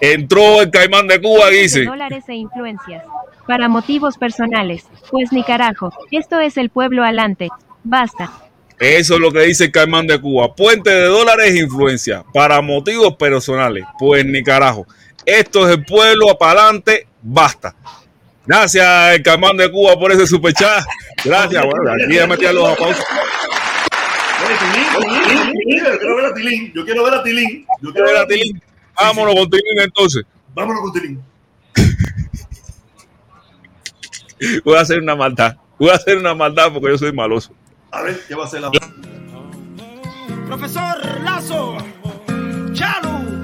entró 0.00 0.62
el 0.62 0.70
caimán 0.70 1.06
de 1.06 1.20
Cuba 1.20 1.52
y 1.52 1.62
dice: 1.62 1.84
dólares 1.84 2.24
e 2.28 2.34
influencias. 2.34 3.04
Para 3.46 3.68
motivos 3.68 4.18
personales. 4.18 4.86
Pues 5.10 5.32
ni 5.32 5.42
carajo. 5.44 5.92
Esto 6.10 6.40
es 6.40 6.56
el 6.56 6.70
pueblo 6.70 7.04
alante. 7.04 7.48
Basta. 7.84 8.30
Eso 8.78 9.14
es 9.14 9.20
lo 9.20 9.32
que 9.32 9.40
dice 9.40 9.64
el 9.64 9.72
Caimán 9.72 10.06
de 10.06 10.20
Cuba. 10.20 10.54
Puente 10.54 10.90
de 10.90 11.06
dólares 11.06 11.54
e 11.54 11.60
influencia 11.60 12.24
para 12.34 12.60
motivos 12.60 13.16
personales. 13.16 13.84
Pues 13.98 14.26
ni 14.26 14.42
carajo. 14.42 14.86
Esto 15.24 15.66
es 15.66 15.76
el 15.76 15.84
pueblo 15.84 16.36
para 16.38 16.62
adelante. 16.62 17.06
Basta. 17.22 17.74
Gracias, 18.46 19.14
el 19.14 19.22
Caimán 19.22 19.56
de 19.56 19.70
Cuba, 19.70 19.98
por 19.98 20.12
ese 20.12 20.26
superchat. 20.26 20.84
Gracias, 21.24 21.64
bueno, 21.64 21.92
aquí 21.92 22.14
ya 22.14 22.26
metí 22.26 22.46
a 22.46 22.52
los 22.52 22.68
aplausos. 22.68 23.04
Yo 25.84 25.96
quiero 25.96 26.16
ver 26.16 26.26
a 26.26 26.34
Tilín. 26.34 26.72
Yo 26.74 26.84
quiero 26.84 27.04
ver 27.04 27.14
a 27.14 27.22
Tilín. 27.22 27.66
Yo 27.82 27.92
quiero 27.92 28.08
ver 28.08 28.16
a 28.18 28.26
Tilín. 28.26 28.62
Vámonos 29.00 29.34
con 29.34 29.50
Tilín 29.50 29.80
entonces. 29.82 30.24
Vámonos 30.54 30.82
con 30.82 30.92
Tilín. 30.92 31.22
Voy 34.64 34.76
a 34.76 34.80
hacer 34.80 35.00
una 35.00 35.16
maldad. 35.16 35.56
Voy 35.78 35.90
a 35.90 35.94
hacer 35.94 36.18
una 36.18 36.34
maldad 36.34 36.72
porque 36.72 36.88
yo 36.88 36.98
soy 36.98 37.12
maloso. 37.12 37.52
A 37.90 38.02
ver, 38.02 38.20
¿qué 38.28 38.34
va 38.34 38.44
a 38.44 38.46
hacer 38.46 38.60
la 38.60 38.70
Profesor 40.46 41.22
Lazo, 41.24 41.76
Chalu, 42.72 43.35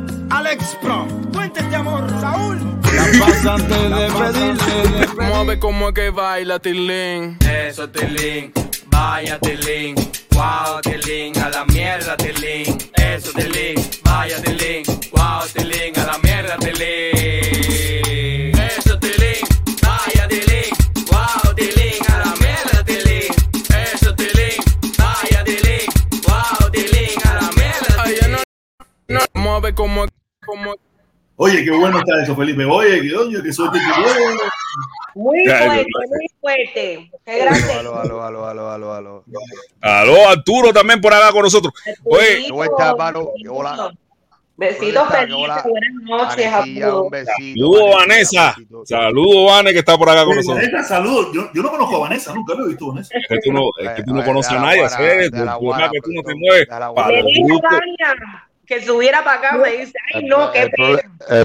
Alex 0.44 0.76
Pro, 0.82 1.06
puentes 1.32 1.62
de 1.70 1.76
amor, 1.76 2.04
Saúl. 2.20 2.58
La 2.82 3.26
pasante 3.26 3.74
de 3.74 4.10
pedirle. 4.10 5.06
Mueve 5.28 5.58
como 5.60 5.88
es 5.88 5.94
que 5.94 6.10
baila 6.10 6.58
Tilín. 6.58 7.38
Eso 7.48 7.88
Tilín, 7.88 8.52
vaya 8.86 9.38
Tilín. 9.38 9.94
Wow, 10.32 10.80
Tilín, 10.82 11.38
a 11.38 11.48
la 11.48 11.64
mierda 11.66 12.16
Tilín. 12.16 12.76
Eso 12.94 13.30
Tilín, 13.32 13.76
vaya 14.02 14.42
Tilín. 14.42 14.82
Wow, 15.12 15.46
Tilín, 15.54 15.96
a 16.00 16.06
la 16.06 16.18
mierda 16.18 16.56
Tilín. 16.58 18.58
Eso 18.58 18.98
Tilín, 18.98 19.46
vaya 19.80 20.26
Tilín. 20.26 20.74
Wow, 21.08 21.54
Tilín, 21.54 22.02
a 22.08 22.18
la 22.18 22.34
mierda 22.40 22.82
Tilín. 22.84 23.32
Eso 23.94 24.12
Tilín, 24.16 24.56
vaya 24.98 25.44
Tilín. 25.44 25.86
Wow, 26.26 26.68
Tilín, 26.72 27.16
a 27.30 27.34
la 27.34 27.50
mierda 27.52 28.04
Tilín. 28.04 28.36
No, 29.06 29.20
mueve 29.34 29.72
como 29.72 29.92
como 29.92 30.06
Oye, 31.42 31.64
qué 31.64 31.72
bueno 31.72 31.98
está 31.98 32.22
eso, 32.22 32.36
Felipe. 32.36 32.64
Oye, 32.64 33.02
qué 33.02 33.16
oye, 33.16 33.42
qué 33.42 33.52
suerte 33.52 33.76
que 33.80 35.18
Muy 35.18 35.44
fuerte, 35.44 35.86
muy 36.08 36.26
fuerte. 36.40 37.10
Qué 37.24 37.38
grande. 37.38 37.72
Aló, 37.72 37.98
aló, 37.98 38.22
aló, 38.22 38.46
aló, 38.46 38.70
aló, 38.70 38.94
aló. 38.94 39.24
Aló, 39.80 40.28
Arturo 40.28 40.72
también 40.72 41.00
por 41.00 41.12
acá 41.12 41.32
con 41.32 41.42
nosotros. 41.42 41.74
Oye, 42.04 42.46
¿Cómo 42.48 42.62
está, 42.62 42.94
mano? 42.94 43.30
Hola. 43.50 43.90
Besitos 44.56 45.02
Hola. 45.08 45.26
buenas 45.26 45.64
noches 46.04 46.46
a 46.46 46.58
Vanessilla, 46.58 46.86
todos. 46.86 47.02
un 47.02 47.10
besito. 47.10 47.58
saludos, 47.58 47.96
Vanessa. 47.96 48.56
Saludos, 48.84 49.46
Vane, 49.50 49.72
que 49.72 49.78
está 49.80 49.98
por 49.98 50.10
acá 50.10 50.24
con 50.24 50.36
nosotros. 50.36 50.64
Vanessa, 50.64 50.84
saludos. 50.84 51.28
Yo, 51.34 51.50
yo 51.52 51.62
no 51.62 51.70
conozco 51.72 51.96
a 51.96 52.00
Vanessa, 52.00 52.34
nunca 52.34 52.54
lo 52.54 52.66
he 52.66 52.68
visto 52.68 52.86
Vanessa. 52.86 53.18
Es 53.18 53.26
que 53.28 53.38
tú 53.42 53.52
no, 53.52 53.62
es 53.80 53.90
que 53.96 54.04
tú 54.04 54.14
no 54.14 54.24
conoces 54.24 54.52
a 54.52 54.60
nadie, 54.60 54.88
¿sabes? 54.88 55.30
Guara, 55.58 55.90
que 55.90 55.98
tú 56.00 56.12
no 56.12 56.22
te 56.22 56.34
mueves 56.36 56.68
grupos. 56.68 57.62
Vania 57.62 58.46
que 58.74 58.86
subiera 58.86 59.22
para 59.24 59.38
acá, 59.38 59.56
me 59.58 59.70
dice, 59.76 59.92
ay 60.14 60.24
no, 60.24 60.50
qué 60.52 60.62
el, 60.62 60.70
pena. 60.70 61.00
el, 61.30 61.44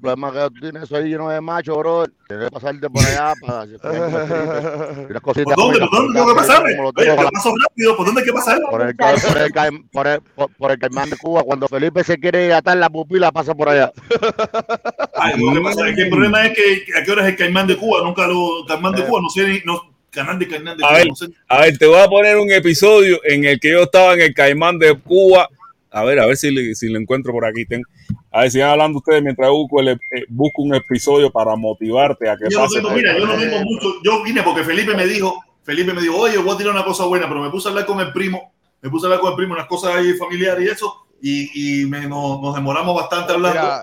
problema 0.00 0.32
que 0.32 0.38
tú 0.54 0.60
tienes 0.60 0.82
eso 0.84 0.96
ahí 0.96 1.08
lleno 1.08 1.28
de 1.28 1.40
macho, 1.40 1.76
bro. 1.76 2.06
Tienes 2.28 2.46
que 2.46 2.50
pasarte 2.52 2.88
por 2.88 3.04
allá 3.04 3.32
para 3.44 3.66
cositas. 5.20 5.54
¿Por 5.54 5.56
dónde? 5.56 5.80
¿Por 5.80 5.90
dónde 5.90 6.20
tengo 6.20 6.34
que 6.34 6.40
los 6.82 6.92
Oye, 6.96 7.30
paso 7.32 7.54
rápido. 7.68 7.96
¿Por 7.96 8.06
dónde 8.06 8.20
hay 8.20 8.26
que 8.26 8.32
pasar? 8.32 8.58
Por 8.70 8.82
el, 8.82 8.96
por, 8.96 9.08
el, 9.08 9.84
por, 9.92 10.06
el, 10.06 10.20
por, 10.34 10.50
por 10.56 10.70
el 10.70 10.78
caimán 10.78 11.10
de 11.10 11.16
Cuba, 11.16 11.42
cuando 11.42 11.68
Felipe 11.68 12.04
se 12.04 12.18
quiere 12.18 12.52
atar 12.52 12.76
la 12.76 12.88
pupila, 12.88 13.32
pasa 13.32 13.54
por 13.54 13.68
allá. 13.68 13.92
Ay, 15.14 15.34
lo 15.38 15.52
que 15.54 15.60
pasa 15.60 15.88
es 15.88 15.96
que 15.96 16.02
el 16.02 16.10
problema 16.10 16.46
es 16.46 16.52
que 16.56 16.84
a 16.98 17.02
qué 17.04 17.10
hora 17.10 17.22
es 17.22 17.28
el 17.28 17.36
Caimán 17.36 17.66
de 17.66 17.76
Cuba. 17.76 18.00
Nunca 18.02 18.26
lo. 18.26 18.64
Caimán 18.66 18.92
de 18.94 19.02
Eh. 19.02 19.06
Cuba, 19.06 19.20
no 19.22 19.28
sé. 19.28 19.62
No, 19.64 19.80
canal 20.10 20.38
de 20.38 20.48
Caimán 20.48 20.76
de 20.76 20.84
A 20.84 20.88
Cuba, 20.88 20.98
ver, 20.98 21.06
no 21.08 21.14
sé. 21.14 21.26
a 21.48 21.60
ver, 21.60 21.78
te 21.78 21.86
voy 21.86 21.98
a 22.00 22.06
poner 22.08 22.36
un 22.38 22.50
episodio 22.52 23.20
en 23.24 23.44
el 23.44 23.60
que 23.60 23.70
yo 23.70 23.82
estaba 23.82 24.14
en 24.14 24.20
el 24.22 24.34
Caimán 24.34 24.78
de 24.78 24.94
Cuba. 24.98 25.48
A 25.92 26.04
ver, 26.04 26.18
a 26.20 26.26
ver 26.26 26.36
si 26.36 26.50
le, 26.50 26.74
si 26.74 26.88
lo 26.88 26.98
encuentro 26.98 27.32
por 27.32 27.44
aquí. 27.44 27.66
Ten- 27.66 27.84
a 28.30 28.40
ver, 28.42 28.50
sigan 28.50 28.70
hablando 28.70 28.98
ustedes 28.98 29.22
mientras 29.22 29.50
busco, 29.50 29.80
el- 29.80 29.88
eh, 29.90 29.98
busco 30.28 30.62
un 30.62 30.74
episodio 30.74 31.30
para 31.30 31.54
motivarte 31.56 32.28
a 32.28 32.36
que 32.36 32.44
Yo 32.50 32.58
no 32.58 32.64
pase. 32.64 32.76
tengo, 32.80 32.90
mira, 32.92 33.18
yo 33.18 33.26
no 33.26 33.36
tengo 33.36 33.58
mucho. 33.64 33.88
Yo 34.02 34.22
vine 34.22 34.42
porque 34.42 34.64
Felipe 34.64 34.94
me 34.94 35.06
dijo, 35.06 35.34
Felipe 35.62 35.92
me 35.92 36.00
dijo, 36.00 36.16
oye, 36.16 36.38
voy 36.38 36.54
a 36.54 36.58
tirar 36.58 36.72
una 36.72 36.84
cosa 36.84 37.04
buena, 37.04 37.28
pero 37.28 37.42
me 37.42 37.50
puse 37.50 37.68
a 37.68 37.70
hablar 37.72 37.86
con 37.86 38.00
el 38.00 38.12
primo, 38.12 38.52
me 38.80 38.88
puse 38.90 39.06
a 39.06 39.08
hablar 39.08 39.20
con 39.20 39.30
el 39.30 39.36
primo, 39.36 39.54
unas 39.54 39.66
cosas 39.66 39.94
ahí 39.96 40.14
familiares 40.14 40.64
y 40.66 40.68
eso, 40.70 40.94
y, 41.20 41.82
y 41.82 41.86
me, 41.86 42.08
nos, 42.08 42.40
nos 42.40 42.54
demoramos 42.54 42.96
bastante 42.96 43.32
hablando. 43.34 43.60
Mira, 43.60 43.82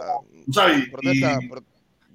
¿sabes? 0.51 0.79
Y- 0.79 0.89
protesta, 0.89 1.39
pro- 1.49 1.63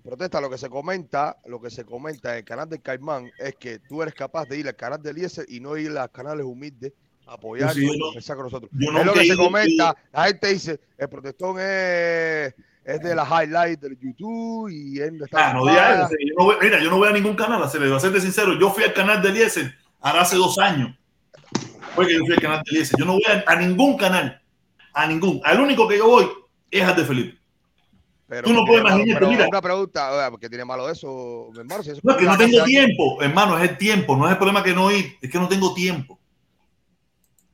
protesta, 0.02 0.40
lo 0.40 0.50
que 0.50 0.58
se 0.58 0.68
comenta, 0.68 1.36
lo 1.46 1.60
que 1.62 1.70
se 1.70 1.84
comenta 1.84 2.32
en 2.32 2.38
el 2.38 2.44
canal 2.44 2.68
del 2.68 2.82
Caimán 2.82 3.30
es 3.38 3.54
que 3.54 3.78
tú 3.78 4.02
eres 4.02 4.12
capaz 4.12 4.44
de 4.48 4.58
ir 4.58 4.66
al 4.68 4.76
canal 4.76 5.00
de 5.00 5.10
Eliezer 5.10 5.46
y 5.48 5.60
no 5.60 5.76
ir 5.78 5.90
a 5.92 6.02
los 6.02 6.10
canales 6.10 6.44
humildes 6.44 6.92
apoyar 7.26 7.72
sí, 7.74 7.86
yo 7.86 7.92
no- 7.98 8.12
con 8.36 8.44
nosotros. 8.44 8.70
yo 8.72 8.98
es 8.98 9.06
lo 9.06 9.12
que 9.12 9.24
se 9.26 9.36
comenta, 9.36 9.96
la 10.12 10.24
gente 10.26 10.52
dice, 10.52 10.80
el 10.98 11.09
protestón 11.09 11.56
es, 11.59 12.55
es 12.84 13.01
de 13.01 13.14
las 13.14 13.28
highlights 13.28 13.80
del 13.80 13.98
YouTube 13.98 14.68
y 14.70 14.98
él 15.01 15.16
no 15.18 15.24
está 15.24 15.51
Ah, 15.51 15.52
no 15.55 15.66
yo 15.66 15.72
no 16.36 16.59
mira, 16.60 16.80
yo 16.82 16.90
no 16.90 16.98
voy 16.98 17.09
a 17.09 17.12
ningún 17.12 17.34
canal, 17.34 17.62
a 17.62 17.68
ser- 17.68 17.82
a 17.92 17.98
serte 18.01 18.20
sincero. 18.20 18.59
Yo 18.59 18.70
fui 18.70 18.84
al 18.84 18.92
canal 18.92 19.22
de 19.22 19.30
Eliezer 19.30 19.74
ahora 20.01 20.22
hace 20.22 20.36
dos 20.36 20.59
años. 20.59 20.96
Fue 21.94 22.06
que 22.06 22.14
yo 22.14 22.20
fui 22.24 22.34
al 22.34 22.40
canal 22.40 22.62
de 22.64 22.70
Eliezer. 22.72 22.98
Yo 22.98 23.05
no 23.06 23.12
voy 23.14 23.22
a, 23.28 23.44
a 23.51 23.56
ningún 23.56 23.96
canal, 23.96 24.40
a 24.92 25.06
ningún. 25.06 25.40
Al 25.44 25.60
único 25.60 25.88
que 25.88 25.96
yo 25.98 26.06
voy 26.09 26.28
es 26.70 26.82
al 26.82 26.96
de 26.96 27.05
Felipe. 27.05 27.38
Pero 28.26 28.48
Tú 28.48 28.52
no 28.55 28.64
¿qué 28.64 28.66
puedes 28.72 28.80
imaginarte, 28.84 29.26
mira. 29.28 29.48
una 29.48 29.62
pregunta, 29.62 30.10
oiga, 30.12 30.30
¿por 30.30 30.40
qué 30.40 30.48
tiene 30.48 30.64
malo 30.64 30.88
eso, 30.90 31.51
hermano? 31.56 31.82
Si 31.82 31.90
eso 31.90 32.01
No, 32.02 32.12
es 32.12 32.18
que 32.18 32.24
no 32.24 32.36
tengo 32.38 32.64
tiempo, 32.64 33.22
hermano, 33.22 33.59
es 33.59 33.70
el 33.70 33.78
tiempo. 33.78 34.16
No 34.16 34.26
es 34.26 34.32
el 34.32 34.38
problema 34.38 34.62
que 34.62 34.72
no 34.74 34.90
ir, 34.90 35.16
es 35.20 35.30
que 35.30 35.38
no 35.38 35.46
tengo 35.48 35.72
tiempo. 35.74 36.18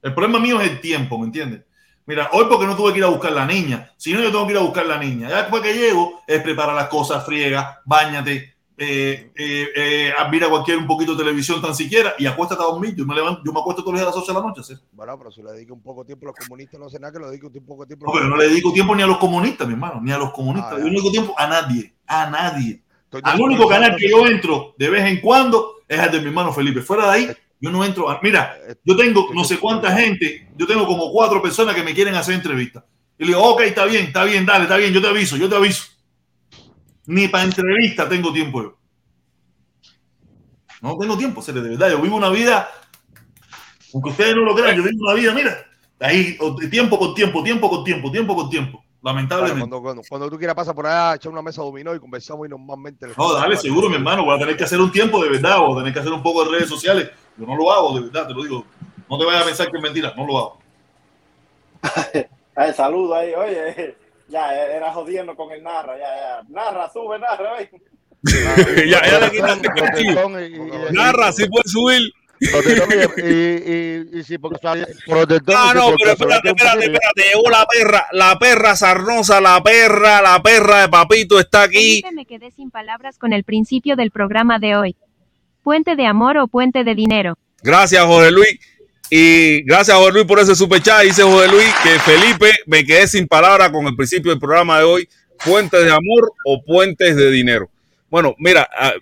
El 0.03 0.15
problema 0.15 0.39
mío 0.39 0.61
es 0.61 0.71
el 0.71 0.81
tiempo, 0.81 1.19
¿me 1.19 1.27
entiendes? 1.27 1.63
Mira, 2.07 2.31
hoy 2.33 2.47
porque 2.49 2.67
no 2.67 2.77
tuve 2.77 2.93
que 2.93 2.99
ir 2.99 3.05
a 3.05 3.09
buscar 3.09 3.33
la 3.33 3.47
niña. 3.47 3.93
Si 3.97 4.13
no, 4.13 4.21
yo 4.21 4.31
tengo 4.33 4.47
que 4.47 4.53
ir 4.53 4.59
a 4.59 4.63
buscar 4.63 4.87
la 4.87 4.99
niña. 4.99 5.29
Ya 5.29 5.43
después 5.43 5.63
que 5.63 5.75
llego, 5.75 6.23
es 6.27 6.43
preparar 6.43 6.75
las 6.75 6.89
cosas, 6.89 7.25
friega, 7.25 7.81
bañate, 7.85 8.57
eh, 8.83 9.31
eh, 9.37 9.69
eh, 9.77 10.13
mira 10.31 10.49
cualquier 10.49 10.79
un 10.79 10.87
poquito 10.87 11.13
de 11.13 11.23
televisión 11.23 11.61
tan 11.61 11.75
siquiera 11.75 12.15
y 12.19 12.25
acuéstate 12.25 12.63
a 12.63 12.65
dormir. 12.65 12.95
Yo 12.97 13.05
me, 13.05 13.15
levanto, 13.15 13.43
yo 13.45 13.53
me 13.53 13.61
acuesto 13.61 13.83
todos 13.83 13.93
los 13.93 14.01
días 14.01 14.11
a 14.11 14.17
las 14.17 14.23
8 14.23 14.33
de 14.33 14.41
la 14.41 14.47
noche. 14.47 14.63
¿sí? 14.65 14.75
Bueno, 14.93 15.19
pero 15.19 15.31
si 15.31 15.43
le 15.43 15.53
dedica 15.53 15.75
un 15.75 15.83
poco 15.83 16.03
de 16.03 16.07
tiempo 16.07 16.25
a 16.25 16.29
los 16.29 16.47
comunistas, 16.47 16.81
no 16.81 16.89
sé 16.89 16.99
nada 16.99 17.13
que 17.13 17.19
le 17.19 17.27
dedique 17.27 17.47
un 17.47 17.67
poco 17.67 17.83
de 17.83 17.89
tiempo 17.89 18.07
No, 18.07 18.13
pero 18.13 18.25
no 18.25 18.37
le 18.39 18.49
dedico 18.49 18.73
tiempo 18.73 18.97
ni 18.97 19.03
a 19.03 19.07
los 19.07 19.19
comunistas, 19.19 19.67
mi 19.67 19.75
hermano, 19.75 20.01
ni 20.03 20.11
a 20.11 20.17
los 20.17 20.33
comunistas. 20.33 20.73
Ah, 20.73 20.79
yo 20.79 20.85
no 20.85 20.93
dedico 20.93 21.11
tiempo 21.11 21.35
a 21.37 21.47
nadie, 21.47 21.95
a 22.07 22.31
nadie. 22.31 22.83
Al 23.23 23.41
único 23.41 23.69
canal 23.69 23.97
que 23.97 24.09
yo 24.09 24.27
entro 24.27 24.75
de 24.79 24.89
vez 24.89 25.05
en 25.05 25.21
cuando 25.21 25.83
es 25.87 26.01
el 26.01 26.11
de 26.11 26.21
mi 26.21 26.29
hermano 26.29 26.51
Felipe. 26.51 26.81
Fuera 26.81 27.05
de 27.05 27.11
ahí, 27.11 27.37
yo 27.61 27.71
no 27.71 27.85
entro. 27.85 28.09
a- 28.11 28.21
Mira, 28.23 28.57
yo 28.85 28.97
tengo 28.97 29.29
no 29.35 29.45
sé 29.45 29.59
cuánta 29.59 29.95
gente, 29.97 30.49
yo 30.57 30.67
tengo 30.67 30.87
como 30.87 31.13
cuatro 31.13 31.41
personas 31.43 31.75
que 31.75 31.83
me 31.83 31.95
quieren 31.95 32.15
hacer 32.15 32.35
entrevistas. 32.35 32.85
Y 33.19 33.25
le 33.25 33.29
digo, 33.29 33.43
ok, 33.45 33.61
está 33.63 33.85
bien, 33.85 34.07
está 34.07 34.25
bien, 34.25 34.47
dale, 34.47 34.65
está 34.65 34.77
bien, 34.79 34.93
yo 34.95 35.01
te 35.03 35.09
aviso, 35.09 35.37
yo 35.37 35.49
te 35.49 35.57
aviso. 35.57 35.85
Ni 37.07 37.29
para 37.29 37.45
entrevista 37.45 38.09
tengo 38.09 38.33
tiempo 38.33 38.63
yo. 38.63 38.79
No 40.83 40.97
tengo 40.97 41.17
tiempo, 41.19 41.43
serio, 41.43 41.63
de 41.63 41.71
verdad. 41.71 41.91
Yo 41.91 42.01
vivo 42.01 42.17
una 42.17 42.31
vida, 42.31 42.69
aunque 43.93 44.11
ustedes 44.11 44.35
no 44.35 44.43
lo 44.43 44.55
crean, 44.55 44.77
yo 44.77 44.83
vivo 44.83 45.05
una 45.05 45.15
vida, 45.15 45.35
mira, 45.35 45.57
ahí, 46.01 46.37
o- 46.41 46.57
tiempo 46.57 46.99
con 46.99 47.15
tiempo, 47.15 47.43
tiempo 47.43 47.69
con 47.69 47.85
tiempo, 47.85 48.11
tiempo 48.11 48.35
con 48.37 48.49
tiempo. 48.51 48.83
Lamentablemente. 49.03 49.61
cuando, 49.61 49.81
cuando, 49.81 50.03
cuando 50.07 50.31
tú 50.31 50.37
quieras 50.37 50.55
pasar 50.55 50.75
por 50.75 50.87
allá, 50.87 51.15
echar 51.17 51.33
una 51.33 51.41
mesa 51.41 51.63
dominó 51.63 51.95
y 51.95 51.99
conversamos 51.99 52.47
y 52.47 52.51
normalmente. 52.51 53.07
No, 53.17 53.33
dale, 53.33 53.57
seguro, 53.57 53.89
mi 53.89 53.95
hermano. 53.97 54.25
Voy 54.27 54.37
a 54.37 54.39
tener 54.39 54.57
que 54.59 54.65
hacer 54.65 54.79
un 54.79 54.93
tiempo 54.93 55.23
de 55.25 55.31
verdad, 55.31 55.57
o 55.61 55.75
tener 55.79 55.93
que 55.93 56.01
hacer 56.01 56.13
un 56.13 56.23
poco 56.23 56.45
de 56.45 56.51
redes 56.51 56.69
sociales. 56.69 57.11
Yo 57.41 57.47
no 57.47 57.57
lo 57.57 57.73
hago, 57.73 57.95
de 57.95 58.03
verdad, 58.03 58.29
te 58.29 58.35
lo 58.35 58.43
digo. 58.43 58.67
No 59.09 59.19
te 59.19 59.25
vayas 59.25 59.43
a 59.43 59.47
pensar 59.47 59.71
que 59.71 59.79
es 59.79 59.83
mentira, 59.83 60.13
no 60.15 60.27
lo 60.27 60.39
hago. 60.39 60.59
Ay, 62.55 62.75
saludo 62.75 63.15
ahí, 63.15 63.33
oye, 63.33 63.97
ya 64.29 64.55
era 64.55 64.93
jodiendo 64.93 65.35
con 65.35 65.51
el 65.51 65.63
narra, 65.63 65.97
ya, 65.97 66.05
ya. 66.05 66.43
Narra, 66.49 66.91
sube, 66.93 67.19
narra, 67.19 67.55
oye. 67.55 67.71
ya, 68.87 69.03
ya 69.07 69.21
le 69.21 69.31
quitaste 69.31 69.69
el. 69.97 70.93
Narra, 70.93 71.33
si 71.33 71.49
puedes 71.49 71.73
subir. 71.73 72.03
Y, 72.43 72.47
y, 72.47 74.17
y, 74.17 74.19
y 74.19 74.25
sí, 74.25 74.39
porque 74.39 74.59
Ah, 74.67 74.75
no, 75.75 75.87
porque 75.87 76.05
pero 76.05 76.13
espérate, 76.13 76.49
espérate, 76.49 76.85
espérate. 76.85 77.23
Llegó 77.35 77.51
la 77.51 77.67
perra, 77.67 78.07
la 78.13 78.39
perra 78.39 78.77
sarnosa, 78.77 79.41
la 79.41 79.63
perra, 79.63 80.23
la 80.23 80.43
perra 80.43 80.83
de 80.83 80.89
papito 80.89 81.39
está 81.39 81.63
aquí. 81.63 82.03
Me 82.15 82.27
quedé 82.27 82.51
sin 82.51 82.71
palabras 82.71 83.19
con 83.19 83.33
el 83.33 83.45
principio 83.45 83.97
del 83.97 84.11
programa 84.11 84.59
de 84.59 84.77
hoy. 84.77 84.97
¿Puente 85.63 85.97
de 85.97 86.07
amor 86.07 86.37
o 86.39 86.49
puente 86.49 86.85
de 86.85 86.95
dinero? 86.95 87.37
Gracias, 87.63 88.05
Jorge 88.05 88.31
Luis. 88.31 88.59
Y 89.11 89.63
gracias, 89.63 89.97
Jorge 89.97 90.13
Luis, 90.13 90.25
por 90.27 90.39
ese 90.39 90.55
superchat. 90.55 91.03
Dice 91.03 91.23
Jorge 91.23 91.49
Luis 91.51 91.69
que 91.83 91.91
Felipe 91.99 92.53
me 92.67 92.85
quedé 92.85 93.07
sin 93.09 93.27
palabras 93.27 93.71
con 93.71 93.87
el 93.87 93.97
principio 93.97 94.31
del 94.31 94.41
programa 94.41 94.79
de 94.79 94.85
hoy. 94.85 95.09
¿Puentes 95.45 95.81
de 95.85 95.91
amor 95.91 96.33
o 96.45 96.63
puentes 96.65 97.17
de 97.17 97.31
dinero? 97.31 97.71
Bueno, 98.11 98.35
mira, 98.39 98.69
a, 98.77 98.93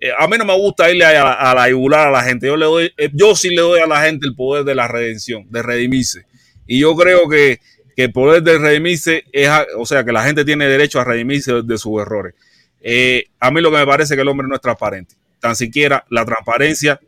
eh, 0.00 0.10
mí 0.30 0.36
no 0.38 0.44
me 0.44 0.54
gusta 0.56 0.90
irle 0.90 1.04
a, 1.04 1.12
la- 1.24 1.32
a 1.32 1.54
la 1.54 1.68
yugular 1.68 2.08
a 2.08 2.10
la 2.10 2.22
gente. 2.22 2.46
Yo 2.46 2.56
le 2.56 2.66
doy, 2.66 2.92
eh, 2.96 3.10
yo 3.12 3.34
sí 3.34 3.50
le 3.50 3.62
doy 3.62 3.80
a 3.80 3.86
la 3.86 4.02
gente 4.02 4.26
el 4.26 4.34
poder 4.34 4.64
de 4.64 4.74
la 4.74 4.88
redención, 4.88 5.44
de 5.50 5.62
redimirse. 5.62 6.24
Y 6.66 6.80
yo 6.80 6.94
creo 6.96 7.28
que, 7.28 7.60
que 7.96 8.04
el 8.04 8.12
poder 8.12 8.42
de 8.42 8.58
redimirse 8.58 9.24
es, 9.32 9.50
o 9.76 9.84
sea, 9.84 10.04
que 10.04 10.12
la 10.12 10.22
gente 10.24 10.44
tiene 10.44 10.66
derecho 10.66 11.00
a 11.00 11.04
redimirse 11.04 11.52
de, 11.52 11.62
de 11.62 11.78
sus 11.78 12.00
errores. 12.00 12.34
Eh, 12.80 13.24
a 13.40 13.50
mí 13.50 13.60
lo 13.60 13.70
que 13.70 13.78
me 13.78 13.86
parece 13.86 14.14
es 14.14 14.16
que 14.16 14.22
el 14.22 14.28
hombre 14.28 14.46
no 14.48 14.54
es 14.54 14.60
transparente. 14.60 15.14
Tan 15.42 15.56
siquiera 15.56 16.04
la 16.08 16.24
transparencia, 16.24 17.00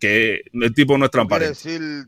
que 0.00 0.40
el 0.52 0.74
tipo 0.74 0.98
no 0.98 1.04
es 1.04 1.10
transparente. 1.12 1.56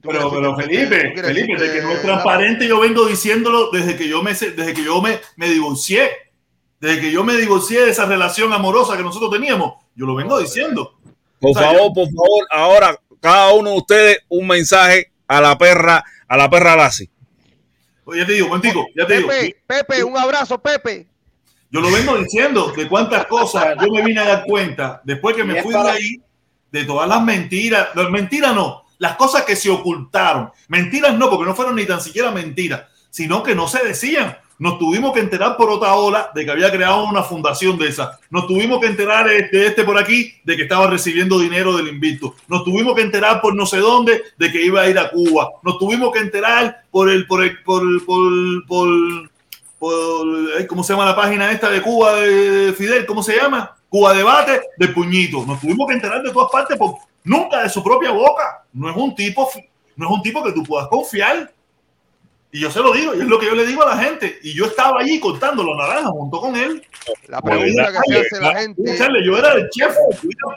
Pero, 0.02 0.28
pero 0.30 0.56
Felipe, 0.56 1.14
Felipe, 1.14 1.56
de 1.56 1.72
que 1.72 1.82
no 1.82 1.92
es 1.92 2.02
transparente, 2.02 2.66
yo 2.66 2.80
vengo 2.80 3.06
diciéndolo 3.06 3.70
desde 3.70 3.94
que 3.96 4.08
yo 4.08 4.24
me, 4.24 4.32
desde 4.32 4.74
que 4.74 4.82
yo 4.82 5.00
me, 5.00 5.20
me 5.36 5.48
divorcié. 5.48 6.10
desde 6.80 7.00
que 7.00 7.12
yo 7.12 7.22
me 7.22 7.36
divorcié 7.36 7.84
de 7.84 7.92
esa 7.92 8.06
relación 8.06 8.52
amorosa 8.52 8.96
que 8.96 9.04
nosotros 9.04 9.30
teníamos, 9.30 9.74
yo 9.94 10.04
lo 10.04 10.16
vengo 10.16 10.36
diciendo. 10.40 10.98
Por 11.40 11.52
O 11.52 11.54
sea, 11.54 11.70
favor, 11.70 11.92
por 11.94 12.06
favor, 12.06 12.46
ahora 12.50 12.98
cada 13.20 13.52
uno 13.54 13.70
de 13.70 13.76
ustedes 13.76 14.18
un 14.28 14.48
mensaje 14.48 15.12
a 15.28 15.40
la 15.40 15.56
perra, 15.56 16.04
a 16.26 16.36
la 16.36 16.50
perra 16.50 16.74
Lassie. 16.74 17.08
Oye, 18.04 18.20
ya 18.22 18.26
te 18.26 18.32
digo, 18.32 18.48
contigo, 18.48 18.84
ya 18.96 19.06
te 19.06 19.16
digo. 19.18 19.28
Pepe, 19.28 19.56
Pepe, 19.64 20.02
un 20.04 20.18
abrazo, 20.18 20.58
Pepe. 20.60 21.06
Yo 21.76 21.82
lo 21.82 21.90
vengo 21.94 22.16
diciendo 22.16 22.72
de 22.76 22.88
cuántas 22.88 23.26
cosas 23.26 23.76
yo 23.80 23.88
me 23.92 24.02
vine 24.02 24.20
a 24.20 24.24
dar 24.28 24.44
cuenta 24.44 25.00
después 25.04 25.36
que 25.36 25.44
me 25.44 25.62
fui 25.62 25.72
de 25.72 25.78
para- 25.78 25.92
ahí, 25.92 26.20
de 26.72 26.84
todas 26.84 27.08
las 27.08 27.22
mentiras. 27.22 27.88
Las 27.94 28.10
mentiras 28.10 28.54
no, 28.54 28.84
las 28.98 29.16
cosas 29.16 29.42
que 29.44 29.56
se 29.56 29.68
ocultaron. 29.70 30.50
Mentiras 30.68 31.16
no, 31.18 31.28
porque 31.30 31.44
no 31.46 31.54
fueron 31.54 31.76
ni 31.76 31.84
tan 31.84 32.00
siquiera 32.00 32.30
mentiras, 32.30 32.82
sino 33.10 33.42
que 33.42 33.54
no 33.54 33.68
se 33.68 33.84
decían. 33.84 34.36
Nos 34.58 34.78
tuvimos 34.78 35.12
que 35.12 35.20
enterar 35.20 35.54
por 35.58 35.68
otra 35.68 35.92
ola 35.96 36.30
de 36.34 36.46
que 36.46 36.50
había 36.50 36.70
creado 36.72 37.04
una 37.04 37.22
fundación 37.22 37.76
de 37.76 37.88
esa. 37.88 38.18
Nos 38.30 38.46
tuvimos 38.46 38.80
que 38.80 38.86
enterar 38.86 39.28
de 39.28 39.48
de 39.52 39.66
este 39.66 39.84
por 39.84 39.98
aquí 39.98 40.32
de 40.44 40.56
que 40.56 40.62
estaba 40.62 40.86
recibiendo 40.86 41.38
dinero 41.38 41.76
del 41.76 41.88
invicto. 41.88 42.34
Nos 42.48 42.64
tuvimos 42.64 42.94
que 42.94 43.02
enterar 43.02 43.42
por 43.42 43.54
no 43.54 43.66
sé 43.66 43.76
dónde 43.80 44.22
de 44.38 44.50
que 44.50 44.64
iba 44.64 44.80
a 44.80 44.88
ir 44.88 44.98
a 44.98 45.10
Cuba. 45.10 45.50
Nos 45.62 45.78
tuvimos 45.78 46.10
que 46.10 46.20
enterar 46.20 46.84
por 46.90 47.10
el, 47.10 47.26
por 47.26 47.44
el, 47.44 47.62
por, 47.62 47.82
por, 48.06 48.66
por, 48.66 48.66
por- 48.66 49.30
ay, 50.58 50.66
¿cómo 50.66 50.82
se 50.82 50.92
llama 50.92 51.06
la 51.06 51.16
página 51.16 51.50
esta 51.50 51.70
de 51.70 51.82
Cuba 51.82 52.14
de 52.16 52.72
Fidel? 52.72 53.06
¿Cómo 53.06 53.22
se 53.22 53.36
llama? 53.36 53.76
Cuba 53.88 54.14
Debate 54.14 54.60
del 54.78 54.92
puñito. 54.92 55.44
Nos 55.46 55.60
tuvimos 55.60 55.86
que 55.88 55.94
enterar 55.94 56.22
de 56.22 56.32
todas 56.32 56.50
partes, 56.50 56.76
por, 56.76 56.96
nunca 57.24 57.62
de 57.62 57.68
su 57.68 57.82
propia 57.82 58.10
boca. 58.10 58.64
No 58.72 58.90
es 58.90 58.96
un 58.96 59.14
tipo, 59.14 59.48
no 59.96 60.06
es 60.06 60.12
un 60.12 60.22
tipo 60.22 60.42
que 60.42 60.52
tú 60.52 60.62
puedas 60.62 60.88
confiar. 60.88 61.52
Y 62.52 62.60
yo 62.60 62.70
se 62.70 62.80
lo 62.80 62.92
digo, 62.92 63.14
y 63.14 63.20
es 63.20 63.26
lo 63.26 63.38
que 63.38 63.46
yo 63.46 63.54
le 63.54 63.66
digo 63.66 63.82
a 63.82 63.94
la 63.94 64.02
gente. 64.02 64.38
Y 64.42 64.54
yo 64.54 64.66
estaba 64.66 65.00
allí 65.00 65.18
cortando 65.20 65.62
los 65.62 65.76
naranjas 65.76 66.10
junto 66.10 66.40
con 66.40 66.56
él. 66.56 66.86
La 67.28 67.42
pregunta 67.42 67.92
que 67.92 68.12
se 68.12 68.18
hace 68.20 68.40
la 68.40 68.60
gente. 68.60 68.98
Yo 69.24 69.36
era 69.36 69.52
el 69.52 69.68
chef, 69.70 69.96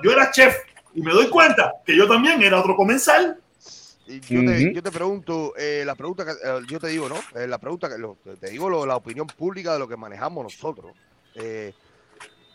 yo 0.03 0.11
era 0.11 0.31
chef. 0.31 0.55
Y 0.95 1.01
me 1.01 1.11
doy 1.11 1.27
cuenta 1.29 1.73
que 1.85 1.95
yo 1.95 2.07
también 2.07 2.41
era 2.41 2.59
otro 2.59 2.75
comensal. 2.75 3.38
Yo, 4.09 4.41
te, 4.45 4.73
yo 4.73 4.83
te 4.83 4.91
pregunto, 4.91 5.53
eh, 5.55 5.83
la 5.85 5.95
pregunta 5.95 6.25
que 6.25 6.31
eh, 6.31 6.59
yo 6.67 6.79
te 6.79 6.87
digo, 6.87 7.07
¿no? 7.09 7.15
Eh, 7.39 7.45
la 7.47 7.57
pregunta 7.59 7.87
que 7.89 7.97
lo- 7.97 8.17
te 8.39 8.49
digo 8.49 8.69
lo- 8.69 8.85
la 8.85 8.95
opinión 8.95 9.27
pública 9.27 9.73
de 9.73 9.79
lo 9.79 9.87
que 9.87 9.95
manejamos 9.97 10.43
nosotros. 10.43 10.93
Eh, 11.35 11.73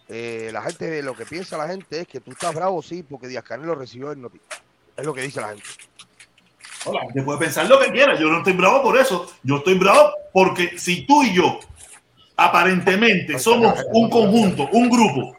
eh, 0.08 0.50
la 0.52 0.62
gente, 0.62 1.02
lo 1.02 1.14
que 1.14 1.24
piensa 1.26 1.56
la 1.56 1.68
gente 1.68 2.00
es 2.00 2.08
que 2.08 2.20
tú 2.20 2.32
estás 2.32 2.54
bravo, 2.54 2.82
sí, 2.82 3.02
porque 3.02 3.28
Díaz 3.28 3.44
Canel 3.44 3.66
lo 3.66 3.74
recibió 3.74 4.10
en 4.12 4.22
noti. 4.22 4.40
Es 4.96 5.04
lo 5.06 5.14
que 5.14 5.22
dice 5.22 5.40
la 5.40 5.48
gente. 5.48 5.64
Hola, 6.86 7.00
te 7.14 7.22
puede 7.22 7.38
pensar 7.38 7.66
lo 7.66 7.78
que 7.80 7.90
quiera. 7.92 8.18
Yo 8.18 8.28
no 8.28 8.38
estoy 8.38 8.52
bravo 8.52 8.82
por 8.82 8.98
eso. 8.98 9.30
Yo 9.42 9.56
estoy 9.58 9.78
bravo 9.78 10.10
porque 10.32 10.78
si 10.78 11.06
tú 11.06 11.22
y 11.22 11.32
yo 11.34 11.58
aparentemente 12.36 13.38
somos 13.38 13.84
un 13.92 14.10
conjunto, 14.10 14.68
un 14.72 14.90
grupo, 14.90 15.36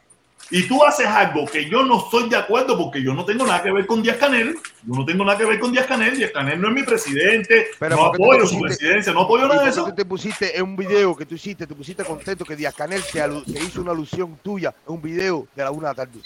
y 0.52 0.68
tú 0.68 0.84
haces 0.86 1.08
algo 1.08 1.46
que 1.46 1.68
yo 1.70 1.84
no 1.84 2.00
estoy 2.04 2.30
de 2.30 2.38
acuerdo 2.38 2.78
porque 2.78 3.02
yo 3.02 3.14
no 3.14 3.26
tengo 3.26 3.46
nada 3.46 3.64
que 3.64 3.72
ver 3.72 3.86
con 3.88 4.04
Díaz 4.04 4.18
Canel, 4.18 4.56
yo 4.84 4.94
no 4.96 5.04
tengo 5.06 5.26
nada 5.26 5.38
que 5.38 5.46
ver 5.46 5.60
con 5.60 5.72
Díaz 5.72 5.88
Canel, 5.88 6.16
Díaz 6.18 6.32
Canel 6.32 6.62
no 6.62 6.68
es 6.70 6.74
mi 6.76 6.84
presidente, 6.84 7.68
Pero 7.80 7.96
no 7.96 8.02
¿por 8.04 8.12
qué 8.12 8.18
tú 8.18 8.24
apoyo 8.24 8.48
su 8.48 8.60
presidencia, 8.62 9.12
no 9.14 9.22
apoyo 9.22 9.46
¿Y 9.46 9.50
nada 9.50 9.64
de 9.64 9.70
eso. 9.72 9.86
tú 9.86 9.96
te 9.96 10.06
pusiste 10.06 10.56
en 10.58 10.64
un 10.64 10.76
video 10.76 11.16
que 11.16 11.26
tú 11.26 11.36
hiciste, 11.36 11.66
te 11.66 11.74
pusiste 11.74 12.04
contento 12.04 12.46
que 12.46 12.56
Díaz 12.56 12.76
Canel 12.76 13.02
te, 13.12 13.20
te 13.52 13.60
hizo 13.64 13.82
una 13.82 13.92
alusión 13.92 14.38
tuya 14.44 14.74
en 14.88 14.94
un 14.94 15.02
video 15.02 15.48
de 15.56 15.64
la 15.64 15.72
una 15.72 15.90
de 15.90 15.94
la 15.94 16.06
tarde. 16.06 16.20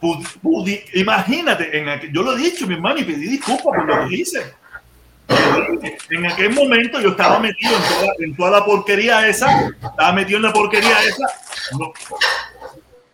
Pudi- 0.00 0.26
pudi- 0.42 0.82
imagínate, 0.94 1.78
en 1.78 1.88
aquel- 1.88 2.12
yo 2.12 2.22
lo 2.22 2.34
he 2.36 2.38
dicho, 2.38 2.66
mi 2.66 2.74
hermano, 2.74 2.98
y 3.00 3.04
pedí 3.04 3.28
disculpas 3.28 3.64
por 3.64 3.84
lo 3.86 4.08
que 4.08 4.14
hice. 4.16 4.54
En 6.10 6.26
aquel 6.26 6.52
momento 6.52 7.00
yo 7.00 7.10
estaba 7.10 7.38
metido 7.38 7.70
en 7.76 7.82
toda, 7.82 8.12
en 8.18 8.36
toda 8.36 8.50
la 8.50 8.64
porquería 8.64 9.28
esa, 9.28 9.68
estaba 9.68 10.12
metido 10.12 10.38
en 10.38 10.42
la 10.42 10.52
porquería 10.52 11.02
esa. 11.04 11.24
No, 11.78 11.92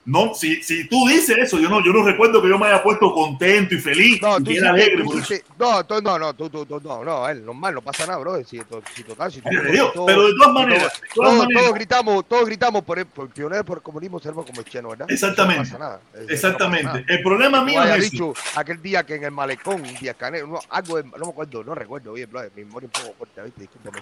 no 0.07 0.35
si, 0.35 0.63
si 0.63 0.89
tú 0.89 1.07
dices 1.09 1.37
eso, 1.37 1.59
yo 1.59 1.69
no, 1.69 1.85
yo 1.85 1.93
no 1.93 2.03
recuerdo 2.05 2.41
que 2.41 2.49
yo 2.49 2.59
me 2.59 2.67
haya 2.69 2.83
puesto 2.83 3.13
contento 3.13 3.75
y 3.75 3.79
feliz 3.79 4.23
No, 4.23 4.39
y 4.39 4.57
era 4.57 4.69
hiciste- 4.69 4.69
alegre. 4.69 5.03
tú 5.03 5.05
por 5.11 5.19
eso. 5.21 5.35
hiciste- 5.35 5.51
no, 5.59 5.85
tú- 5.85 6.01
no, 6.03 6.19
no, 6.19 6.35
tú, 6.35 6.49
tú, 6.49 6.81
no, 6.85 7.05
no, 7.05 7.29
él, 7.29 7.45
normal, 7.45 7.75
no 7.75 7.83
pasa 7.83 8.07
nada, 8.07 8.19
bro. 8.19 8.37
Si, 8.45 8.59
si 8.95 9.03
total, 9.05 9.33
si 9.33 9.41
digo, 9.73 9.91
todo- 9.93 10.07
pero 10.07 10.27
de 10.29 10.33
todas 10.35 10.53
maneras, 10.55 10.83
de 11.01 11.09
todas 11.15 11.31
todos, 11.31 11.39
maneras. 11.39 11.63
todos 11.63 11.75
gritamos, 11.75 12.29
todos 12.29 12.47
gritamos 12.47 12.85
por, 12.85 12.99
el, 13.01 13.07
por 13.07 13.29
pioneros 13.31 13.67
por 13.67 13.79
el 13.79 13.83
comunismo, 13.83 14.21
seremos 14.21 14.47
como 14.47 14.61
el 14.61 14.67
cheno, 14.67 14.91
¿verdad? 14.91 15.11
Exactamente. 15.11 15.63
Eso 15.63 15.73
no 15.73 15.79
pasa 15.79 15.85
nada. 15.91 16.01
Eso 16.13 16.21
no 16.21 16.23
pasa 16.27 16.33
Exactamente. 16.35 16.85
nada. 16.85 17.03
El 17.09 17.23
problema 17.23 17.65
mío 17.65 17.83
es 17.83 17.91
eso. 17.99 18.11
dicho 18.11 18.35
aquel 18.55 18.81
día 18.81 19.05
que 19.05 19.17
en 19.17 19.25
el 19.25 19.33
malecón, 19.33 19.83
Díaz 20.01 20.17
Canel, 20.17 20.49
no, 20.49 20.61
algo, 20.71 20.97
de- 20.97 21.05
no 21.05 21.25
me 21.25 21.31
acuerdo, 21.31 21.65
no 21.65 21.75
recuerdo, 21.75 22.13
oye, 22.13 22.27
bro, 22.27 22.43
mi 22.55 22.65
memoria 22.65 22.89
es 22.93 23.01
un 23.01 23.07
poco 23.09 23.19
corta, 23.19 23.43
¿viste? 23.43 23.63
Discúlpame. 23.63 23.99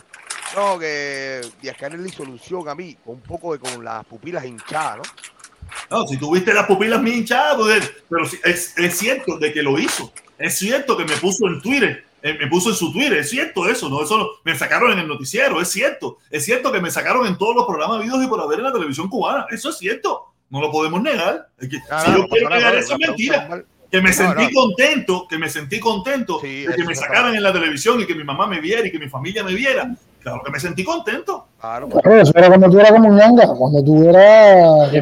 No, 0.55 0.79
que 0.79 1.41
Díaz 1.63 1.77
Canel 1.79 2.03
le 2.03 2.09
hizo 2.11 2.23
alusión 2.23 2.69
a 2.69 2.75
mí 2.75 2.97
con 3.05 3.15
un 3.15 3.21
poco 3.23 3.55
de 3.55 3.59
con 3.59 3.83
las 3.83 4.05
pupilas 4.05 4.45
hinchadas, 4.45 4.99
¿no? 4.99 5.03
No, 5.91 6.07
si 6.07 6.17
tuviste 6.17 6.53
las 6.55 6.67
pupilas 6.67 7.03
bien 7.03 7.19
hinchadas, 7.19 7.57
pues, 7.57 7.93
pero 8.09 8.25
es, 8.25 8.75
es 8.77 8.99
cierto 8.99 9.39
de 9.39 9.53
que 9.53 9.63
lo 9.63 9.79
hizo. 9.79 10.13
Es 10.39 10.59
cierto 10.59 10.97
que 10.97 11.05
me 11.05 11.17
puso 11.17 11.47
en 11.47 11.61
Twitter, 11.61 12.05
eh, 12.23 12.37
me 12.41 12.47
puso 12.47 12.71
en 12.71 12.75
su 12.75 12.93
Twitter, 12.93 13.19
es 13.19 13.31
cierto 13.31 13.69
eso, 13.69 13.89
no, 13.89 14.03
eso 14.03 14.41
me 14.45 14.57
sacaron 14.57 14.93
en 14.93 14.99
el 15.01 15.09
noticiero, 15.09 15.61
es 15.61 15.69
cierto. 15.69 16.19
Es 16.31 16.45
cierto 16.45 16.73
que 16.73 16.81
me 16.81 16.91
sacaron 16.91 17.27
en 17.27 17.37
todos 17.37 17.55
los 17.55 17.67
programas 17.67 18.03
videos 18.03 18.25
y 18.25 18.27
por 18.27 18.41
haber 18.41 18.59
en 18.59 18.65
la 18.65 18.73
televisión 18.73 19.09
cubana, 19.09 19.47
eso 19.51 19.69
es 19.69 19.77
cierto. 19.77 20.33
No 20.51 20.61
lo 20.61 20.71
podemos 20.71 21.03
negar. 21.03 21.49
Es 21.59 21.69
que, 21.69 21.79
Ah, 21.91 22.03
si 22.05 22.13
yo 22.13 22.19
no 22.19 22.29
quiero 22.29 22.49
negar 22.49 22.75
no, 22.75 22.81
eso 22.81 22.95
es 22.95 23.09
mentira. 23.09 23.65
Que 23.91 24.01
me 24.01 24.13
sentí 24.13 24.53
contento, 24.53 25.27
que 25.29 25.39
me 25.39 25.49
sentí 25.49 25.79
contento 25.79 26.41
de 26.41 26.73
que 26.75 26.85
me 26.85 26.95
sacaran 26.95 27.35
en 27.35 27.43
la 27.43 27.53
televisión 27.53 28.01
y 28.01 28.07
que 28.07 28.15
mi 28.15 28.25
mamá 28.25 28.47
me 28.47 28.61
viera 28.61 28.87
y 28.87 28.91
que 28.91 28.99
mi 28.99 29.09
familia 29.09 29.45
me 29.45 29.55
viera 29.55 29.95
claro 30.25 30.43
que 30.43 30.51
me 30.51 30.59
sentí 30.59 30.83
contento. 30.83 31.49
Claro, 31.61 31.89
claro 31.89 32.21
eso 32.21 32.33
era 32.35 32.49
cuando 32.49 32.71
tú 32.71 32.81
eras 32.81 32.93
como 32.93 33.09
un 33.09 33.17
ganga, 33.17 33.47
cuando 33.47 33.85
tú 33.85 34.09
eras. 34.09 34.93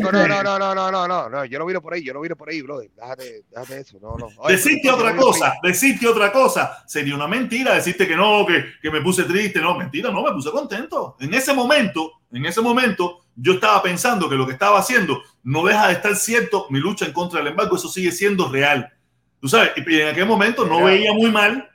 No, 0.00 0.12
no, 0.12 0.26
no, 0.26 0.42
no, 0.42 0.74
no, 0.74 0.90
no, 0.90 1.08
no, 1.08 1.28
no, 1.28 1.44
yo 1.44 1.58
no 1.58 1.66
viro 1.66 1.82
por 1.82 1.92
ahí, 1.92 2.04
yo 2.04 2.14
no 2.14 2.20
viro 2.20 2.36
por 2.36 2.48
ahí, 2.48 2.62
brother. 2.62 2.90
Déjate, 2.94 3.44
déjate 3.50 3.80
eso, 3.80 3.98
no, 4.00 4.16
no. 4.16 4.28
Oye, 4.38 4.56
decirte 4.56 4.90
otra 4.90 5.14
cosa, 5.16 5.54
decirte 5.62 6.08
otra 6.08 6.32
cosa, 6.32 6.84
sería 6.86 7.14
una 7.14 7.26
mentira 7.26 7.74
decirte 7.74 8.06
que 8.06 8.16
no, 8.16 8.46
que, 8.46 8.64
que 8.80 8.90
me 8.90 9.00
puse 9.00 9.24
triste, 9.24 9.60
no, 9.60 9.76
mentira, 9.76 10.10
no, 10.10 10.22
me 10.22 10.32
puse 10.32 10.50
contento. 10.50 11.16
En 11.20 11.34
ese 11.34 11.52
momento, 11.52 12.12
en 12.32 12.46
ese 12.46 12.60
momento, 12.60 13.20
yo 13.34 13.54
estaba 13.54 13.82
pensando 13.82 14.28
que 14.28 14.36
lo 14.36 14.46
que 14.46 14.52
estaba 14.52 14.78
haciendo 14.78 15.20
no 15.42 15.64
deja 15.64 15.88
de 15.88 15.94
estar 15.94 16.14
cierto 16.16 16.66
mi 16.70 16.78
lucha 16.78 17.04
en 17.04 17.12
contra 17.12 17.40
del 17.40 17.48
embargo, 17.48 17.76
eso 17.76 17.88
sigue 17.88 18.12
siendo 18.12 18.48
real. 18.48 18.92
Tú 19.40 19.48
sabes, 19.48 19.72
y 19.76 20.00
en 20.00 20.08
aquel 20.08 20.26
momento 20.26 20.64
no 20.64 20.78
claro. 20.78 20.86
veía 20.86 21.12
muy 21.12 21.30
mal 21.30 21.68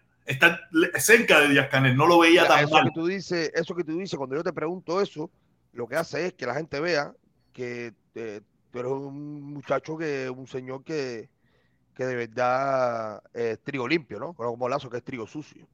le- 0.71 0.99
cerca 0.99 1.39
de 1.41 1.49
Díaz 1.49 1.67
Canel, 1.69 1.95
no 1.97 2.05
lo 2.07 2.19
veía 2.19 2.43
Mira, 2.43 2.55
tan 2.55 2.63
eso 2.65 2.73
mal. 2.73 2.83
que 2.85 2.91
tú 2.93 3.07
dices, 3.07 3.51
eso 3.53 3.75
que 3.75 3.83
tú 3.83 3.97
dices, 3.97 4.17
cuando 4.17 4.35
yo 4.35 4.43
te 4.43 4.53
pregunto 4.53 5.01
eso, 5.01 5.29
lo 5.73 5.87
que 5.87 5.95
hace 5.95 6.27
es 6.27 6.33
que 6.33 6.45
la 6.45 6.53
gente 6.55 6.79
vea 6.79 7.13
que 7.53 7.93
eh, 8.15 8.41
tú 8.71 8.79
eres 8.79 8.91
un 8.91 9.41
muchacho 9.53 9.97
que, 9.97 10.29
un 10.29 10.47
señor 10.47 10.83
que, 10.83 11.29
que 11.95 12.05
de 12.05 12.15
verdad 12.15 13.21
es 13.33 13.59
trigo 13.63 13.87
limpio, 13.87 14.19
¿no? 14.19 14.33
Como 14.33 14.69
Lazo 14.69 14.89
que 14.89 14.97
es 14.97 15.03
trigo 15.03 15.27
sucio. 15.27 15.67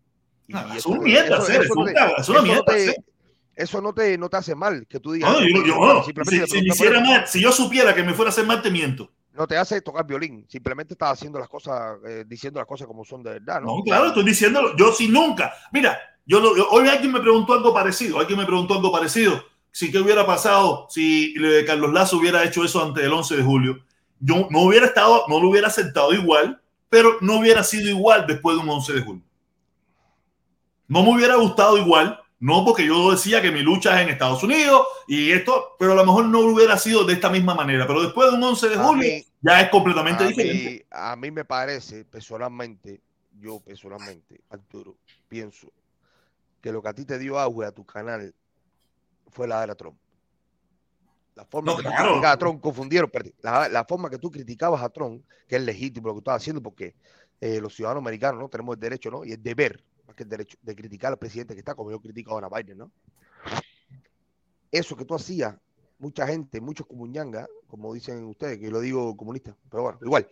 Y 0.47 0.55
Ah, 0.55 0.73
es 0.77 0.85
una 0.85 1.01
mierda, 1.01 1.37
eso- 1.37 1.61
es 2.17 2.29
una 2.29 2.41
mierda, 2.41 2.63
te-. 2.65 2.95
Eso 3.53 3.81
no 3.81 3.91
te, 3.91 4.17
no 4.19 4.29
te 4.29 4.37
hace 4.37 4.53
mal 4.53 4.85
que 4.87 4.99
tú 4.99 5.13
digas. 5.13 5.31
No, 5.31 5.39
yo, 5.41 5.65
yo- 5.65 5.75
no, 5.75 6.03
si, 6.03 6.11
si 6.45 6.67
eso. 6.69 7.01
mal, 7.01 7.27
si 7.27 7.41
yo 7.41 7.51
supiera 7.51 7.93
que 7.95 8.03
me 8.03 8.13
fuera 8.13 8.29
a 8.29 8.31
hacer 8.31 8.45
mal, 8.45 8.61
te 8.61 8.69
miento. 8.69 9.11
No 9.37 9.45
te 9.47 9.55
hace 9.57 9.81
tocar 9.81 10.05
violín, 10.05 10.45
simplemente 10.49 10.95
estás 10.95 11.11
haciendo 11.13 11.39
las 11.39 11.47
cosas, 11.47 11.97
eh, 12.07 12.25
diciendo 12.27 12.59
las 12.59 12.67
cosas 12.67 12.87
como 12.87 13.05
son 13.05 13.21
de 13.21 13.33
verdad, 13.33 13.61
¿no? 13.61 13.83
Claro, 13.83 14.07
estoy 14.07 14.23
diciéndolo. 14.25 14.75
Yo 14.75 14.91
si 14.91 15.07
nunca. 15.07 15.53
Mira, 15.71 15.97
yo, 16.25 16.39
lo- 16.39 16.51
hoy 16.69 16.87
alguien 16.89 17.11
me 17.11 17.19
preguntó 17.19 17.53
algo 17.53 17.73
parecido. 17.73 18.19
Alguien 18.19 18.39
me 18.39 18.45
preguntó 18.45 18.73
algo 18.73 18.91
parecido. 18.91 19.43
Si 19.71 19.91
qué 19.91 19.99
hubiera 19.99 20.25
pasado 20.25 20.87
si 20.89 21.35
Carlos 21.67 21.93
Lazo 21.93 22.17
hubiera 22.17 22.43
hecho 22.43 22.63
eso 22.63 22.83
antes 22.83 23.03
del 23.03 23.13
11 23.13 23.37
de 23.37 23.43
julio. 23.43 23.77
Yo 24.19 24.47
no 24.49 24.61
hubiera 24.61 24.87
estado, 24.87 25.23
no 25.27 25.39
lo 25.39 25.49
hubiera 25.49 25.67
aceptado 25.67 26.11
igual, 26.13 26.59
pero 26.89 27.17
no 27.21 27.37
hubiera 27.37 27.63
sido 27.63 27.87
igual 27.89 28.25
después 28.27 28.57
de 28.57 28.63
un 28.63 28.69
11 28.69 28.93
de 28.93 29.01
julio. 29.01 29.23
No 30.87 31.03
me 31.03 31.13
hubiera 31.15 31.35
gustado 31.35 31.77
igual, 31.77 32.19
no 32.39 32.63
porque 32.65 32.85
yo 32.85 33.11
decía 33.11 33.41
que 33.41 33.51
mi 33.51 33.61
lucha 33.61 33.95
es 33.99 34.03
en 34.05 34.13
Estados 34.13 34.43
Unidos 34.43 34.85
y 35.07 35.31
esto, 35.31 35.75
pero 35.79 35.93
a 35.93 35.95
lo 35.95 36.05
mejor 36.05 36.25
no 36.25 36.39
hubiera 36.41 36.77
sido 36.77 37.03
de 37.03 37.13
esta 37.13 37.29
misma 37.29 37.55
manera. 37.55 37.87
Pero 37.87 38.03
después 38.03 38.29
de 38.29 38.37
un 38.37 38.43
11 38.43 38.69
de 38.69 38.75
julio 38.77 39.09
mí- 39.09 39.25
ya 39.41 39.61
es 39.61 39.69
completamente 39.69 40.23
a 40.23 40.27
diferente. 40.27 40.69
mí, 40.71 40.81
a 40.91 41.15
mí 41.15 41.31
me 41.31 41.45
parece, 41.45 42.05
personalmente, 42.05 43.01
yo 43.39 43.59
personalmente, 43.59 44.41
Arturo, 44.49 44.97
pienso 45.27 45.71
que 46.61 46.71
lo 46.71 46.81
que 46.81 46.89
a 46.89 46.93
ti 46.93 47.05
te 47.05 47.17
dio 47.19 47.39
auge 47.39 47.65
a 47.67 47.71
tu 47.71 47.85
canal 47.85 48.33
fue 49.29 49.47
la 49.47 49.63
era 49.63 49.75
Trump. 49.75 49.97
La 51.35 51.45
forma 51.45 51.71
No, 51.71 51.77
que 51.77 51.83
claro. 51.83 52.19
a 52.27 52.37
Trump, 52.37 52.61
confundieron, 52.61 53.09
perdí, 53.11 53.31
la, 53.41 53.69
la 53.69 53.85
forma 53.85 54.09
que 54.09 54.17
tú 54.17 54.31
criticabas 54.31 54.81
a 54.81 54.89
Trump, 54.89 55.23
que 55.47 55.55
es 55.57 55.61
legítimo 55.61 56.07
lo 56.07 56.15
que 56.15 56.19
estás 56.19 56.37
haciendo, 56.37 56.61
porque 56.63 56.95
eh, 57.39 57.61
los 57.61 57.75
ciudadanos 57.75 58.01
americanos 58.01 58.41
no 58.41 58.49
tenemos 58.49 58.73
el 58.75 58.79
derecho, 58.79 59.11
¿no? 59.11 59.23
Y 59.23 59.33
el 59.33 59.43
deber, 59.43 59.83
que 60.17 60.23
el 60.23 60.29
derecho, 60.29 60.57
de 60.61 60.75
criticar 60.75 61.13
al 61.13 61.19
presidente 61.19 61.53
que 61.53 61.59
está, 61.59 61.75
como 61.75 61.91
yo 61.91 62.01
critico 62.01 62.31
ahora 62.31 62.47
a 62.51 62.57
Biden, 62.57 62.79
¿no? 62.79 62.91
Eso 64.71 64.97
que 64.97 65.05
tú 65.05 65.15
hacías, 65.15 65.55
mucha 65.99 66.27
gente, 66.27 66.59
muchos 66.59 66.85
comuñanga, 66.87 67.47
como 67.67 67.93
dicen 67.93 68.25
ustedes, 68.25 68.57
que 68.57 68.65
yo 68.65 68.71
lo 68.71 68.81
digo 68.81 69.15
comunista, 69.15 69.55
pero 69.69 69.83
bueno, 69.83 69.99
igual, 70.01 70.27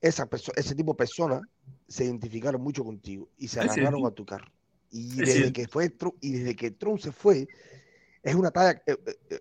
esa 0.00 0.28
ese 0.54 0.74
tipo 0.74 0.92
de 0.92 0.96
personas 0.96 1.42
se 1.88 2.04
identificaron 2.04 2.60
mucho 2.62 2.84
contigo 2.84 3.28
y 3.38 3.48
se 3.48 3.58
agarraron 3.60 3.94
cierto. 3.94 4.06
a 4.06 4.14
tu 4.14 4.24
carro. 4.24 4.52
Y 4.90 5.10
Es 5.22 5.34
desde 5.34 5.52
que 5.52 5.66
fue 5.66 5.88
Trump, 5.90 6.14
y 6.20 6.32
desde 6.32 6.54
que 6.54 6.70
Trump 6.70 7.00
se 7.00 7.10
fue, 7.10 7.48
es 8.22 8.34
una 8.34 8.50
talla. 8.50 8.80
eh, 8.86 8.96
eh, 9.06 9.18
eh, 9.30 9.40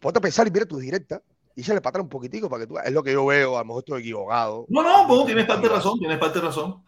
ponte 0.00 0.18
a 0.18 0.22
pensar 0.22 0.46
y 0.46 0.50
mira 0.50 0.64
tu 0.64 0.78
directa 0.78 1.22
y 1.54 1.60
échale 1.60 1.80
para 1.80 1.90
atrás 1.90 2.04
un 2.04 2.08
poquitico 2.08 2.48
para 2.48 2.62
que 2.62 2.66
tú. 2.68 2.78
Es 2.78 2.92
lo 2.92 3.02
que 3.02 3.12
yo 3.12 3.26
veo, 3.26 3.56
a 3.56 3.60
lo 3.60 3.66
mejor 3.66 3.82
estoy 3.82 4.00
equivocado. 4.00 4.66
No, 4.68 4.82
no, 4.82 5.06
pues, 5.06 5.26
tienes 5.26 5.46
parte 5.46 5.68
de 5.68 5.74
razón, 5.74 5.98
tienes 5.98 6.18
parte 6.18 6.38
de 6.40 6.46
razón. 6.46 6.82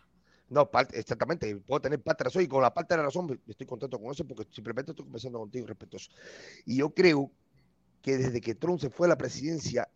No, 0.49 0.71
exactamente, 0.93 1.57
puedo 1.57 1.81
tener 1.81 2.01
parte 2.03 2.23
de 2.23 2.29
razón 2.29 2.43
y 2.43 2.49
con 2.49 2.63
la 2.63 2.73
parte 2.73 2.95
de 2.95 2.99
la 2.99 3.05
razón 3.05 3.41
estoy 3.49 3.67
contento 3.67 3.99
con 3.99 4.13
eso 4.13 4.27
porque 4.27 4.47
simplemente 4.53 4.93
estoy 4.93 5.05
conversando 5.05 5.39
contigo 5.39 5.67
eso. 5.93 6.11
Y 6.67 6.77
yo 6.77 6.91
creo 6.91 7.31
que 8.03 8.19
desde 8.19 8.41
que 8.41 8.55
Trump 8.55 8.79
se 8.79 8.91
fue 8.91 9.07
a 9.07 9.11
la 9.11 9.17
presidencia, 9.17 9.89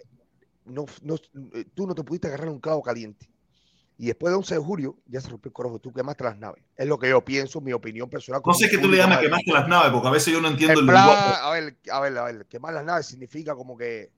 no, 0.64 0.86
no, 1.02 1.16
eh, 1.54 1.64
tú 1.74 1.86
no 1.86 1.94
te 1.94 2.02
pudiste 2.02 2.28
agarrar 2.28 2.48
un 2.48 2.60
clavo 2.60 2.82
caliente. 2.82 3.28
Y 3.98 4.06
después 4.06 4.30
de 4.30 4.36
11 4.36 4.54
de 4.54 4.60
julio 4.60 4.96
ya 5.06 5.20
se 5.20 5.28
rompió 5.28 5.48
el 5.48 5.52
corojo, 5.52 5.80
tú 5.80 5.92
quemaste 5.92 6.24
las 6.24 6.38
naves. 6.38 6.62
Es 6.76 6.86
lo 6.86 6.98
que 6.98 7.08
yo 7.10 7.22
pienso, 7.24 7.60
mi 7.60 7.72
opinión 7.72 8.08
personal. 8.08 8.40
No 8.44 8.54
sé 8.54 8.70
qué 8.70 8.78
tú 8.78 8.88
le 8.88 8.96
llamas 8.96 9.18
quemaste 9.18 9.52
las 9.52 9.68
naves, 9.68 9.90
porque 9.92 10.08
a 10.08 10.12
veces 10.12 10.32
yo 10.32 10.40
no 10.40 10.48
entiendo 10.48 10.74
en 10.74 10.78
el 10.78 10.86
plan, 10.86 11.06
lenguaje. 11.06 11.34
a 11.42 11.50
ver, 11.50 11.76
a 11.90 12.00
ver, 12.00 12.18
a 12.18 12.24
ver, 12.24 12.46
quemar 12.46 12.74
las 12.74 12.84
naves 12.84 13.06
significa 13.06 13.54
como 13.56 13.76
que 13.76 14.12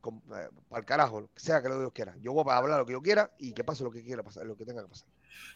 como, 0.00 0.22
eh, 0.36 0.48
para 0.68 0.80
el 0.80 0.86
carajo, 0.86 1.20
lo 1.20 1.26
que 1.28 1.40
sea 1.40 1.62
que 1.62 1.68
Dios 1.68 1.92
quiera. 1.92 2.14
Yo 2.20 2.32
voy 2.32 2.44
a 2.48 2.56
hablar 2.56 2.78
lo 2.78 2.86
que 2.86 2.92
yo 2.92 3.02
quiera 3.02 3.30
y 3.38 3.52
que 3.52 3.64
pase 3.64 3.84
lo 3.84 3.90
que 3.90 4.02
quiera 4.02 4.22
pasar, 4.22 4.46
lo 4.46 4.56
que 4.56 4.64
tenga 4.64 4.82
que 4.82 4.88
pasar. 4.88 5.08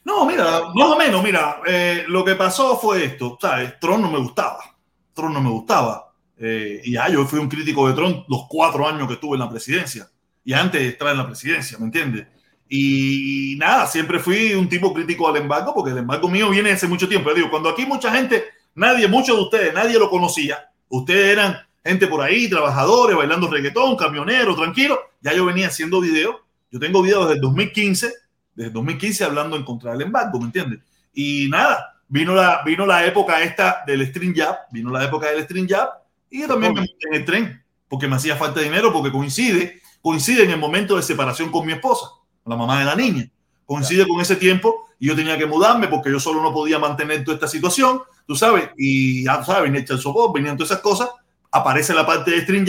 No, 0.04 0.24
mira, 0.24 0.62
más 0.74 0.88
o 0.88 0.96
menos, 0.96 1.22
mira, 1.22 1.60
eh, 1.66 2.04
lo 2.08 2.24
que 2.24 2.34
pasó 2.34 2.76
fue 2.78 3.04
esto, 3.04 3.38
¿sabes? 3.40 3.78
Tron 3.80 4.02
no 4.02 4.10
me 4.10 4.18
gustaba, 4.18 4.76
Tron 5.12 5.32
no 5.32 5.40
me 5.40 5.50
gustaba. 5.50 6.12
Eh, 6.36 6.80
y 6.84 6.92
ya 6.92 7.08
yo 7.08 7.24
fui 7.24 7.38
un 7.38 7.48
crítico 7.48 7.88
de 7.88 7.94
Tron 7.94 8.24
los 8.28 8.46
cuatro 8.48 8.86
años 8.86 9.06
que 9.06 9.14
estuve 9.14 9.34
en 9.34 9.40
la 9.40 9.50
presidencia 9.50 10.10
y 10.44 10.52
antes 10.52 10.80
de 10.80 10.88
estar 10.88 11.08
en 11.08 11.18
la 11.18 11.26
presidencia, 11.26 11.78
¿me 11.78 11.84
entiendes? 11.84 12.26
Y 12.68 13.54
nada, 13.58 13.86
siempre 13.86 14.18
fui 14.18 14.54
un 14.54 14.68
tipo 14.68 14.92
crítico 14.94 15.28
al 15.28 15.36
embargo 15.36 15.74
porque 15.74 15.90
el 15.90 15.98
embargo 15.98 16.28
mío 16.28 16.48
viene 16.50 16.72
hace 16.72 16.88
mucho 16.88 17.08
tiempo. 17.08 17.28
Yo 17.30 17.36
digo, 17.36 17.50
cuando 17.50 17.68
aquí 17.68 17.84
mucha 17.84 18.10
gente, 18.12 18.44
nadie, 18.74 19.06
muchos 19.08 19.36
de 19.36 19.42
ustedes, 19.42 19.74
nadie 19.74 19.98
lo 19.98 20.08
conocía, 20.08 20.70
ustedes 20.88 21.32
eran 21.32 21.56
gente 21.84 22.06
por 22.06 22.22
ahí, 22.22 22.48
trabajadores, 22.48 23.16
bailando 23.16 23.48
reggaetón, 23.48 23.96
camioneros, 23.96 24.56
tranquilos, 24.56 24.98
ya 25.20 25.32
yo 25.34 25.44
venía 25.44 25.68
haciendo 25.68 26.00
videos. 26.00 26.36
Yo 26.70 26.78
tengo 26.78 27.02
videos 27.02 27.24
desde 27.24 27.34
el 27.34 27.40
2015 27.40 28.12
desde 28.54 28.70
2015 28.70 29.24
hablando 29.24 29.56
en 29.56 29.64
contra 29.64 29.92
del 29.92 30.02
embargo, 30.02 30.38
¿me 30.38 30.46
entiendes? 30.46 30.80
Y 31.12 31.48
nada, 31.48 32.00
vino 32.08 32.34
la, 32.34 32.62
vino 32.64 32.86
la 32.86 33.06
época 33.06 33.42
esta 33.42 33.82
del 33.86 34.06
String 34.06 34.34
Jab, 34.34 34.56
vino 34.70 34.90
la 34.90 35.04
época 35.04 35.30
del 35.30 35.42
String 35.44 35.68
Jab, 35.68 35.88
y 36.30 36.40
yo 36.40 36.48
también 36.48 36.72
me 36.72 36.80
monté 36.80 37.08
en 37.08 37.14
el 37.14 37.24
tren, 37.24 37.62
porque 37.88 38.08
me 38.08 38.16
hacía 38.16 38.36
falta 38.36 38.60
dinero, 38.60 38.92
porque 38.92 39.12
coincide, 39.12 39.80
coincide 40.00 40.44
en 40.44 40.50
el 40.50 40.58
momento 40.58 40.96
de 40.96 41.02
separación 41.02 41.50
con 41.50 41.66
mi 41.66 41.72
esposa, 41.72 42.06
la 42.44 42.56
mamá 42.56 42.78
de 42.78 42.84
la 42.84 42.94
niña. 42.94 43.28
Coincide 43.66 44.06
con 44.06 44.20
ese 44.20 44.36
tiempo 44.36 44.88
y 44.98 45.06
yo 45.06 45.16
tenía 45.16 45.38
que 45.38 45.46
mudarme 45.46 45.88
porque 45.88 46.10
yo 46.10 46.20
solo 46.20 46.42
no 46.42 46.52
podía 46.52 46.78
mantener 46.78 47.24
toda 47.24 47.36
esta 47.36 47.48
situación, 47.48 48.02
tú 48.26 48.34
sabes, 48.34 48.70
y 48.76 49.24
ya 49.24 49.38
tú 49.38 49.46
sabes, 49.46 49.70
venía 49.70 49.84
el 49.88 49.98
sopor, 49.98 50.32
venían 50.32 50.56
todas 50.56 50.72
esas 50.72 50.82
cosas, 50.82 51.08
aparece 51.52 51.94
la 51.94 52.04
parte 52.04 52.32
de 52.32 52.40
String 52.40 52.68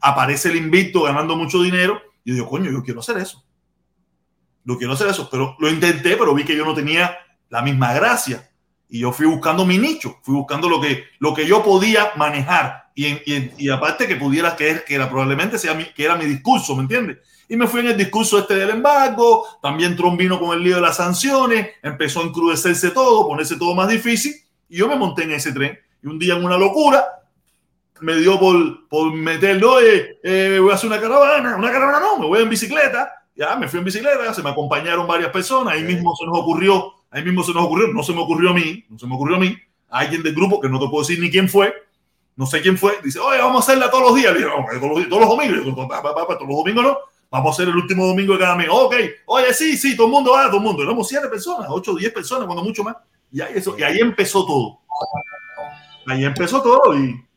aparece 0.00 0.50
el 0.50 0.56
invicto 0.56 1.02
ganando 1.02 1.34
mucho 1.34 1.60
dinero, 1.60 2.00
y 2.24 2.30
yo 2.30 2.34
digo, 2.34 2.48
coño, 2.48 2.70
yo 2.70 2.84
quiero 2.84 3.00
hacer 3.00 3.18
eso 3.18 3.44
lo 4.68 4.76
quiero 4.76 4.92
hacer 4.92 5.08
eso, 5.08 5.30
pero 5.30 5.56
lo 5.60 5.70
intenté, 5.70 6.14
pero 6.18 6.34
vi 6.34 6.44
que 6.44 6.54
yo 6.54 6.62
no 6.66 6.74
tenía 6.74 7.16
la 7.48 7.62
misma 7.62 7.94
gracia. 7.94 8.50
Y 8.90 8.98
yo 9.00 9.12
fui 9.12 9.24
buscando 9.24 9.64
mi 9.64 9.78
nicho, 9.78 10.18
fui 10.22 10.34
buscando 10.34 10.68
lo 10.68 10.78
que, 10.78 11.04
lo 11.20 11.32
que 11.32 11.46
yo 11.46 11.64
podía 11.64 12.12
manejar. 12.16 12.90
Y, 12.94 13.06
y, 13.06 13.54
y 13.56 13.70
aparte 13.70 14.06
que 14.06 14.16
pudiera, 14.16 14.56
que, 14.56 14.82
que 14.86 14.94
era, 14.94 15.08
probablemente 15.08 15.58
sea 15.58 15.72
mi, 15.72 15.84
que 15.86 16.04
era 16.04 16.16
mi 16.16 16.26
discurso, 16.26 16.76
¿me 16.76 16.82
entiendes? 16.82 17.16
Y 17.48 17.56
me 17.56 17.66
fui 17.66 17.80
en 17.80 17.86
el 17.86 17.96
discurso 17.96 18.38
este 18.38 18.56
del 18.56 18.68
embargo, 18.68 19.46
también 19.62 19.96
Trump 19.96 20.18
vino 20.18 20.38
con 20.38 20.54
el 20.54 20.62
lío 20.62 20.74
de 20.74 20.82
las 20.82 20.96
sanciones, 20.96 21.68
empezó 21.82 22.20
a 22.20 22.24
encrudecerse 22.24 22.90
todo, 22.90 23.26
ponerse 23.26 23.56
todo 23.56 23.74
más 23.74 23.88
difícil, 23.88 24.34
y 24.68 24.76
yo 24.76 24.86
me 24.86 24.96
monté 24.96 25.22
en 25.22 25.32
ese 25.32 25.50
tren. 25.52 25.78
Y 26.02 26.08
un 26.08 26.18
día 26.18 26.34
en 26.34 26.44
una 26.44 26.58
locura, 26.58 27.06
me 28.00 28.16
dio 28.16 28.38
por, 28.38 28.88
por 28.88 29.12
meterlo, 29.12 29.80
eh, 29.80 30.18
eh, 30.22 30.58
voy 30.60 30.70
a 30.70 30.74
hacer 30.74 30.88
una 30.88 31.00
caravana, 31.00 31.56
una 31.56 31.70
caravana 31.70 32.00
no, 32.00 32.18
me 32.18 32.26
voy 32.26 32.42
en 32.42 32.48
bicicleta, 32.48 33.12
ya 33.34 33.56
me 33.56 33.68
fui 33.68 33.78
en 33.78 33.84
bicicleta, 33.84 34.32
se 34.34 34.42
me 34.42 34.50
acompañaron 34.50 35.06
varias 35.06 35.30
personas, 35.30 35.74
ahí 35.74 35.82
mismo 35.82 36.14
se 36.16 36.26
nos 36.26 36.38
ocurrió, 36.38 36.92
ahí 37.10 37.22
mismo 37.22 37.42
se 37.42 37.52
nos 37.52 37.64
ocurrió, 37.64 37.88
no 37.88 38.02
se 38.02 38.12
me 38.12 38.20
ocurrió 38.20 38.50
a 38.50 38.54
mí, 38.54 38.84
no 38.88 38.98
se 38.98 39.06
me 39.06 39.14
ocurrió 39.14 39.36
a 39.36 39.40
mí, 39.40 39.56
alguien 39.88 40.22
del 40.22 40.34
grupo 40.34 40.60
que 40.60 40.68
no 40.68 40.78
te 40.78 40.86
puedo 40.88 41.02
decir 41.02 41.20
ni 41.20 41.30
quién 41.30 41.48
fue, 41.48 41.72
no 42.36 42.46
sé 42.46 42.60
quién 42.60 42.78
fue, 42.78 42.98
dice, 43.02 43.18
oye, 43.18 43.38
vamos 43.38 43.56
a 43.56 43.70
hacerla 43.70 43.90
todos 43.90 44.04
los 44.04 44.14
días, 44.14 44.32
le 44.32 44.40
digo, 44.40 44.50
"Vamos, 44.50 44.70
todos 44.80 44.98
los, 44.98 45.08
todos 45.08 45.22
los 45.22 45.30
domingos, 45.30 45.56
Le 45.58 45.64
digo, 45.64 45.88
"Pa, 45.88 46.02
pa, 46.02 46.14
pa, 46.14 46.26
pa, 46.26 46.34
todos 46.34 46.48
los 46.48 46.58
domingos 46.58 46.84
no, 46.84 46.98
vamos 47.30 47.48
a 47.48 47.52
hacer 47.52 47.68
el 47.68 47.76
último 47.76 48.06
domingo 48.06 48.32
de 48.34 48.38
cada 48.38 48.54
mes, 48.54 48.68
ok, 48.70 48.94
oye, 49.26 49.54
sí, 49.54 49.76
sí, 49.76 49.96
todo 49.96 50.06
el 50.06 50.12
mundo 50.12 50.32
va, 50.32 50.46
todo 50.46 50.58
el 50.58 50.62
mundo, 50.62 50.82
éramos 50.82 51.08
siete 51.08 51.28
personas, 51.28 51.68
ocho, 51.70 51.94
diez 51.94 52.12
personas, 52.12 52.46
cuando 52.46 52.62
mucho 52.62 52.82
más, 52.82 52.96
y 53.30 53.40
ahí, 53.40 53.52
eso, 53.56 53.76
y 53.78 53.82
ahí 53.82 53.98
empezó 53.98 54.46
todo, 54.46 54.80
ahí 56.06 56.24
empezó 56.24 56.62
todo 56.62 56.96
y, 56.98 57.27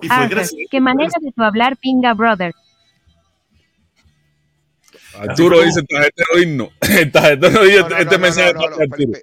y 0.00 0.08
fue 0.08 0.28
de 0.28 1.32
tu 1.34 1.42
hablar, 1.42 1.76
pinga 1.76 2.14
brother. 2.14 2.52
Arturo 5.18 5.62
dice 5.62 5.82
tarjetero 5.82 6.38
himno. 6.42 6.68
Tarjetero 7.12 7.64
dice 7.64 7.80
No, 7.80 7.88
no, 7.88 7.96
este 7.96 8.14
no, 8.16 8.20
mensaje 8.20 8.52
no, 8.52 8.60
para 8.60 8.70
no, 8.76 8.82
Arturo. 8.82 9.18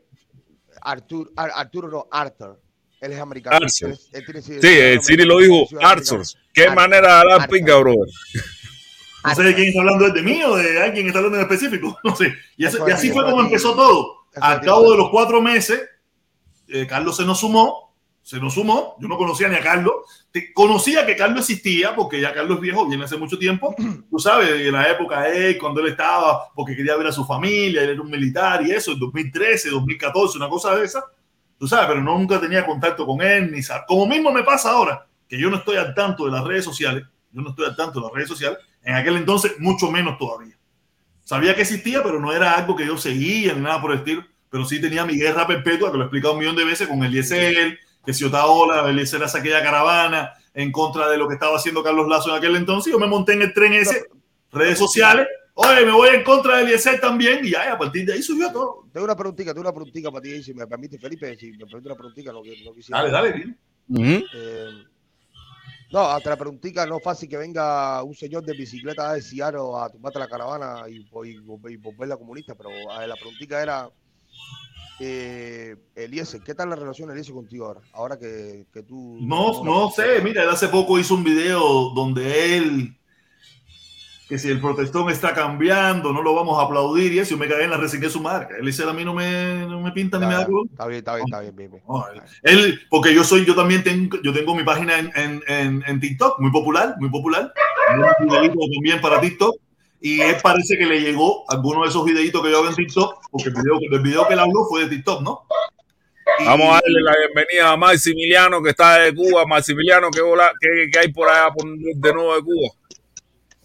Arturo, 0.81 1.31
Ar- 1.35 1.51
Arturo 1.55 1.87
no, 1.89 2.07
Arthur. 2.11 2.59
Él 3.01 3.11
es 3.13 3.19
americano. 3.19 3.55
Arthur. 3.57 3.89
Él 3.89 3.93
es- 3.93 4.09
él 4.13 4.25
tiene 4.25 4.41
Sí, 4.41 4.79
el 4.79 5.01
Siri 5.01 5.25
lo 5.25 5.39
dijo, 5.39 5.67
Arthur. 5.81 6.23
¿Qué 6.53 6.69
manera 6.71 7.07
de 7.15 7.19
hablar 7.21 7.49
pinga, 7.49 7.75
brother? 7.77 8.09
No 9.25 9.35
sé 9.35 9.43
de 9.43 9.55
quién 9.55 9.67
está 9.69 9.79
hablando, 9.81 10.07
¿es 10.07 10.13
de 10.13 10.21
mí 10.21 10.43
o 10.43 10.55
de 10.57 10.81
alguien 10.81 11.05
que 11.05 11.07
está 11.07 11.19
hablando 11.19 11.37
en 11.39 11.43
específico? 11.43 11.97
No 12.03 12.15
sé. 12.15 12.33
Y, 12.57 12.65
eso- 12.65 12.83
así 12.85 13.09
fue 13.11 13.23
como 13.23 13.41
empezó 13.41 13.73
todo. 13.75 14.23
Al 14.35 14.61
cabo 14.61 14.91
de 14.91 14.97
los 14.97 15.09
cuatro 15.11 15.41
meses, 15.41 15.81
eh, 16.67 16.87
Carlos 16.87 17.15
se 17.15 17.23
nos 17.23 17.39
sumó, 17.39 17.92
se 18.23 18.39
nos 18.39 18.53
sumó. 18.53 18.95
Yo 18.99 19.07
no 19.07 19.17
conocía 19.17 19.49
ni 19.49 19.55
a 19.55 19.61
Carlos. 19.61 19.93
Conocía 20.53 21.05
que 21.05 21.15
Carlos 21.15 21.47
existía 21.49 21.93
porque 21.93 22.19
ya 22.19 22.33
Carlos 22.33 22.57
es 22.57 22.61
viejo, 22.61 22.87
viene 22.87 23.03
hace 23.03 23.17
mucho 23.17 23.37
tiempo. 23.37 23.75
Tú 24.09 24.17
sabes, 24.17 24.49
de 24.49 24.71
la 24.71 24.89
época 24.89 25.21
de 25.21 25.51
él, 25.51 25.57
cuando 25.59 25.81
él 25.81 25.87
estaba, 25.87 26.51
porque 26.55 26.75
quería 26.75 26.95
ver 26.95 27.07
a 27.07 27.11
su 27.11 27.25
familia, 27.25 27.83
él 27.83 27.89
era 27.91 28.01
un 28.01 28.09
militar 28.09 28.65
y 28.65 28.71
eso, 28.71 28.93
en 28.93 28.99
2013, 28.99 29.69
2014, 29.69 30.37
una 30.37 30.49
cosa 30.49 30.75
de 30.75 30.85
esa. 30.85 31.03
Tú 31.59 31.67
sabes, 31.67 31.87
pero 31.87 32.01
no, 32.01 32.17
nunca 32.17 32.39
tenía 32.39 32.65
contacto 32.65 33.05
con 33.05 33.21
él, 33.21 33.51
ni 33.51 33.59
Como 33.87 34.07
mismo 34.07 34.31
me 34.31 34.43
pasa 34.43 34.71
ahora, 34.71 35.05
que 35.27 35.37
yo 35.37 35.49
no 35.49 35.57
estoy 35.57 35.77
al 35.77 35.93
tanto 35.93 36.25
de 36.25 36.31
las 36.31 36.43
redes 36.43 36.65
sociales, 36.65 37.03
yo 37.31 37.41
no 37.41 37.51
estoy 37.51 37.65
al 37.65 37.75
tanto 37.75 37.99
de 37.99 38.05
las 38.05 38.13
redes 38.13 38.29
sociales, 38.29 38.57
en 38.83 38.95
aquel 38.95 39.17
entonces 39.17 39.53
mucho 39.59 39.91
menos 39.91 40.17
todavía. 40.17 40.57
Sabía 41.23 41.55
que 41.55 41.61
existía, 41.61 42.03
pero 42.03 42.19
no 42.19 42.33
era 42.33 42.53
algo 42.53 42.75
que 42.75 42.85
yo 42.85 42.97
seguía 42.97 43.53
ni 43.53 43.61
nada 43.61 43.81
por 43.81 43.91
el 43.91 43.99
estilo. 43.99 44.25
Pero 44.49 44.65
sí 44.65 44.79
tenía 44.79 45.05
mi 45.05 45.15
guerra 45.15 45.47
perpetua, 45.47 45.91
que 45.91 45.97
lo 45.97 46.03
he 46.03 46.05
explicado 46.05 46.33
un 46.33 46.39
millón 46.39 46.55
de 46.55 46.65
veces, 46.65 46.87
con 46.87 47.03
Eliezer, 47.03 47.79
que 48.05 48.13
si 48.13 48.23
Otaola, 48.25 48.89
Eliezer 48.89 49.23
hace 49.23 49.37
aquella 49.39 49.61
caravana 49.63 50.33
en 50.53 50.71
contra 50.71 51.09
de 51.09 51.17
lo 51.17 51.27
que 51.27 51.35
estaba 51.35 51.55
haciendo 51.57 51.81
Carlos 51.83 52.07
Lazo 52.07 52.29
en 52.31 52.35
aquel 52.37 52.55
entonces. 52.55 52.91
Yo 52.91 52.99
me 52.99 53.07
monté 53.07 53.33
en 53.33 53.43
el 53.43 53.53
tren 53.53 53.73
ese, 53.73 54.05
redes 54.51 54.77
sociales. 54.77 55.27
Oye, 55.55 55.85
me 55.85 55.91
voy 55.91 56.09
en 56.09 56.23
contra 56.23 56.57
de 56.57 56.63
Eliezer 56.63 56.99
también, 56.99 57.45
y 57.45 57.51
ya, 57.51 57.71
a 57.73 57.77
partir 57.77 58.05
de 58.07 58.13
ahí 58.13 58.23
subió 58.23 58.51
todo. 58.51 58.87
Tengo 58.91 59.05
una 59.05 59.15
preguntita, 59.15 59.51
tengo 59.53 59.61
una 59.61 59.71
preguntita 59.73 60.09
para 60.09 60.21
ti, 60.23 60.41
si 60.41 60.53
me 60.53 60.65
permite, 60.65 60.97
Felipe, 60.97 61.37
si 61.37 61.51
me 61.51 61.65
permite 61.65 61.89
una 61.89 61.95
preguntita, 61.95 62.31
no, 62.31 62.41
qui- 62.41 62.63
no 62.65 62.73
quisiera. 62.73 62.99
Dale, 63.03 63.11
dale, 63.11 63.33
dile. 63.33 63.55
Eh, 64.33 64.69
no, 65.91 65.99
hasta 66.09 66.31
la 66.31 66.37
preguntita 66.37 66.87
no 66.87 66.97
es 66.97 67.03
fácil 67.03 67.29
que 67.29 67.37
venga 67.37 68.01
un 68.01 68.15
señor 68.15 68.43
de 68.43 68.53
bicicleta 68.53 69.13
de 69.13 69.21
Seattle 69.21 69.59
a 69.79 69.89
tumbarte 69.89 70.17
la 70.17 70.27
caravana 70.27 70.89
y, 70.89 70.95
y, 71.01 71.37
y 71.69 71.77
volverla 71.77 72.17
comunista, 72.17 72.55
pero 72.55 72.71
eh, 72.71 73.07
la 73.07 73.15
preguntita 73.15 73.61
era, 73.61 73.87
eh, 75.03 75.75
Eliezer, 75.95 76.41
¿qué 76.41 76.55
tal 76.55 76.69
la 76.69 76.75
relación 76.75 77.11
Eliezer 77.11 77.33
contigo 77.33 77.65
ahora? 77.65 77.81
Ahora 77.93 78.17
que, 78.17 78.65
que 78.73 78.83
tú... 78.83 79.17
No, 79.21 79.63
no 79.63 79.91
sé, 79.91 80.21
mira, 80.23 80.43
él 80.43 80.49
hace 80.49 80.67
poco 80.67 80.99
hizo 80.99 81.15
un 81.15 81.23
video 81.23 81.91
donde 81.95 82.57
él, 82.57 82.95
que 84.29 84.37
si 84.39 84.49
el 84.49 84.61
protestón 84.61 85.09
está 85.09 85.33
cambiando, 85.33 86.11
no 86.13 86.21
lo 86.21 86.33
vamos 86.33 86.59
a 86.59 86.63
aplaudir 86.63 87.13
y 87.13 87.19
eso, 87.19 87.31
yo 87.31 87.37
me 87.37 87.47
cagué 87.47 87.65
en 87.65 87.71
la 87.71 87.77
reseñé 87.77 88.09
su 88.09 88.21
marca. 88.21 88.55
Dice, 88.63 88.83
a 88.83 88.93
mí 88.93 89.03
no 89.03 89.13
me, 89.13 89.65
no 89.67 89.81
me 89.81 89.91
pinta 89.91 90.17
ni 90.17 90.25
me 90.25 90.33
da. 90.33 90.47
Está 90.71 90.87
bien, 90.87 90.99
está 90.99 91.15
bien, 91.15 91.25
está 91.27 91.41
bien, 91.41 91.55
bien, 91.55 91.71
bien. 91.71 91.83
No, 91.87 92.05
él, 92.41 92.79
porque 92.89 93.13
yo 93.13 93.23
soy, 93.23 93.45
yo 93.45 93.55
también 93.55 93.83
tengo, 93.83 94.17
yo 94.23 94.33
tengo 94.33 94.55
mi 94.55 94.63
página 94.63 94.97
en, 94.97 95.11
en, 95.15 95.43
en, 95.47 95.83
en 95.85 95.99
TikTok, 95.99 96.39
muy 96.39 96.51
popular, 96.51 96.95
muy 96.99 97.09
popular. 97.09 97.53
También 98.17 99.01
para 99.01 99.21
TikTok. 99.21 99.55
Y 100.05 100.19
él 100.19 100.35
parece 100.43 100.77
que 100.77 100.85
le 100.85 100.99
llegó 100.99 101.45
alguno 101.49 101.83
de 101.83 101.87
esos 101.89 102.03
videitos 102.03 102.43
que 102.43 102.51
yo 102.51 102.57
hago 102.57 102.67
en 102.67 102.75
TikTok, 102.75 103.21
porque 103.31 103.47
el 103.47 103.55
video, 103.55 103.79
el 103.89 103.99
video 104.01 104.27
que 104.27 104.33
él 104.33 104.39
habló 104.39 104.65
fue 104.69 104.81
de 104.83 104.89
TikTok, 104.97 105.21
¿no? 105.21 105.43
Vamos 106.45 106.67
a 106.67 106.73
darle 106.73 107.01
la 107.03 107.13
bienvenida 107.25 107.71
a 107.71 107.77
Maximiliano, 107.77 108.61
que 108.61 108.71
está 108.71 108.97
de 108.99 109.15
Cuba. 109.15 109.45
Maximiliano, 109.45 110.09
¿qué, 110.11 110.21
bola- 110.21 110.51
qué- 110.59 110.89
qué 110.91 110.99
hay 110.99 111.13
por 111.13 111.29
allá 111.29 111.53
por- 111.53 111.65
de 111.77 112.13
nuevo 112.13 112.35
de 112.35 112.41
Cuba? 112.41 112.69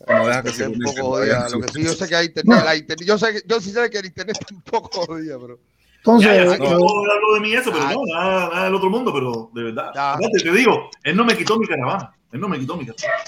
Bueno, 0.07 0.27
deja 0.29 0.43
que 0.45 0.51
se 0.53 0.69
un 0.69 0.79
poco 0.79 1.03
jodida. 1.11 1.49
Lo 1.49 1.61
que 1.61 1.69
sí, 1.73 1.83
yo 1.83 1.93
sé 1.93 2.09
que 2.09 2.15
hay 2.15 2.27
internet, 2.27 2.63
la 2.65 2.77
internet- 2.77 3.07
yo, 3.09 3.19
sé 3.19 3.43
yo 3.45 3.61
sí 3.61 3.71
sé 3.73 3.91
que 3.91 3.99
el 3.99 4.07
internet 4.07 4.37
está 4.41 4.55
un 4.55 4.63
poco 4.63 5.07
jodida, 5.07 5.37
pero... 5.41 5.59
Entonces, 5.97 6.31
Ya, 6.31 6.45
ya 6.45 6.53
que 6.53 6.59
todo 6.59 6.73
hablo 7.13 7.35
de 7.35 7.41
mí 7.41 7.53
eso, 7.53 7.73
pero 7.73 7.85
no, 7.85 8.01
nada, 8.15 8.49
nada 8.49 8.65
del 8.67 8.75
otro 8.77 8.91
mundo, 8.91 9.13
pero 9.13 9.51
de 9.55 9.63
verdad. 9.65 9.89
Aparte, 9.89 10.39
te 10.41 10.53
digo, 10.53 10.89
él 11.03 11.17
no 11.17 11.25
me 11.25 11.37
quitó 11.37 11.59
mi 11.59 11.67
caravana. 11.67 12.15
Él 12.31 12.41
no 12.41 12.49
me 12.49 12.59
quitó 12.61 12.77
mi 12.77 12.87
caravana. 12.87 13.25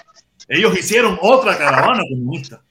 Ellos 0.49 0.79
hicieron 0.79 1.19
otra 1.21 1.59
caravana 1.59 2.03
comunista. 2.09 2.63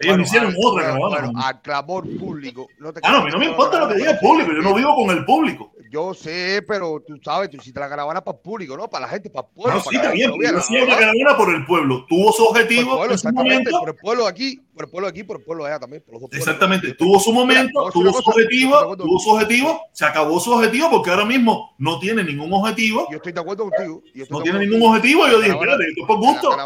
Ellos 0.00 0.12
Bueno, 0.12 0.22
hicieron 0.24 0.48
al- 0.48 0.56
otra 0.64 0.82
caravana 0.84 1.20
bueno, 1.26 1.32
al 1.44 1.60
clamor 1.60 2.18
público. 2.18 2.66
No 2.78 2.90
te 2.90 3.00
Ah, 3.02 3.12
no, 3.12 3.18
a 3.18 3.24
mí 3.26 3.30
no 3.30 3.38
me 3.38 3.46
importa 3.46 3.80
lo 3.80 3.88
que 3.88 3.96
diga 3.96 4.12
el 4.12 4.18
público, 4.18 4.50
yo 4.50 4.62
no 4.62 4.72
vivo 4.74 4.96
con 4.96 5.10
el 5.10 5.26
público. 5.26 5.72
yo 5.92 6.14
sé, 6.14 6.62
pero 6.66 7.02
tú 7.06 7.18
sabes, 7.22 7.50
tú 7.50 7.56
hiciste 7.58 7.78
la 7.78 7.88
caravana 7.88 8.22
para 8.24 8.36
el 8.38 8.42
público, 8.42 8.76
¿no? 8.78 8.88
Para 8.88 9.06
la 9.06 9.12
gente, 9.12 9.28
para 9.28 9.46
el 9.46 9.54
pueblo. 9.54 9.74
No, 9.74 9.82
sí, 9.90 9.96
está 9.96 10.12
bien, 10.12 10.30
pero 10.40 10.62
sí, 10.62 10.76
una 10.76 10.96
caravana 10.96 11.36
por 11.36 11.54
el 11.54 11.66
pueblo. 11.66 12.06
Tuvo 12.08 12.32
su 12.32 12.44
Por 12.46 12.56
el 12.56 12.62
objetivo 12.62 12.96
pueblo, 12.96 13.14
exactamente, 13.14 13.70
por 13.72 13.88
el 13.90 13.94
pueblo 13.96 14.26
aquí, 14.26 14.58
por 14.72 14.84
el 14.84 14.90
pueblo 14.90 15.08
aquí, 15.08 15.22
por 15.24 15.36
el 15.38 15.44
pueblo 15.44 15.64
allá 15.66 15.78
también, 15.80 16.02
por 16.02 16.14
los 16.14 16.20
dos 16.22 16.30
pueblos. 16.30 16.46
Exactamente, 16.46 16.94
tuvo 16.94 17.20
su 17.20 17.32
momento, 17.32 17.80
Mira, 17.80 17.90
tuvo 17.92 18.06
su 18.06 18.22
cosa, 18.22 18.30
objetivo, 18.30 18.96
tuvo 18.96 19.18
su 19.18 19.30
objetivo, 19.30 19.82
se 19.92 20.06
acabó 20.06 20.40
su 20.40 20.50
objetivo 20.52 20.88
porque 20.90 21.10
ahora 21.10 21.26
mismo 21.26 21.74
no 21.76 21.98
tiene 21.98 22.24
ningún 22.24 22.50
objetivo. 22.54 23.06
Yo 23.10 23.16
estoy 23.16 23.32
de 23.32 23.40
acuerdo 23.40 23.68
contigo. 23.68 24.02
yo 24.14 24.24
No 24.30 24.40
tiene 24.42 24.60
ningún 24.60 24.88
objetivo. 24.88 25.26
Yo 25.28 25.40
dije, 25.40 25.52
espérate, 25.52 25.84
esto 25.88 26.00
es 26.02 26.06
por 26.06 26.16
gusto. 26.16 26.56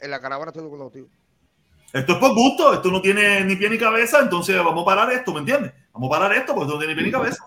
en 0.00 0.10
la 0.10 0.20
caravana 0.20 0.50
estoy 0.50 0.62
de 0.62 0.66
acuerdo 0.66 0.84
contigo. 0.90 1.06
Esto 1.94 2.12
es 2.14 2.18
por 2.18 2.34
gusto, 2.34 2.74
esto 2.74 2.90
no 2.90 3.00
tiene 3.00 3.44
ni 3.44 3.54
pie 3.54 3.70
ni 3.70 3.78
cabeza, 3.78 4.18
entonces 4.20 4.56
vamos 4.56 4.82
a 4.82 4.84
parar 4.84 5.12
esto, 5.12 5.32
¿me 5.32 5.38
entiendes? 5.38 5.72
Vamos 5.92 6.08
a 6.08 6.18
parar 6.18 6.36
esto 6.36 6.52
porque 6.52 6.64
esto 6.64 6.74
no 6.74 6.78
tiene 6.80 6.92
ni 6.94 6.96
pie 6.96 7.04
ni 7.06 7.12
cabeza. 7.12 7.44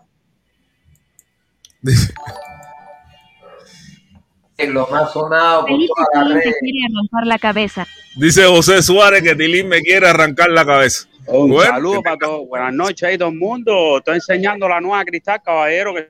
Es 4.58 4.70
lo 4.70 4.88
más 4.88 5.12
sonado 5.14 5.66
por 5.66 5.70
toda 5.70 6.24
la 6.24 6.24
Tilín 6.24 6.36
red. 6.38 6.54
quiere 6.62 6.80
arrancar 6.96 7.28
la 7.28 7.38
cabeza. 7.40 7.88
Dice 8.16 8.46
José 8.46 8.82
Suárez 8.82 9.22
que 9.22 9.36
Tilín 9.36 9.68
me 9.68 9.82
quiere 9.82 10.08
arrancar 10.08 10.50
la 10.50 10.66
cabeza. 10.66 11.08
Un 11.28 11.50
Bueno, 11.52 11.74
saludo 11.74 12.02
para 12.02 12.18
todos. 12.18 12.48
Buenas 12.48 12.74
noches 12.74 13.04
ahí 13.04 13.18
todo 13.18 13.30
el 13.30 13.36
mundo. 13.36 13.98
Estoy 13.98 14.16
enseñando 14.16 14.68
la 14.68 14.80
nueva 14.80 15.04
Cristal 15.04 15.42
Caballero 15.44 15.94
que 15.94 16.08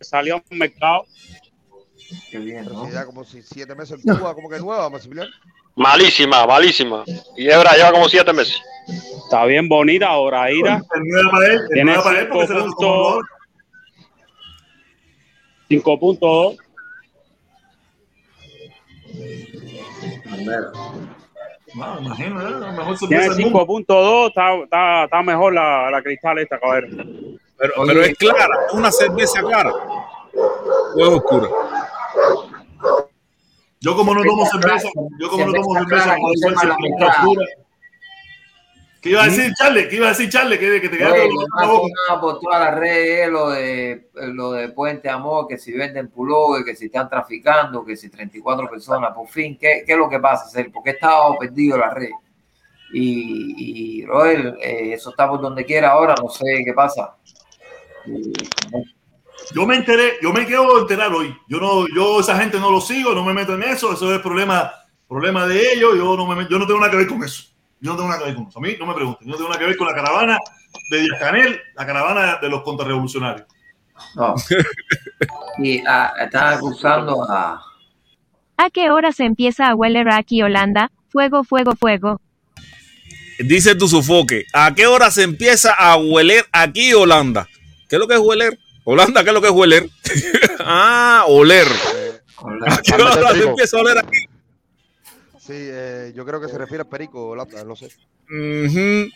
salió 0.00 0.36
al 0.36 0.56
mercado. 0.56 1.04
Qué 2.30 2.38
bien, 2.38 2.64
si 2.64 2.92
ya 2.92 3.04
como 3.04 3.24
si 3.24 3.42
siete 3.42 3.74
meses 3.74 4.00
en 4.04 4.16
Cuba, 4.16 4.34
como 4.34 4.48
que 4.48 4.58
nueva, 4.58 4.88
Maximiliano. 4.88 5.30
Malísima, 5.74 6.46
malísima. 6.46 7.04
Y 7.36 7.48
Hebra 7.48 7.74
lleva 7.74 7.92
como 7.92 8.08
siete 8.08 8.32
meses. 8.32 8.60
Está 9.24 9.44
bien 9.46 9.68
bonita, 9.68 10.10
él, 11.46 11.60
el 11.60 11.68
Tiene 11.68 11.92
nueve 11.92 12.02
para 12.02 12.20
él 12.20 12.28
porque 12.28 12.46
se 12.48 12.52
5 12.52 12.54
lo 12.54 12.74
tomó 12.74 12.78
puntos. 12.78 13.24
5.2. 15.68 16.58
No, 21.74 22.00
imagino, 22.00 22.46
¿eh? 22.46 22.60
la 22.60 22.72
mejor 22.72 22.98
Tiene 22.98 23.24
sorpresa 23.24 23.34
del 23.34 23.44
mundo. 23.44 23.66
5.2. 23.66 24.28
Está, 24.28 24.54
está, 24.56 25.04
está 25.04 25.22
mejor 25.22 25.54
la, 25.54 25.90
la 25.90 26.02
Cristal 26.02 26.38
esta, 26.38 26.60
caballero. 26.60 26.88
Pero, 27.56 27.72
pero 27.86 28.02
es 28.02 28.14
clara, 28.18 28.54
es 28.68 28.74
una 28.74 28.92
cerveza 28.92 29.40
clara. 29.40 29.72
O 30.94 31.00
es 31.00 31.08
oscura. 31.08 31.48
Yo 33.82 33.96
como 33.96 34.14
no 34.14 34.22
tomo 34.22 34.46
cerveza, 34.46 34.88
yo 35.18 35.28
como 35.28 35.46
no 35.46 35.52
tomo 35.52 35.74
cerveza. 35.74 36.16
¿Qué 39.00 39.10
iba 39.10 39.24
a 39.24 39.26
decir 39.26 39.52
Charlie? 39.58 39.88
¿Qué 39.88 39.96
iba 39.96 40.06
a 40.06 40.10
decir 40.10 40.30
Charlie? 40.30 40.56
Que, 40.56 40.80
que 40.80 40.88
te 40.88 40.96
quedaste 40.96 41.28
por 42.20 42.38
todas 42.38 42.60
las 42.60 42.78
redes 42.78 43.26
es 43.26 43.32
lo 43.32 43.50
de, 43.50 44.08
lo 44.14 44.52
de 44.52 44.68
Puente 44.68 45.10
Amor, 45.10 45.48
que 45.48 45.58
si 45.58 45.72
venden 45.72 46.08
pullover, 46.08 46.64
que 46.64 46.76
si 46.76 46.86
están 46.86 47.10
traficando, 47.10 47.84
que 47.84 47.96
si 47.96 48.08
34 48.08 48.70
personas, 48.70 49.12
por 49.12 49.26
fin, 49.26 49.58
¿qué, 49.60 49.82
qué 49.84 49.94
es 49.94 49.98
lo 49.98 50.08
que 50.08 50.20
pasa, 50.20 50.48
Sergio? 50.48 50.72
Porque 50.72 50.90
he 50.90 50.92
estado 50.92 51.36
perdido 51.36 51.76
la 51.76 51.90
red. 51.90 52.10
Y, 52.92 54.02
y 54.02 54.06
Roel, 54.06 54.56
eh, 54.60 54.92
eso 54.92 55.10
está 55.10 55.28
por 55.28 55.40
donde 55.40 55.64
quiera 55.64 55.90
ahora, 55.90 56.14
no 56.22 56.28
sé 56.28 56.62
qué 56.64 56.72
pasa. 56.72 57.16
Yo 59.54 59.66
me 59.66 59.76
enteré, 59.76 60.14
yo 60.22 60.32
me 60.32 60.46
quedo 60.46 60.80
enterar 60.80 61.12
hoy. 61.12 61.36
Yo 61.48 61.58
no, 61.58 61.86
yo 61.94 62.20
esa 62.20 62.38
gente 62.38 62.58
no 62.58 62.70
lo 62.70 62.80
sigo, 62.80 63.14
no 63.14 63.24
me 63.24 63.32
meto 63.34 63.54
en 63.54 63.62
eso, 63.62 63.92
eso 63.92 64.14
es 64.14 64.20
problema, 64.20 64.72
problema 65.08 65.46
de 65.46 65.72
ellos, 65.72 65.96
yo 65.96 66.16
no 66.16 66.26
me, 66.26 66.46
yo 66.48 66.58
no 66.58 66.66
tengo 66.66 66.80
nada 66.80 66.90
que 66.90 66.96
ver 66.98 67.08
con 67.08 67.22
eso. 67.22 67.44
Yo 67.80 67.90
no 67.90 67.96
tengo 67.96 68.08
nada 68.08 68.20
que 68.20 68.26
ver 68.26 68.34
con 68.36 68.46
eso. 68.46 68.58
A 68.58 68.62
mí 68.62 68.76
no 68.78 68.86
me 68.86 68.94
pregunten, 68.94 69.26
yo 69.26 69.32
no 69.32 69.36
tengo 69.36 69.50
nada 69.50 69.60
que 69.60 69.66
ver 69.66 69.76
con 69.76 69.88
la 69.88 69.94
caravana 69.94 70.38
de 70.90 71.00
Díaz 71.00 71.18
Canel, 71.18 71.60
la 71.74 71.86
caravana 71.86 72.38
de 72.40 72.48
los 72.48 72.62
contrarrevolucionarios. 72.62 73.46
No. 74.14 74.34
Y 75.58 75.82
ah, 75.86 76.12
están 76.18 76.54
acusando 76.54 77.24
a. 77.28 77.62
¿A 78.56 78.70
qué 78.70 78.90
hora 78.90 79.12
se 79.12 79.24
empieza 79.24 79.68
a 79.68 79.74
hueler 79.74 80.08
aquí 80.10 80.42
Holanda? 80.42 80.90
Fuego, 81.10 81.44
fuego, 81.44 81.74
fuego. 81.76 82.20
Dice 83.38 83.74
tu 83.74 83.88
sofoque, 83.88 84.46
¿a 84.52 84.74
qué 84.74 84.86
hora 84.86 85.10
se 85.10 85.24
empieza 85.24 85.72
a 85.72 85.96
hueler 85.96 86.44
aquí 86.52 86.94
Holanda? 86.94 87.48
¿Qué 87.88 87.96
es 87.96 88.00
lo 88.00 88.06
que 88.06 88.14
es 88.14 88.20
hueler? 88.20 88.58
Holanda, 88.84 89.22
¿qué 89.22 89.30
es 89.30 89.34
lo 89.34 89.40
que 89.40 89.48
es 89.48 89.52
hueler? 89.52 89.88
ah, 90.60 91.24
oler. 91.28 91.66
¿A 92.66 92.78
qué 92.82 92.94
hora 92.94 93.32
se 93.32 93.42
empieza 93.42 93.76
a 93.76 93.80
oler 93.80 93.98
aquí? 93.98 94.18
Sí, 95.38 95.54
eh, 95.54 96.12
yo 96.14 96.24
creo 96.24 96.40
que 96.40 96.48
se 96.48 96.58
refiere 96.58 96.82
a 96.82 96.88
Perico, 96.88 97.34
Lata, 97.34 97.64
no 97.64 97.76
sé. 97.76 97.86
Ujú. 98.30 99.10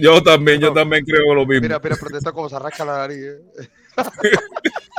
Yo 0.00 0.22
también, 0.22 0.60
yo 0.60 0.72
también 0.72 1.04
creo 1.04 1.34
lo 1.34 1.46
mismo. 1.46 1.62
Mira, 1.62 1.80
mira, 1.82 1.96
protesta 1.96 2.32
como 2.32 2.48
se 2.48 2.58
rasca 2.58 2.84
la 2.84 2.98
nariz. 2.98 3.18
eh. 3.18 3.68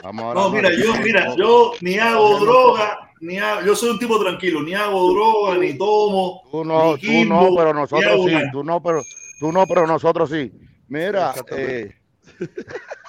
Vamos 0.03 0.35
No, 0.35 0.49
mira, 0.51 0.69
yo, 0.71 0.95
mira, 0.97 1.35
yo 1.35 1.73
ni 1.81 1.97
hago 1.97 2.39
droga, 2.39 3.11
ni 3.21 3.39
hago, 3.39 3.65
yo 3.65 3.75
soy 3.75 3.89
un 3.89 3.99
tipo 3.99 4.19
tranquilo, 4.19 4.61
ni 4.61 4.75
hago 4.75 5.11
droga, 5.11 5.57
ni 5.57 5.75
tomo. 5.75 6.43
Tú 6.51 6.63
no, 6.63 6.95
ni 6.95 7.01
tú 7.01 7.25
no, 7.25 7.49
pero 7.55 7.73
nosotros 7.73 8.25
sí. 8.25 8.31
nada. 8.33 8.51
Tú 8.51 8.63
no, 8.63 8.83
pero 8.83 9.03
tú 9.39 9.51
no, 9.51 9.65
pero 9.65 9.87
nosotros 9.87 10.29
sí. 10.29 10.51
Mira, 10.87 11.33
eh, 11.51 11.95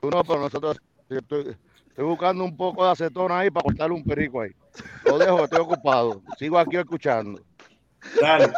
tú 0.00 0.10
no, 0.10 0.24
pero 0.24 0.40
nosotros 0.40 0.76
sí. 1.08 1.16
Estoy, 1.16 1.56
estoy 1.88 2.04
buscando 2.04 2.44
un 2.44 2.56
poco 2.56 2.84
de 2.84 2.92
acetona 2.92 3.40
ahí 3.40 3.50
para 3.50 3.64
cortarle 3.64 3.94
un 3.96 4.04
perico 4.04 4.40
ahí. 4.42 4.50
Lo 5.04 5.18
dejo, 5.18 5.44
estoy 5.44 5.60
ocupado. 5.60 6.22
Sigo 6.38 6.58
aquí 6.58 6.76
escuchando. 6.76 7.40
Dale. 8.20 8.48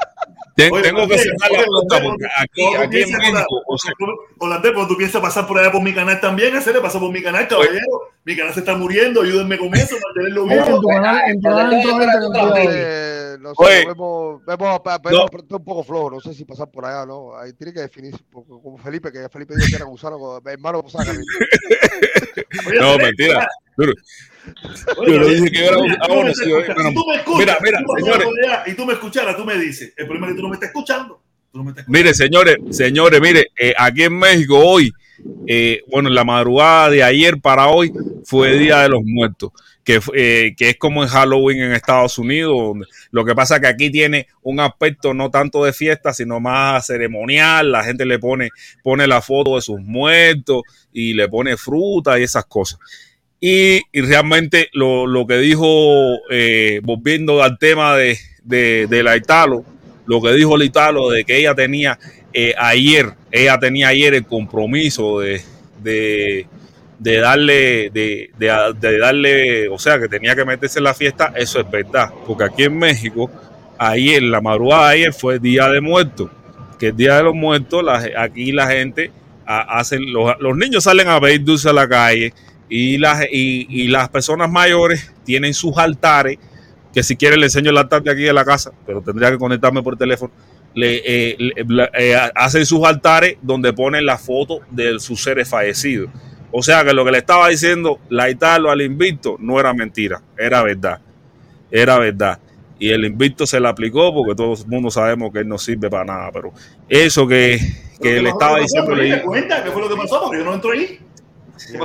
Ten- 0.54 0.72
Oye, 0.72 0.82
tengo 0.84 1.08
que 1.08 1.18
cerrar 1.18 1.50
la 1.50 1.58
oye, 1.58 1.66
porque 2.08 2.26
aquí, 2.38 2.62
¿cómo 2.64 2.76
aquí 2.76 2.84
en 2.84 2.90
piensas 2.90 3.16
con 3.16 3.24
la- 3.34 3.40
México, 3.40 3.62
o 3.66 3.78
sea, 3.78 3.92
Holandés, 4.38 4.72
cuando 4.72 4.88
tú 4.92 4.96
piensas 4.98 5.20
pasar 5.20 5.46
por 5.48 5.58
allá 5.58 5.72
por 5.72 5.82
mi 5.82 5.92
canal 5.92 6.20
también, 6.20 6.54
ese 6.54 6.72
le 6.72 6.80
pasa 6.80 7.00
por 7.00 7.10
mi 7.10 7.20
canal, 7.22 7.48
caballero. 7.48 7.86
Mi 8.24 8.36
canal 8.36 8.54
se 8.54 8.60
está 8.60 8.76
muriendo, 8.76 9.22
ayúdenme 9.22 9.58
con 9.58 9.74
eso, 9.74 9.96
mantenerlo 10.04 10.44
Oye, 10.44 10.54
en 10.58 10.64
tu 10.64 10.70
vivo. 10.78 10.88
canal, 10.88 11.20
en 11.26 11.40
tu 11.40 11.48
canal 11.48 11.70
no 13.42 13.54
sé, 13.54 13.64
Oye. 13.64 13.86
vemos, 13.86 14.44
vemos, 14.46 14.80
vemos 15.02 15.30
está 15.34 15.56
un 15.56 15.64
poco 15.64 15.82
flojo, 15.84 16.10
no 16.12 16.20
sé 16.20 16.32
si 16.32 16.44
pasar 16.44 16.70
por 16.70 16.84
allá, 16.86 17.04
¿no? 17.04 17.36
Ahí 17.36 17.52
tiene 17.52 17.72
que 17.72 17.80
definirse, 17.80 18.20
como 18.32 18.78
Felipe, 18.78 19.10
que 19.12 19.28
Felipe 19.28 19.54
dijo 19.56 19.68
que 19.68 19.76
era 19.76 19.84
gusano, 19.84 20.40
hermano, 20.44 20.82
pues. 20.82 20.94
No, 22.80 22.96
mentira. 22.98 23.48
Pero- 23.76 23.92
no 25.18 25.26
dije 25.26 25.50
que 25.50 25.58
yo 25.58 25.64
era 25.66 26.34
si 26.34 26.42
escuchas, 26.42 26.76
Mira, 27.38 27.58
mira, 27.62 27.78
señores. 27.98 28.28
y 28.66 28.74
tú 28.74 28.84
me 28.86 28.92
escucharas, 28.94 29.36
tú 29.36 29.44
me 29.44 29.56
dices, 29.56 29.92
el 29.96 30.06
problema 30.06 30.26
es 30.28 30.32
que 30.32 30.36
tú 30.36 30.42
no 30.42 30.48
me 30.48 30.54
estás 30.54 30.68
escuchando. 30.68 31.22
No 31.52 31.74
Mire, 31.86 32.14
señores, 32.14 32.56
señores, 32.70 33.20
mire, 33.20 33.48
eh, 33.58 33.74
aquí 33.76 34.04
en 34.04 34.18
México 34.18 34.58
hoy, 34.58 34.90
eh, 35.46 35.82
bueno, 35.90 36.08
en 36.08 36.14
la 36.14 36.24
madrugada 36.24 36.88
de 36.90 37.02
ayer 37.02 37.40
para 37.40 37.68
hoy 37.68 37.92
fue 38.24 38.56
Día 38.58 38.80
de 38.80 38.88
los 38.88 39.02
Muertos, 39.04 39.50
que, 39.84 40.00
eh, 40.14 40.54
que 40.56 40.70
es 40.70 40.76
como 40.76 41.02
en 41.02 41.08
Halloween 41.08 41.62
en 41.62 41.72
Estados 41.72 42.18
Unidos. 42.18 42.76
lo 43.10 43.24
que 43.24 43.34
pasa 43.34 43.60
que 43.60 43.66
aquí 43.66 43.90
tiene 43.90 44.28
un 44.42 44.60
aspecto 44.60 45.14
no 45.14 45.30
tanto 45.30 45.64
de 45.64 45.72
fiesta, 45.72 46.12
sino 46.12 46.40
más 46.40 46.86
ceremonial. 46.86 47.72
La 47.72 47.84
gente 47.84 48.04
le 48.04 48.18
pone, 48.18 48.50
pone 48.82 49.06
la 49.06 49.20
foto 49.22 49.56
de 49.56 49.62
sus 49.62 49.80
muertos 49.80 50.62
y 50.92 51.14
le 51.14 51.28
pone 51.28 51.56
fruta 51.56 52.18
y 52.18 52.22
esas 52.22 52.44
cosas. 52.46 52.78
Y, 53.40 53.80
y 53.90 54.00
realmente 54.02 54.68
lo, 54.72 55.06
lo 55.06 55.26
que 55.26 55.38
dijo, 55.38 56.18
eh, 56.30 56.80
volviendo 56.84 57.42
al 57.42 57.58
tema 57.58 57.96
de, 57.96 58.16
de, 58.44 58.86
de 58.88 59.02
la 59.02 59.16
Italo, 59.16 59.64
lo 60.06 60.22
que 60.22 60.32
dijo 60.34 60.56
la 60.56 60.64
Italo 60.64 61.10
de 61.10 61.24
que 61.24 61.38
ella 61.38 61.54
tenía 61.54 61.98
eh, 62.32 62.54
ayer, 62.56 63.12
ella 63.30 63.58
tenía 63.58 63.88
ayer 63.88 64.14
el 64.14 64.26
compromiso 64.26 65.20
de, 65.20 66.46
de 67.02 67.18
darle, 67.18 67.90
de, 67.90 68.30
de- 68.38 68.98
darle, 68.98 69.68
o 69.68 69.78
sea, 69.78 69.98
que 69.98 70.08
tenía 70.08 70.36
que 70.36 70.44
meterse 70.44 70.78
en 70.78 70.84
la 70.84 70.94
fiesta, 70.94 71.32
eso 71.34 71.58
es 71.60 71.68
verdad, 71.70 72.10
porque 72.26 72.44
aquí 72.44 72.62
en 72.62 72.78
México, 72.78 73.28
ayer, 73.76 74.22
la 74.22 74.40
madrugada 74.40 74.90
de 74.90 74.94
ayer 74.96 75.12
fue 75.12 75.38
Día 75.40 75.68
de 75.68 75.80
Muertos, 75.80 76.30
que 76.78 76.88
el 76.88 76.96
Día 76.96 77.16
de 77.16 77.24
los 77.24 77.34
Muertos, 77.34 77.84
aquí 78.16 78.52
la 78.52 78.68
gente 78.68 79.10
a- 79.44 79.78
hacen, 79.80 80.12
los, 80.12 80.32
los 80.40 80.56
niños 80.56 80.84
salen 80.84 81.08
a 81.08 81.20
pedir 81.20 81.42
dulce 81.42 81.68
a 81.68 81.72
la 81.72 81.88
calle 81.88 82.32
y 82.68 82.98
las, 82.98 83.24
y, 83.30 83.88
las 83.88 84.08
personas 84.08 84.48
mayores 84.48 85.12
tienen 85.24 85.54
sus 85.54 85.76
altares, 85.78 86.38
que 86.94 87.02
si 87.02 87.16
quieren 87.16 87.40
le 87.40 87.46
enseño 87.46 87.70
el 87.70 87.78
altar 87.78 88.02
de 88.04 88.12
aquí 88.12 88.22
de 88.22 88.32
la 88.32 88.44
casa, 88.44 88.70
pero 88.86 89.00
tendría 89.02 89.30
que 89.30 89.38
conectarme 89.38 89.82
por 89.82 89.96
teléfono. 89.96 90.32
Le, 90.74 91.02
eh, 91.04 91.36
le- 91.66 91.90
eh, 91.98 92.16
hacen 92.34 92.64
sus 92.64 92.84
altares 92.84 93.36
donde 93.42 93.72
ponen 93.72 94.06
la 94.06 94.16
foto 94.18 94.60
de 94.70 95.00
sus 95.00 95.20
seres 95.22 95.48
fallecidos. 95.48 96.08
O 96.52 96.62
sea 96.62 96.84
que 96.84 96.92
lo 96.92 97.04
que 97.04 97.10
le 97.12 97.18
estaba 97.18 97.48
diciendo 97.48 97.98
la 98.10 98.28
Italo 98.30 98.70
al 98.70 98.82
invicto 98.82 99.36
no 99.40 99.58
era 99.58 99.72
mentira, 99.72 100.20
era 100.36 100.62
verdad. 100.62 101.00
Era 101.70 101.98
verdad. 101.98 102.38
Y 102.78 102.90
el 102.90 103.04
invicto 103.04 103.46
se 103.46 103.58
le 103.60 103.68
aplicó 103.68 104.12
porque 104.12 104.34
todo 104.34 104.52
el 104.54 104.66
mundo 104.68 104.90
sabemos 104.90 105.32
que 105.32 105.38
él 105.38 105.48
no 105.48 105.56
sirve 105.56 105.88
para 105.88 106.04
nada. 106.04 106.30
Pero 106.32 106.52
eso 106.88 107.26
que, 107.26 107.58
que 108.02 108.20
le 108.20 108.28
estaba 108.30 108.58
diciendo. 108.58 108.90
¿Te 108.94 109.02
le- 109.02 109.22
cuenta 109.22 109.64
qué 109.64 109.70
fue 109.70 109.82
lo 109.82 109.88
que 109.88 109.96
pasó? 109.96 110.20
Porque 110.22 110.38
yo 110.38 110.44
no 110.44 110.54
entro 110.54 110.72
ahí. 110.72 110.98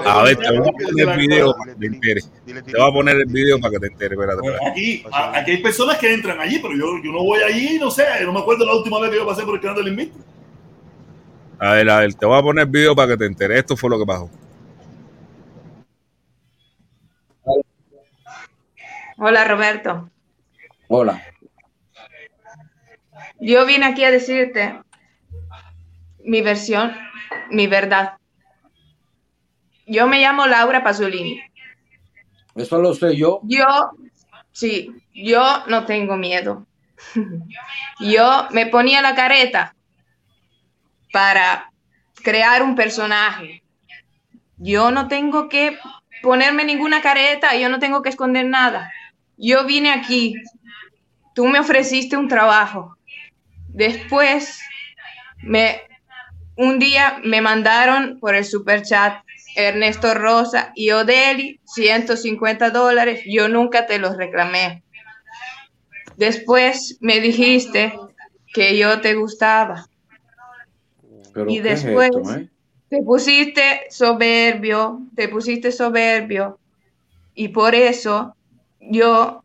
a 0.06 0.24
ver, 0.24 0.36
te 0.38 0.50
voy 0.50 0.68
a 0.68 0.72
poner 0.72 1.10
el 1.10 1.18
video 1.18 1.54
para 1.56 1.74
que 1.74 1.80
te 1.80 1.86
enteres. 1.86 2.32
Te 2.46 2.78
voy 2.78 2.90
a 2.90 2.94
poner 2.94 3.16
el 3.18 3.26
video 3.28 3.60
para 3.60 3.72
que 3.74 3.80
te 3.80 3.88
enteres. 3.88 4.20
Espérate, 4.20 4.42
espérate. 4.48 4.70
Aquí, 4.70 5.04
aquí 5.34 5.52
hay 5.52 5.58
personas 5.62 5.98
que 6.00 6.14
entran 6.14 6.40
allí, 6.42 6.60
pero 6.60 6.74
yo, 6.74 6.86
yo 7.04 7.12
no 7.12 7.24
voy 7.24 7.40
allí, 7.42 7.78
no 7.80 7.90
sé, 7.92 8.04
no 8.26 8.34
me 8.34 8.40
acuerdo 8.40 8.66
la 8.66 8.74
última 8.74 9.00
vez 9.00 9.12
que 9.12 9.18
yo 9.18 9.26
pasé 9.28 9.44
por 9.44 9.56
el 9.56 9.62
canal 9.62 9.78
del 9.78 9.88
invicto. 9.90 10.18
A 11.60 11.74
ver, 11.74 11.90
a 11.90 12.00
ver, 12.00 12.14
te 12.16 12.26
voy 12.26 12.38
a 12.38 12.42
poner 12.42 12.66
video 12.68 12.96
para 12.96 13.10
que 13.10 13.18
te 13.18 13.26
enteres. 13.26 13.60
Esto 13.60 13.78
fue 13.78 13.90
lo 13.90 13.98
que 14.00 14.06
pasó. 14.06 14.30
Hola 19.20 19.46
Roberto. 19.46 20.12
Hola. 20.88 21.24
Yo 23.40 23.66
vine 23.66 23.88
aquí 23.88 24.04
a 24.04 24.12
decirte 24.12 24.80
mi 26.24 26.42
versión, 26.42 26.96
mi 27.50 27.66
verdad. 27.66 28.18
Yo 29.88 30.06
me 30.06 30.22
llamo 30.22 30.46
Laura 30.46 30.84
Pasolini. 30.84 31.42
Eso 32.56 32.80
lo 32.80 32.94
sé 32.94 33.16
yo. 33.16 33.40
Yo, 33.44 33.66
sí, 34.52 34.92
yo 35.16 35.66
no 35.68 35.86
tengo 35.86 36.16
miedo. 36.16 36.68
Yo 38.00 38.48
me 38.52 38.66
ponía 38.68 39.02
la 39.02 39.16
careta 39.16 39.76
para 41.12 41.72
crear 42.24 42.62
un 42.62 42.76
personaje. 42.76 43.64
Yo 44.58 44.92
no 44.92 45.08
tengo 45.08 45.48
que 45.50 45.78
ponerme 46.22 46.64
ninguna 46.64 47.02
careta, 47.02 47.56
yo 47.56 47.70
no 47.70 47.80
tengo 47.80 48.02
que 48.02 48.10
esconder 48.10 48.46
nada. 48.46 48.92
Yo 49.38 49.66
vine 49.66 49.92
aquí, 49.92 50.36
tú 51.36 51.46
me 51.48 51.60
ofreciste 51.60 52.18
un 52.18 52.28
trabajo. 52.28 52.98
Después, 53.68 54.60
me, 55.44 55.82
un 56.56 56.80
día 56.80 57.20
me 57.24 57.42
mandaron 57.42 58.20
por 58.20 58.34
el 58.34 58.44
super 58.44 58.82
chat 58.82 59.24
Ernesto 59.56 60.14
Rosa 60.14 60.72
y 60.76 60.92
Odeli 60.92 61.60
150 61.66 62.72
dólares. 62.72 63.22
Yo 63.26 63.48
nunca 63.48 63.86
te 63.86 64.00
los 64.00 64.18
reclamé. 64.18 64.84
Después 66.16 66.98
me 67.00 67.20
dijiste 67.20 67.94
que 68.54 68.78
yo 68.78 69.02
te 69.02 69.14
gustaba. 69.14 69.88
Pero 71.34 71.50
y 71.50 71.62
¿qué 71.62 71.72
es 71.74 71.84
después 71.84 72.10
esto, 72.10 72.36
eh? 72.36 72.50
te 72.90 73.04
pusiste 73.04 73.88
soberbio, 73.92 75.02
te 75.16 75.28
pusiste 75.28 75.72
soberbio. 75.72 76.60
Y 77.36 77.50
por 77.50 77.76
eso 77.76 78.37
yo, 78.90 79.44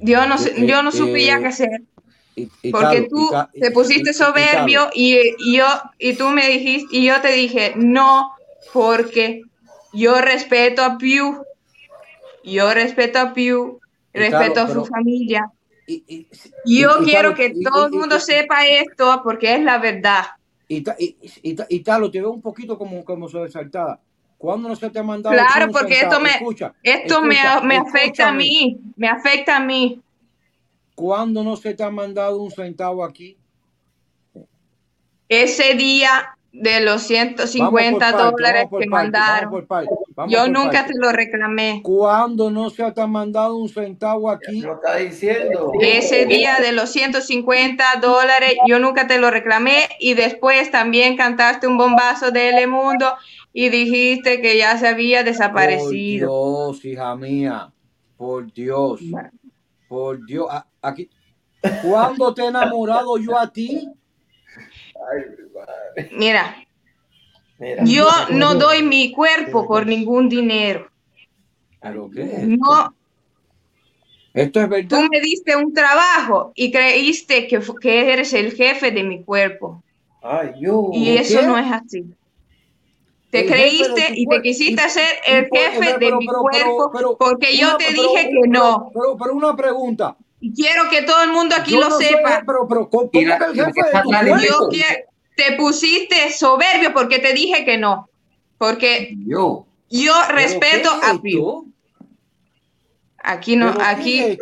yo 0.00 0.26
no, 0.26 0.38
sé- 0.38 0.54
Eh, 0.56 0.66
yo 0.66 0.82
no 0.82 0.92
supe 0.92 1.24
ya 1.24 1.36
eh, 1.36 1.40
qué 1.40 1.46
hacer. 1.46 1.82
Y- 2.36 2.48
y 2.62 2.70
Porque 2.72 3.02
tú 3.02 3.30
y 3.54 3.60
te 3.60 3.70
pusiste 3.70 4.12
soberbio 4.12 4.88
y, 4.94 5.56
yo 5.56 5.66
y 5.98 6.14
tú 6.14 6.28
me 6.28 6.48
dijiste 6.48 6.96
y 6.96 7.06
yo 7.06 7.20
te 7.20 7.32
dije 7.32 7.74
no 7.76 8.32
porque 8.72 9.42
yo 9.92 10.20
respeto 10.20 10.82
a 10.82 10.96
Pew, 10.96 11.42
yo 12.44 12.72
respeto 12.72 13.18
a 13.18 13.32
Pew, 13.34 13.80
respeto 14.12 14.60
a 14.60 14.68
su 14.68 14.84
familia. 14.86 15.50
y- 15.86 16.28
yo 16.64 16.90
quiero 17.04 17.34
que 17.34 17.54
todo 17.64 17.86
el 17.86 17.92
mundo 17.92 18.20
sepa 18.20 18.66
esto 18.66 19.20
porque 19.24 19.54
es 19.54 19.62
la 19.62 19.78
verdad. 19.78 20.24
Y, 20.68 20.76
y, 20.98 21.18
y, 21.42 21.54
ta- 21.54 21.66
y 21.68 21.82
Carlos, 21.82 22.12
te 22.12 22.20
veo 22.20 22.30
un 22.30 22.40
poquito 22.40 22.78
como, 22.78 23.04
como 23.04 23.28
sobresaltada. 23.28 24.00
¿Cuándo 24.40 24.70
no 24.70 24.74
se 24.74 24.88
te 24.88 24.98
ha 24.98 25.02
mandado 25.02 25.36
Claro, 25.36 25.66
un 25.66 25.72
porque 25.72 25.96
centavo? 25.96 26.12
esto 26.14 26.24
me 26.24 26.30
Escucha, 26.30 26.74
esto 26.82 27.20
me, 27.22 27.34
escucha, 27.34 27.60
me 27.60 27.76
afecta 27.76 28.28
a 28.28 28.32
mí, 28.32 28.80
me 28.96 29.06
afecta 29.06 29.56
a 29.56 29.60
mí. 29.60 30.00
¿Cuándo 30.94 31.44
no 31.44 31.56
se 31.56 31.74
te 31.74 31.82
ha 31.82 31.90
mandado 31.90 32.40
un 32.40 32.50
centavo 32.50 33.04
aquí? 33.04 33.36
Ese 35.28 35.74
día 35.74 36.38
de 36.52 36.80
los 36.80 37.02
150 37.02 37.66
Vamos 37.66 38.00
por 38.00 38.00
parte, 38.00 38.30
dólares 38.32 38.62
vamos 38.62 38.70
por 38.70 38.80
que 38.80 38.88
parte, 38.88 39.04
mandaron, 39.04 39.50
vamos 39.50 39.60
por 39.60 39.66
parte, 39.68 39.90
vamos 40.16 40.32
yo 40.32 40.38
por 40.40 40.50
nunca 40.50 40.70
parte. 40.72 40.92
te 40.94 40.98
lo 40.98 41.12
reclamé. 41.12 41.80
¿Cuándo 41.84 42.50
no 42.50 42.70
se 42.70 42.90
te 42.92 43.00
ha 43.02 43.06
mandado 43.06 43.56
un 43.56 43.68
centavo 43.68 44.30
aquí? 44.30 44.62
Lo 44.62 44.76
está 44.76 44.96
diciendo. 44.96 45.70
Ese 45.82 46.24
día 46.24 46.56
de 46.62 46.72
los 46.72 46.90
150 46.90 47.84
dólares, 48.00 48.54
yo 48.66 48.78
nunca 48.78 49.06
te 49.06 49.18
lo 49.18 49.30
reclamé 49.30 49.86
y 49.98 50.14
después 50.14 50.70
también 50.70 51.18
cantaste 51.18 51.66
un 51.66 51.76
bombazo 51.76 52.30
de 52.30 52.50
Telemundo 52.52 53.14
y 53.52 53.68
dijiste 53.68 54.40
que 54.40 54.58
ya 54.58 54.78
se 54.78 54.88
había 54.88 55.22
desaparecido. 55.22 56.28
Por 56.28 56.74
Dios, 56.74 56.84
hija 56.84 57.16
mía. 57.16 57.72
Por 58.16 58.52
Dios. 58.52 59.00
Por 59.88 60.24
Dios. 60.24 60.46
Aquí. 60.80 61.10
¿Cuándo 61.82 62.32
te 62.32 62.42
he 62.42 62.46
enamorado 62.46 63.18
yo 63.18 63.38
a 63.38 63.52
ti? 63.52 63.88
Mira, 66.12 66.56
yo 67.84 68.08
no 68.30 68.54
doy 68.54 68.82
mi 68.82 69.12
cuerpo 69.12 69.66
por 69.66 69.86
ningún 69.86 70.28
dinero. 70.28 70.88
¿Pero 71.80 72.10
qué 72.10 72.22
es? 72.22 72.46
No, 72.46 72.94
Esto 74.32 74.60
es 74.60 74.68
verdad. 74.68 74.88
tú 74.88 75.08
me 75.10 75.20
diste 75.20 75.56
un 75.56 75.72
trabajo 75.72 76.52
y 76.54 76.70
creíste 76.70 77.48
que, 77.48 77.60
que 77.80 78.12
eres 78.12 78.32
el 78.32 78.52
jefe 78.52 78.90
de 78.90 79.02
mi 79.02 79.24
cuerpo. 79.24 79.82
Ay, 80.22 80.52
yo. 80.60 80.90
Y 80.92 81.16
eso 81.16 81.42
no 81.42 81.58
es 81.58 81.70
así. 81.70 82.04
Te 83.30 83.44
de 83.44 83.46
creíste 83.46 84.12
y 84.16 84.26
te 84.26 84.42
quisiste 84.42 84.82
hacer 84.82 85.08
el 85.26 85.48
jefe 85.52 85.98
de 85.98 86.12
mi 86.16 86.26
cuerpo 86.26 87.16
porque 87.18 87.56
yo 87.56 87.76
te 87.76 87.92
dije 87.92 88.30
que 88.30 88.48
no. 88.48 88.90
Pero, 88.92 89.16
pero 89.16 89.34
una 89.34 89.54
pregunta. 89.56 90.16
Y 90.40 90.52
quiero 90.54 90.88
que 90.90 91.02
todo 91.02 91.22
el 91.22 91.30
mundo 91.30 91.54
aquí 91.56 91.72
Yo 91.72 91.80
lo 91.80 91.90
sepa. 91.96 92.42
pero, 92.46 92.66
pero, 92.66 92.88
te 95.36 95.52
pusiste 95.56 96.32
soberbio 96.32 96.92
porque 96.92 97.18
te 97.18 97.32
dije 97.32 97.64
que 97.64 97.78
no. 97.78 98.08
Porque 98.58 99.14
yo, 99.26 99.66
yo 99.88 100.12
respeto 100.28 100.90
¿qué 101.00 101.06
es 101.06 101.12
a 101.12 101.22
Pío. 101.22 101.64
Aquí 103.22 103.54
no, 103.54 103.66
¿Pero 103.72 103.78
qué 103.78 103.84
aquí. 103.84 104.38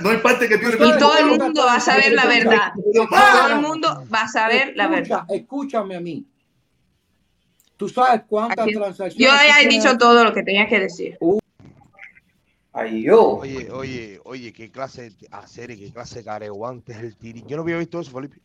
no 0.00 0.10
hay 0.10 0.18
parte 0.18 0.48
que 0.48 0.56
le 0.56 0.86
Y 0.86 0.98
todo 0.98 1.18
el 1.18 1.26
mundo 1.26 1.64
va 1.64 1.74
a 1.74 1.80
saber 1.80 2.12
la 2.12 2.24
verdad. 2.26 2.72
Todo 2.94 3.48
el 3.48 3.60
mundo 3.60 4.04
va 4.12 4.22
a 4.22 4.28
saber 4.28 4.72
la 4.76 4.86
verdad. 4.86 5.24
Escúchame 5.28 5.96
a 5.96 6.00
mí. 6.00 6.24
¿Tú 7.80 7.88
sabes 7.88 8.20
cuántas 8.28 8.66
Aquí- 8.66 8.74
transacciones? 8.74 9.16
Yo 9.16 9.28
ya 9.34 9.56
he 9.58 9.66
tienes 9.66 9.82
dicho 9.84 9.96
todo 9.96 10.22
lo 10.22 10.34
que 10.34 10.42
tenía 10.42 10.68
que 10.68 10.80
decir. 10.80 11.16
Ay, 12.74 13.02
yo. 13.04 13.38
Oye, 13.38 13.70
oye, 13.70 14.20
oye, 14.24 14.52
qué 14.52 14.70
clase 14.70 15.08
de 15.08 15.28
hacer 15.30 15.70
y 15.70 15.78
qué 15.78 15.90
clase 15.90 16.18
de 16.18 16.24
careguante 16.26 16.92
es 16.92 16.98
el 16.98 17.16
tiri. 17.16 17.42
Yo 17.46 17.56
no 17.56 17.62
había 17.62 17.78
visto 17.78 17.98
eso, 17.98 18.10
Felipe. 18.10 18.36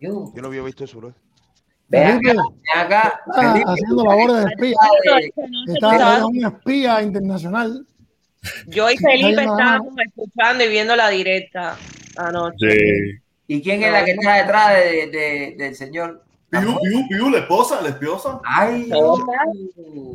Yo. 0.00 0.32
Yo 0.34 0.42
no 0.42 0.48
había 0.48 0.62
visto 0.62 0.82
eso, 0.82 0.98
bro. 0.98 1.14
Ve 1.86 2.04
acá, 2.04 2.32
acá. 2.74 3.20
Está 3.28 3.52
Felipe, 3.52 3.70
haciendo 3.70 4.04
labores 4.04 4.36
de 4.44 4.50
espía. 4.50 4.76
Está 5.68 6.26
un 6.26 6.44
espía 6.44 7.02
internacional. 7.02 7.86
Yo 8.66 8.90
y 8.90 8.96
Felipe 8.96 9.42
estábamos 9.42 9.94
escuchando 10.04 10.64
y 10.64 10.68
viendo 10.68 10.96
la 10.96 11.10
directa 11.10 11.76
anoche. 12.16 13.20
¿Y 13.46 13.62
quién 13.62 13.84
es 13.84 13.92
la 13.92 14.04
que 14.04 14.10
está 14.12 14.34
detrás 14.34 14.74
de, 14.74 15.06
de- 15.10 15.54
del 15.58 15.76
señor? 15.76 16.24
Piu, 16.50 16.60
Piu, 16.80 17.08
Piu, 17.08 17.30
la 17.30 17.38
esposa, 17.38 17.80
la 17.80 17.90
esposa. 17.90 18.40
Ay, 18.44 18.90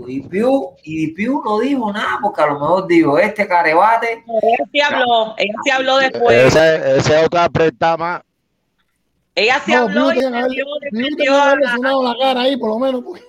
y 0.07 0.21
Piu, 0.21 0.71
y 0.83 1.07
Piu 1.13 1.41
no 1.43 1.59
dijo 1.59 1.91
nada, 1.93 2.19
porque 2.21 2.41
a 2.41 2.47
lo 2.47 2.53
mejor 2.59 2.87
dijo, 2.87 3.17
este 3.17 3.47
carebate. 3.47 4.23
Ella 4.41 4.65
sí 4.71 4.81
habló, 4.81 5.33
ella 5.37 5.53
sí 5.63 5.69
habló 5.71 5.97
después. 5.97 6.55
Ese, 6.55 7.25
aprieta 7.37 7.95
más. 7.97 8.21
Ella 9.33 9.61
No, 9.67 9.75
habló 9.77 10.09
Piu 10.09 10.19
y 10.19 10.19
tenía 10.23 10.47
que 10.47 10.63
tenía 10.91 11.09
que 11.17 11.29
a- 11.29 11.43
haberle 11.51 11.67
sonado 11.69 12.03
la 12.03 12.15
cara 12.19 12.41
ahí, 12.41 12.57
por 12.57 12.69
lo 12.69 12.79
menos. 12.79 13.01
porque 13.03 13.21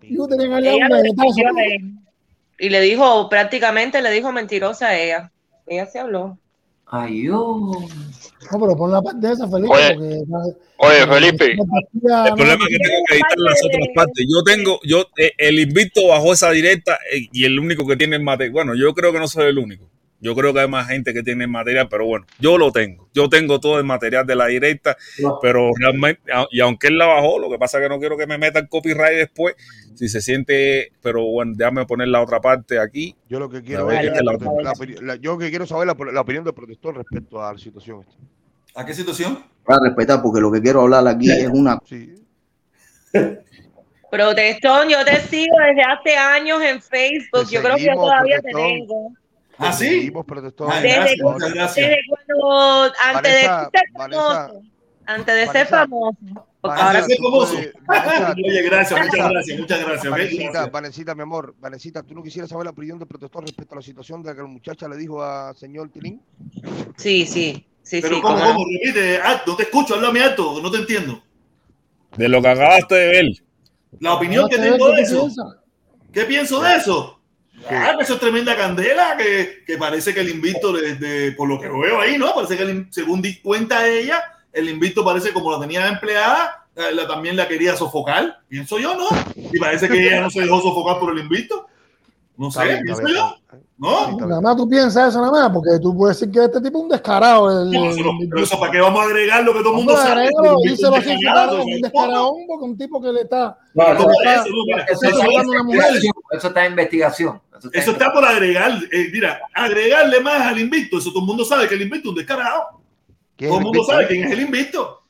Piu 0.00 0.26
tenía 0.28 0.60
que 0.60 0.82
haberle 0.82 1.10
dado 1.14 1.28
un. 1.28 2.04
Y 2.58 2.68
le 2.68 2.80
dijo, 2.82 3.28
prácticamente 3.28 4.02
le 4.02 4.10
dijo 4.10 4.32
mentirosa 4.32 4.88
a 4.88 4.96
ella. 4.96 5.32
Ella 5.66 5.86
sí 5.86 5.98
habló. 5.98 6.36
Ay, 6.92 7.22
yo. 7.24 7.70
No, 8.50 8.60
pero 8.60 8.76
pon 8.76 8.90
la 8.90 9.00
parte 9.00 9.24
de 9.24 9.32
esa, 9.32 9.48
Felipe. 9.48 9.72
Oye, 9.72 9.94
porque, 9.94 10.56
oye, 10.78 11.06
Felipe. 11.06 11.52
El 11.52 12.34
problema 12.34 12.64
es 12.64 12.68
que 12.68 12.78
tengo 12.78 13.04
que 13.06 13.14
editar 13.14 13.38
las 13.38 13.64
otras 13.64 13.88
partes. 13.94 14.26
Yo 14.28 14.42
tengo, 14.42 14.80
yo, 14.82 15.04
eh, 15.16 15.32
el 15.38 15.60
invicto 15.60 16.08
bajó 16.08 16.32
esa 16.32 16.50
directa 16.50 16.98
eh, 17.12 17.28
y 17.32 17.44
el 17.44 17.60
único 17.60 17.86
que 17.86 17.96
tiene 17.96 18.16
el 18.16 18.22
material. 18.22 18.52
Bueno, 18.52 18.74
yo 18.74 18.92
creo 18.92 19.12
que 19.12 19.20
no 19.20 19.28
soy 19.28 19.46
el 19.46 19.58
único. 19.58 19.88
Yo 20.20 20.34
creo 20.34 20.52
que 20.52 20.60
hay 20.60 20.68
más 20.68 20.86
gente 20.88 21.14
que 21.14 21.22
tiene 21.22 21.44
el 21.44 21.50
material, 21.50 21.88
pero 21.88 22.04
bueno, 22.04 22.26
yo 22.38 22.58
lo 22.58 22.70
tengo. 22.72 23.08
Yo 23.14 23.28
tengo 23.30 23.58
todo 23.58 23.78
el 23.78 23.84
material 23.84 24.26
de 24.26 24.36
la 24.36 24.46
directa, 24.48 24.96
pero 25.40 25.70
realmente, 25.78 26.20
y 26.50 26.60
aunque 26.60 26.88
él 26.88 26.98
la 26.98 27.06
bajó, 27.06 27.38
lo 27.38 27.48
que 27.50 27.58
pasa 27.58 27.78
es 27.78 27.84
que 27.84 27.88
no 27.88 27.98
quiero 27.98 28.18
que 28.18 28.26
me 28.26 28.36
metan 28.36 28.66
copyright 28.66 29.16
después. 29.16 29.54
Si 29.94 30.08
se 30.08 30.20
siente, 30.20 30.92
pero 31.02 31.24
bueno, 31.24 31.52
déjame 31.56 31.86
poner 31.86 32.08
la 32.08 32.20
otra 32.22 32.40
parte 32.40 32.78
aquí. 32.78 33.16
Yo 33.28 33.38
lo 33.38 33.48
que 33.48 33.62
quiero 33.62 33.86
ver, 33.86 34.04
es 34.04 34.12
la 34.22 34.32
la- 35.02 35.16
yo 35.16 35.38
que 35.38 35.48
quiero 35.50 35.66
saber 35.66 35.86
la, 35.86 35.96
la 36.12 36.20
opinión 36.20 36.44
del 36.44 36.54
protector 36.54 36.96
respecto 36.96 37.42
a 37.42 37.52
la 37.52 37.58
situación. 37.58 38.00
esta. 38.06 38.80
¿A 38.80 38.84
qué 38.86 38.94
situación? 38.94 39.42
Para 39.64 39.80
respetar, 39.84 40.22
porque 40.22 40.40
lo 40.40 40.52
que 40.52 40.60
quiero 40.60 40.82
hablar 40.82 41.06
aquí 41.08 41.30
es 41.30 41.48
una. 41.50 41.78
Protestón, 44.10 44.88
yo 44.88 45.04
te 45.04 45.20
sigo 45.20 45.54
desde 45.66 45.82
hace 45.82 46.16
años 46.16 46.60
en 46.62 46.80
Facebook. 46.82 47.48
Te 47.48 47.54
Yo 47.54 47.62
creo 47.62 47.76
que 47.76 47.90
todavía 47.94 48.40
te 48.40 48.48
tengo. 48.52 49.12
¿Ah, 49.68 49.72
sí? 49.72 49.88
Seguimos, 49.88 50.24
protector. 50.26 50.68
Ay, 50.72 50.82
Desde, 50.82 51.22
cuando- 51.22 51.46
desde 51.46 51.60
antes 51.60 51.76
Vanessa, 51.76 51.80
de 53.70 53.78
ser 53.78 53.84
Vanessa, 53.94 54.22
famoso, 54.22 54.62
antes 55.06 55.34
de 55.34 55.40
ser 55.40 55.46
Vanessa, 55.46 55.78
famoso. 55.78 56.18
Ahora 56.62 57.06
tú 57.06 57.22
famoso. 57.22 57.54
Oye, 58.46 58.62
gracias, 58.62 59.00
muchas 59.06 59.30
gracias, 59.30 59.58
muchas 59.58 59.80
gracias. 59.80 60.70
Vanesita, 60.70 61.14
mi 61.14 61.22
amor, 61.22 61.54
Vanesita, 61.58 62.02
¿tú 62.02 62.14
no 62.14 62.22
quisieras 62.22 62.50
saber 62.50 62.64
la 62.64 62.70
opinión 62.70 62.98
del 62.98 63.08
protector 63.08 63.42
respecto 63.42 63.74
a 63.74 63.76
la 63.76 63.82
situación 63.82 64.22
de 64.22 64.34
que 64.34 64.40
la 64.42 64.46
muchacha 64.48 64.88
le 64.88 64.96
dijo 64.96 65.22
a 65.22 65.52
señor 65.54 65.90
Tilín? 65.90 66.22
Sí, 66.96 67.26
sí, 67.26 67.66
sí, 67.82 68.00
Pero 68.00 68.16
sí. 68.16 68.22
¿cómo, 68.22 68.38
cómo? 68.38 68.64
Repite, 68.64 69.18
ah, 69.22 69.42
no 69.46 69.56
te 69.56 69.64
escucho, 69.64 69.94
háblame 69.94 70.22
alto, 70.22 70.60
no 70.62 70.70
te 70.70 70.78
entiendo. 70.78 71.22
De 72.16 72.28
lo 72.28 72.40
que 72.42 72.48
acabaste 72.48 72.94
de 72.94 73.08
ver. 73.08 73.26
La 74.00 74.14
opinión 74.14 74.48
que 74.48 74.56
¿Qué 74.56 74.62
tengo 74.62 74.90
de 74.90 75.02
eso. 75.02 75.28
¿Qué 76.12 76.24
pienso 76.24 76.60
de 76.62 76.76
eso? 76.76 77.19
Ah, 77.68 77.94
que 77.96 78.04
eso 78.04 78.14
es 78.14 78.20
tremenda 78.20 78.56
candela, 78.56 79.16
que, 79.16 79.62
que 79.66 79.76
parece 79.76 80.14
que 80.14 80.20
el 80.20 80.30
invito, 80.30 80.72
de, 80.72 80.94
de- 80.94 81.32
por 81.32 81.48
lo 81.48 81.60
que 81.60 81.68
veo 81.68 82.00
ahí, 82.00 82.16
¿no? 82.18 82.34
Parece 82.34 82.56
que 82.56 82.62
el 82.62 82.86
según 82.90 83.20
di 83.20 83.40
cuenta 83.40 83.86
ella, 83.86 84.22
el 84.52 84.68
invito 84.68 85.04
parece 85.04 85.32
como 85.32 85.52
la 85.52 85.60
tenía 85.60 85.86
empleada, 85.88 86.66
la, 86.74 87.06
también 87.06 87.36
la 87.36 87.46
quería 87.46 87.76
sofocar, 87.76 88.38
pienso 88.48 88.78
yo, 88.78 88.94
¿no? 88.94 89.08
Y 89.36 89.58
parece 89.58 89.88
que 89.88 90.06
ella 90.08 90.22
no 90.22 90.30
se 90.30 90.40
dejó 90.40 90.60
sofocar 90.62 90.98
por 90.98 91.12
el 91.12 91.18
invito. 91.22 91.66
No 92.36 92.50
sé, 92.50 92.64
bien, 92.64 92.82
pienso 92.84 93.02
bien, 93.04 93.16
yo. 93.18 93.36
¿No? 93.76 94.16
Nada 94.18 94.40
más 94.40 94.56
tú 94.56 94.66
piensas 94.68 95.08
eso, 95.10 95.20
nada 95.20 95.30
más, 95.30 95.50
porque 95.52 95.78
tú 95.82 95.94
puedes 95.96 96.18
decir 96.18 96.32
que 96.32 96.44
este 96.44 96.60
tipo 96.62 96.78
es 96.78 96.84
un 96.84 96.88
descarado. 96.90 97.62
El, 97.62 97.70
No, 97.70 97.84
no- 97.94 98.12
pero 98.30 98.42
eso 98.42 98.58
para 98.58 98.72
qué 98.72 98.80
vamos 98.80 99.00
a 99.00 99.04
agregar 99.04 99.42
lo 99.44 99.52
que 99.52 99.58
todo 99.60 99.70
el 99.70 99.76
mundo 99.76 99.96
sabe. 99.96 100.28
díselo 100.64 100.96
así, 100.96 101.10
descarado, 101.10 101.56
un 101.56 101.60
o 101.60 101.64
sea, 101.64 101.76
descaradón, 101.82 102.34
porque 102.48 102.64
un 102.64 102.78
tipo 102.78 103.02
que 103.02 103.12
le 103.12 103.20
está. 103.22 103.58
Eso, 104.88 106.46
está- 106.48 106.64
en 106.64 106.70
investigación. 106.72 107.40
Eso 107.72 107.90
está 107.92 108.12
por 108.12 108.24
agregar, 108.24 108.72
eh, 108.92 109.08
mira, 109.12 109.40
agregarle 109.54 110.20
más 110.20 110.40
al 110.42 110.58
invicto. 110.58 110.98
Eso 110.98 111.10
todo 111.10 111.20
el 111.20 111.26
mundo 111.26 111.44
sabe 111.44 111.68
que 111.68 111.74
el 111.74 111.82
invicto 111.82 112.08
es 112.08 112.12
un 112.12 112.16
descarado. 112.18 112.62
¿Quién 113.36 113.50
Todo 113.50 113.58
el 113.58 113.64
mundo 113.64 113.78
invicto? 113.80 113.92
sabe 113.92 114.06
quién 114.08 114.24
es 114.24 114.32
el 114.32 114.40
invicto. 114.40 115.02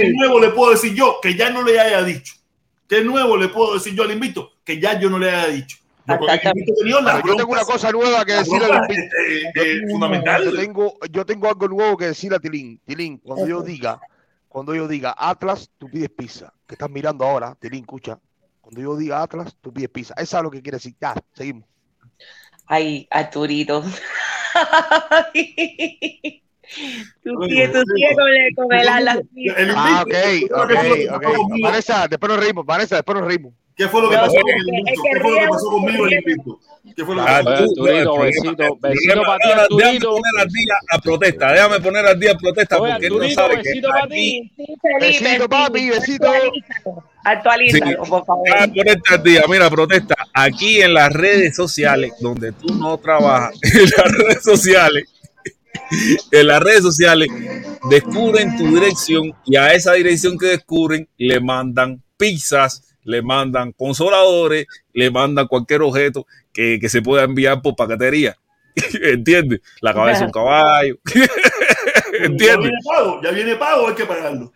El 0.00 0.12
nuevo 0.14 0.38
le 0.40 0.48
puedo 0.50 0.70
decir 0.72 0.94
yo 0.94 1.18
que 1.22 1.34
ya 1.34 1.50
no 1.50 1.62
le 1.62 1.78
haya 1.80 2.02
dicho? 2.02 2.34
¿Qué 2.88 3.02
nuevo 3.02 3.36
le 3.36 3.48
puedo 3.48 3.74
decir 3.74 3.94
yo 3.94 4.02
al 4.02 4.10
invicto 4.12 4.50
que 4.64 4.78
ya 4.80 4.98
yo 5.00 5.08
no 5.08 5.18
le 5.18 5.30
haya 5.30 5.48
dicho? 5.48 5.78
Yo 7.24 7.36
tengo 7.36 7.52
una 7.52 7.64
cosa 7.64 7.90
nueva 7.92 8.24
que 8.24 8.32
decir 8.32 8.62
al 8.62 8.82
invicto. 8.82 9.16
eh, 9.28 9.42
eh, 9.44 9.52
Yo 9.54 9.62
tengo- 9.62 9.90
fundamental. 9.92 10.44
Yo 10.44 10.52
tengo, 10.56 10.98
yo 11.10 11.24
tengo 11.26 11.48
algo 11.48 11.68
nuevo 11.68 11.96
que 11.96 12.06
decir 12.06 12.34
a 12.34 12.38
Tilín. 12.40 12.80
Tilín, 12.84 13.18
cuando 13.18 13.46
yo 13.46 13.62
diga, 13.62 14.00
cuando 14.48 14.74
yo 14.74 14.88
diga 14.88 15.14
Atlas, 15.16 15.70
tú 15.78 15.88
pides 15.88 16.10
pizza. 16.10 16.52
Que 16.66 16.74
estás 16.74 16.90
mirando 16.90 17.24
ahora, 17.24 17.54
Tilín, 17.58 17.80
escucha. 17.80 18.18
Cuando 18.72 18.90
yo 18.90 18.96
diga 18.96 19.22
Atlas, 19.22 19.54
tú 19.60 19.70
pides 19.70 19.90
pizza. 19.90 20.14
Eso 20.16 20.38
es 20.38 20.42
lo 20.42 20.50
que 20.50 20.62
quiere 20.62 20.76
decir. 20.76 20.94
Ya, 20.98 21.14
seguimos. 21.34 21.68
Ay, 22.66 23.06
Arturito. 23.10 23.82
tú 23.82 23.90
sigues, 27.44 27.70
tú 27.70 27.82
sigues 27.94 28.16
con 28.16 28.28
el, 28.28 28.54
con 28.56 28.72
el 28.72 28.88
ala. 28.88 29.20
Ah, 29.76 30.00
ok, 30.02 30.10
¿qué 30.10 30.48
fue 30.48 31.06
lo 31.06 31.16
ok, 31.16 31.24
ok. 31.26 31.60
Vanessa, 31.62 32.08
después 32.08 32.32
nos 32.32 32.40
reímos. 32.40 32.64
Vanessa, 32.64 32.96
después 32.96 33.18
nos 33.18 33.26
reímos. 33.26 33.52
¿Qué 33.82 33.88
fue 33.88 34.02
lo 34.02 34.10
que 34.10 34.16
pasó 34.16 34.36
es 34.36 34.42
con 34.42 34.50
el 34.50 34.54
que- 34.64 34.70
es 34.70 34.76
invicto? 34.76 35.02
que 35.02 35.10
¿Qué 35.12 35.20
fue 35.20 35.30
lo 35.30 35.36
que 35.36 35.40
ríe 35.40 35.48
pasó 35.48 35.70
mucho 35.70 35.70
conmigo 35.70 36.06
el 36.06 36.12
invicto? 36.12 36.60
¿Qué 36.96 37.04
fue 37.04 37.14
lo 37.16 37.24
que 37.24 37.30
Ah, 37.30 37.40
pasó? 37.44 37.62
Arturito, 37.62 37.86
el 37.86 38.02
problema- 38.04 38.24
besito, 38.24 38.78
besito 38.80 39.22
para 39.22 39.38
ti, 39.38 39.48
Déjame 39.86 40.00
poner 40.00 40.40
al 40.40 40.48
día 40.48 40.74
a 40.90 40.98
protesta. 40.98 41.52
Déjame 41.52 41.80
poner 41.80 42.06
al 42.06 42.20
día 42.20 42.32
a 42.32 42.36
protesta 42.38 42.78
porque 42.78 43.06
él 43.06 43.12
no 43.18 43.30
sabe 43.30 43.54
que 43.56 43.62
besito 43.68 43.88
para 43.88 44.06
ti. 44.08 44.52
Papi, 45.48 45.90
besito. 45.90 46.32
Actualízalo, 47.24 48.02
por 48.04 48.24
favor. 48.24 48.48
Al 48.56 48.72
día. 49.22 49.42
Mira, 49.48 49.70
protesta. 49.70 50.14
Aquí 50.34 50.80
en 50.80 50.94
las 50.94 51.12
redes 51.12 51.54
sociales, 51.54 52.12
donde 52.20 52.52
tú 52.52 52.74
no 52.74 52.98
trabajas, 52.98 53.54
en 53.62 53.90
las 53.96 54.12
redes 54.12 54.42
sociales, 54.42 55.04
en 56.30 56.46
las 56.46 56.60
redes 56.62 56.82
sociales, 56.82 57.28
descubren 57.90 58.56
tu 58.56 58.74
dirección 58.74 59.32
y 59.46 59.56
a 59.56 59.72
esa 59.72 59.92
dirección 59.92 60.38
que 60.38 60.46
descubren 60.46 61.08
le 61.16 61.38
mandan 61.40 62.02
pizzas, 62.16 62.91
le 63.04 63.22
mandan 63.22 63.72
consoladores, 63.72 64.66
le 64.92 65.10
mandan 65.10 65.48
cualquier 65.48 65.82
objeto 65.82 66.26
que, 66.52 66.78
que 66.80 66.88
se 66.88 67.02
pueda 67.02 67.24
enviar 67.24 67.62
por 67.62 67.76
paquetería. 67.76 68.36
¿Entiendes? 69.02 69.60
La 69.80 69.92
cabeza 69.92 70.20
de 70.20 70.26
un 70.26 70.32
caballo. 70.32 70.96
Ya 72.12 72.26
¿Entiendes? 72.26 72.58
viene 72.58 72.78
pago, 72.84 73.20
ya 73.22 73.30
viene 73.30 73.56
pago, 73.56 73.88
hay 73.88 73.94
que 73.94 74.04
pagarlo. 74.04 74.52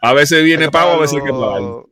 A 0.00 0.12
veces 0.14 0.42
viene 0.42 0.70
pago, 0.70 0.92
a 0.92 0.98
veces 0.98 1.18
hay 1.18 1.26
que 1.26 1.32
pagarlo. 1.32 1.90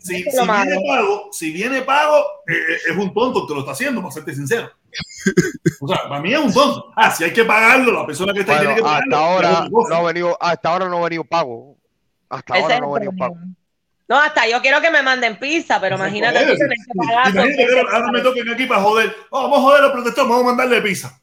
si, 0.00 0.24
viene 0.24 0.80
pago, 0.88 1.28
si 1.30 1.52
viene 1.52 1.82
pago, 1.82 2.18
eh, 2.48 2.54
eh, 2.54 2.76
es 2.90 2.96
un 2.96 3.14
tonto 3.14 3.42
el 3.42 3.46
que 3.46 3.54
lo 3.54 3.60
está 3.60 3.72
haciendo, 3.72 4.00
para 4.00 4.12
serte 4.12 4.34
sincero. 4.34 4.70
O 5.80 5.86
sea, 5.88 6.08
para 6.08 6.20
mí 6.20 6.32
es 6.32 6.38
un 6.40 6.52
tonto. 6.52 6.92
Ah, 6.96 7.10
si 7.10 7.22
hay 7.22 7.32
que 7.32 7.44
pagarlo, 7.44 7.92
la 7.92 8.06
persona 8.06 8.32
que 8.32 8.40
está 8.40 8.58
ahí 8.58 8.66
Bueno, 8.66 8.74
tiene 8.74 8.76
que 8.76 8.82
pagarlo. 8.82 9.16
hasta 9.16 9.26
ahora 9.26 9.68
no 9.70 9.94
ha 9.94 10.02
venido, 10.02 10.38
hasta 10.40 10.68
ahora 10.70 10.88
no 10.88 10.98
ha 10.98 11.02
venido 11.04 11.24
pago. 11.24 11.76
Hasta 12.28 12.54
Ese 12.54 12.62
ahora 12.64 12.80
no 12.80 12.90
ha 12.90 12.98
venido 12.98 13.12
pago. 13.16 13.36
No, 14.08 14.20
hasta 14.20 14.46
yo 14.48 14.60
quiero 14.62 14.80
que 14.80 14.90
me 14.90 15.02
manden 15.02 15.36
pizza, 15.38 15.80
pero 15.80 15.96
imagínate 15.96 16.38
tú 16.46 16.56
tener 16.56 16.76
que 16.76 16.94
pagar. 16.96 17.30
Imagínate 17.34 17.56
que 17.66 17.80
ahora, 17.80 18.12
me 18.12 18.20
toquen 18.20 18.48
aquí 18.50 18.66
para 18.66 18.80
joder. 18.82 19.14
Oh, 19.30 19.42
vamos 19.42 19.58
a 19.58 19.62
joder 19.62 19.84
al 19.84 19.92
protector, 19.92 20.28
vamos 20.28 20.42
a 20.44 20.46
mandarle 20.46 20.80
pizza. 20.80 21.20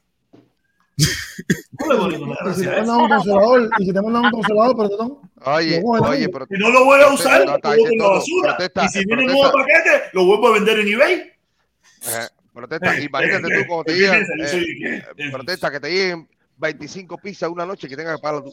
No 1.80 1.92
le 1.92 1.96
doy 1.98 2.12
ninguna 2.12 2.36
Y 2.50 2.54
si 2.54 2.60
te 2.62 2.68
a 2.68 2.76
mandan 2.78 2.96
un 3.00 3.08
consolador, 3.08 3.70
y 3.78 3.84
si 3.86 3.92
te 3.92 4.02
mandan 4.02 4.24
un 4.24 4.30
consolador, 4.30 4.76
perdón, 4.76 5.18
Oye, 5.44 6.28
pero 6.28 6.46
Si 6.48 6.56
no 6.58 6.70
lo 6.70 6.84
voy 6.84 7.00
a 7.00 7.08
usar, 7.08 7.44
lo 7.44 7.52
boto 7.52 7.74
en 7.74 7.98
la 7.98 8.08
basura. 8.08 8.56
protesta, 8.56 8.84
y 8.84 8.88
si 8.88 9.04
viene 9.04 9.22
un 9.24 9.32
nuevo 9.32 9.52
paquete, 9.52 10.02
lo 10.12 10.24
vuelvo 10.26 10.48
a 10.48 10.52
vender 10.52 10.78
en 10.80 10.88
eBay. 10.88 11.12
Eh, 11.14 12.28
protesta, 12.52 12.98
imagínate 13.00 13.48
tú 13.62 13.66
como 13.66 13.84
te 13.84 13.92
soy- 14.50 14.82
eh, 14.84 15.02
eh, 15.16 15.30
protesta 15.32 15.70
que 15.70 15.80
te 15.80 15.90
lleguen 15.90 16.28
25 16.56 17.18
pizzas 17.18 17.50
una 17.50 17.66
noche 17.66 17.88
que 17.88 17.96
tengas 17.96 18.16
que 18.16 18.22
pagarlo 18.22 18.44
tú. 18.44 18.50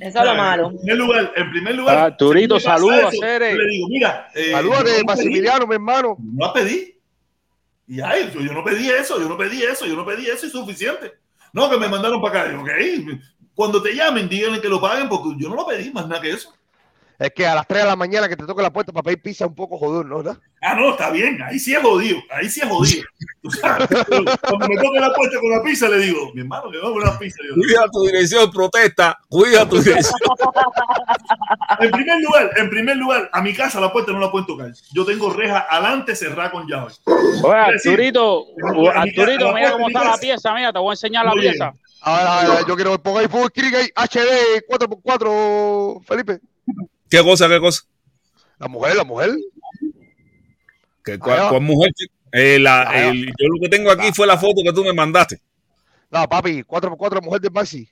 Eso 0.00 0.18
es 0.18 0.24
lo 0.24 0.34
malo. 0.34 0.70
En 0.70 0.78
primer 0.78 0.96
lugar, 0.96 1.32
en 1.36 1.50
primer 1.50 1.74
lugar. 1.74 2.16
Me 2.20 2.48
pasa 2.48 2.60
saludos, 2.60 3.14
Cere. 3.20 3.52
yo 3.52 3.58
Le 3.58 3.68
digo, 3.68 3.88
mira, 3.88 4.28
eh, 4.34 4.52
no 4.52 4.70
pedí, 4.84 5.04
Maximiliano, 5.04 5.66
mi 5.66 5.74
hermano. 5.74 6.16
No 6.20 6.52
pedí. 6.52 6.94
Y 7.86 8.00
ay, 8.00 8.30
yo, 8.32 8.40
yo 8.40 8.52
no 8.52 8.64
pedí 8.64 8.88
eso, 8.88 9.20
yo 9.20 9.28
no 9.28 9.36
pedí 9.36 9.62
eso, 9.62 9.86
yo 9.86 9.94
no 9.94 10.06
pedí 10.06 10.26
eso, 10.26 10.46
es 10.46 10.52
suficiente. 10.52 11.12
No, 11.52 11.68
que 11.68 11.76
me 11.76 11.88
mandaron 11.88 12.20
para 12.22 12.40
acá. 12.40 12.50
Digo, 12.50 12.62
ok, 12.62 13.20
cuando 13.54 13.82
te 13.82 13.94
llamen, 13.94 14.28
díganle 14.28 14.60
que 14.60 14.68
lo 14.68 14.80
paguen 14.80 15.08
porque 15.08 15.34
yo 15.38 15.48
no 15.48 15.56
lo 15.56 15.66
pedí, 15.66 15.90
más 15.90 16.08
nada 16.08 16.20
que 16.20 16.30
eso. 16.30 16.52
Es 17.18 17.30
que 17.30 17.46
a 17.46 17.54
las 17.54 17.66
3 17.66 17.82
de 17.82 17.88
la 17.88 17.96
mañana 17.96 18.28
que 18.28 18.36
te 18.36 18.44
toque 18.44 18.62
la 18.62 18.72
puerta 18.72 18.92
para 18.92 19.04
pedir 19.04 19.22
pizza 19.22 19.44
es 19.44 19.48
un 19.48 19.54
poco 19.54 19.78
jodón, 19.78 20.08
¿no? 20.08 20.22
Ah, 20.62 20.74
no, 20.74 20.90
está 20.90 21.10
bien, 21.10 21.40
ahí 21.42 21.58
sí 21.58 21.74
es 21.74 21.80
jodido, 21.80 22.18
ahí 22.30 22.48
sí 22.48 22.60
es 22.60 22.68
jodido. 22.68 23.04
Cuando 24.48 24.68
me 24.68 24.76
toque 24.76 24.98
la 24.98 25.12
puerta 25.12 25.38
con 25.38 25.50
la 25.50 25.62
pizza, 25.62 25.88
le 25.88 25.98
digo, 25.98 26.32
mi 26.34 26.40
hermano, 26.40 26.70
que 26.70 26.78
vamos 26.78 27.04
a 27.04 27.08
una 27.10 27.18
pizza. 27.18 27.38
Yo, 27.46 27.54
Cuida 27.54 27.86
tu 27.92 28.02
dirección, 28.02 28.50
protesta. 28.50 29.18
Cuida 29.28 29.68
tu 29.68 29.80
dirección. 29.80 30.14
En 31.78 31.90
primer 31.90 32.20
lugar, 32.20 32.50
en 32.56 32.70
primer 32.70 32.96
lugar, 32.96 33.30
a 33.32 33.42
mi 33.42 33.54
casa 33.54 33.80
la 33.80 33.92
puerta 33.92 34.12
no 34.12 34.18
la 34.18 34.30
pueden 34.30 34.46
tocar. 34.46 34.72
Yo 34.92 35.04
tengo 35.04 35.32
reja 35.32 35.66
adelante 35.70 36.16
cerrada 36.16 36.50
con 36.50 36.66
llave. 36.66 36.92
Oye, 37.06 37.54
Arturito, 37.54 38.46
Arturito, 38.94 39.52
mira 39.52 39.72
cómo 39.72 39.88
está 39.88 40.04
la 40.04 40.16
pieza, 40.16 40.52
mira, 40.54 40.72
te 40.72 40.78
voy 40.78 40.90
a 40.90 40.92
enseñar 40.94 41.24
la 41.26 41.32
pieza. 41.32 41.74
Ahora, 42.00 42.66
yo 42.66 42.74
quiero 42.74 42.92
que 42.92 42.98
ponga 42.98 43.20
ahí 43.20 43.28
full 43.28 43.46
screen 43.48 43.74
ahí, 43.76 43.88
HD 43.94 44.64
4x4, 44.68 46.04
Felipe. 46.04 46.40
¿Qué 47.08 47.22
cosa, 47.22 47.48
qué 47.48 47.60
cosa? 47.60 47.82
La 48.58 48.68
mujer, 48.68 48.96
la 48.96 49.04
mujer. 49.04 49.30
¿Qué, 51.04 51.18
cuál, 51.18 51.60
mujer? 51.60 51.92
Eh, 52.32 52.58
la- 52.58 52.82
el- 53.10 53.26
yo 53.26 53.46
lo 53.48 53.60
que 53.60 53.68
tengo 53.68 53.90
aquí 53.90 54.10
fue 54.12 54.26
la 54.26 54.36
foto 54.38 54.62
que 54.64 54.72
tú 54.72 54.82
me 54.84 54.92
mandaste. 54.92 55.40
No, 56.10 56.28
papi, 56.28 56.62
4x4, 56.64 57.20
mujer 57.22 57.40
de 57.40 57.50
Maxi. 57.50 57.88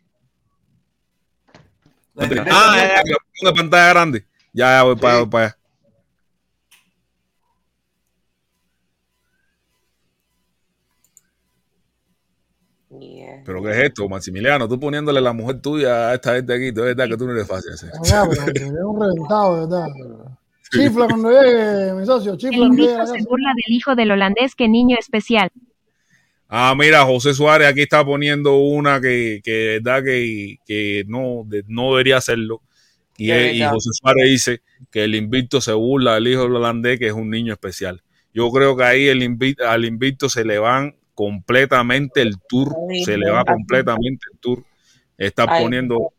Ah, 2.17 3.03
que 3.05 3.13
una 3.43 3.53
pantalla 3.55 3.89
grande. 3.89 4.27
Ya, 4.53 4.77
ya 4.77 4.83
voy 4.83 4.97
para, 4.97 5.27
para 5.27 5.45
allá. 5.47 5.59
Pero 13.45 13.63
¿qué 13.63 13.71
es 13.71 13.77
esto, 13.79 14.09
Maximiliano? 14.09 14.69
Tú 14.69 14.79
poniéndole 14.79 15.21
la 15.21 15.33
mujer 15.33 15.61
tuya 15.61 16.11
a 16.11 16.15
esta 16.15 16.35
gente 16.37 16.55
aquí, 16.55 16.71
de 16.71 16.83
verdad 16.83 17.09
que 17.09 17.17
tú 17.17 17.27
no 17.27 17.33
eres 17.33 17.47
fácil 17.47 17.73
hacer. 17.73 17.91
pero 18.01 18.53
es 18.57 18.73
un 18.85 19.01
reventado, 19.01 19.67
de 19.67 19.77
verdad. 19.77 19.87
Chifla 20.71 21.07
cuando 21.07 21.31
llegue, 21.31 21.93
mi 21.95 22.07
socio, 22.07 22.33
El 22.33 22.39
chifla 22.39 22.59
cuando 22.59 22.75
invito 22.83 22.99
la 22.99 23.07
se 23.07 23.23
burla 23.25 23.51
del 23.67 23.77
hijo 23.77 23.95
del 23.95 24.11
holandés 24.13 24.55
que 24.55 24.69
niño 24.69 24.97
especial. 24.99 25.51
Ah, 26.49 26.75
mira, 26.79 27.05
José 27.05 27.35
Suárez 27.35 27.69
aquí 27.69 27.81
está 27.83 28.05
poniendo 28.05 28.57
una 28.59 29.01
que, 29.01 29.41
que 29.43 29.81
verdad 29.83 30.05
que, 30.05 30.57
que 30.67 31.05
no, 31.09 31.45
de- 31.47 31.65
no 31.67 31.91
debería 31.93 32.19
hacerlo. 32.19 32.61
Y. 33.17 33.31
José 33.71 33.91
Suárez 33.93 34.25
dice 34.29 34.61
que 34.91 35.05
el 35.05 35.15
invicto 35.15 35.61
se 35.61 35.73
burla 35.73 36.15
del 36.15 36.29
hijo 36.29 36.43
del 36.43 36.57
holandés, 36.57 36.99
que 36.99 37.07
es 37.09 37.13
un 37.13 37.31
niño 37.31 37.53
especial. 37.53 38.03
Yo 38.35 38.51
creo 38.51 38.77
que 38.77 38.85
ahí 38.85 39.09
el 39.09 39.23
invi- 39.23 39.61
al 39.63 39.85
invicto 39.85 40.29
se 40.29 40.45
le 40.45 40.59
van 40.59 40.95
completamente 41.15 42.23
el 42.23 42.37
tour, 42.49 42.75
se 43.05 43.17
le 43.17 43.31
va 43.31 43.45
completamente 43.45 44.27
el 44.33 44.39
tour. 44.39 44.65
Está 45.17 45.47
Ay. 45.49 45.63
poniendo, 45.63 46.13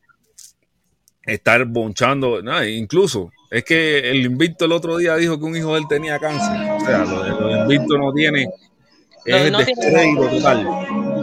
estar 1.26 1.66
bonchando, 1.66 2.40
incluso 2.66 3.32
es 3.50 3.64
que 3.64 4.10
el 4.10 4.26
invicto 4.26 4.66
el 4.66 4.72
otro 4.72 4.98
día 4.98 5.16
dijo 5.16 5.38
que 5.38 5.46
un 5.46 5.56
hijo 5.56 5.74
de 5.74 5.82
él 5.82 5.88
tenía 5.88 6.18
cáncer. 6.20 6.72
O 6.72 6.80
sea, 6.86 7.06
lo, 7.06 7.48
de 7.48 7.62
invicto 7.62 7.98
no 7.98 8.12
tiene, 8.12 8.48
es 9.26 9.36
No, 9.36 9.38
el 9.38 9.52
no 9.52 9.58
tiene 9.60 9.82
descrédito 9.82 10.28
total. 10.28 10.68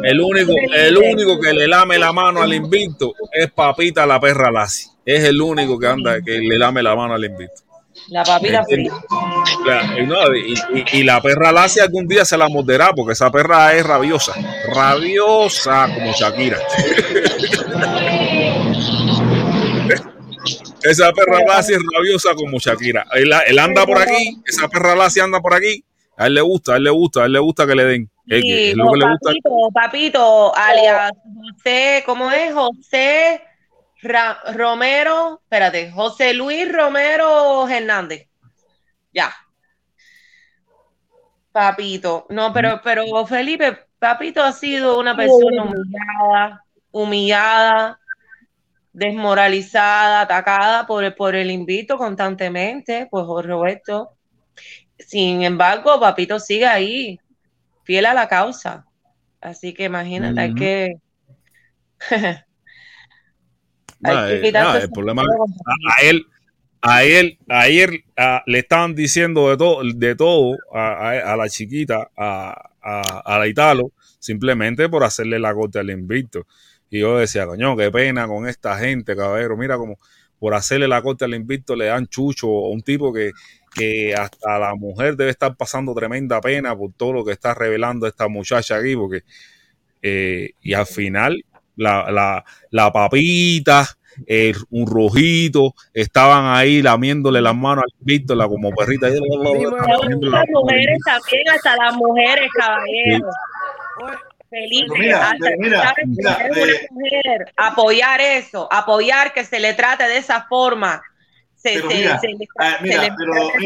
El 0.04 0.20
único, 0.20 0.52
el 0.74 0.96
único 0.96 1.40
que 1.40 1.52
le 1.52 1.66
lame 1.66 1.98
la 1.98 2.12
mano 2.12 2.40
al 2.40 2.54
invicto 2.54 3.14
es 3.32 3.50
Papita 3.50 4.06
la 4.06 4.20
perra 4.20 4.50
Lassi. 4.50 4.88
Es 5.04 5.24
el 5.24 5.40
único 5.40 5.78
que 5.78 5.86
anda, 5.88 6.22
que 6.22 6.38
le 6.38 6.56
lame 6.56 6.82
la 6.82 6.94
mano 6.94 7.14
al 7.14 7.24
invicto. 7.24 7.62
La 8.10 8.24
papita 8.24 8.64
frita. 8.64 8.94
No, 10.04 10.34
y, 10.34 11.02
la 11.04 11.20
perra 11.20 11.52
lacia 11.52 11.84
algún 11.84 12.08
día 12.08 12.24
se 12.24 12.36
la 12.36 12.48
morderá 12.48 12.92
porque 12.92 13.12
esa 13.12 13.30
perra 13.30 13.72
es 13.74 13.86
rabiosa. 13.86 14.34
Rabiosa 14.74 15.88
como 15.94 16.12
Shakira. 16.12 16.58
esa 20.82 21.12
perra 21.12 21.38
lacia 21.46 21.76
es 21.76 21.82
rabiosa 21.94 22.34
como 22.34 22.58
Shakira. 22.58 23.06
Él, 23.12 23.58
anda 23.58 23.86
por 23.86 23.98
aquí, 23.98 24.42
esa 24.44 24.68
perra 24.68 24.96
lacia 24.96 25.22
anda 25.22 25.40
por 25.40 25.54
aquí. 25.54 25.84
A 26.16 26.26
él 26.26 26.34
le 26.34 26.40
gusta, 26.40 26.74
a 26.74 26.76
él 26.76 26.84
le 26.84 26.90
gusta, 26.90 27.22
a 27.22 27.26
él 27.26 27.32
le 27.32 27.38
gusta 27.38 27.66
que 27.66 27.74
le 27.76 27.84
den. 27.84 28.10
Es 28.26 28.76
lo 28.76 28.92
que 28.92 28.98
papito, 29.00 29.06
le 29.06 29.12
gusta. 29.12 29.32
papito, 29.72 30.56
alias 30.56 31.12
José, 31.54 32.02
¿cómo 32.04 32.30
es? 32.32 32.52
José 32.52 33.40
Ra- 34.02 34.40
Romero, 34.54 35.40
espérate, 35.42 35.90
José 35.90 36.32
Luis 36.34 36.70
Romero 36.72 37.68
Hernández. 37.68 38.28
Ya. 39.12 39.32
Papito, 41.52 42.26
no, 42.30 42.52
pero, 42.52 42.80
pero 42.82 43.26
Felipe, 43.26 43.76
papito 43.98 44.42
ha 44.42 44.52
sido 44.52 44.98
una 45.00 45.16
persona 45.16 45.64
humillada, 45.64 46.64
humillada, 46.92 48.00
desmoralizada, 48.92 50.20
atacada 50.22 50.86
por, 50.86 51.02
el- 51.04 51.14
por 51.14 51.34
el 51.34 51.50
invito 51.50 51.98
constantemente, 51.98 53.08
pues 53.10 53.24
Roberto. 53.44 54.16
Sin 54.98 55.42
embargo, 55.42 55.98
papito 55.98 56.38
sigue 56.38 56.66
ahí, 56.66 57.18
fiel 57.84 58.06
a 58.06 58.14
la 58.14 58.28
causa. 58.28 58.84
Así 59.40 59.74
que 59.74 59.84
imagínate, 59.84 60.40
hay 60.40 60.54
que 60.54 60.94
el 64.84 64.90
problema 64.90 65.22
a, 65.22 66.02
a 66.82 67.02
él, 67.04 67.38
a 67.48 67.68
él, 67.68 68.04
a- 68.16 68.42
le 68.46 68.58
estaban 68.60 68.94
diciendo 68.94 69.50
de 69.50 69.56
todo, 69.56 69.82
de 69.84 70.14
todo 70.16 70.56
a, 70.72 71.34
la 71.36 71.48
chiquita, 71.48 72.10
a, 72.16 72.70
a, 72.82 73.20
a 73.24 73.38
la 73.38 73.46
Italo, 73.48 73.92
simplemente 74.18 74.88
por 74.88 75.04
hacerle 75.04 75.38
la 75.38 75.54
corte 75.54 75.78
al 75.78 75.90
invicto. 75.90 76.46
Y 76.90 77.00
yo 77.00 77.18
decía, 77.18 77.46
coño, 77.46 77.76
qué 77.76 77.90
pena 77.90 78.26
con 78.26 78.48
esta 78.48 78.76
gente, 78.78 79.14
caballero. 79.14 79.56
Mira 79.56 79.76
como 79.76 79.98
por 80.38 80.54
hacerle 80.54 80.88
la 80.88 81.02
corte 81.02 81.24
al 81.26 81.34
invicto 81.34 81.76
le 81.76 81.86
dan 81.86 82.06
chucho 82.08 82.46
a 82.48 82.70
un 82.70 82.80
tipo 82.82 83.12
que, 83.12 83.32
que 83.74 84.14
hasta 84.14 84.58
la 84.58 84.74
mujer 84.74 85.14
debe 85.14 85.30
estar 85.30 85.54
pasando 85.54 85.94
tremenda 85.94 86.40
pena 86.40 86.74
por 86.76 86.92
todo 86.94 87.12
lo 87.12 87.24
que 87.24 87.32
está 87.32 87.52
revelando 87.54 88.06
esta 88.06 88.26
muchacha 88.26 88.76
aquí, 88.76 88.96
porque 88.96 89.22
eh, 90.02 90.52
y 90.62 90.72
al 90.72 90.86
final 90.86 91.44
la, 91.80 92.10
la, 92.10 92.44
la 92.70 92.92
papita, 92.92 93.86
eh, 94.26 94.52
un 94.70 94.86
rojito, 94.86 95.74
estaban 95.94 96.54
ahí 96.56 96.82
lamiéndole 96.82 97.40
las 97.40 97.54
manos 97.54 97.84
al 97.84 97.92
Víctor, 98.00 98.36
la 98.36 98.46
como 98.48 98.70
perrita. 98.72 99.06
ahí, 99.06 99.14
las 99.14 99.20
mujeres 100.52 100.98
también, 101.04 101.48
hasta 101.54 101.76
las 101.76 101.94
mujeres, 101.94 102.48
caballeros. 102.56 103.34
Felipe, 104.50 104.86
Pero 104.88 105.00
mira, 105.00 105.30
hasta 105.30 105.50
mira, 105.60 105.94
mira, 106.06 106.32
Es 106.32 106.56
una 106.56 106.66
eh, 106.72 106.86
mujer, 106.90 107.52
apoyar 107.56 108.20
eso, 108.20 108.68
apoyar 108.72 109.32
que 109.32 109.44
se 109.44 109.60
le 109.60 109.74
trate 109.74 110.04
de 110.08 110.16
esa 110.18 110.44
forma. 110.48 111.00
Se, 111.54 111.74
Pero 111.74 111.90
se- 111.90 111.96
mira, 111.96 112.18
se 112.18 112.26
le- 112.28 112.48
ah, 112.58 112.76
se 112.78 112.82
mira, 112.82 113.02
le 113.02 113.12
pero 113.16 113.32
mujer. 113.34 113.62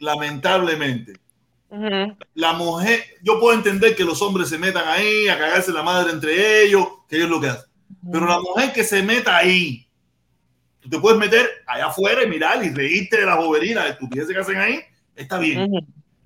lamentablemente, 0.00 1.12
Ujú. 1.70 2.16
la 2.34 2.52
mujer, 2.54 3.04
yo 3.22 3.38
puedo 3.38 3.56
entender 3.56 3.94
que 3.94 4.02
los 4.02 4.20
hombres 4.22 4.48
se 4.48 4.58
metan 4.58 4.88
ahí 4.88 5.28
a 5.28 5.38
cagarse 5.38 5.72
la 5.72 5.84
madre 5.84 6.10
entre 6.10 6.64
ellos, 6.64 6.86
que 7.08 7.16
ellos 7.16 7.30
lo 7.30 7.40
que 7.40 7.48
hacen. 7.48 7.70
Pero 8.10 8.26
la 8.26 8.40
mujer 8.40 8.72
que 8.72 8.82
se 8.82 9.02
meta 9.02 9.36
ahí, 9.36 9.86
tú 10.80 10.88
te 10.88 10.98
puedes 10.98 11.18
meter 11.18 11.48
allá 11.66 11.86
afuera 11.86 12.24
y 12.24 12.28
mirar 12.28 12.64
y 12.64 12.70
reírte 12.70 13.20
de 13.20 13.26
las 13.26 13.36
boberinas, 13.36 13.84
de 13.84 13.90
estupideces 13.90 14.34
que 14.34 14.40
hacen 14.40 14.58
ahí, 14.58 14.80
está 15.14 15.38
bien. 15.38 15.70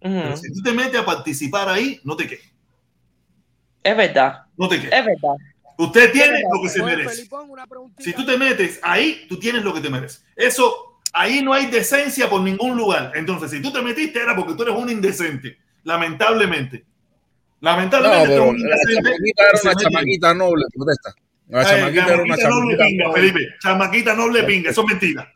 Pero 0.00 0.36
si 0.36 0.52
tú 0.52 0.62
te 0.62 0.72
metes 0.72 1.00
a 1.00 1.04
participar 1.04 1.68
ahí, 1.68 2.00
no 2.04 2.16
te 2.16 2.26
quejes. 2.26 2.52
Es 3.82 3.96
verdad. 3.96 4.44
No 4.56 4.68
te 4.68 4.76
quejes. 4.76 4.92
Es 4.92 5.04
verdad. 5.04 5.36
Usted 5.76 6.12
tiene 6.12 6.32
verdad. 6.32 6.48
lo 6.54 6.62
que 6.62 6.68
se 6.68 6.82
merece. 6.82 7.28
Si 7.98 8.12
tú 8.12 8.24
te 8.24 8.38
metes 8.38 8.80
ahí, 8.82 9.26
tú 9.28 9.38
tienes 9.38 9.62
lo 9.62 9.74
que 9.74 9.80
te 9.80 9.90
mereces. 9.90 10.24
Eso, 10.36 10.93
ahí 11.14 11.42
no 11.42 11.52
hay 11.54 11.66
decencia 11.66 12.28
por 12.28 12.42
ningún 12.42 12.76
lugar. 12.76 13.12
Entonces, 13.14 13.50
si 13.50 13.62
tú 13.62 13.72
te 13.72 13.80
metiste 13.80 14.20
era 14.20 14.36
porque 14.36 14.54
tú 14.54 14.62
eres 14.64 14.74
un 14.74 14.90
indecente. 14.90 15.56
Lamentablemente. 15.84 16.84
No, 17.60 17.70
Lamentablemente, 17.70 18.28
pero 18.28 18.42
eres 18.44 18.50
un 18.50 18.68
la 18.68 18.76
indecente 18.76 19.02
chamaquita 19.02 19.42
que 19.42 19.48
era 19.48 19.60
una 19.62 19.74
chamaquita 19.74 20.34
noble, 20.34 20.64
protesta. 20.74 21.14
La 21.48 21.60
Ay, 21.60 21.66
chamaquita 21.66 22.14
era 22.14 22.22
una 22.22 22.36
chamaquita 22.36 22.48
no 22.48 22.60
le 22.70 22.76
chamaquita 22.76 22.84
pinga, 22.86 23.04
noble. 23.04 23.20
Felipe. 23.20 23.54
Chamaquita 23.60 24.14
no 24.14 24.28
le 24.28 24.42
pinga, 24.44 24.70
eso 24.70 24.80
es 24.82 24.86
mentira. 24.88 25.32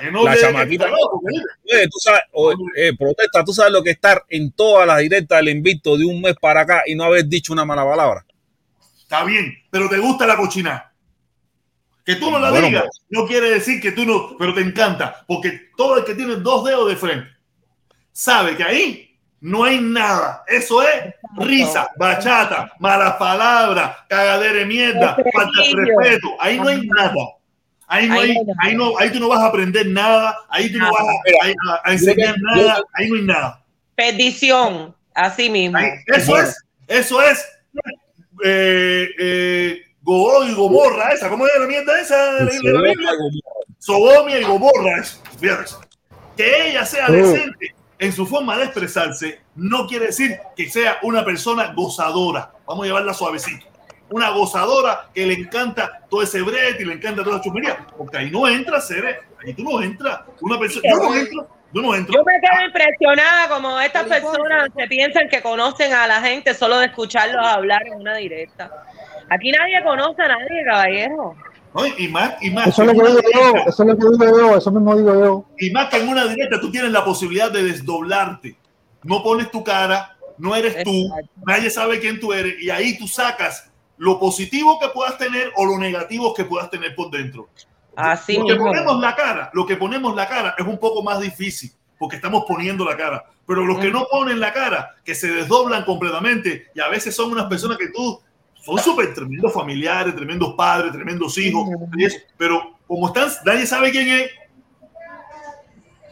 Que 0.00 0.10
no 0.10 0.24
La 0.24 0.36
chamaquita 0.36 0.84
Felipe. 0.84 1.46
Oye, 1.72 1.84
tú 1.86 1.98
sabes, 2.00 2.22
oye, 2.32 2.56
eh, 2.76 2.92
protesta, 2.98 3.44
tú 3.44 3.52
sabes 3.52 3.72
lo 3.72 3.82
que 3.82 3.90
es 3.90 3.96
estar 3.96 4.24
en 4.28 4.52
todas 4.52 4.86
las 4.86 4.98
directas 4.98 5.38
del 5.38 5.48
invicto 5.48 5.96
de 5.96 6.04
un 6.04 6.20
mes 6.20 6.34
para 6.40 6.60
acá 6.62 6.82
y 6.86 6.94
no 6.94 7.04
haber 7.04 7.26
dicho 7.26 7.52
una 7.52 7.64
mala 7.64 7.84
palabra. 7.84 8.24
Está 9.00 9.24
bien, 9.24 9.52
pero 9.70 9.88
te 9.88 9.98
gusta 9.98 10.26
la 10.26 10.36
cochina. 10.36 10.89
Que 12.04 12.16
tú 12.16 12.30
no 12.30 12.38
la 12.38 12.50
Bueno, 12.50 12.66
digas 12.66 12.84
no 13.10 13.26
quiere 13.26 13.50
decir 13.50 13.80
que 13.80 13.92
tú 13.92 14.04
no, 14.06 14.36
pero 14.38 14.54
te 14.54 14.60
encanta, 14.62 15.24
porque 15.26 15.68
todo 15.76 15.98
el 15.98 16.04
que 16.04 16.14
tiene 16.14 16.36
dos 16.36 16.64
dedos 16.64 16.88
de 16.88 16.96
frente 16.96 17.28
sabe 18.12 18.56
que 18.56 18.62
ahí 18.64 19.18
no 19.40 19.64
hay 19.64 19.80
nada. 19.80 20.44
Eso 20.46 20.82
es 20.82 21.14
risa, 21.38 21.88
bachata, 21.96 22.72
malas 22.78 23.14
palabras, 23.14 23.96
cagadera 24.08 24.52
de 24.54 24.66
mierda, 24.66 25.16
falta 25.32 25.62
de 25.62 25.74
respeto. 25.86 26.36
Ahí 26.40 26.58
no 26.58 26.68
hay 26.68 26.86
nada. 26.86 27.14
Ahí 27.86 28.06
no 28.08 28.20
hay, 28.20 28.36
ahí 28.62 28.74
no, 28.76 28.96
ahí 28.98 29.10
tú 29.10 29.18
no 29.18 29.28
vas 29.28 29.40
a 29.40 29.46
aprender 29.46 29.86
nada, 29.86 30.36
ahí 30.48 30.70
tú 30.70 30.78
no 30.78 30.90
vas 30.92 31.00
a, 31.02 31.74
a- 31.74 31.80
a 31.84 31.92
enseñar 31.92 32.36
nada, 32.40 32.82
ahí 32.94 33.08
no 33.08 33.16
hay 33.16 33.22
nada. 33.22 33.64
Perdición, 33.96 34.94
así 35.14 35.50
mismo. 35.50 35.78
Eso 36.06 36.36
es, 36.38 36.56
eso 36.86 37.20
es 37.22 37.44
eh, 38.44 39.08
eh, 39.18 39.82
Gomorra 40.02 40.46
y 40.46 40.54
Gomorra, 40.54 41.12
esa, 41.12 41.28
¿cómo 41.28 41.46
es 41.46 41.52
la 41.58 41.66
mierda 41.66 42.00
esa 42.00 42.32
de 42.34 42.44
la, 42.44 42.50
de 42.50 42.72
la 42.72 42.80
Biblia? 42.82 43.10
Sodomia 43.78 44.40
y 44.40 44.44
Gomorra, 44.44 44.98
eso, 45.00 45.20
fíjate 45.38 45.64
eso. 45.64 45.80
Que 46.36 46.70
ella 46.70 46.84
sea 46.86 47.06
Oh. 47.08 47.12
decente 47.12 47.74
en 47.98 48.12
su 48.12 48.26
forma 48.26 48.56
de 48.56 48.64
expresarse 48.64 49.40
no 49.56 49.86
quiere 49.86 50.06
decir 50.06 50.38
que 50.56 50.70
sea 50.70 50.98
una 51.02 51.22
persona 51.24 51.72
gozadora. 51.74 52.52
Vamos 52.66 52.84
a 52.84 52.86
llevarla 52.86 53.12
suavecito. 53.12 53.66
Una 54.08 54.30
gozadora 54.30 55.08
que 55.14 55.26
le 55.26 55.34
encanta 55.34 56.00
todo 56.08 56.22
ese 56.22 56.40
brete 56.40 56.82
y 56.82 56.86
le 56.86 56.94
encanta 56.94 57.22
toda 57.22 57.36
la 57.36 57.42
chumería. 57.42 57.86
Porque 57.96 58.16
ahí 58.16 58.30
no 58.30 58.48
entra, 58.48 58.80
Cere. 58.80 59.20
Ahí 59.44 59.52
tú 59.54 59.62
no 59.64 59.82
entras. 59.82 60.20
Una 60.40 60.58
persona, 60.58 60.88
yo 60.90 60.96
no 60.96 61.14
entro. 61.14 61.46
Yo 61.72 61.82
no 61.82 61.94
entro. 61.94 62.14
Yo 62.14 62.24
me 62.24 62.32
quedo 62.40 62.66
impresionada 62.66 63.48
como 63.48 63.80
estas 63.80 64.06
personas 64.06 64.70
se 64.76 64.86
piensan 64.86 65.28
que 65.28 65.40
conocen 65.40 65.92
a 65.92 66.06
la 66.06 66.20
gente 66.20 66.54
solo 66.54 66.78
de 66.78 66.86
escucharlos 66.86 67.46
hablar 67.46 67.86
en 67.86 67.94
una 67.94 68.16
directa. 68.16 68.70
Aquí 69.28 69.52
nadie 69.52 69.82
conoce 69.84 70.22
a 70.22 70.28
nadie, 70.28 70.64
caballero. 70.64 71.36
¿no? 71.74 71.86
Y 71.86 72.08
más, 72.08 72.34
y 72.42 72.50
más. 72.50 72.68
Eso 72.68 72.82
es 72.82 72.88
lo 72.88 72.94
que 72.94 73.08
digo 73.08 73.22
yo, 73.32 73.54
eso 73.66 73.82
es 73.82 73.88
lo 73.88 73.96
que 73.96 74.24
digo 74.24 74.38
yo, 74.38 74.56
eso 74.56 74.70
mismo 74.72 74.96
digo 74.96 75.14
yo. 75.14 75.44
Y 75.58 75.70
más 75.70 75.88
que 75.88 75.98
en 75.98 76.08
una 76.08 76.26
directa, 76.26 76.60
tú 76.60 76.70
tienes 76.70 76.90
la 76.90 77.04
posibilidad 77.04 77.50
de 77.50 77.62
desdoblarte. 77.62 78.56
No 79.04 79.22
pones 79.22 79.50
tu 79.50 79.62
cara, 79.64 80.16
no 80.38 80.54
eres 80.54 80.82
tú, 80.82 81.08
nadie 81.46 81.70
sabe 81.70 82.00
quién 82.00 82.18
tú 82.20 82.32
eres, 82.32 82.60
y 82.60 82.70
ahí 82.70 82.98
tú 82.98 83.06
sacas 83.06 83.70
lo 83.96 84.18
positivo 84.18 84.78
que 84.80 84.88
puedas 84.88 85.16
tener 85.18 85.52
o 85.56 85.64
lo 85.64 85.78
negativo 85.78 86.34
que 86.34 86.44
puedas 86.44 86.70
tener 86.70 86.94
por 86.94 87.10
dentro. 87.10 87.48
Así 87.96 88.36
lo 88.36 88.46
que 88.46 88.52
mismo. 88.52 88.66
ponemos 88.66 89.00
la 89.00 89.14
cara, 89.14 89.50
lo 89.52 89.66
que 89.66 89.76
ponemos 89.76 90.14
la 90.14 90.28
cara 90.28 90.54
es 90.56 90.66
un 90.66 90.78
poco 90.78 91.02
más 91.02 91.20
difícil, 91.20 91.72
porque 91.98 92.16
estamos 92.16 92.44
poniendo 92.46 92.84
la 92.84 92.96
cara. 92.96 93.24
Pero 93.46 93.64
los 93.64 93.78
que 93.78 93.90
no 93.90 94.06
ponen 94.10 94.38
la 94.38 94.52
cara, 94.52 94.94
que 95.04 95.14
se 95.14 95.28
desdoblan 95.28 95.84
completamente, 95.84 96.68
y 96.74 96.80
a 96.80 96.88
veces 96.88 97.14
son 97.14 97.32
unas 97.32 97.46
personas 97.46 97.78
que 97.78 97.88
tú 97.88 98.20
son 98.54 98.78
súper 98.78 99.14
tremendos 99.14 99.52
familiares, 99.52 100.14
tremendos 100.14 100.54
padres, 100.54 100.92
tremendos 100.92 101.36
hijos, 101.38 101.68
eso, 101.98 102.18
pero 102.36 102.78
como 102.86 103.08
están, 103.08 103.28
nadie 103.44 103.66
sabe 103.66 103.90
quién 103.90 104.08
es, 104.08 104.30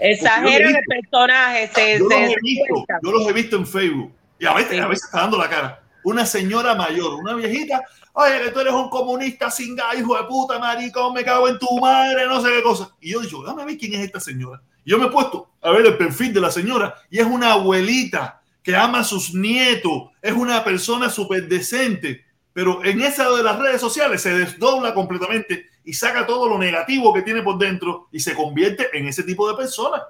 Exageran 0.00 0.76
el 0.76 0.84
personaje, 0.84 1.68
se, 1.74 1.98
yo 1.98 2.04
los, 2.04 2.12
he 2.12 2.36
visto, 2.40 2.84
yo 3.02 3.10
los 3.10 3.28
he 3.28 3.32
visto 3.32 3.56
en 3.56 3.66
Facebook 3.66 4.12
y 4.38 4.46
a 4.46 4.54
veces, 4.54 4.80
a 4.80 4.86
veces 4.86 5.04
está 5.06 5.22
dando 5.22 5.38
la 5.38 5.48
cara. 5.48 5.82
Una 6.08 6.24
señora 6.24 6.74
mayor, 6.74 7.16
una 7.16 7.34
viejita, 7.34 7.82
oye, 8.14 8.40
que 8.42 8.50
tú 8.50 8.60
eres 8.60 8.72
un 8.72 8.88
comunista 8.88 9.50
sin 9.50 9.76
hijo 9.98 10.16
de 10.16 10.24
puta, 10.24 10.58
maricón, 10.58 11.12
me 11.12 11.22
cago 11.22 11.46
en 11.48 11.58
tu 11.58 11.78
madre, 11.80 12.26
no 12.26 12.40
sé 12.40 12.48
qué 12.48 12.62
cosa. 12.62 12.96
Y 12.98 13.12
yo 13.12 13.20
digo, 13.20 13.42
déjame 13.42 13.66
ver 13.66 13.76
quién 13.76 13.92
es 13.92 14.06
esta 14.06 14.18
señora. 14.18 14.62
Y 14.86 14.90
yo 14.90 14.98
me 14.98 15.08
he 15.08 15.10
puesto 15.10 15.50
a 15.60 15.70
ver 15.70 15.84
el 15.84 15.98
perfil 15.98 16.32
de 16.32 16.40
la 16.40 16.50
señora 16.50 16.94
y 17.10 17.18
es 17.18 17.26
una 17.26 17.52
abuelita 17.52 18.40
que 18.62 18.74
ama 18.74 19.00
a 19.00 19.04
sus 19.04 19.34
nietos, 19.34 20.04
es 20.22 20.32
una 20.32 20.64
persona 20.64 21.10
súper 21.10 21.46
decente, 21.46 22.24
pero 22.54 22.82
en 22.86 23.02
esa 23.02 23.30
de 23.30 23.42
las 23.42 23.58
redes 23.58 23.82
sociales 23.82 24.22
se 24.22 24.32
desdobla 24.32 24.94
completamente 24.94 25.66
y 25.84 25.92
saca 25.92 26.24
todo 26.24 26.48
lo 26.48 26.56
negativo 26.56 27.12
que 27.12 27.20
tiene 27.20 27.42
por 27.42 27.58
dentro 27.58 28.08
y 28.12 28.20
se 28.20 28.34
convierte 28.34 28.88
en 28.94 29.08
ese 29.08 29.24
tipo 29.24 29.46
de 29.46 29.58
persona. 29.58 30.04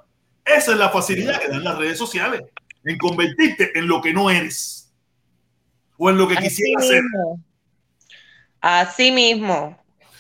Esa 0.45 0.71
es 0.71 0.79
la 0.79 0.91
facilidad 0.91 1.41
que 1.41 1.49
dan 1.49 1.65
las 1.65 1.77
redes 1.77 1.99
sociales, 1.99 2.43
en 2.85 2.97
convertirte 2.99 3.77
en 3.77 3.89
lo 3.89 4.01
que 4.01 4.13
no 4.13 4.31
eres 4.31 4.78
o 5.99 6.11
en 6.11 6.17
lo 6.19 6.27
que 6.27 6.35
Así 6.39 6.49
ser. 6.51 7.03
mismo. 7.03 7.41
Así 8.61 9.13
mismo. 9.13 9.79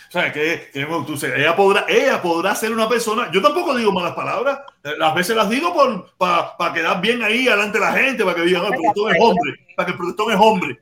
O 0.09 0.11
sea, 0.11 0.33
que, 0.33 0.71
que, 0.73 0.87
tú 1.07 1.19
ella, 1.37 1.55
podrá, 1.55 1.85
ella 1.87 2.23
podrá 2.23 2.55
ser 2.55 2.73
una 2.73 2.89
persona. 2.89 3.31
Yo 3.31 3.43
tampoco 3.43 3.75
digo 3.77 3.93
malas 3.93 4.15
palabras. 4.15 4.61
Las 4.83 5.15
veces 5.15 5.37
las 5.37 5.51
digo 5.51 5.75
para 6.17 6.73
quedar 6.73 7.01
bien 7.03 7.23
ahí 7.23 7.45
delante 7.45 7.79
de 7.79 7.85
la 7.85 7.93
gente, 7.93 8.25
para 8.25 8.35
que 8.37 8.43
digan, 8.43 8.63
"Ah, 8.65 8.69
el 8.69 8.73
protestón 8.75 9.15
es 9.15 9.23
hombre, 9.23 9.53
para 9.77 9.87
que 9.87 9.93
el 9.93 9.99
protestón 9.99 10.33
es 10.33 10.39
hombre. 10.41 10.81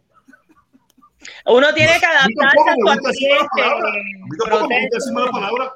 Uno 1.46 1.74
tiene 1.74 1.98
que 1.98 2.06
adaptarse 2.06 2.70
a 2.70 2.74
su 2.74 2.80
gusta 2.82 3.08
decir 3.08 3.28
malas 3.30 3.48
ambiente. 3.50 3.62
palabras. 3.62 3.92
A 3.92 4.26
mí 4.26 4.36
tampoco 4.38 4.68
me 4.68 4.80
gusta 4.80 4.96
decir 4.96 5.12
malas 5.12 5.30
palabras. 5.32 5.68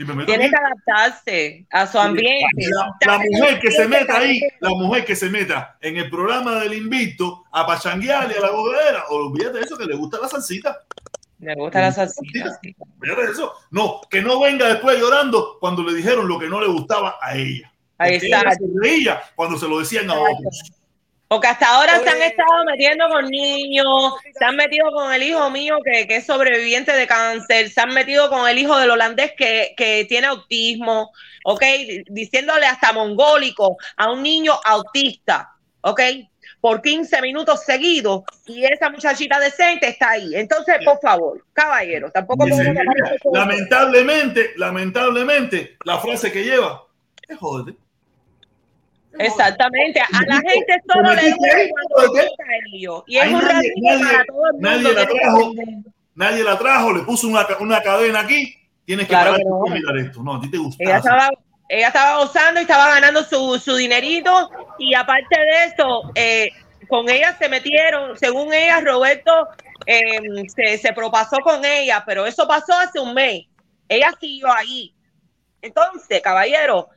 Y 0.00 0.04
me 0.06 0.14
meto 0.14 0.28
Tiene 0.28 0.48
que 0.48 0.56
adaptarse 0.56 1.66
a 1.70 1.86
su 1.86 1.98
ambiente. 1.98 2.46
La, 2.70 2.96
la 3.06 3.18
mujer 3.18 3.60
que 3.60 3.70
se 3.70 3.86
meta 3.86 4.16
ahí, 4.16 4.40
la 4.60 4.70
mujer 4.70 5.04
que 5.04 5.14
se 5.14 5.28
meta 5.28 5.76
en 5.78 5.98
el 5.98 6.08
programa 6.08 6.58
del 6.58 6.72
invito 6.72 7.44
a 7.52 7.66
pachanguear 7.66 8.32
y 8.32 8.38
a 8.38 8.40
la 8.40 8.48
gobernadora, 8.48 9.04
olvídate 9.10 9.58
de 9.58 9.64
eso, 9.64 9.76
que 9.76 9.84
le 9.84 9.94
gusta 9.94 10.18
la 10.18 10.28
salsita. 10.28 10.86
Me 11.38 11.54
gusta 11.54 11.82
la 11.82 11.92
salsita. 11.92 12.58
sí. 12.62 12.74
Olvídate 12.98 13.26
de 13.26 13.32
eso. 13.32 13.52
No, 13.72 14.00
que 14.10 14.22
no 14.22 14.40
venga 14.40 14.68
después 14.68 14.98
llorando 14.98 15.58
cuando 15.60 15.82
le 15.82 15.92
dijeron 15.92 16.26
lo 16.26 16.38
que 16.38 16.48
no 16.48 16.62
le 16.62 16.68
gustaba 16.68 17.18
a 17.20 17.36
ella. 17.36 17.70
Ahí 17.98 18.14
ella 18.14 18.38
está. 18.38 18.52
se 18.52 18.64
reía 18.80 19.20
cuando 19.36 19.58
se 19.58 19.68
lo 19.68 19.80
decían 19.80 20.08
a 20.08 20.14
otros. 20.14 20.72
Porque 21.30 21.46
hasta 21.46 21.68
ahora 21.68 22.00
se 22.00 22.08
han 22.08 22.22
estado 22.22 22.64
metiendo 22.64 23.08
con 23.08 23.28
niños, 23.28 24.14
se 24.36 24.44
han 24.44 24.56
metido 24.56 24.90
con 24.90 25.12
el 25.14 25.22
hijo 25.22 25.48
mío 25.48 25.78
que, 25.84 26.08
que 26.08 26.16
es 26.16 26.26
sobreviviente 26.26 26.92
de 26.92 27.06
cáncer, 27.06 27.70
se 27.70 27.80
han 27.80 27.94
metido 27.94 28.28
con 28.28 28.48
el 28.48 28.58
hijo 28.58 28.76
del 28.76 28.90
holandés 28.90 29.34
que, 29.38 29.72
que 29.76 30.06
tiene 30.08 30.26
autismo, 30.26 31.12
¿ok? 31.44 31.62
Diciéndole 32.08 32.66
hasta 32.66 32.92
mongólico 32.92 33.76
a 33.96 34.10
un 34.10 34.24
niño 34.24 34.54
autista, 34.64 35.52
¿ok? 35.82 36.00
Por 36.60 36.82
15 36.82 37.22
minutos 37.22 37.62
seguidos 37.64 38.24
y 38.46 38.64
esa 38.64 38.90
muchachita 38.90 39.38
decente 39.38 39.86
está 39.86 40.10
ahí. 40.10 40.34
Entonces, 40.34 40.78
por 40.84 40.98
favor, 40.98 41.46
caballero, 41.52 42.10
tampoco 42.10 42.44
Dice, 42.44 42.74
lamentablemente, 43.32 44.50
lamentablemente, 44.56 45.76
la 45.84 46.00
frase 46.00 46.32
que 46.32 46.42
lleva 46.42 46.82
es 47.28 47.38
jódete. 47.38 47.78
Exactamente, 49.18 50.00
a 50.00 50.06
la 50.26 50.36
gente 50.36 50.82
solo 50.92 51.12
le 51.14 51.30
duele 51.30 51.70
cuando 51.92 52.20
ellos. 52.72 53.02
Y 53.06 53.18
es 53.18 53.26
un 53.26 53.32
nadie, 53.34 53.52
ratito 53.52 53.72
nadie- 53.82 54.04
para 54.12 54.24
todo 54.24 54.46
el 54.46 54.52
mundo. 54.52 54.68
nadie 54.70 54.94
la 54.94 55.06
trajo, 55.06 55.52
nadie 56.14 56.44
la 56.44 56.58
trajo, 56.58 56.92
le 56.92 57.00
puso 57.02 57.28
una, 57.28 57.46
una 57.58 57.82
cadena 57.82 58.20
aquí. 58.20 58.54
Tienes 58.84 59.06
que 59.06 59.10
Claro 59.10 59.32
parar 59.32 59.38
que 59.42 59.48
no. 59.48 59.66
y 59.66 59.70
mirar 59.70 59.96
esto. 59.98 60.22
No, 60.22 60.36
a 60.36 60.40
ti 60.40 60.50
te 60.50 60.58
gusta. 60.58 60.82
Ella 60.82 60.96
estaba, 60.98 61.30
ella 61.68 61.86
estaba 61.88 62.18
gozando 62.24 62.60
y 62.60 62.62
estaba 62.62 62.88
ganando 62.88 63.22
su, 63.24 63.58
su 63.58 63.76
dinerito 63.76 64.50
y 64.78 64.94
aparte 64.94 65.38
de 65.38 65.64
eso, 65.66 66.02
eh, 66.14 66.50
con 66.88 67.08
ella 67.08 67.36
se 67.38 67.48
metieron, 67.48 68.18
según 68.18 68.52
ella, 68.52 68.80
Roberto 68.80 69.48
eh, 69.86 70.18
se, 70.54 70.78
se 70.78 70.92
propasó 70.92 71.36
con 71.38 71.64
ella, 71.64 72.02
pero 72.06 72.26
eso 72.26 72.46
pasó 72.48 72.72
hace 72.74 72.98
un 73.00 73.14
mes. 73.14 73.44
Ella 73.88 74.10
siguió 74.20 74.50
ahí. 74.52 74.94
Entonces, 75.62 76.20
caballero, 76.22 76.88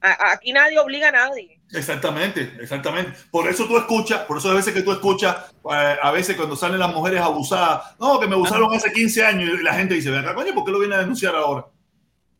a- 0.00 0.32
aquí 0.32 0.52
nadie 0.52 0.78
obliga 0.78 1.08
a 1.08 1.12
nadie. 1.12 1.59
Exactamente, 1.72 2.56
exactamente. 2.60 3.12
Por 3.30 3.48
eso 3.48 3.66
tú 3.66 3.76
escuchas, 3.76 4.20
por 4.20 4.38
eso 4.38 4.50
a 4.50 4.54
veces 4.54 4.74
que 4.74 4.82
tú 4.82 4.92
escuchas, 4.92 5.36
eh, 5.72 5.96
a 6.02 6.10
veces 6.10 6.36
cuando 6.36 6.56
salen 6.56 6.80
las 6.80 6.92
mujeres 6.92 7.20
abusadas, 7.20 7.96
no, 7.98 8.18
que 8.18 8.26
me 8.26 8.34
abusaron 8.34 8.74
hace 8.74 8.92
15 8.92 9.24
años 9.24 9.60
y 9.60 9.62
la 9.62 9.74
gente 9.74 9.94
dice, 9.94 10.10
ven 10.10 10.20
acá, 10.20 10.34
coño, 10.34 10.52
¿por 10.54 10.64
qué 10.64 10.72
lo 10.72 10.80
viene 10.80 10.96
a 10.96 10.98
denunciar 10.98 11.34
ahora? 11.36 11.66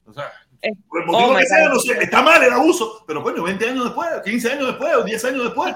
O 0.07 0.13
sea, 0.13 0.33
por 0.89 1.01
el 1.01 1.07
motivo 1.07 1.31
oh 1.31 1.35
my 1.35 1.41
que 1.41 1.47
sea, 1.47 1.69
God. 1.69 1.75
no 1.75 1.81
sé, 1.81 1.93
está 2.03 2.23
mal 2.23 2.43
el 2.43 2.53
abuso, 2.53 3.05
pero 3.07 3.23
coño, 3.23 3.43
20 3.43 3.69
años 3.69 3.85
después, 3.85 4.09
15 4.25 4.53
años 4.53 4.67
después 4.67 4.97
o 4.97 5.05
10 5.05 5.25
años 5.27 5.45
después. 5.45 5.75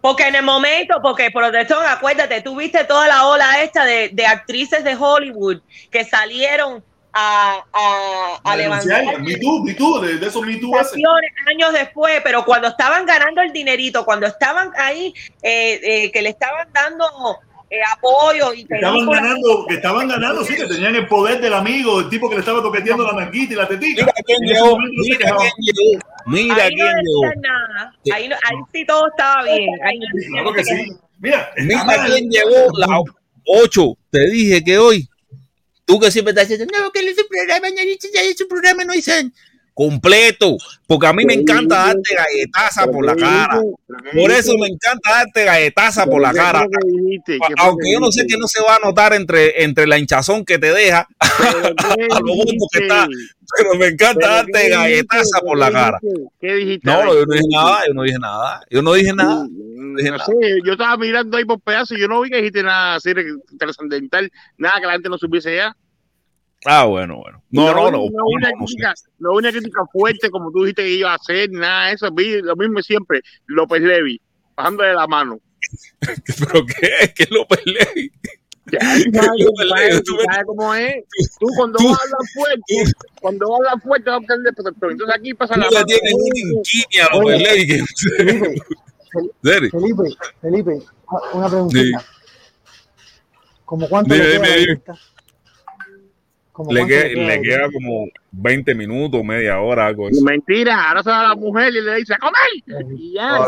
Porque 0.00 0.26
en 0.26 0.34
el 0.34 0.42
momento, 0.42 0.96
porque 1.02 1.30
protestón, 1.30 1.84
acuérdate, 1.86 2.40
tú 2.40 2.56
viste 2.56 2.84
toda 2.84 3.06
la 3.06 3.26
ola 3.26 3.62
esta 3.62 3.84
de, 3.84 4.08
de 4.12 4.26
actrices 4.26 4.82
de 4.82 4.96
Hollywood 4.96 5.60
que 5.90 6.04
salieron 6.04 6.82
a, 7.12 8.40
a, 8.44 8.56
levantar 8.56 9.20
Me 9.20 9.36
Too, 9.36 9.64
Me 9.64 9.74
Too, 9.74 10.00
de, 10.00 10.18
de 10.18 10.26
esos 10.26 10.44
Me 10.44 10.56
Too 10.58 10.72
años 10.76 11.72
después, 11.72 12.20
pero 12.22 12.44
cuando 12.44 12.68
estaban 12.68 13.06
ganando 13.06 13.42
el 13.42 13.52
dinerito, 13.52 14.04
cuando 14.04 14.26
estaban 14.26 14.70
ahí, 14.76 15.14
eh, 15.42 15.80
eh, 15.82 16.12
que 16.12 16.22
le 16.22 16.30
estaban 16.30 16.68
dando 16.72 17.06
eh, 17.70 17.78
apoyo 17.96 18.52
y 18.52 18.64
Que 18.64 18.76
estaban 18.76 19.06
ganando, 19.08 19.66
que 19.66 19.74
estaban 19.74 20.08
ganando, 20.08 20.44
sí, 20.44 20.56
que 20.56 20.66
tenían 20.66 20.96
el 20.96 21.06
poder 21.06 21.40
del 21.40 21.54
amigo, 21.54 22.00
el 22.00 22.08
tipo 22.08 22.28
que 22.28 22.36
le 22.36 22.40
estaba 22.40 22.62
toqueteando 22.62 23.04
la 23.04 23.12
manguita 23.12 23.52
y 23.52 23.56
la 23.56 23.68
tetita. 23.68 24.02
Mira 24.02 24.14
quién 24.24 24.38
llegó, 24.40 24.78
mira 24.78 25.36
quién 25.36 25.52
llegó, 25.58 26.04
mira 26.26 26.64
ahí 26.64 26.74
no 26.74 26.84
llegó. 26.84 27.34
nada, 27.40 27.94
ahí, 28.12 28.28
no- 28.28 28.36
ahí 28.36 28.56
sí 28.72 28.84
todo 28.86 29.08
estaba 29.08 29.44
bien. 29.44 29.68
Ahí 29.84 29.98
no 29.98 30.06
Claro 30.32 30.52
que 30.52 30.64
sí. 30.64 30.86
Mira, 31.20 31.50
Mira 31.56 32.06
quién 32.06 32.30
llegó, 32.30 32.66
la 32.78 33.02
8. 33.46 33.94
Te 34.10 34.26
dije 34.30 34.64
que 34.64 34.78
hoy, 34.78 35.08
tú 35.90 35.98
que 35.98 36.10
siempre 36.12 36.30
estás 36.30 36.48
diciendo, 36.48 36.72
no, 36.78 36.92
que 36.92 37.00
ese 37.00 37.24
programa, 37.24 37.68
ya 37.68 38.22
ese 38.22 38.46
programa 38.46 38.84
no 38.84 38.92
dicen 38.92 39.32
completo, 39.74 40.56
porque 40.86 41.06
a 41.06 41.12
mí 41.12 41.24
me 41.24 41.34
encanta 41.34 41.86
darte 41.86 42.14
galletaza 42.14 42.86
por 42.86 43.04
la 43.04 43.16
cara. 43.16 43.60
Por 44.12 44.30
eso 44.30 44.52
me 44.58 44.68
encanta 44.68 45.10
darte 45.10 45.44
galletaza 45.44 46.04
por 46.04 46.20
la 46.20 46.32
cara. 46.32 46.66
Aunque 47.58 47.92
yo 47.92 47.98
no 47.98 48.12
sé 48.12 48.26
que 48.26 48.36
no 48.36 48.46
se 48.46 48.62
va 48.62 48.76
a 48.76 48.78
notar 48.78 49.14
entre, 49.14 49.64
entre 49.64 49.86
la 49.86 49.98
hinchazón 49.98 50.44
que 50.44 50.58
te 50.58 50.70
deja 50.70 51.08
a 51.20 52.20
lo 52.20 52.34
gordo 52.34 52.66
que 52.70 52.80
está, 52.80 53.08
pero 53.56 53.74
me 53.76 53.86
encanta 53.86 54.28
darte 54.28 54.68
galletaza 54.68 55.40
por 55.40 55.58
la 55.58 55.72
cara. 55.72 55.98
¿Qué 56.38 56.54
dijiste? 56.54 56.86
No, 56.86 57.14
yo 57.14 57.24
no 57.24 57.32
dije 57.32 57.46
nada, 57.50 57.80
yo 57.88 57.94
no 57.94 58.02
dije 58.02 58.18
nada, 58.20 58.60
yo 58.70 58.82
no 58.82 58.92
dije 58.92 59.12
nada. 59.14 59.46
No 59.94 60.18
sé, 60.18 60.32
yo 60.64 60.72
estaba 60.72 60.96
mirando 60.96 61.36
ahí 61.36 61.44
por 61.44 61.60
pedazos 61.60 61.96
y 61.96 62.00
yo 62.00 62.08
no 62.08 62.20
vi 62.20 62.30
que 62.30 62.36
dijiste 62.36 62.62
nada 62.62 62.96
así 62.96 63.12
de 63.12 63.24
trascendental, 63.58 64.30
nada 64.58 64.80
que 64.80 64.86
la 64.86 64.92
gente 64.92 65.08
no 65.08 65.18
supiese 65.18 65.56
ya. 65.56 65.76
Ah, 66.66 66.84
bueno, 66.84 67.16
bueno. 67.16 67.42
No, 67.50 67.72
no, 67.74 67.90
no. 67.90 67.90
No, 67.90 68.10
no, 68.10 68.24
una 68.26 68.50
no 68.50 68.66
sé. 68.66 68.74
crítica, 68.74 68.94
no 69.18 69.32
una 69.32 69.50
crítica 69.50 69.80
fuerte 69.92 70.30
como 70.30 70.50
tú 70.52 70.60
dijiste 70.64 70.82
que 70.82 70.90
iba 70.90 71.12
a 71.12 71.16
hacer, 71.16 71.50
nada 71.50 71.86
de 71.88 71.94
eso. 71.94 72.10
Vi 72.12 72.42
lo 72.42 72.54
mismo 72.56 72.82
siempre. 72.82 73.22
López 73.46 73.80
Levi, 73.80 74.20
bajando 74.56 74.82
de 74.82 74.92
la 74.94 75.06
mano. 75.06 75.38
¿Pero 76.00 76.66
qué? 76.66 77.12
¿Qué 77.14 77.22
es 77.22 77.30
López 77.30 77.60
Ley? 77.64 78.10
Ya, 78.70 78.78
tú 79.12 79.18
sabes, 79.66 80.02
tú 80.04 80.16
tú 80.16 80.46
cómo 80.46 80.74
es. 80.74 80.94
Tú 81.40 81.46
cuando 81.56 81.78
vas 81.82 81.98
a 81.98 82.02
hablar 82.04 82.20
fuerte, 82.34 82.92
cuando 83.20 83.48
vas 83.48 83.52
a 83.52 83.56
hablar 83.72 83.82
fuerte 83.82 84.10
vas 84.10 84.20
a 84.20 84.22
aprender 84.22 84.54
protector. 84.54 84.92
Entonces 84.92 85.16
aquí 85.18 85.34
pasa 85.34 85.54
Tú 85.54 85.60
la 85.60 85.66
le 85.66 85.74
mano. 85.74 85.86
tienes 85.86 86.12
una 86.14 86.38
inquinia 86.38 87.08
López 87.12 87.40
Ley. 87.42 88.60
Felipe, 89.12 89.70
Felipe, 90.40 90.78
una 91.34 91.48
preguntita. 91.48 91.98
Sí. 92.00 92.06
¿Cómo 93.64 93.88
cuánto 93.88 94.12
Dime, 94.14 94.26
le 94.26 94.32
queda 94.32 94.42
dime, 94.42 94.46
a 94.46 94.50
la 94.50 94.56
dime. 94.56 94.72
lista? 94.74 94.94
¿Cómo 96.52 96.72
Le, 96.72 96.80
cuánto 96.80 96.94
que- 96.94 97.02
le 97.02 97.08
queda 97.14 97.22
a 97.22 97.26
le 97.28 97.36
la 97.36 97.42
queda 97.42 97.72
como 97.72 98.06
20 98.32 98.74
minutos, 98.74 99.24
media 99.24 99.60
hora, 99.60 99.86
algo 99.86 100.08
así. 100.08 100.22
Mentira, 100.22 100.88
ahora 100.88 101.02
se 101.02 101.10
va 101.10 101.22
la 101.22 101.34
mujer 101.36 101.72
y 101.74 101.80
le 101.80 101.94
dice, 101.96 102.14
¡a 102.14 102.18
comer! 102.18 102.84
Y 102.98 103.12
ya, 103.14 103.38
No, 103.38 103.46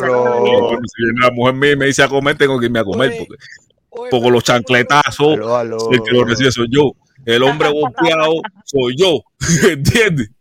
si 0.87 1.03
viene 1.05 1.21
la 1.21 1.31
mujer 1.33 1.55
mía 1.55 1.77
me 1.77 1.87
dice 1.87 2.03
a 2.03 2.09
comer, 2.09 2.37
tengo 2.39 2.59
que 2.59 2.67
irme 2.67 2.79
a 2.79 2.85
comer. 2.85 3.13
Porque, 3.19 4.11
porque 4.11 4.31
los 4.31 4.45
chancletazos, 4.45 5.35
el 5.91 6.03
que 6.03 6.11
lo 6.13 6.25
recibe 6.25 6.51
soy 6.53 6.69
yo. 6.71 6.93
El 7.27 7.43
hombre 7.43 7.69
golpeado 7.73 8.33
soy 8.65 8.95
yo. 8.97 9.21
¿Entiendes? 9.71 10.31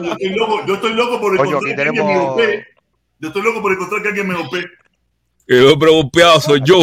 Yo 0.00 0.12
estoy 0.12 0.30
loco, 0.36 0.66
yo 0.66 0.74
estoy 0.74 0.94
loco 0.94 1.20
por 1.20 1.36
Coño, 1.36 1.58
encontrar 1.58 1.88
aquí 1.88 1.96
tenemos-. 1.98 2.36
Yo 3.18 3.28
estoy 3.28 3.42
loco 3.42 3.62
por 3.62 3.72
encontrar 3.72 4.02
que 4.02 4.08
alguien 4.08 4.28
me 4.28 4.34
golpee. 4.34 4.64
El 5.46 5.64
hombre 5.68 5.90
golpeado 5.92 6.40
soy 6.40 6.60
yo. 6.64 6.80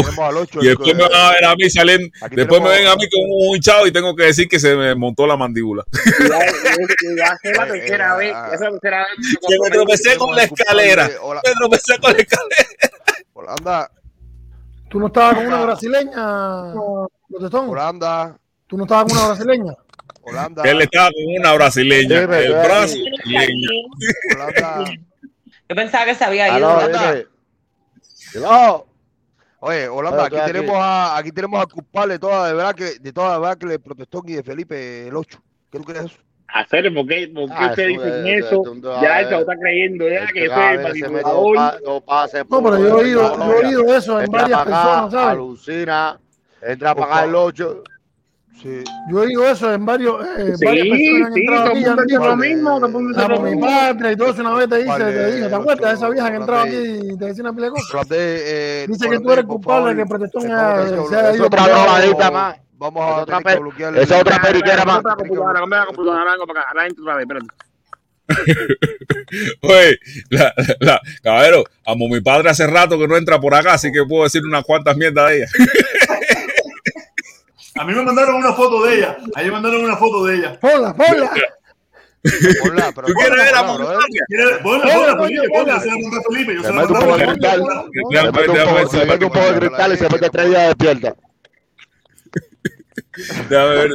Y 0.61 0.67
después 0.67 0.95
me 0.95 1.03
van 1.03 1.13
a 1.13 1.31
ver 1.31 1.45
a 1.45 1.55
mí 1.55 1.69
salen. 1.69 2.09
Aquí 2.21 2.35
Después 2.37 2.61
me 2.61 2.69
ven 2.69 2.87
a 2.87 2.95
mí 2.95 3.03
con 3.09 3.21
un 3.29 3.55
hinchado 3.57 3.85
y 3.85 3.91
tengo 3.91 4.15
que 4.15 4.23
decir 4.23 4.47
que 4.47 4.57
se 4.57 4.73
me 4.73 4.95
montó 4.95 5.27
la 5.27 5.35
mandíbula. 5.35 5.83
Ya, 6.29 6.39
ya 7.17 7.37
es 7.43 7.57
la 7.57 7.67
tercera 7.67 8.15
vez. 8.15 8.31
ya 8.31 8.53
es 8.53 8.61
la 8.61 8.71
tercera 8.71 8.99
vez. 8.99 9.37
Que 9.47 9.55
me 9.61 9.69
tropecé 9.69 10.17
con 10.17 10.33
la 10.33 10.43
escalera. 10.43 11.07
Me 11.07 11.51
tropecé 11.59 11.99
con 11.99 12.13
la 12.13 12.19
escalera. 12.19 12.67
Holanda, 13.33 13.91
¿Tú 14.89 14.99
no 14.99 15.07
estabas 15.07 15.35
con 15.35 15.47
una 15.47 15.61
brasileña, 15.65 16.73
protestón? 17.27 17.69
Holanda, 17.69 18.37
¿Tú 18.67 18.77
no 18.77 18.83
estabas 18.83 19.11
con 19.11 19.17
una 19.17 19.27
brasileña? 19.33 19.73
Holanda, 20.21 20.63
Él 20.63 20.81
estaba 20.81 21.09
con 21.09 21.39
una 21.39 21.53
brasileña. 21.53 22.19
El 22.19 22.27
dime. 22.27 22.63
brasileña. 22.63 23.69
Holanda. 24.35 24.85
Yo 25.73 25.75
pensaba 25.75 26.05
que 26.05 26.13
se 26.13 26.23
había 26.23 26.55
ido. 26.55 26.79
Hello. 28.35 28.85
Oye, 29.59 29.87
Holanda, 29.87 30.25
aquí 30.25 30.35
tenemos 30.45 30.75
a 30.77 31.17
aquí 31.17 31.31
tenemos 31.31 31.59
al 31.59 31.67
culpable 31.67 32.13
de 32.13 32.19
toda 32.19 32.47
de 32.47 32.53
verdad 32.53 32.75
que 32.75 32.99
de 32.99 33.11
toda 33.13 33.31
la 33.31 33.39
verdad 33.39 33.57
que 33.57 33.65
le 33.65 33.79
protestó 33.79 34.21
y 34.27 34.33
de 34.33 34.43
Felipe 34.43 35.07
el 35.07 35.15
8. 35.15 35.41
¿Qué 35.71 35.79
tú 35.79 35.83
crees 35.85 36.05
eso? 36.05 36.17
Hacer, 36.47 36.93
¿por 36.93 37.07
qué, 37.07 37.31
por 37.33 37.49
qué 37.49 37.55
Ah, 37.57 37.67
ustedes 37.69 37.95
eso, 37.95 38.03
dicen 38.05 38.27
eso? 38.27 38.47
eso, 38.61 38.73
eso, 38.73 39.01
Ya 39.01 39.19
eh, 39.19 39.21
él 39.21 39.27
se 39.29 39.31
lo 39.33 39.39
está 39.39 39.57
creyendo, 39.57 40.09
ya 40.09 40.27
que 40.27 40.45
eso 40.45 40.53
es 40.61 40.77
veces 40.77 41.01
me 41.09 41.09
manipulador. 41.23 41.81
no 41.83 42.01
pase 42.01 42.37
No, 42.39 42.45
por- 42.61 42.63
pero 42.63 42.77
yo 42.77 42.87
he 42.99 43.03
oído, 43.03 43.37
no, 43.37 43.45
yo 43.47 43.57
he 43.57 43.61
no, 43.63 43.67
oído 43.67 43.95
eso 43.95 44.21
en 44.21 44.29
varias 44.31 44.63
personas, 44.63 45.11
¿sabes? 45.11 45.33
Alucina, 45.33 46.19
entra 46.61 46.91
a 46.91 46.95
pagar 46.95 47.29
el 47.29 47.33
8. 47.35 47.83
Sí. 48.61 48.81
Yo 49.09 49.23
he 49.23 49.25
oído 49.27 49.45
eso 49.49 49.73
en 49.73 49.85
varios, 49.85 50.25
eh, 50.37 50.53
Sí, 50.57 50.65
varias 50.65 50.87
personas 50.87 51.33
sí, 51.33 51.45
todo 51.45 51.71
el 51.71 51.75
mundo 51.83 52.03
dice 52.03 52.17
lo 52.19 52.37
mismo, 52.37 52.75
todo 52.77 52.85
el 52.85 52.91
mundo 52.93 53.09
dice 53.09 53.21
"Ah, 53.21 53.27
lo 53.27 53.39
mi 53.41 53.49
mismo". 53.51 53.65
patria 53.65 54.11
y 54.11 54.15
todo 54.15 54.29
eso 54.29 54.41
una 54.41 54.53
vez 54.53 54.69
te 54.69 54.75
dice, 54.77 54.87
Vale, 54.89 55.05
te 55.11 55.35
dijo, 55.35 55.47
¿te 55.49 55.55
acuerdas 55.55 55.89
de 55.89 55.95
esa 55.95 56.09
vieja 56.09 56.29
que 56.29 56.35
entraba 56.37 56.61
aquí 56.63 56.75
y 56.75 57.17
te 57.17 57.25
decía 57.25 57.43
una 57.43 57.53
pila 57.53 57.65
de 57.65 57.71
cosas? 57.71 57.93
Holandés, 57.93 58.41
eh, 58.45 58.85
Dice 58.87 59.09
que 59.09 59.19
tú 59.19 59.31
eres 59.33 59.45
culpable 59.45 59.95
de 59.95 60.01
que 60.03 60.07
Protestón 60.07 60.43
eh, 60.43 60.53
haya- 60.53 60.91
vamos 60.91 61.05
a 61.07 61.09
se 61.09 61.15
haya 61.17 61.31
es 61.31 61.41
otra 61.41 61.63
drogadita 61.67 62.31
más. 62.31 62.57
Vamos 62.77 63.01
a 63.03 63.15
Otra 63.21 63.37
tener 63.37 63.43
que 63.43 63.49
per- 63.53 63.59
bloquearle. 63.61 64.01
esa 64.03 64.17
otra 64.19 64.41
periquera 64.41 64.85
más. 64.85 64.97
espérate, 64.97 65.17
computadora, 65.27 65.53
la 65.53 65.85
computadora, 65.85 66.21
ahora 66.69 66.87
entra 66.87 67.03
otra 67.03 67.15
vez, 67.15 67.23
espérate. 67.23 67.47
Oye, 69.61 69.99
la, 70.29 70.53
la- 70.79 71.01
caballero, 71.21 71.63
amo 71.85 72.07
mi 72.07 72.21
padre 72.21 72.49
hace 72.49 72.65
rato 72.67 72.97
que 72.97 73.07
no 73.07 73.17
entra 73.17 73.39
por 73.39 73.53
acá, 73.55 73.73
así 73.73 73.91
que 73.91 74.03
puedo 74.07 74.23
decir 74.23 74.41
unas 74.45 74.63
cuantas 74.63 74.95
mierdas 74.95 75.29
de 75.29 75.37
ella. 75.37 75.47
A 77.75 77.83
mí 77.85 77.93
me 77.93 78.03
mandaron 78.03 78.35
una 78.35 78.53
foto 78.53 78.83
de 78.83 78.95
ella. 78.97 79.17
A 79.35 79.39
mí 79.39 79.45
me 79.45 79.51
mandaron 79.51 79.83
una 79.83 79.97
foto 79.97 80.25
de 80.25 80.35
ella. 80.35 80.59
Ponla, 80.59 80.93
ponla. 80.93 81.31
Ponla, 82.61 82.91
pero 82.95 83.07
¿Tú 83.07 83.13
quieres 83.13 83.37
ver 83.37 83.55
a 83.55 83.65
coño, 83.65 83.87
Felipe, 83.87 84.59
ponla. 84.63 85.17
ponla. 85.53 85.79
Se 85.81 85.87
la 85.87 85.95
mandó 85.97 86.17
a 86.17 86.21
Felipe. 86.31 86.55
Yo 86.55 86.61
Se 86.63 86.71
la 86.71 86.81
mete 86.81 86.93
un 86.93 86.99
poco 86.99 87.13
a 87.13 87.17
de 87.17 87.25
cristal. 87.25 87.59
Se 87.59 87.63
mete 88.23 88.29
un 88.29 88.33
poco- 88.33 88.89
se 88.89 89.05
mete 89.05 89.25
un 89.25 89.31
poco 89.31 89.51
de 89.51 89.59
cristal 89.59 89.93
y 89.93 89.97
se 89.97 90.09
mete 90.09 90.29
tres 90.29 90.49
días 90.49 90.67
despierta. 90.67 91.15
Déjame 93.49 93.69
ver. 93.75 93.91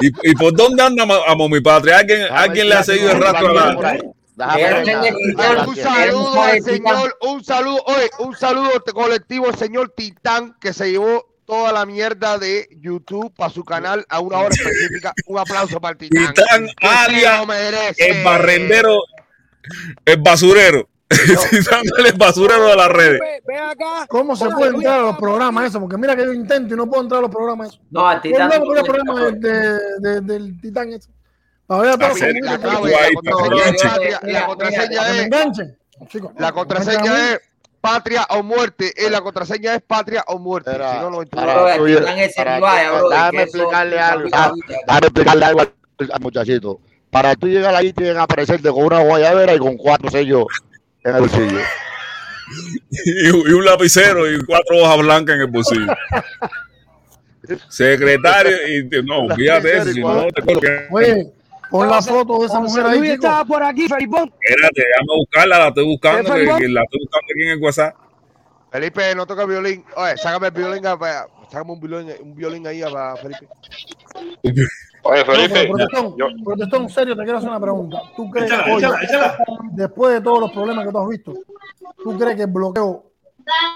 ¿Y, 0.00 0.30
y 0.30 0.34
por 0.34 0.52
dónde 0.54 0.82
anda 0.82 1.04
a 1.04 1.34
Mami 1.36 1.60
Patria? 1.60 1.98
¿Alguien, 1.98 2.22
¿alguien 2.30 2.68
le 2.68 2.74
ha 2.74 2.82
seguido 2.82 3.12
el 3.12 3.20
rastro 3.20 3.50
a 3.50 3.52
la.? 3.52 3.98
Un 5.66 5.76
saludo 5.76 6.42
al 6.42 6.52
Titán. 6.56 6.62
señor, 6.64 7.16
un 7.20 7.44
saludo, 7.44 7.82
oye, 7.86 8.10
un 8.18 8.34
saludo 8.34 8.70
este 8.76 8.92
colectivo 8.92 9.46
al 9.46 9.54
señor 9.56 9.92
Titán 9.96 10.56
que 10.60 10.72
se 10.72 10.90
llevó 10.90 11.31
toda 11.44 11.72
la 11.72 11.84
mierda 11.86 12.38
de 12.38 12.68
YouTube 12.80 13.32
para 13.34 13.50
su 13.50 13.64
canal 13.64 14.04
a 14.08 14.20
una 14.20 14.38
hora 14.38 14.48
específica. 14.54 15.12
Un 15.26 15.38
aplauso 15.38 15.80
para 15.80 15.92
el 15.92 15.98
Titán. 15.98 16.34
Titán, 16.34 16.68
alias. 16.80 17.44
El 17.98 18.24
barrendero, 18.24 18.98
el 20.04 20.16
basurero. 20.20 20.88
Titán, 21.50 21.82
el 22.06 22.12
basurero 22.14 22.66
de 22.68 22.76
las 22.76 22.88
redes. 22.88 23.20
¿Cómo 24.08 24.34
se 24.34 24.48
puede 24.48 24.74
entrar 24.74 25.00
a 25.00 25.02
los 25.02 25.18
programas 25.18 25.66
eso? 25.66 25.78
Porque 25.80 25.98
mira 25.98 26.16
que 26.16 26.24
yo 26.24 26.32
intento 26.32 26.74
y 26.74 26.76
no 26.76 26.88
puedo 26.88 27.02
entrar 27.02 27.18
a 27.18 27.22
los 27.22 27.30
programas 27.30 27.68
eso. 27.70 27.80
No, 27.90 28.08
al 28.08 28.22
Titán. 28.22 28.48
No 28.48 28.56
los 28.56 28.64
puede 28.66 28.84
programas 28.84 29.32
entrar. 29.34 29.78
de, 30.00 30.10
de- 30.10 30.20
del 30.22 30.60
Titán 30.60 30.92
eso. 30.92 31.10
Para 31.66 31.82
ver 31.82 31.90
a 31.90 31.96
la 31.96 31.98
contraseña 31.98 32.58
es 34.96 35.06
la 36.38 36.52
contraseña 36.52 37.32
es 37.34 37.40
patria 37.82 38.26
o 38.30 38.42
muerte. 38.42 38.92
Eh, 38.96 39.10
la 39.10 39.20
contraseña 39.20 39.74
es 39.74 39.82
patria 39.82 40.24
o 40.28 40.38
muerte. 40.38 40.70
Era- 40.74 40.92
Si 40.94 40.98
no, 41.00 41.10
no 41.10 41.20
déjame 43.10 43.42
explicarle 43.42 43.98
algo. 43.98 44.28
Déjame 44.30 45.06
explicarle 45.06 45.44
algo 45.44 45.60
al, 45.60 46.20
muchachito. 46.20 46.80
Para 47.10 47.34
tú 47.34 47.46
llegar 47.48 47.74
ahí, 47.74 47.92
tienen 47.92 48.14
que 48.14 48.20
aparecerte 48.20 48.70
con 48.70 48.84
una 48.84 49.00
guayabera 49.00 49.54
y 49.54 49.58
con 49.58 49.76
cuatro 49.76 50.10
sellos 50.10 50.46
en 51.04 51.14
el 51.14 51.20
bolsillo. 51.20 51.58
Y, 52.90 53.28
y 53.28 53.30
un 53.30 53.64
lapicero 53.64 54.30
y 54.30 54.38
cuatro 54.44 54.76
hojas 54.76 54.98
blancas 54.98 55.36
en 55.36 55.40
el 55.42 55.46
bolsillo. 55.46 55.86
Secretario, 57.70 58.56
y 58.68 59.02
no, 59.04 59.34
fíjate 59.34 59.78
eso, 59.78 59.92
si 59.92 60.00
no 60.00 60.26
te 60.26 60.42
pon 61.72 61.88
la 61.90 62.00
foto 62.02 62.38
de 62.38 62.46
esa 62.46 62.60
mujer 62.60 62.86
ahí, 62.86 62.98
Luis 62.98 63.10
estaba 63.12 63.44
por 63.44 63.62
aquí, 63.62 63.88
Felipón. 63.88 64.32
Espérate, 64.40 64.82
déjame 64.82 65.16
buscarla, 65.18 65.58
la 65.58 65.68
estoy 65.68 65.86
buscando, 65.86 66.34
¿Qué, 66.34 66.40
que, 66.40 66.68
la 66.68 66.82
estoy 66.82 67.00
buscando 67.00 67.26
aquí 67.32 67.42
en 67.42 67.48
el 67.50 67.58
WhatsApp. 67.62 67.94
Felipe, 68.70 69.14
no 69.14 69.26
toca 69.26 69.42
el 69.42 69.48
violín. 69.48 69.84
Oye, 69.96 70.16
sácame 70.16 70.46
el 70.46 70.52
violín. 70.54 70.86
a- 70.86 71.26
Sácame 71.50 71.72
un 71.72 71.80
violín, 71.80 72.12
un 72.22 72.34
violín 72.34 72.66
ahí 72.66 72.82
a 72.82 73.16
Felipe. 73.16 73.46
Oye, 75.04 75.24
No, 75.24 75.32
Felipe, 75.32 75.66
protestón, 75.66 76.16
yo, 76.16 76.26
protestón, 76.44 76.88
serio, 76.88 77.16
te 77.16 77.22
quiero 77.24 77.38
hacer 77.38 77.50
una 77.50 77.60
pregunta. 77.60 78.00
¿Tú 78.16 78.30
crees, 78.30 78.46
Échala, 78.50 78.72
oye, 78.74 78.86
échala, 78.86 79.02
échala. 79.02 79.38
después 79.72 80.14
de 80.14 80.20
todos 80.20 80.40
los 80.40 80.52
problemas 80.52 80.86
que 80.86 80.92
tú 80.92 80.98
has 80.98 81.08
visto, 81.08 81.34
¿tú 82.02 82.18
crees 82.18 82.36
que 82.36 82.42
el 82.42 82.50
bloqueo 82.50 83.04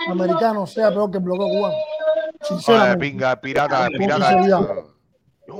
americano 0.09 0.67
sea 0.67 0.91
peor 0.91 1.11
que 1.11 1.19
el 1.19 1.25
bloqueo 1.25 1.49
cubano? 1.49 1.75
Oye, 1.75 2.39
Sinceramente. 2.43 2.99
pinga, 2.99 3.41
pirata, 3.41 3.89
pirata. 3.99 4.37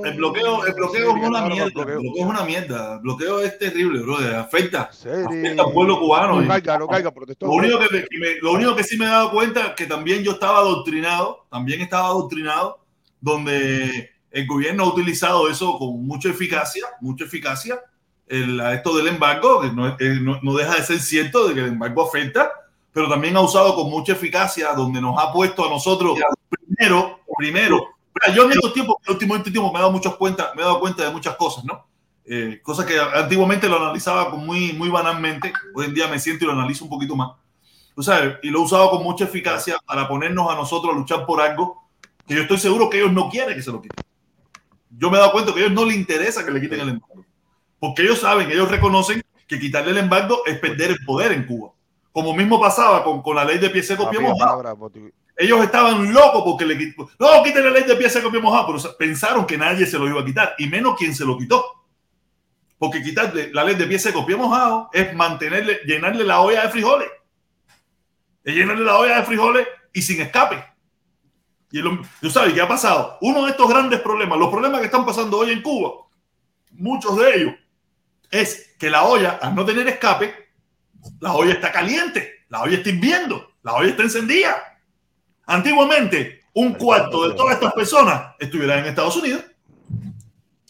El 0.05 0.15
bloqueo, 0.17 0.65
el 0.67 0.75
bloqueo 0.75 1.11
es 1.11 1.15
una 1.29 1.39
mierda. 1.55 1.65
El 1.67 1.99
bloqueo 2.01 2.25
es 2.25 2.31
una 2.31 2.45
mierda. 2.45 2.95
El 2.95 3.01
bloqueo 3.01 3.41
es 3.41 3.59
terrible, 3.59 4.01
bro. 4.03 4.17
Afecta, 4.39 4.91
afecta 5.27 5.63
al 5.63 5.73
pueblo 5.73 5.99
cubano. 6.01 6.41
No 6.41 6.49
caiga, 6.49 6.79
no 6.79 6.87
caiga. 6.89 7.11
Lo 7.47 7.53
único 7.53 7.79
que, 7.79 8.07
que 8.09 8.19
me- 8.19 8.35
lo 8.43 8.53
único 8.53 8.75
que 8.77 8.85
sí 8.85 8.97
me 8.99 9.05
he 9.05 9.09
dado 9.09 9.31
cuenta 9.31 9.75
que 9.75 9.87
también 9.87 10.23
yo 10.25 10.33
estaba 10.33 10.59
adoctrinado, 10.59 11.47
también 11.51 11.81
estaba 11.81 12.07
adoctrinado, 12.09 12.79
donde 13.21 14.11
el 14.31 14.47
gobierno 14.47 14.85
ha 14.85 14.89
utilizado 14.89 15.49
eso 15.49 15.79
con 15.79 16.07
mucha 16.07 16.29
eficacia, 16.31 16.85
mucha 17.01 17.25
eficacia, 17.25 17.81
el, 18.29 18.61
esto 18.61 18.97
del 18.97 19.09
embargo, 19.09 19.61
que 19.61 19.69
no, 19.73 19.97
no- 20.21 20.41
no 20.43 20.55
deja 20.55 20.75
de 20.77 20.83
ser 20.83 20.99
cierto 21.01 21.47
de 21.49 21.55
que 21.55 21.61
el 21.61 21.69
embargo 21.69 22.07
afecta, 22.07 22.51
pero 22.93 23.09
también 23.09 23.37
ha 23.37 23.41
usado 23.41 23.75
con 23.75 23.91
mucha 23.91 24.13
eficacia, 24.13 24.73
donde 24.73 25.01
nos 25.01 25.17
ha 25.23 25.33
puesto 25.33 25.65
a 25.67 25.71
nosotros 25.71 26.19
primero, 26.67 27.21
primero. 27.37 27.87
Yo 28.35 28.45
en 28.45 28.53
estos 28.53 28.73
tiempos, 28.73 28.97
en 29.07 29.13
último 29.13 29.37
este 29.37 29.51
tiempo 29.51 29.73
me 29.73 29.79
he 29.79 29.83
dado 29.83 29.93
muchas 29.93 30.15
cuenta, 30.15 30.53
me 30.55 30.63
he 30.63 30.65
dado 30.65 30.81
cuenta 30.81 31.05
de 31.05 31.11
muchas 31.11 31.37
cosas, 31.37 31.65
¿no? 31.65 31.87
Eh, 32.25 32.61
cosas 32.63 32.85
que 32.87 32.99
antiguamente 32.99 33.69
lo 33.69 33.77
analizaba 33.77 34.31
muy, 34.31 34.73
muy 34.73 34.89
banalmente, 34.89 35.53
hoy 35.75 35.87
en 35.87 35.95
día 35.95 36.09
me 36.09 36.19
siento 36.19 36.45
y 36.45 36.49
lo 36.49 36.55
analizo 36.55 36.85
un 36.85 36.91
poquito 36.91 37.15
más. 37.15 37.33
Tú 37.95 38.03
sabes, 38.03 38.37
y 38.43 38.51
lo 38.51 38.59
he 38.59 38.63
usado 38.63 38.91
con 38.91 39.03
mucha 39.03 39.25
eficacia 39.25 39.79
para 39.87 40.09
ponernos 40.09 40.51
a 40.51 40.57
nosotros 40.57 40.93
a 40.93 40.99
luchar 40.99 41.25
por 41.25 41.41
algo 41.41 41.85
que 42.27 42.35
yo 42.35 42.43
estoy 42.43 42.59
seguro 42.59 42.91
que 42.91 42.99
ellos 42.99 43.13
no 43.13 43.31
quieren 43.31 43.55
que 43.55 43.63
se 43.63 43.71
lo 43.71 43.81
quiten. 43.81 44.05
Yo 44.91 45.11
me 45.11 45.17
he 45.17 45.21
dado 45.21 45.33
cuenta 45.33 45.53
que 45.53 45.61
a 45.61 45.63
ellos 45.63 45.75
no 45.75 45.85
les 45.85 45.97
interesa 45.97 46.45
que 46.45 46.51
le 46.51 46.61
quiten 46.61 46.81
el 46.81 46.89
embargo. 46.91 47.25
Porque 47.79 48.03
ellos 48.03 48.19
saben, 48.19 48.51
ellos 48.51 48.71
reconocen 48.71 49.23
que 49.47 49.61
quitarle 49.61 49.93
el 49.93 49.99
embargo 49.99 50.43
es 50.47 50.59
perder 50.59 50.91
el 50.91 51.05
poder 51.05 51.33
en 51.33 51.47
Cuba. 51.47 51.71
Como 52.11 52.35
mismo 52.35 52.61
pasaba 52.61 53.05
con, 53.05 53.23
con 53.23 53.37
la 53.37 53.45
ley 53.45 53.59
de 53.59 53.71
pie 53.71 53.83
seco, 53.83 54.11
pie 54.11 54.19
mojado. 54.19 54.63
Ellos 55.37 55.63
estaban 55.63 56.13
locos 56.13 56.43
porque 56.45 56.65
le 56.65 56.79
quitó. 56.79 57.11
No, 57.19 57.43
quiten 57.43 57.65
la 57.65 57.71
ley 57.71 57.85
de 57.85 57.95
pie 57.97 58.09
seco, 58.09 58.31
pie 58.31 58.41
mojado. 58.41 58.67
Pero 58.67 58.97
pensaron 58.97 59.47
que 59.47 59.59
nadie 59.59 59.87
se 59.87 59.99
lo 59.99 60.09
iba 60.09 60.23
a 60.23 60.25
quitar. 60.25 60.55
Y 60.59 60.67
menos 60.67 60.97
quien 60.97 61.15
se 61.15 61.25
lo 61.25 61.37
quitó. 61.37 61.65
Porque 62.79 63.03
quitarle 63.03 63.53
la 63.53 63.65
ley 63.65 63.75
de 63.75 63.87
pie 63.87 63.99
seco, 63.99 64.25
pie 64.25 64.37
mojado 64.37 64.91
es 64.93 65.15
mantenerle, 65.15 65.81
llenarle 65.85 66.25
la 66.25 66.41
olla 66.41 66.63
de 66.63 66.71
frijoles. 66.71 67.09
Es 68.45 68.55
llenarle 68.55 68.85
la 68.85 68.99
olla 68.99 69.17
de 69.19 69.25
frijoles 69.25 69.67
y 69.93 70.03
sin 70.03 70.21
escape. 70.21 70.65
Y 71.71 71.83
tú 72.21 72.31
sabes 72.31 72.55
qué 72.55 72.61
ha 72.61 72.69
pasado. 72.69 73.19
Uno 73.21 73.45
de 73.45 73.51
estos 73.51 73.69
grandes 73.69 74.01
problemas, 74.01 74.39
los 74.39 74.51
problemas 74.51 74.81
que 74.81 74.87
están 74.87 75.05
pasando 75.05 75.39
hoy 75.39 75.51
en 75.51 75.63
Cuba, 75.63 76.07
muchos 76.73 77.17
de 77.19 77.35
ellos, 77.35 77.55
es 78.31 78.75
que 78.79 78.89
la 78.89 79.05
olla, 79.05 79.39
al 79.43 79.55
no 79.55 79.65
tener 79.65 79.87
escape, 79.89 80.35
la 81.21 81.35
olla 81.35 81.53
está 81.53 81.73
caliente, 81.73 82.45
la 82.49 82.63
olla 82.63 82.77
está 82.77 82.89
hirviendo, 82.89 83.53
la 83.63 83.75
olla 83.75 83.91
está 83.91 84.03
encendida. 84.03 84.76
Antiguamente, 85.47 86.41
un 86.55 86.75
cuarto 86.75 87.29
de 87.29 87.35
todas 87.35 87.55
estas 87.55 87.73
personas 87.73 88.35
estuvieran 88.39 88.81
en 88.81 88.87
Estados 88.87 89.17
Unidos. 89.17 89.45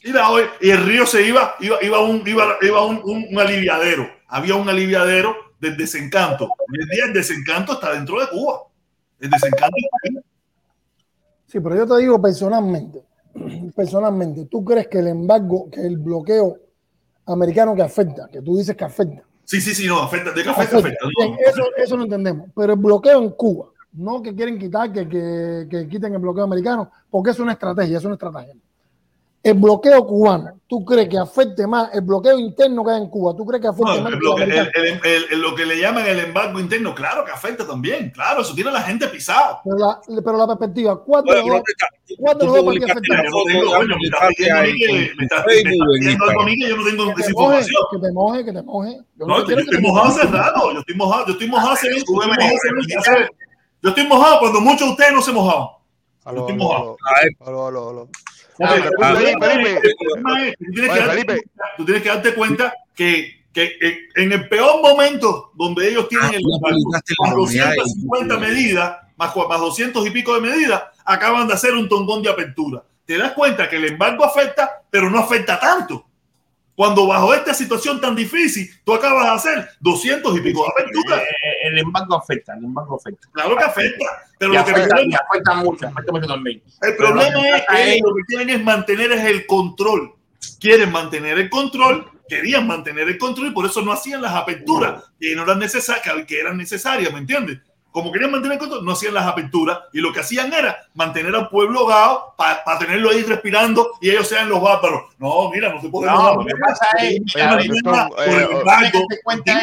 Y, 0.03 0.13
la 0.13 0.29
y 0.61 0.71
el 0.71 0.85
río 0.87 1.05
se 1.07 1.27
iba, 1.27 1.55
iba, 1.61 1.83
iba, 1.83 2.01
un, 2.01 2.23
iba, 2.27 2.57
iba 2.63 2.85
un, 2.85 3.01
un- 3.05 3.27
un 3.31 3.39
aliviadero. 3.41 4.09
Había 4.29 4.55
un 4.55 4.69
aliviadero 4.69 5.35
del 5.59 5.77
desencanto. 5.77 6.45
Hoy 6.45 6.83
en 6.83 6.89
día 6.89 7.05
el 7.07 7.13
desencanto 7.13 7.73
está 7.73 7.93
dentro 7.93 8.21
de 8.21 8.29
Cuba. 8.29 8.61
El 9.19 9.31
desencanto 9.31 9.77
está 9.77 9.97
ahí. 10.05 10.25
Sí, 11.47 11.61
pero 11.61 11.77
yo 11.77 11.87
te 11.87 12.01
digo 12.03 12.21
personalmente, 12.21 13.03
personalmente, 13.75 14.47
¿tú 14.47 14.65
crees 14.65 14.89
que 14.89 14.99
el 14.99 15.09
embargo, 15.09 15.71
que 15.71 15.81
el 15.81 15.97
bloqueo 15.97 16.57
americano 17.27 17.75
que 17.75 17.83
afecta, 17.83 18.29
que 18.31 18.43
tú 18.43 18.57
dices 18.59 18.77
que 18.77 18.85
afecta, 18.85 19.23
Sí, 19.45 19.61
sí, 19.61 19.77
sí, 19.77 19.87
no, 19.87 20.01
afecta. 20.03 20.33
¿De 20.33 20.43
qué 20.43 20.49
afecta? 20.51 20.79
afecta? 20.79 21.07
afecta 21.07 21.25
no. 21.25 21.37
Eso, 21.49 21.63
eso 21.77 21.97
lo 21.97 22.03
entendemos, 22.03 22.49
pero 22.55 22.73
el 22.73 22.79
bloqueo 22.81 23.23
en 23.23 23.31
Cuba, 23.31 23.69
no 23.97 24.23
que 24.23 24.35
quieren 24.35 24.59
quitar, 24.59 24.93
que, 24.93 25.09
que, 25.09 25.67
que 25.71 25.89
quiten 25.89 26.13
el 26.15 26.19
bloqueo 26.21 26.45
americano, 26.45 26.91
porque 27.11 27.31
es 27.31 27.39
una 27.39 27.53
estrategia, 27.53 27.99
es 27.99 28.05
una 28.05 28.15
estrategia. 28.15 28.55
El 29.43 29.55
bloqueo 29.55 30.05
cubano, 30.05 30.59
¿tú 30.67 30.85
crees 30.85 31.09
que 31.09 31.17
afecte 31.19 31.69
más 31.69 31.95
el 31.95 32.01
bloqueo 32.01 32.37
interno 32.37 32.85
que 32.85 32.91
hay 32.91 33.03
en 33.03 33.09
Cuba? 33.09 33.33
¿Tú 33.37 33.47
crees 33.47 33.63
que 33.63 33.69
afecte 33.69 33.85
No, 33.85 34.03
más 34.03 34.07
el 34.07 34.07
que 34.07 34.15
el 34.15 34.19
bloque- 34.19 34.43
el- 34.43 34.51
el- 34.53 35.01
el- 35.05 35.25
el- 35.31 35.41
lo 35.41 35.55
que 35.55 35.65
le 35.67 35.79
llaman 35.81 36.05
el 36.05 36.19
embargo 36.19 36.59
interno, 36.59 36.93
claro 36.97 37.25
que 37.25 37.31
afecta 37.31 37.65
también, 37.65 38.11
claro, 38.11 38.41
eso 38.43 38.55
tiene 38.57 38.71
a 38.71 38.73
la 38.73 38.83
gente 38.83 39.07
pisado. 39.07 39.61
Pero 39.63 39.77
la, 39.77 40.01
pero 40.25 40.37
la 40.37 40.47
perspectiva, 40.49 41.01
¿cuál 41.05 41.23
de 41.23 41.31
Oye, 41.31 41.41
los 41.43 41.49
dos, 41.49 41.63
los 42.19 42.37
dos 42.39 42.65
para 42.65 43.85
no 43.87 43.97
me 43.97 44.05
estás 44.05 44.29
pidiendo 44.37 44.59
a 44.59 44.63
mí 44.63 44.73
que 44.79 44.87
me 44.93 44.99
estás- 45.05 45.17
me 45.17 45.25
estás 45.25 45.45
Facebook, 45.45 45.95
en 45.95 46.01
pidiendo 46.01 46.25
algo 46.25 46.41
a 46.41 46.45
mí 46.45 46.59
que 46.59 46.69
yo 46.69 46.77
no 46.77 46.85
tengo 46.85 47.07
Que 47.07 47.15
desinformación. 47.23 47.83
que 47.93 47.99
te 48.01 48.13
moje, 48.13 48.45
que 48.45 48.53
te 48.53 48.63
moje. 48.65 48.99
Yo 49.17 49.27
No, 49.27 49.45
te 49.45 49.53
yo 49.53 49.59
estoy 49.61 49.81
mojado 49.81 50.07
hace 50.09 50.27
rato, 50.27 50.73
yo 50.73 50.81
estoy 50.81 50.97
mojado, 50.97 51.27
yo 51.27 51.33
estoy 51.35 51.49
mojado 51.49 51.71
hace, 51.73 51.89
yo 51.91 51.97
estoy 51.99 52.15
mojado 52.17 52.35
hace- 52.43 53.29
yo 53.87 53.91
estoy 53.91 54.07
mojado 54.07 54.39
cuando 54.41 54.61
muchos 54.61 54.81
de 54.89 54.91
ustedes 54.93 55.13
no 55.13 55.23
se 55.23 55.33
mojaban. 55.33 55.69
Yo 56.25 56.31
Aló, 56.31 56.41
estoy 56.41 56.55
aló, 56.55 56.65
mojado. 56.65 56.97
aló, 57.41 57.67
el 58.75 58.83
el 61.27 61.43
tú 61.77 61.85
tienes 61.85 62.03
que 62.03 62.09
darte 62.09 62.35
cuenta- 62.35 62.73
que 62.95 63.37
que, 63.53 63.73
eh, 63.81 63.99
en 64.17 64.33
el 64.33 64.49
peor 64.51 64.83
momento 64.83 65.51
donde 65.55 65.89
ellos 65.89 66.09
tienen 66.11 66.35
el 66.35 66.43
publicaste 66.43 67.15
la 67.19 67.27
más 67.31 67.35
unidad 67.39 67.73
y- 67.73 67.77
250 67.79 68.37
medidas, 68.39 68.97
más, 69.17 69.35
más 69.35 69.61
200 69.61 70.07
y 70.07 70.11
pico 70.11 70.35
de 70.35 70.43
medidas, 70.43 70.83
acaban 71.07 71.49
de 71.49 71.55
hacer 71.55 71.73
un 71.73 71.89
tongón 71.89 72.23
de 72.23 72.29
apertura. 72.29 72.83
Te 73.07 73.17
das 73.17 73.33
cuenta 73.33 73.67
que 73.71 73.77
el 73.77 73.87
embargo 73.87 74.27
afecta, 74.27 74.83
pero 74.91 75.09
no 75.09 75.21
afecta 75.21 75.59
tanto. 75.59 76.06
Cuando 76.77 77.07
bajo 77.07 77.33
esta 77.35 77.55
situación 77.55 78.01
tan 78.01 78.15
difícil, 78.15 78.69
tú 78.85 78.95
acabas 78.95 79.25
de 79.25 79.31
hacer 79.31 79.69
200 79.81 80.37
y 80.37 80.41
pico 80.43 80.63
de 80.63 80.83
aperturas. 80.83 81.21
Eh, 81.23 81.69
El 81.69 81.79
embargo 81.79 82.17
afecta, 82.17 82.55
el 82.55 82.65
embargo 82.65 82.97
afecta. 82.97 83.29
Claro 83.33 83.57
que 83.57 83.65
afecta, 83.65 84.05
pero 84.39 84.53
Y 84.53 84.57
lo 84.59 84.65
que 84.65 84.71
afecta, 84.73 84.95
quieren- 84.97 85.15
afecta 85.15 85.55
mucho, 85.55 85.87
afecta 85.89 86.13
mucho 86.13 86.27
también. 86.27 86.63
el 86.67 86.73
Pero 86.81 86.97
problema 86.97 87.49
es 87.57 87.63
que 87.67 88.01
lo 88.05 88.15
que 88.15 88.23
quieren 88.29 88.51
es 88.51 88.63
mantener 88.63 89.11
es 89.13 89.25
el 89.25 89.47
control. 89.47 90.13
Quieren 90.61 90.93
mantener 90.93 91.39
el 91.39 91.49
control, 91.51 92.11
querían 92.29 92.67
mantener 92.67 93.09
el 93.09 93.19
control 93.19 93.49
y 93.49 93.51
por 93.53 93.65
eso 93.67 93.81
no 93.83 93.93
hacían 93.93 94.21
las 94.21 94.33
aperturas 94.35 95.03
que 95.19 95.35
no 95.35 95.45
eran 95.45 95.59
necesarias, 95.59 96.27
que 96.27 96.39
eran 96.41 96.57
necesarias, 96.59 97.11
¿me 97.13 97.21
entiendes? 97.21 97.59
Como 97.97 98.13
querían 98.13 98.31
mantener 98.31 98.57
el 98.57 98.59
control, 98.59 98.85
no 98.85 98.93
hacían 98.93 99.15
las 99.15 99.27
aperturas 99.27 99.79
y 99.91 100.01
lo 100.03 100.13
que 100.13 100.21
hacían 100.21 100.53
era 100.53 100.85
mantener 100.93 101.35
al 101.35 101.49
pueblo 101.49 101.79
ahogado 101.81 102.35
para 102.37 102.79
tenerlo 102.79 103.09
ahí 103.09 103.23
respirando 103.23 103.93
y 104.03 104.11
ellos 104.11 104.29
sean 104.29 104.51
los 104.51 104.61
bárbaros. 104.61 105.15
No, 105.19 105.49
mira, 105.49 105.73
no 105.73 105.81
se 105.81 105.89
puede. 105.89 106.11
No, 106.13 106.35
lo 106.35 106.45
que 106.45 106.53
pasa 106.61 106.89
es- 106.99 107.21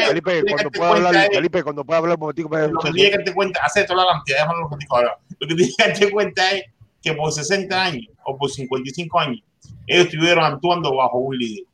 Felipe, 0.07 0.39
eh, 0.39 0.43
que 0.43 0.51
cuando 0.51 0.71
pueda 0.71 0.89
hablar, 0.89 1.27
Felipe, 1.31 1.63
cuando 1.63 1.85
pueda 1.85 1.99
hablar 1.99 2.15
un 2.15 2.21
momentico, 2.21 2.49
me 2.49 2.67
Lo 2.69 2.79
que 2.79 2.91
tiene 2.91 3.11
que 3.17 3.23
te 3.23 3.33
cuenta, 3.35 3.59
hace 3.63 3.83
toda 3.83 4.03
la 4.03 4.13
cantidad, 4.13 4.37
déjame 4.39 4.85
ahora. 4.89 5.19
Lo 5.37 5.47
que 5.47 5.53
tiene 5.55 5.73
que 5.77 6.05
te 6.07 6.11
cuenta 6.11 6.51
es 6.53 6.63
que 7.03 7.13
por 7.13 7.31
60 7.31 7.83
años 7.83 8.07
o 8.23 8.35
por 8.35 8.49
55 8.49 9.19
años, 9.19 9.41
ellos 9.85 10.05
estuvieron 10.07 10.43
actuando 10.43 10.95
bajo 10.95 11.19
un 11.19 11.37
líder. 11.37 11.65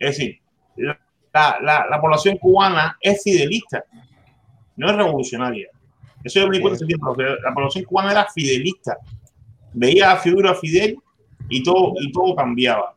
Es 0.00 0.18
decir, 0.18 0.40
la, 0.74 0.98
la, 1.32 1.86
la 1.88 2.00
población 2.00 2.36
cubana 2.38 2.98
es 3.00 3.22
fidelista, 3.22 3.84
no 4.76 4.90
es 4.90 4.96
revolucionaria. 4.96 5.68
Eso 6.24 6.40
yo 6.40 6.48
me 6.48 6.56
di 6.56 6.62
cuenta 6.62 6.76
hace 6.76 6.86
tiempo, 6.86 7.14
la 7.16 7.52
población 7.54 7.84
cubana 7.84 8.12
era 8.12 8.26
fidelista. 8.32 8.96
Veía 9.72 10.08
la 10.08 10.16
figura 10.16 10.52
de 10.52 10.58
Fidel 10.58 10.96
y 11.48 11.62
todo, 11.62 11.94
y 12.00 12.12
todo 12.12 12.34
cambiaba. 12.36 12.94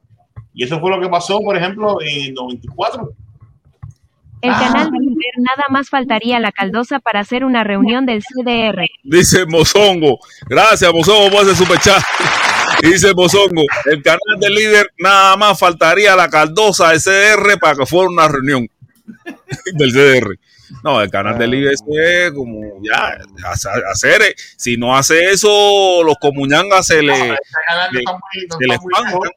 Y 0.53 0.63
eso 0.63 0.79
fue 0.79 0.89
lo 0.91 1.01
que 1.01 1.09
pasó, 1.09 1.39
por 1.39 1.55
ejemplo, 1.57 1.97
en 2.01 2.25
el 2.27 2.33
94. 2.33 3.09
El 4.41 4.51
Ah. 4.51 4.59
canal 4.59 4.91
de 4.91 4.99
Líder 4.99 5.33
nada 5.37 5.63
más 5.69 5.89
faltaría 5.89 6.39
la 6.39 6.51
caldosa 6.51 6.99
para 6.99 7.21
hacer 7.21 7.43
una 7.45 7.63
reunión 7.63 8.05
del 8.05 8.21
CDR. 8.21 8.87
Dice 9.03 9.45
Mozongo. 9.47 10.19
Gracias, 10.47 10.93
Mozongo, 10.93 11.31
por 11.31 11.45
ese 11.45 11.55
superchat. 11.55 12.03
Dice 12.83 13.13
Mozongo, 13.15 13.63
el 13.85 14.03
canal 14.03 14.19
del 14.39 14.53
líder 14.53 14.91
nada 14.99 15.35
más 15.37 15.57
faltaría 15.57 16.15
la 16.15 16.29
caldosa 16.29 16.89
del 16.89 16.99
CDR 16.99 17.57
para 17.59 17.75
que 17.77 17.85
fuera 17.85 18.09
una 18.09 18.27
reunión 18.27 18.67
del 19.73 19.91
CDR. 19.91 20.37
No, 20.83 21.01
el 21.01 21.09
canal 21.09 21.37
del 21.37 21.51
líder 21.51 21.73
eso 21.73 21.85
es 21.89 22.31
como 22.31 22.61
ya 22.81 23.17
hace- 23.49 23.69
hacer. 23.91 24.21
eh, 24.21 24.35
Si 24.57 24.77
no 24.77 24.95
hace 24.95 25.29
eso, 25.31 26.03
los 26.03 26.15
comuñangas 26.19 26.87
se 26.87 27.01
le, 27.01 27.13
Este 27.13 27.37
canal 27.67 27.89
no 27.91 27.93
le- 27.93 27.99
está 27.99 28.11
muy, 28.13 28.47
no 28.47 28.73
está 28.73 28.81
muy 28.81 28.93
lejos. 29.05 29.29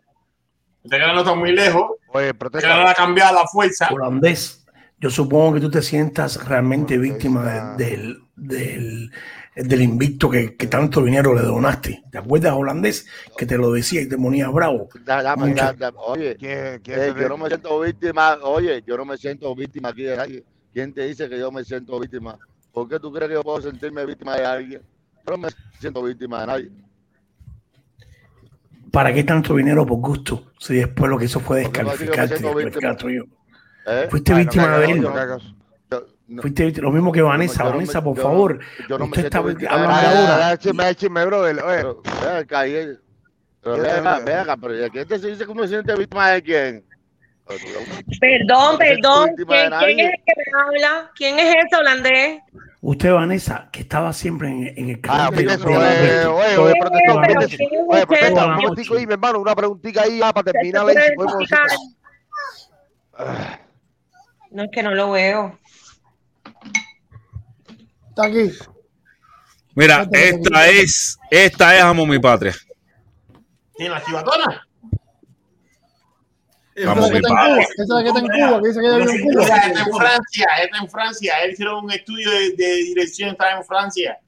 Este 0.84 0.98
canal 0.98 1.14
no 1.14 1.20
está 1.22 1.34
muy 1.34 1.52
lejos. 1.52 1.84
Oye, 2.12 2.28
Este 2.30 2.60
canal 2.60 2.86
ha 2.86 2.94
cambiado 2.94 3.34
la 3.34 3.46
fuerza. 3.46 3.88
Holandés, 3.90 4.64
yo 4.98 5.10
supongo 5.10 5.55
que 5.55 5.60
tú 5.60 5.70
te 5.70 5.82
sientas 5.82 6.42
realmente 6.48 6.96
víctima 6.98 7.74
de- 7.76 7.84
del, 7.84 8.18
del, 8.36 9.10
del 9.55 9.82
invicto 9.82 10.30
que, 10.30 10.56
que 10.56 10.66
tanto 10.68 11.02
dinero 11.02 11.34
le 11.34 11.42
donaste. 11.42 12.02
¿Te 12.10 12.18
acuerdas, 12.18 12.55
holandés? 12.55 13.06
Que 13.36 13.44
te 13.44 13.59
lo 13.59 13.72
decía 13.72 14.00
y 14.00 14.09
te 14.09 14.16
ponías 14.16 14.50
bravo. 14.52 14.88
Da- 15.05 15.22
dame, 15.22 15.48
Mucho. 15.48 15.62
da- 15.62 15.72
da- 15.74 15.92
oye, 15.96 16.36
quién 16.36 16.80
eh, 16.86 17.14
yo 17.20 17.28
no 17.28 17.36
me 17.36 17.48
siento 17.48 17.80
víctima, 17.80 18.38
oye, 18.42 18.82
yo 18.86 18.96
no 18.96 19.05
me 19.05 19.16
siento 19.18 19.55
víctima 19.55 19.88
aquí 19.90 20.05
de 20.05 20.16
nadie. 20.16 20.44
¿Quién 20.78 20.94
te 20.94 21.09
dice 21.09 21.28
que 21.28 21.36
yo 21.36 21.50
me 21.50 21.64
siento 21.64 21.98
víctima? 21.98 22.38
¿Por 22.72 22.88
qué 22.88 23.00
tú 23.00 23.12
crees 23.12 23.26
que 23.28 23.34
yo 23.34 23.42
puedo 23.42 23.60
sentirme 23.60 24.06
víctima 24.06 24.36
de 24.36 24.46
alguien? 24.46 24.80
Yo 25.26 25.32
no 25.32 25.38
me 25.38 25.48
siento 25.80 26.00
víctima 26.05 26.42
de 26.42 26.46
nadie. 26.46 26.70
¿Para 28.92 29.12
qué 29.12 29.24
tanto 29.24 29.56
dinero 29.56 29.84
por 29.84 29.98
gusto? 29.98 30.52
Si 30.56 30.76
después 30.76 31.10
lo 31.10 31.18
que 31.18 31.24
hizo 31.24 31.40
fue 31.40 31.56
me 31.56 31.62
descalificarte 31.64 32.36
tuyo. 32.96 33.24
¿Eh? 33.88 34.06
Fuiste 34.09 34.32
Ay, 34.32 34.44
víctima 34.44 34.78
de 34.78 34.84
él. 34.92 35.02
no 36.28 36.42
Fuiste 36.42 36.70
lo 36.80 36.92
mismo 36.92 37.10
que 37.10 37.22
Vanessa. 37.22 37.64
no 37.64 37.70
me- 37.70 37.76
Vanessa, 37.78 38.05
por 38.05 38.16
yo- 38.16 38.22
favor. 38.22 38.60
yo 38.88 38.98
no 39.00 39.06
me 39.06 39.10
usted 39.10 39.20
siento 39.22 39.36
está 39.38 39.48
víctima. 39.48 39.70
hablando 39.72 39.94
Ah, 39.96 40.32
ahora. 40.32 40.48
Ah, 40.52 40.56
brother. 41.24 41.56
Oye, 41.64 41.76
Pero, 41.76 42.02
ven 42.22 42.36
acá, 42.36 42.68
y- 42.68 42.98
pero 43.60 43.74
¿Qué 43.74 43.80
ven 43.80 43.90
te 43.90 44.32
acá, 44.34 44.56
pero 44.56 44.86
¿y 44.86 44.90
¿quién 44.90 45.09
te 45.09 45.18
dice 45.18 45.44
que 45.44 45.50
uno 45.50 45.62
se 45.62 45.68
siente 45.70 45.96
víctima 45.96 46.30
de 46.30 46.40
quién? 46.40 46.88
Perdón, 48.20 48.78
perdón. 48.78 49.30
¿Quién, 49.36 49.46
quién 49.46 50.00
es 50.00 50.06
el 50.10 50.24
que 50.24 50.32
me 50.36 50.60
habla? 50.62 51.10
¿Quién 51.14 51.38
es 51.38 51.54
ese 51.64 51.76
holandés? 51.76 52.40
Usted, 52.80 53.12
Vanessa, 53.12 53.68
que 53.72 53.80
estaba 53.80 54.12
siempre 54.12 54.48
en, 54.48 54.66
en 54.76 54.90
el 54.90 54.96
Ah, 54.96 55.30
canal 55.30 55.34
de 55.34 55.42
mira 55.42 55.56
de 55.56 55.62
eso, 55.62 55.70
eh, 55.70 56.26
oye, 56.28 56.54
Todo- 56.54 56.64
oye, 56.64 56.72
¿Quién 56.74 56.80
protestón, 56.80 57.24
es? 57.24 57.28
Pero 57.28 57.40
protestón. 57.40 57.58
¿quién 57.58 57.70
es 57.72 58.32
Oye, 58.32 58.44
un 58.44 58.54
momentico 58.54 58.96
ahí, 58.96 59.06
mi 59.06 59.12
hermano, 59.14 59.38
una 59.40 59.56
preguntita 59.56 60.02
ahí 60.02 60.20
ah, 60.22 60.32
para 60.32 60.44
¿Se 60.44 60.52
terminar 60.52 60.86
ahí, 60.88 60.94
si 61.08 61.14
podemos 61.16 61.34
identificar? 61.40 61.66
No 64.50 64.62
es 64.62 64.70
que 64.72 64.82
no 64.82 64.90
lo 64.94 65.10
veo. 65.10 65.58
Está 68.10 68.24
aquí. 68.26 68.50
Mira, 69.74 70.06
esta 70.12 70.68
es, 70.68 71.18
esta 71.30 71.76
es 71.76 71.82
Amo 71.82 72.06
mi 72.06 72.18
patria. 72.18 72.54
¿Tiene 73.76 73.94
la 73.94 74.04
chivatona? 74.04 74.67
La 76.84 76.94
que 76.94 77.16
está 77.16 77.28
en. 77.28 77.55
Cuba. 77.55 77.62
Esa 77.76 78.02
que 78.02 78.09
está 78.09 78.18
en 78.20 78.28
Cuba, 78.28 78.60
que 78.62 78.68
dice 78.68 78.80
que 78.80 78.86
ella 78.86 78.96
vive 78.98 79.12
en 79.12 79.22
Cuba. 79.22 79.42
Esta 79.42 79.56
está 79.66 79.80
en 79.80 79.92
Francia, 79.96 80.46
está 80.62 80.78
en 80.78 80.90
Francia. 80.90 81.34
Él 81.44 81.50
hicieron 81.52 81.84
un 81.84 81.90
estudio 81.90 82.30
de, 82.30 82.50
de 82.56 82.74
dirección, 82.76 83.30
está 83.30 83.50
en 83.56 83.64
Francia. 83.64 84.18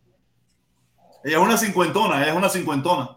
Ella 1.24 1.36
es 1.36 1.42
una 1.42 1.56
cincuentona, 1.56 2.22
ella 2.22 2.30
es 2.30 2.36
una 2.36 2.48
cincuentona. 2.48 3.10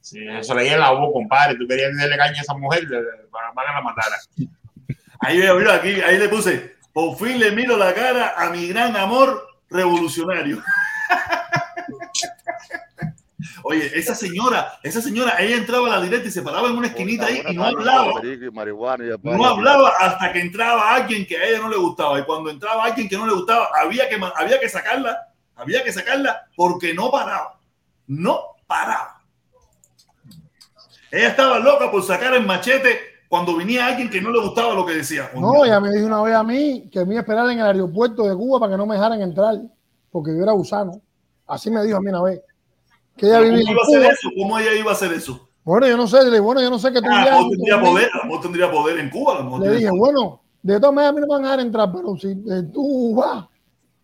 Sí, 0.00 0.18
eso 0.26 0.54
leía 0.54 0.74
en 0.74 0.80
la 0.80 0.90
voz, 0.90 1.12
compadre. 1.12 1.54
Tú 1.56 1.66
querías 1.68 1.90
darle 1.96 2.16
caña 2.16 2.38
a 2.38 2.42
esa 2.42 2.54
mujer 2.54 2.84
le- 2.84 3.00
le- 3.02 3.08
para 3.30 3.52
para 3.52 3.68
que 3.68 3.74
la 3.74 3.80
matara. 3.82 4.16
Ahí, 5.20 5.36
mira, 5.38 5.74
aquí, 5.74 6.00
ahí 6.00 6.18
le 6.18 6.28
puse, 6.28 6.74
por 6.92 7.16
fin 7.16 7.38
le 7.38 7.52
miro 7.52 7.76
la 7.76 7.94
cara 7.94 8.34
a 8.36 8.50
mi 8.50 8.66
gran 8.68 8.96
amor 8.96 9.46
revolucionario. 9.70 10.60
Oye, 13.64 13.90
esa 13.94 14.14
señora, 14.14 14.78
esa 14.82 15.00
señora, 15.00 15.36
ella 15.38 15.56
entraba 15.56 15.86
a 15.86 15.98
la 15.98 16.02
directa 16.02 16.28
y 16.28 16.30
se 16.30 16.42
paraba 16.42 16.68
en 16.68 16.76
una 16.76 16.88
esquinita 16.88 17.26
ahí 17.26 17.42
y 17.48 17.54
no 17.54 17.64
hablaba. 17.64 18.20
No 19.22 19.46
hablaba 19.46 19.92
hasta 19.98 20.32
que 20.32 20.40
entraba 20.40 20.94
alguien 20.94 21.26
que 21.26 21.36
a 21.36 21.44
ella 21.44 21.58
no 21.60 21.68
le 21.68 21.76
gustaba. 21.76 22.18
Y 22.18 22.24
cuando 22.24 22.50
entraba 22.50 22.84
alguien 22.84 23.08
que 23.08 23.16
no 23.16 23.26
le 23.26 23.34
gustaba, 23.34 23.68
había 23.80 24.08
que, 24.08 24.20
había 24.36 24.60
que 24.60 24.68
sacarla, 24.68 25.28
había 25.56 25.82
que 25.84 25.92
sacarla 25.92 26.48
porque 26.56 26.94
no 26.94 27.10
paraba. 27.10 27.58
No 28.06 28.40
paraba. 28.66 29.20
Ella 31.10 31.28
estaba 31.28 31.58
loca 31.58 31.90
por 31.90 32.02
sacar 32.02 32.34
el 32.34 32.46
machete 32.46 32.98
cuando 33.28 33.56
venía 33.56 33.86
alguien 33.86 34.10
que 34.10 34.20
no 34.20 34.30
le 34.30 34.40
gustaba 34.40 34.74
lo 34.74 34.84
que 34.84 34.94
decía. 34.94 35.30
No, 35.34 35.64
ella 35.64 35.80
me 35.80 35.90
dijo 35.90 36.06
una 36.06 36.22
vez 36.22 36.34
a 36.34 36.42
mí 36.42 36.88
que 36.92 37.04
me 37.04 37.12
iba 37.14 37.20
a 37.20 37.22
esperar 37.22 37.48
en 37.50 37.60
el 37.60 37.66
aeropuerto 37.66 38.24
de 38.24 38.34
Cuba 38.34 38.60
para 38.60 38.72
que 38.72 38.76
no 38.76 38.86
me 38.86 38.94
dejaran 38.94 39.22
entrar, 39.22 39.54
porque 40.10 40.36
yo 40.36 40.42
era 40.42 40.52
gusano. 40.52 41.00
Así 41.46 41.70
me 41.70 41.82
dijo 41.82 41.96
a 41.96 42.00
mí 42.00 42.08
una 42.08 42.22
vez. 42.22 42.42
Que 43.16 43.26
ella 43.26 43.38
¿Cómo 43.38 43.50
vivía 43.50 43.62
en 43.62 43.68
iba 43.72 43.80
a 43.80 43.84
hacer 43.84 44.00
Cuba. 44.02 44.12
eso? 44.12 44.28
¿Cómo 44.36 44.58
ella 44.58 44.72
iba 44.74 44.90
a 44.90 44.94
hacer 44.94 45.12
eso? 45.12 45.48
Bueno, 45.64 45.86
yo 45.86 45.96
no 45.96 46.06
sé, 46.08 46.18
le 46.24 46.24
dije, 46.30 46.40
bueno, 46.40 46.60
yo 46.60 46.70
no 46.70 46.78
sé 46.78 46.92
que 46.92 47.00
tú 47.00 47.06
Ah, 47.10 47.38
tendría 47.48 47.80
poder, 47.80 48.10
tendría 48.42 48.70
poder 48.70 48.98
en 48.98 49.10
Cuba. 49.10 49.34
Le 49.60 49.70
dije, 49.76 49.88
poder. 49.88 49.98
bueno, 49.98 50.42
de 50.62 50.80
todas 50.80 50.94
maneras 50.94 51.10
a 51.12 51.14
mí 51.14 51.20
no 51.20 51.26
me 51.28 51.32
van 51.34 51.44
a 51.44 51.48
dejar 51.50 51.60
entrar, 51.66 51.92
pero 51.92 52.16
si 52.16 52.30
eh, 52.30 52.62
tú 52.72 53.14
vas, 53.14 53.46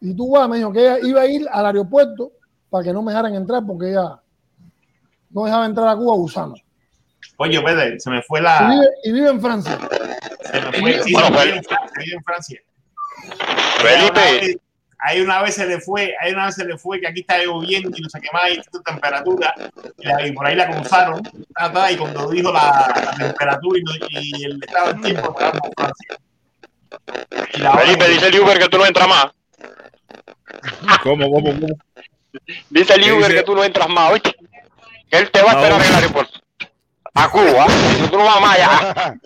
y 0.00 0.14
tú 0.14 0.30
vas, 0.30 0.48
me 0.48 0.58
dijo 0.58 0.72
que 0.72 0.80
ella 0.80 0.98
iba 1.02 1.20
a 1.22 1.26
ir 1.26 1.46
al 1.50 1.66
aeropuerto 1.66 2.32
para 2.70 2.84
que 2.84 2.92
no 2.92 3.02
me 3.02 3.10
dejaran 3.12 3.34
entrar 3.34 3.64
porque 3.66 3.90
ella 3.90 4.20
no 5.30 5.44
dejaba 5.44 5.66
entrar 5.66 5.88
a 5.88 5.96
Cuba 5.96 6.14
gusano. 6.16 6.54
Oye, 7.38 7.60
Pedro, 7.60 7.98
se 7.98 8.10
me 8.10 8.22
fue 8.22 8.40
Y 8.40 8.42
la. 8.42 8.68
vive, 8.70 8.86
y 9.04 9.12
vive 9.12 9.30
en 9.30 9.40
Francia. 9.40 9.78
Se 10.42 10.60
me 10.60 10.72
fue, 10.72 11.02
sí, 11.02 11.12
Bueno, 11.12 11.28
vive 11.30 11.40
Fel- 11.42 11.56
en 11.56 11.64
Francia, 11.64 11.90
vive 11.98 12.14
en 12.16 12.22
Francia. 12.24 12.60
Felipe. 13.80 14.60
Ahí 15.00 15.20
una 15.20 15.40
vez 15.42 15.54
se 15.54 15.64
le 15.66 15.80
fue, 15.80 16.14
ahí 16.20 16.32
una 16.32 16.46
vez 16.46 16.56
se 16.56 16.64
le 16.64 16.76
fue 16.76 17.00
que 17.00 17.06
aquí 17.06 17.20
está 17.20 17.38
lloviendo 17.38 17.96
y 17.96 18.00
no 18.00 18.08
sé 18.08 18.20
qué 18.20 18.28
más, 18.32 18.50
y 18.50 18.58
esta 18.58 18.80
temperatura, 18.82 19.54
y, 19.98 20.06
la- 20.06 20.26
y 20.26 20.32
por 20.32 20.46
ahí 20.46 20.56
la 20.56 20.68
cruzaron, 20.70 21.22
y 21.92 21.96
cuando 21.96 22.28
dijo 22.30 22.52
la, 22.52 22.92
la 23.04 23.14
temperatura 23.28 23.78
y, 23.78 23.82
no- 23.82 24.06
y 24.08 24.44
el 24.44 24.60
estado 24.62 24.92
del 24.94 25.00
tiempo, 25.02 25.36
Francia. 25.36 26.18
Y 27.54 27.60
la 27.60 27.70
hora- 27.72 27.82
Felipe, 27.82 28.08
dice 28.08 28.26
el 28.28 28.40
Uber 28.40 28.58
que 28.58 28.68
tú 28.68 28.78
no 28.78 28.86
entras 28.86 29.08
más. 29.08 29.26
¿Cómo, 31.02 31.30
cómo, 31.30 31.44
cómo? 31.54 31.66
Dice 32.70 32.94
el 32.94 33.02
¿Qué 33.02 33.12
Uber 33.12 33.26
dice? 33.28 33.34
que 33.36 33.42
tú 33.44 33.54
no 33.54 33.62
entras 33.64 33.88
más, 33.88 34.10
¿oíste? 34.12 34.34
Que 35.10 35.18
él 35.18 35.30
te 35.30 35.42
va 35.42 35.52
a 35.52 35.54
esperar 35.54 35.80
en 35.80 35.86
el 35.88 35.94
aeropuerto. 35.94 36.40
A 37.14 37.30
Cuba. 37.30 37.66
Dice, 37.66 38.08
tú 38.10 38.18
no 38.18 38.24
vas 38.24 38.40
más 38.40 38.56
allá. 38.58 39.14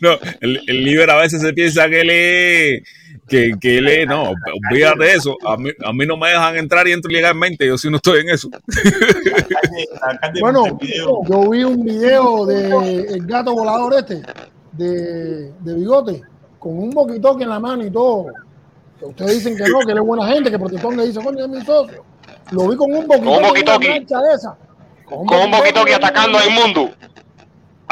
No, 0.00 0.18
el, 0.40 0.60
el 0.66 0.84
líder 0.84 1.08
a 1.10 1.16
veces 1.16 1.40
se 1.40 1.52
piensa 1.52 1.88
que 1.88 2.00
él 2.00 2.10
es, 2.10 2.82
que, 3.28 3.52
que 3.60 3.78
él 3.78 3.88
es, 3.88 4.06
no, 4.06 4.32
olvídate 4.70 5.04
de 5.04 5.12
eso. 5.14 5.36
A 5.46 5.56
mí, 5.56 5.70
a 5.84 5.92
mí 5.92 6.06
no 6.06 6.16
me 6.16 6.28
dejan 6.28 6.56
entrar 6.56 6.86
y 6.88 6.92
entro 6.92 7.10
ilegalmente, 7.10 7.66
yo 7.66 7.78
sí 7.78 7.88
no 7.90 7.96
estoy 7.96 8.20
en 8.20 8.30
eso. 8.30 8.48
Bueno, 10.40 10.64
yo 11.28 11.50
vi 11.50 11.64
un 11.64 11.84
video 11.84 12.46
de 12.46 13.04
el 13.14 13.26
gato 13.26 13.52
volador 13.54 13.94
este, 13.94 14.22
de, 14.72 15.52
de 15.52 15.74
bigote, 15.74 16.22
con 16.58 16.78
un 16.78 16.90
boquitoque 16.90 17.44
en 17.44 17.50
la 17.50 17.60
mano 17.60 17.84
y 17.84 17.90
todo. 17.90 18.26
Que 18.98 19.06
ustedes 19.06 19.34
dicen 19.36 19.56
que 19.56 19.64
no, 19.70 19.80
que 19.80 19.92
él 19.92 19.98
es 19.98 20.04
buena 20.04 20.26
gente, 20.28 20.50
que 20.50 20.58
Protestón 20.58 20.96
le 20.96 21.06
dice, 21.06 21.20
coño, 21.22 21.44
es 21.44 21.48
mi 21.48 21.60
socio. 21.64 22.04
Lo 22.50 22.68
vi 22.68 22.76
con 22.76 22.92
un 22.92 23.06
boquitoque, 23.06 23.24
Con 23.24 23.28
un 23.28 23.34
en 23.34 23.38
una 23.38 23.48
boquitoque. 23.48 23.86
plancha 23.86 24.18
de 24.20 24.34
esa. 24.34 24.56
Con 25.04 25.18
un 25.20 25.50
boquitoqui 25.50 25.92
atacando 25.92 26.38
al 26.38 26.50
mundo. 26.50 26.90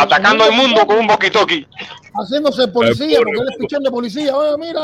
Atacando 0.02 0.44
al 0.44 0.52
mundo 0.52 0.86
con 0.86 0.98
un 0.98 1.06
boquitoqui. 1.06 1.66
Haciéndose 2.12 2.66
policía, 2.68 3.18
El 3.18 3.24
porque 3.24 3.40
él 3.40 3.48
es 3.50 3.56
pichón 3.58 3.82
de 3.82 3.90
policía. 3.90 4.36
Oye, 4.36 4.58
mira, 4.58 4.80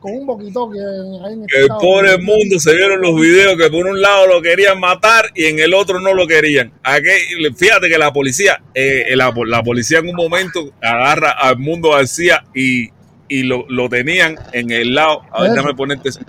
con 0.00 0.12
un 0.12 0.26
boquitoque 0.26 0.78
ahí 0.78 1.34
en 1.34 1.46
El 1.54 1.68
pobre 1.68 2.16
mundo 2.18 2.58
se 2.58 2.74
vieron 2.74 3.00
los 3.00 3.14
videos 3.20 3.56
que 3.56 3.68
por 3.70 3.86
un 3.86 4.00
lado 4.00 4.26
lo 4.26 4.40
querían 4.40 4.80
matar 4.80 5.26
y 5.34 5.44
en 5.46 5.58
el 5.58 5.74
otro 5.74 6.00
no 6.00 6.14
lo 6.14 6.26
querían. 6.26 6.72
Aquí, 6.82 7.08
fíjate 7.56 7.88
que 7.88 7.98
la 7.98 8.12
policía, 8.12 8.62
eh, 8.74 9.12
la, 9.14 9.32
la 9.46 9.62
policía 9.62 9.98
en 9.98 10.08
un 10.08 10.16
momento 10.16 10.70
agarra 10.82 11.32
al 11.32 11.58
mundo 11.58 11.90
García 11.90 12.44
y, 12.54 12.88
y 13.28 13.42
lo, 13.42 13.66
lo 13.68 13.88
tenían 13.88 14.36
en 14.52 14.70
el 14.70 14.94
lado. 14.94 15.22
A 15.32 15.42
ver, 15.42 15.52
déjame 15.52 15.74
ponerte. 15.74 16.08
eso. 16.08 16.20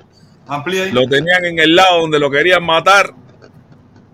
Amplía 0.48 0.84
ahí. 0.84 0.92
Lo 0.92 1.08
tenían 1.08 1.46
en 1.46 1.60
el 1.60 1.76
lado 1.76 2.02
donde 2.02 2.20
lo 2.20 2.30
querían 2.30 2.64
matar. 2.64 3.14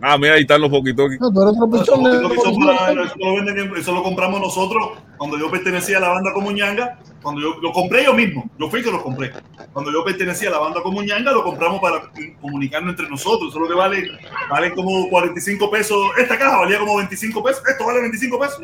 Ah, 0.03 0.17
mira, 0.17 0.33
ahí 0.33 0.41
están 0.41 0.59
los 0.61 0.69
poquitos. 0.71 1.11
No, 1.19 1.27
otro 1.27 1.45
Lo 1.45 2.33
eso, 2.33 3.13
lo 3.19 3.35
venden 3.35 3.59
en- 3.59 3.77
eso 3.77 3.93
lo 3.93 4.01
compramos 4.01 4.41
nosotros 4.41 4.97
cuando 5.17 5.37
yo 5.37 5.51
pertenecía 5.51 5.97
a 5.97 6.01
la 6.01 6.09
banda 6.09 6.33
Comuñanga. 6.33 6.97
Cuando 7.21 7.39
yo 7.39 7.53
lo 7.61 7.71
compré 7.71 8.03
yo 8.05 8.13
mismo, 8.15 8.49
yo 8.57 8.67
fui 8.67 8.81
que 8.81 8.89
lo 8.89 9.03
compré. 9.03 9.31
Cuando 9.73 9.91
yo 9.91 10.03
pertenecía 10.03 10.49
a 10.49 10.53
la 10.53 10.57
banda 10.57 10.81
Comuñanga, 10.81 11.31
lo 11.31 11.43
compramos 11.43 11.79
para 11.79 12.11
comunicarnos 12.41 12.91
entre 12.91 13.07
nosotros. 13.09 13.49
Eso 13.49 13.57
es 13.57 13.61
lo 13.61 13.67
que 13.67 13.75
vale, 13.79 14.07
vale 14.49 14.73
como 14.73 15.07
45 15.09 15.69
pesos. 15.69 15.99
Esta 16.17 16.35
caja 16.37 16.57
valía 16.57 16.79
como 16.79 16.97
25 16.97 17.43
pesos. 17.43 17.61
Esto 17.67 17.85
vale 17.85 18.01
25 18.01 18.39
pesos. 18.39 18.59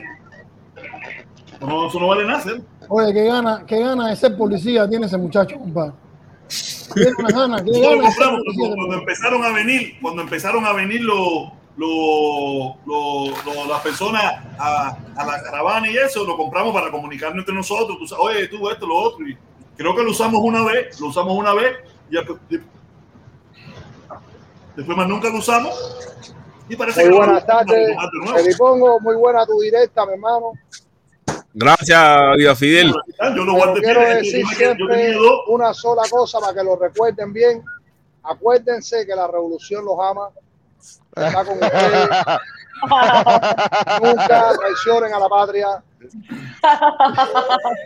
No, 1.61 1.87
eso 1.87 1.99
no 1.99 2.07
vale 2.07 2.25
nada, 2.25 2.41
¿sí? 2.41 2.49
Oye, 2.87 3.13
qué 3.13 3.25
gana, 3.25 3.63
qué 3.67 3.79
gana 3.79 4.09
de 4.09 4.15
ser 4.15 4.35
policía 4.35 4.87
tiene 4.89 5.05
ese 5.05 5.17
muchacho, 5.17 5.57
compadre. 5.57 5.93
Gana, 6.95 8.01
compramos 8.01 8.41
cuando, 8.77 8.93
empezaron 8.97 9.43
a 9.43 9.49
venir, 9.51 9.95
cuando 10.01 10.21
empezaron 10.21 10.65
a 10.65 10.73
venir 10.73 11.01
los 11.01 11.51
los- 11.77 12.73
los- 12.87 13.45
los- 13.45 13.67
las 13.67 13.81
personas 13.81 14.23
a, 14.57 14.97
a 15.15 15.25
la 15.25 15.43
caravana 15.43 15.87
y 15.91 15.95
eso, 15.95 16.23
lo 16.25 16.35
compramos 16.35 16.73
para 16.73 16.89
comunicarnos 16.89 17.37
entre 17.39 17.53
nosotros. 17.53 17.99
Tú 17.99 18.07
sabes, 18.07 18.25
Oye, 18.25 18.47
tú 18.47 18.67
esto, 18.69 18.87
lo 18.87 18.95
otro. 18.95 19.27
Y 19.27 19.37
creo 19.77 19.95
que 19.95 20.01
lo 20.01 20.09
usamos 20.09 20.41
una 20.41 20.63
vez, 20.63 20.99
lo 20.99 21.07
usamos 21.09 21.37
una 21.37 21.53
vez, 21.53 21.77
y 22.09 22.15
después, 22.15 22.39
después 24.75 24.97
más 24.97 25.07
nunca 25.07 25.29
lo 25.29 25.37
usamos. 25.37 25.71
Y 26.67 26.75
parece 26.75 27.01
Muy 27.01 27.11
que 27.11 27.15
buenas 27.17 27.41
lo 27.41 27.47
tardes, 27.47 27.95
nuevo. 27.95 28.37
Felipongo, 28.37 28.99
muy 28.99 29.15
buena 29.15 29.45
tu 29.45 29.59
directa, 29.59 30.03
mi 30.07 30.13
hermano. 30.13 30.53
Gracias, 31.53 32.19
Vida 32.37 32.55
Fidel. 32.55 32.93
Yo 33.35 33.43
lo 33.43 33.53
guardé 33.53 33.81
quiero 33.81 33.99
bien, 34.01 34.17
decir 34.17 34.43
yo 34.43 34.49
yo 34.51 34.55
siempre 34.57 35.15
una 35.47 35.73
sola 35.73 36.03
cosa 36.09 36.39
para 36.39 36.53
que 36.53 36.63
lo 36.63 36.75
recuerden 36.77 37.33
bien. 37.33 37.63
Acuérdense 38.23 39.05
que 39.07 39.15
la 39.15 39.27
revolución 39.27 39.83
los 39.85 39.97
ama. 39.99 40.29
Está 41.15 41.45
con 41.45 41.53
ustedes. 41.55 42.09
Nunca 44.03 44.51
traicionen 44.59 45.13
a 45.13 45.19
la 45.19 45.29
patria. 45.29 45.67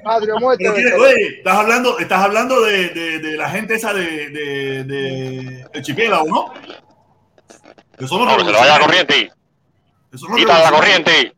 Patria 0.04 0.36
muerte. 0.40 0.68
Oye, 0.70 1.28
estás 1.38 1.56
hablando, 1.58 1.98
estás 2.00 2.24
hablando 2.24 2.62
de, 2.62 2.90
de- 2.90 3.20
de 3.20 3.38
la 3.38 3.50
gente 3.50 3.76
esa 3.76 3.94
de, 3.94 4.30
de, 4.32 4.84
de, 4.84 5.66
de 5.74 5.82
Chiquela, 5.82 6.22
¿o 6.24 6.28
no? 6.28 6.54
Que 7.98 8.08
son 8.08 8.20
los 8.26 8.28
No, 8.28 8.38
que 8.38 8.44
se 8.46 8.52
le 8.52 8.58
vaya 8.58 8.80
la 8.80 8.80
revolucionarios. 8.80 8.88
corriente. 8.88 9.32
Quita 10.36 10.60
la 10.60 10.72
corriente. 10.72 11.34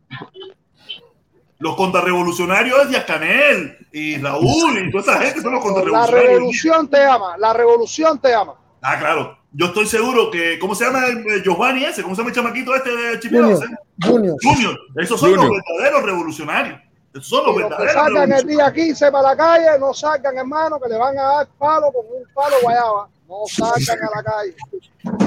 Los 1.64 1.78
contrarrevolucionarios 1.78 2.78
es 2.82 2.90
Díaz 2.90 3.06
Canel 3.06 3.78
y 3.94 4.18
Raúl 4.18 4.78
y 4.86 4.92
toda 4.92 5.04
esa 5.14 5.18
gente 5.24 5.42
son 5.42 5.54
los 5.54 5.64
La 5.64 5.72
contrarrevolucionarios. 5.72 6.30
revolución 6.34 6.90
te 6.90 7.06
ama. 7.06 7.38
La 7.38 7.54
revolución 7.54 8.20
te 8.20 8.34
ama. 8.34 8.56
Ah, 8.82 9.00
claro. 9.00 9.38
Yo 9.54 9.68
estoy 9.68 9.86
seguro 9.86 10.30
que, 10.30 10.60
¿cómo 10.60 10.76
se 10.76 10.84
llama 10.84 11.06
el, 11.06 11.20
el 11.26 11.42
Giovanni 11.42 11.86
ese? 11.86 12.04
¿Cómo 12.04 12.16
se 12.16 12.20
llama 12.22 12.32
el 12.32 12.36
chamaquito 12.36 12.76
este 12.76 12.90
de 12.94 13.18
Chiquela? 13.22 13.48
Junior, 13.48 13.70
Junior. 14.04 14.36
Junior. 14.44 14.78
Esos 14.98 15.18
son 15.18 15.30
Junior. 15.30 15.48
los 15.54 15.62
verdaderos 15.66 16.04
revolucionarios. 16.04 16.82
Esos 17.14 17.28
son 17.28 17.46
los 17.46 17.56
Y 17.56 17.60
los 17.60 17.70
que 17.70 17.76
verdaderos 17.78 17.94
salgan 17.94 18.32
el 18.34 18.46
día 18.48 18.74
15 18.74 19.12
para 19.14 19.30
la 19.30 19.38
calle, 19.38 19.80
no 19.80 19.94
salgan, 19.94 20.38
hermano, 20.38 20.78
que 20.82 20.90
le 20.90 20.98
van 20.98 21.18
a 21.18 21.24
dar 21.24 21.48
palo 21.58 21.94
con 21.94 22.06
un 22.08 22.26
palo 22.34 22.56
guayaba. 22.62 23.08
No 23.30 23.36
salgan 23.48 24.00
a 24.06 24.18
la 24.18 24.24
calle. 24.24 24.56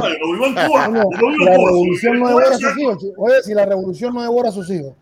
Ay, 0.03 0.17
yo 0.21 0.33
vivo 0.33 0.47
en 0.49 0.53
Cuba. 0.55 0.85
Coño, 0.85 1.03
Yo 1.19 1.29
vivo 1.29 1.31
en 1.31 1.45
la 1.47 1.57
Cuba. 1.57 1.67
revolución 1.71 2.19
no 2.19 2.29
devora 2.29 2.49
a 2.51 2.59
sus 2.59 2.79
hijos. 2.79 3.05
Oye, 3.17 3.43
si 3.43 3.55
la 3.55 3.65
revolución 3.65 4.15
no 4.15 4.21
devora 4.21 4.49
a 4.51 4.53
sus 4.53 4.69
hijos. 4.71 4.93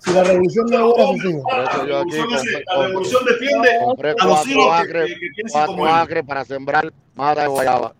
Si 0.00 0.12
la, 0.12 0.22
revolución 0.22 0.66
no 0.66 0.94
la 0.96 2.86
revolución 2.86 3.24
defiende 3.24 3.68
compré 3.84 4.14
a 4.18 4.24
los 4.24 4.46
hijos 4.46 4.72
acres, 4.72 5.06
que- 5.08 5.14
que 5.34 5.42
cuatro 5.50 5.86
acres 5.86 6.24
para 6.26 6.44
sembrar 6.44 6.92
mata 7.14 7.42
de 7.42 7.48
guayaba. 7.48 7.92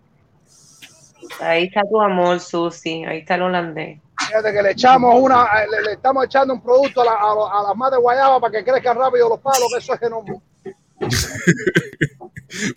Ahí 1.41 1.65
está 1.65 1.81
tu 1.89 1.99
amor, 2.01 2.39
Susi. 2.39 3.03
Ahí 3.03 3.19
está 3.19 3.35
el 3.35 3.41
holandés. 3.43 3.99
Fíjate 4.27 4.51
que 4.53 4.61
le 4.61 4.71
echamos 4.71 5.15
una, 5.19 5.43
eh, 5.61 5.67
le, 5.69 5.81
le 5.83 5.91
estamos 5.93 6.25
echando 6.25 6.53
un 6.53 6.61
producto 6.61 7.01
a, 7.01 7.05
la- 7.05 7.11
a, 7.11 7.59
a 7.59 7.63
las 7.67 7.75
más 7.75 7.91
de 7.91 7.97
guayaba 7.97 8.39
para 8.39 8.51
que 8.51 8.63
crezcan 8.63 8.97
rápido 8.97 9.27
los 9.29 9.39
palos, 9.39 9.67
que 9.71 9.79
eso 9.79 9.93
es 9.93 10.01
enorme. 10.01 10.39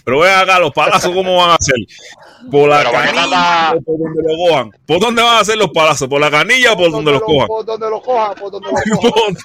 Pero 0.04 0.18
ven 0.20 0.32
acá, 0.34 0.58
los 0.58 0.72
palazos, 0.72 1.12
¿cómo 1.14 1.36
van 1.36 1.50
a 1.50 1.54
hacer? 1.54 1.76
¿Por 2.50 2.68
la 2.68 2.78
Pero 2.78 2.92
¿para 2.92 3.06
qué 3.08 3.14
canilla 3.14 3.72
o 3.76 3.80
por 3.82 3.98
donde 3.98 4.22
lo 4.22 4.36
cojan? 4.48 4.70
¿Por 4.86 5.00
dónde 5.00 5.22
van 5.22 5.36
a 5.36 5.40
hacer 5.40 5.58
los 5.58 5.70
palazos? 5.70 6.08
¿Por 6.08 6.20
la 6.20 6.30
canilla 6.30 6.72
o 6.72 6.76
por 6.76 6.90
donde 6.92 7.10
los 7.12 7.20
lo- 7.20 7.26
cojan? 7.26 7.46
Por 7.48 7.64
donde 7.66 7.90
los 7.90 8.02
cojan, 8.02 8.34
por 8.36 8.50
donde 8.52 8.68
los 8.70 9.00
cojan. 9.12 9.36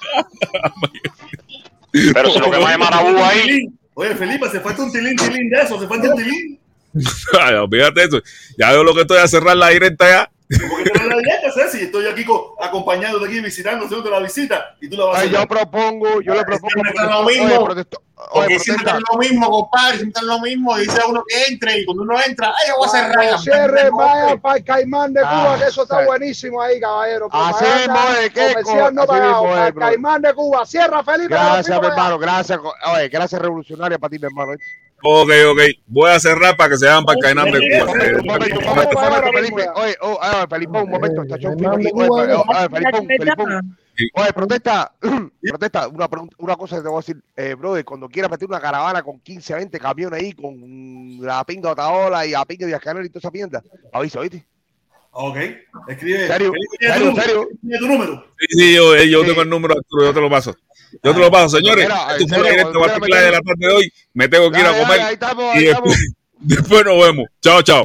Pero 1.91 2.29
si 2.31 2.39
lo 2.39 2.51
que 2.51 2.59
más 2.59 2.71
es 2.73 2.79
marabú 2.79 3.17
ahí. 3.23 3.67
Oye, 3.93 4.15
Felipe, 4.15 4.49
se 4.49 4.59
falta 4.59 4.83
un 4.83 4.91
tilín, 4.91 5.15
tilín 5.15 5.49
de 5.49 5.61
eso, 5.61 5.79
se 5.79 5.87
falta 5.87 6.09
un 6.13 6.15
tilín. 6.17 6.59
Ay, 7.41 7.55
Fíjate 7.71 8.03
eso. 8.03 8.21
Ya 8.57 8.71
veo 8.71 8.83
lo 8.83 8.93
que 8.93 9.01
estoy 9.01 9.17
a 9.19 9.27
cerrar 9.27 9.55
la 9.57 9.69
directa 9.69 10.07
ya. 10.09 10.31
¿Sabes? 11.75 11.79
Si 11.79 11.85
estoy 11.85 12.07
aquí 12.07 12.23
de 13.19 13.25
aquí 13.27 13.39
visitando, 13.41 13.85
haciendo 13.85 14.09
la 14.09 14.19
visita 14.19 14.75
y 14.81 14.89
tú 14.89 14.97
la 14.97 15.05
vas 15.05 15.17
a 15.17 15.19
Ay, 15.21 15.27
hacer. 15.27 15.39
yo 15.41 15.47
propongo, 15.47 16.21
yo 16.21 16.33
le 16.33 16.43
propongo. 16.43 16.69
Siempre 16.71 16.91
está 16.91 17.05
lo 17.05 17.19
Oye, 17.25 17.39
mismo. 17.45 17.65
protesto- 17.65 18.01
oye, 18.15 18.29
Porque 18.33 18.59
siempre 18.59 18.83
protesta. 18.85 18.97
es 18.97 19.03
lo 19.13 19.19
mismo, 19.19 19.49
compadre, 19.51 19.97
siempre 19.97 20.21
es 20.21 20.27
lo 20.27 20.39
mismo. 20.39 20.77
Dice 20.77 21.01
uno 21.07 21.23
que 21.27 21.43
entre 21.53 21.79
y 21.79 21.85
cuando 21.85 22.03
uno 22.03 22.15
entra, 22.25 22.47
ay, 22.49 22.69
yo 22.69 22.77
voy 22.77 22.87
a 22.87 22.89
cerrar. 22.91 23.39
Cierre, 23.39 23.89
vayan 23.91 24.39
para 24.41 24.57
el 24.57 24.63
Caimán 24.63 25.13
de 25.13 25.21
Cuba, 25.21 25.53
Ah, 25.53 25.57
que 25.59 25.65
eso 25.65 25.83
está 25.83 25.99
sí. 25.99 26.05
buenísimo 26.05 26.61
ahí, 26.61 26.79
caballero. 26.79 27.27
Así 27.31 27.63
Propaganda 27.65 27.93
mismo 27.93 28.19
es, 28.19 28.29
comercial 28.31 28.95
no 28.95 29.01
así 29.01 29.07
pagado. 29.09 29.43
Caimán 29.79 30.21
de 30.21 30.33
Cuba. 30.33 30.65
Cierra, 30.65 31.03
Felipe. 31.03 31.27
que 31.29 31.33
Gracias, 31.35 31.79
mi 31.81 31.87
hermano, 31.87 32.17
gracias. 32.19 32.59
Oye, 32.93 33.09
gracias 33.09 33.41
revolucionaria 33.41 33.97
para 33.99 34.09
ti, 34.11 34.19
mi 34.19 34.25
hermano. 34.25 34.53
Ok, 35.03 35.29
ok. 35.51 35.59
Voy 35.87 36.09
a 36.09 36.19
cerrar 36.19 36.57
para 36.57 36.71
que 36.71 36.77
se 36.77 36.85
vayan 36.85 37.05
para 37.05 37.17
el 37.17 37.23
Cainán 37.23 37.51
de 37.51 37.59
Cuba. 37.59 37.91
Un 37.91 38.25
momento, 38.25 38.59
un 38.59 38.65
momento, 38.65 38.97
un 38.97 39.03
momento, 39.03 39.31
Felipe. 39.33 39.69
Oye, 39.75 39.95
oh, 40.01 40.19
ah, 40.21 40.47
Felipe, 40.49 40.77
un 40.81 40.89
momento, 40.89 41.21
está. 41.21 41.35
Oye, 41.35 41.67
oye, 41.67 41.91
oye, 41.93 42.69
Felipón, 42.69 43.07
Felipón. 43.07 43.77
Oye, 44.13 44.33
protesta, 44.33 44.91
protesta, 45.41 45.87
una, 45.87 46.55
cosa 46.57 46.75
que 46.75 46.81
te 46.81 46.89
voy 46.89 46.97
a 46.97 46.99
decir, 46.99 47.23
eh, 47.37 47.53
brother, 47.53 47.85
cuando 47.85 48.09
quieras 48.09 48.29
meter 48.29 48.47
una 48.47 48.59
caravana 48.59 49.01
con 49.03 49.19
15 49.19 49.53
a 49.53 49.57
20 49.57 49.79
camiones 49.79 50.21
ahí, 50.21 50.33
con 50.33 51.17
la 51.21 51.43
pinga 51.45 51.69
de 51.69 51.73
Otaola 51.73 52.25
y 52.25 52.31
la 52.31 52.43
pinga 52.45 52.67
de 52.67 52.75
Ascanel 52.75 53.05
y 53.05 53.09
toda 53.09 53.19
esa 53.19 53.31
mierda, 53.31 53.63
avisa, 53.93 54.19
¿oíste? 54.19 54.45
Ok, 55.11 55.37
escribe. 55.87 56.27
¿Serio? 56.27 56.51
Felipe, 56.51 56.77
¿tiene 56.77 56.93
¿Serio? 56.93 57.07
tu 57.09 57.15
número? 57.15 57.23
¿Serio? 57.23 57.47
¿Tiene 57.61 57.77
tu 57.77 57.87
número? 57.87 58.25
Sí, 58.37 58.59
sí, 58.59 58.75
yo, 58.75 58.95
yo 58.97 59.25
tengo 59.25 59.41
el 59.43 59.49
número, 59.49 59.75
yo 60.01 60.13
te 60.13 60.21
lo 60.21 60.29
paso. 60.29 60.53
Yo 61.03 61.13
te 61.13 61.19
lo 61.19 61.31
paso, 61.31 61.57
señores. 61.57 61.85
Mira, 61.85 62.15
Esto 62.17 62.27
fue 62.27 62.37
la 62.37 62.43
serio, 62.43 62.51
directa 62.51 62.79
cuando 62.79 62.99
Baticlay 62.99 63.25
de 63.25 63.31
la 63.31 63.41
tarde 63.41 63.67
de 63.67 63.73
hoy. 63.73 63.93
Me 64.13 64.27
tengo 64.27 64.51
que 64.51 64.59
ir 64.59 64.65
a 64.65 64.71
comer. 64.71 64.87
dale, 64.87 65.03
ahí 65.03 65.13
estamos, 65.13 65.55
y 65.55 65.57
ahí 65.57 65.63
después, 65.65 66.13
después 66.39 66.85
nos 66.85 67.01
vemos. 67.01 67.25
Chao, 67.41 67.61
chao. 67.61 67.83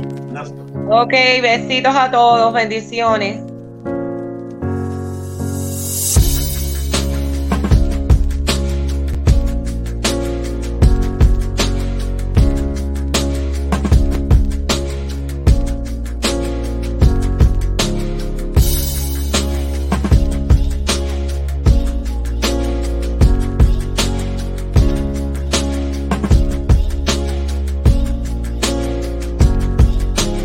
Ok, 0.90 1.12
besitos 1.42 1.94
a 1.94 2.10
todos. 2.10 2.52
Bendiciones. 2.52 3.49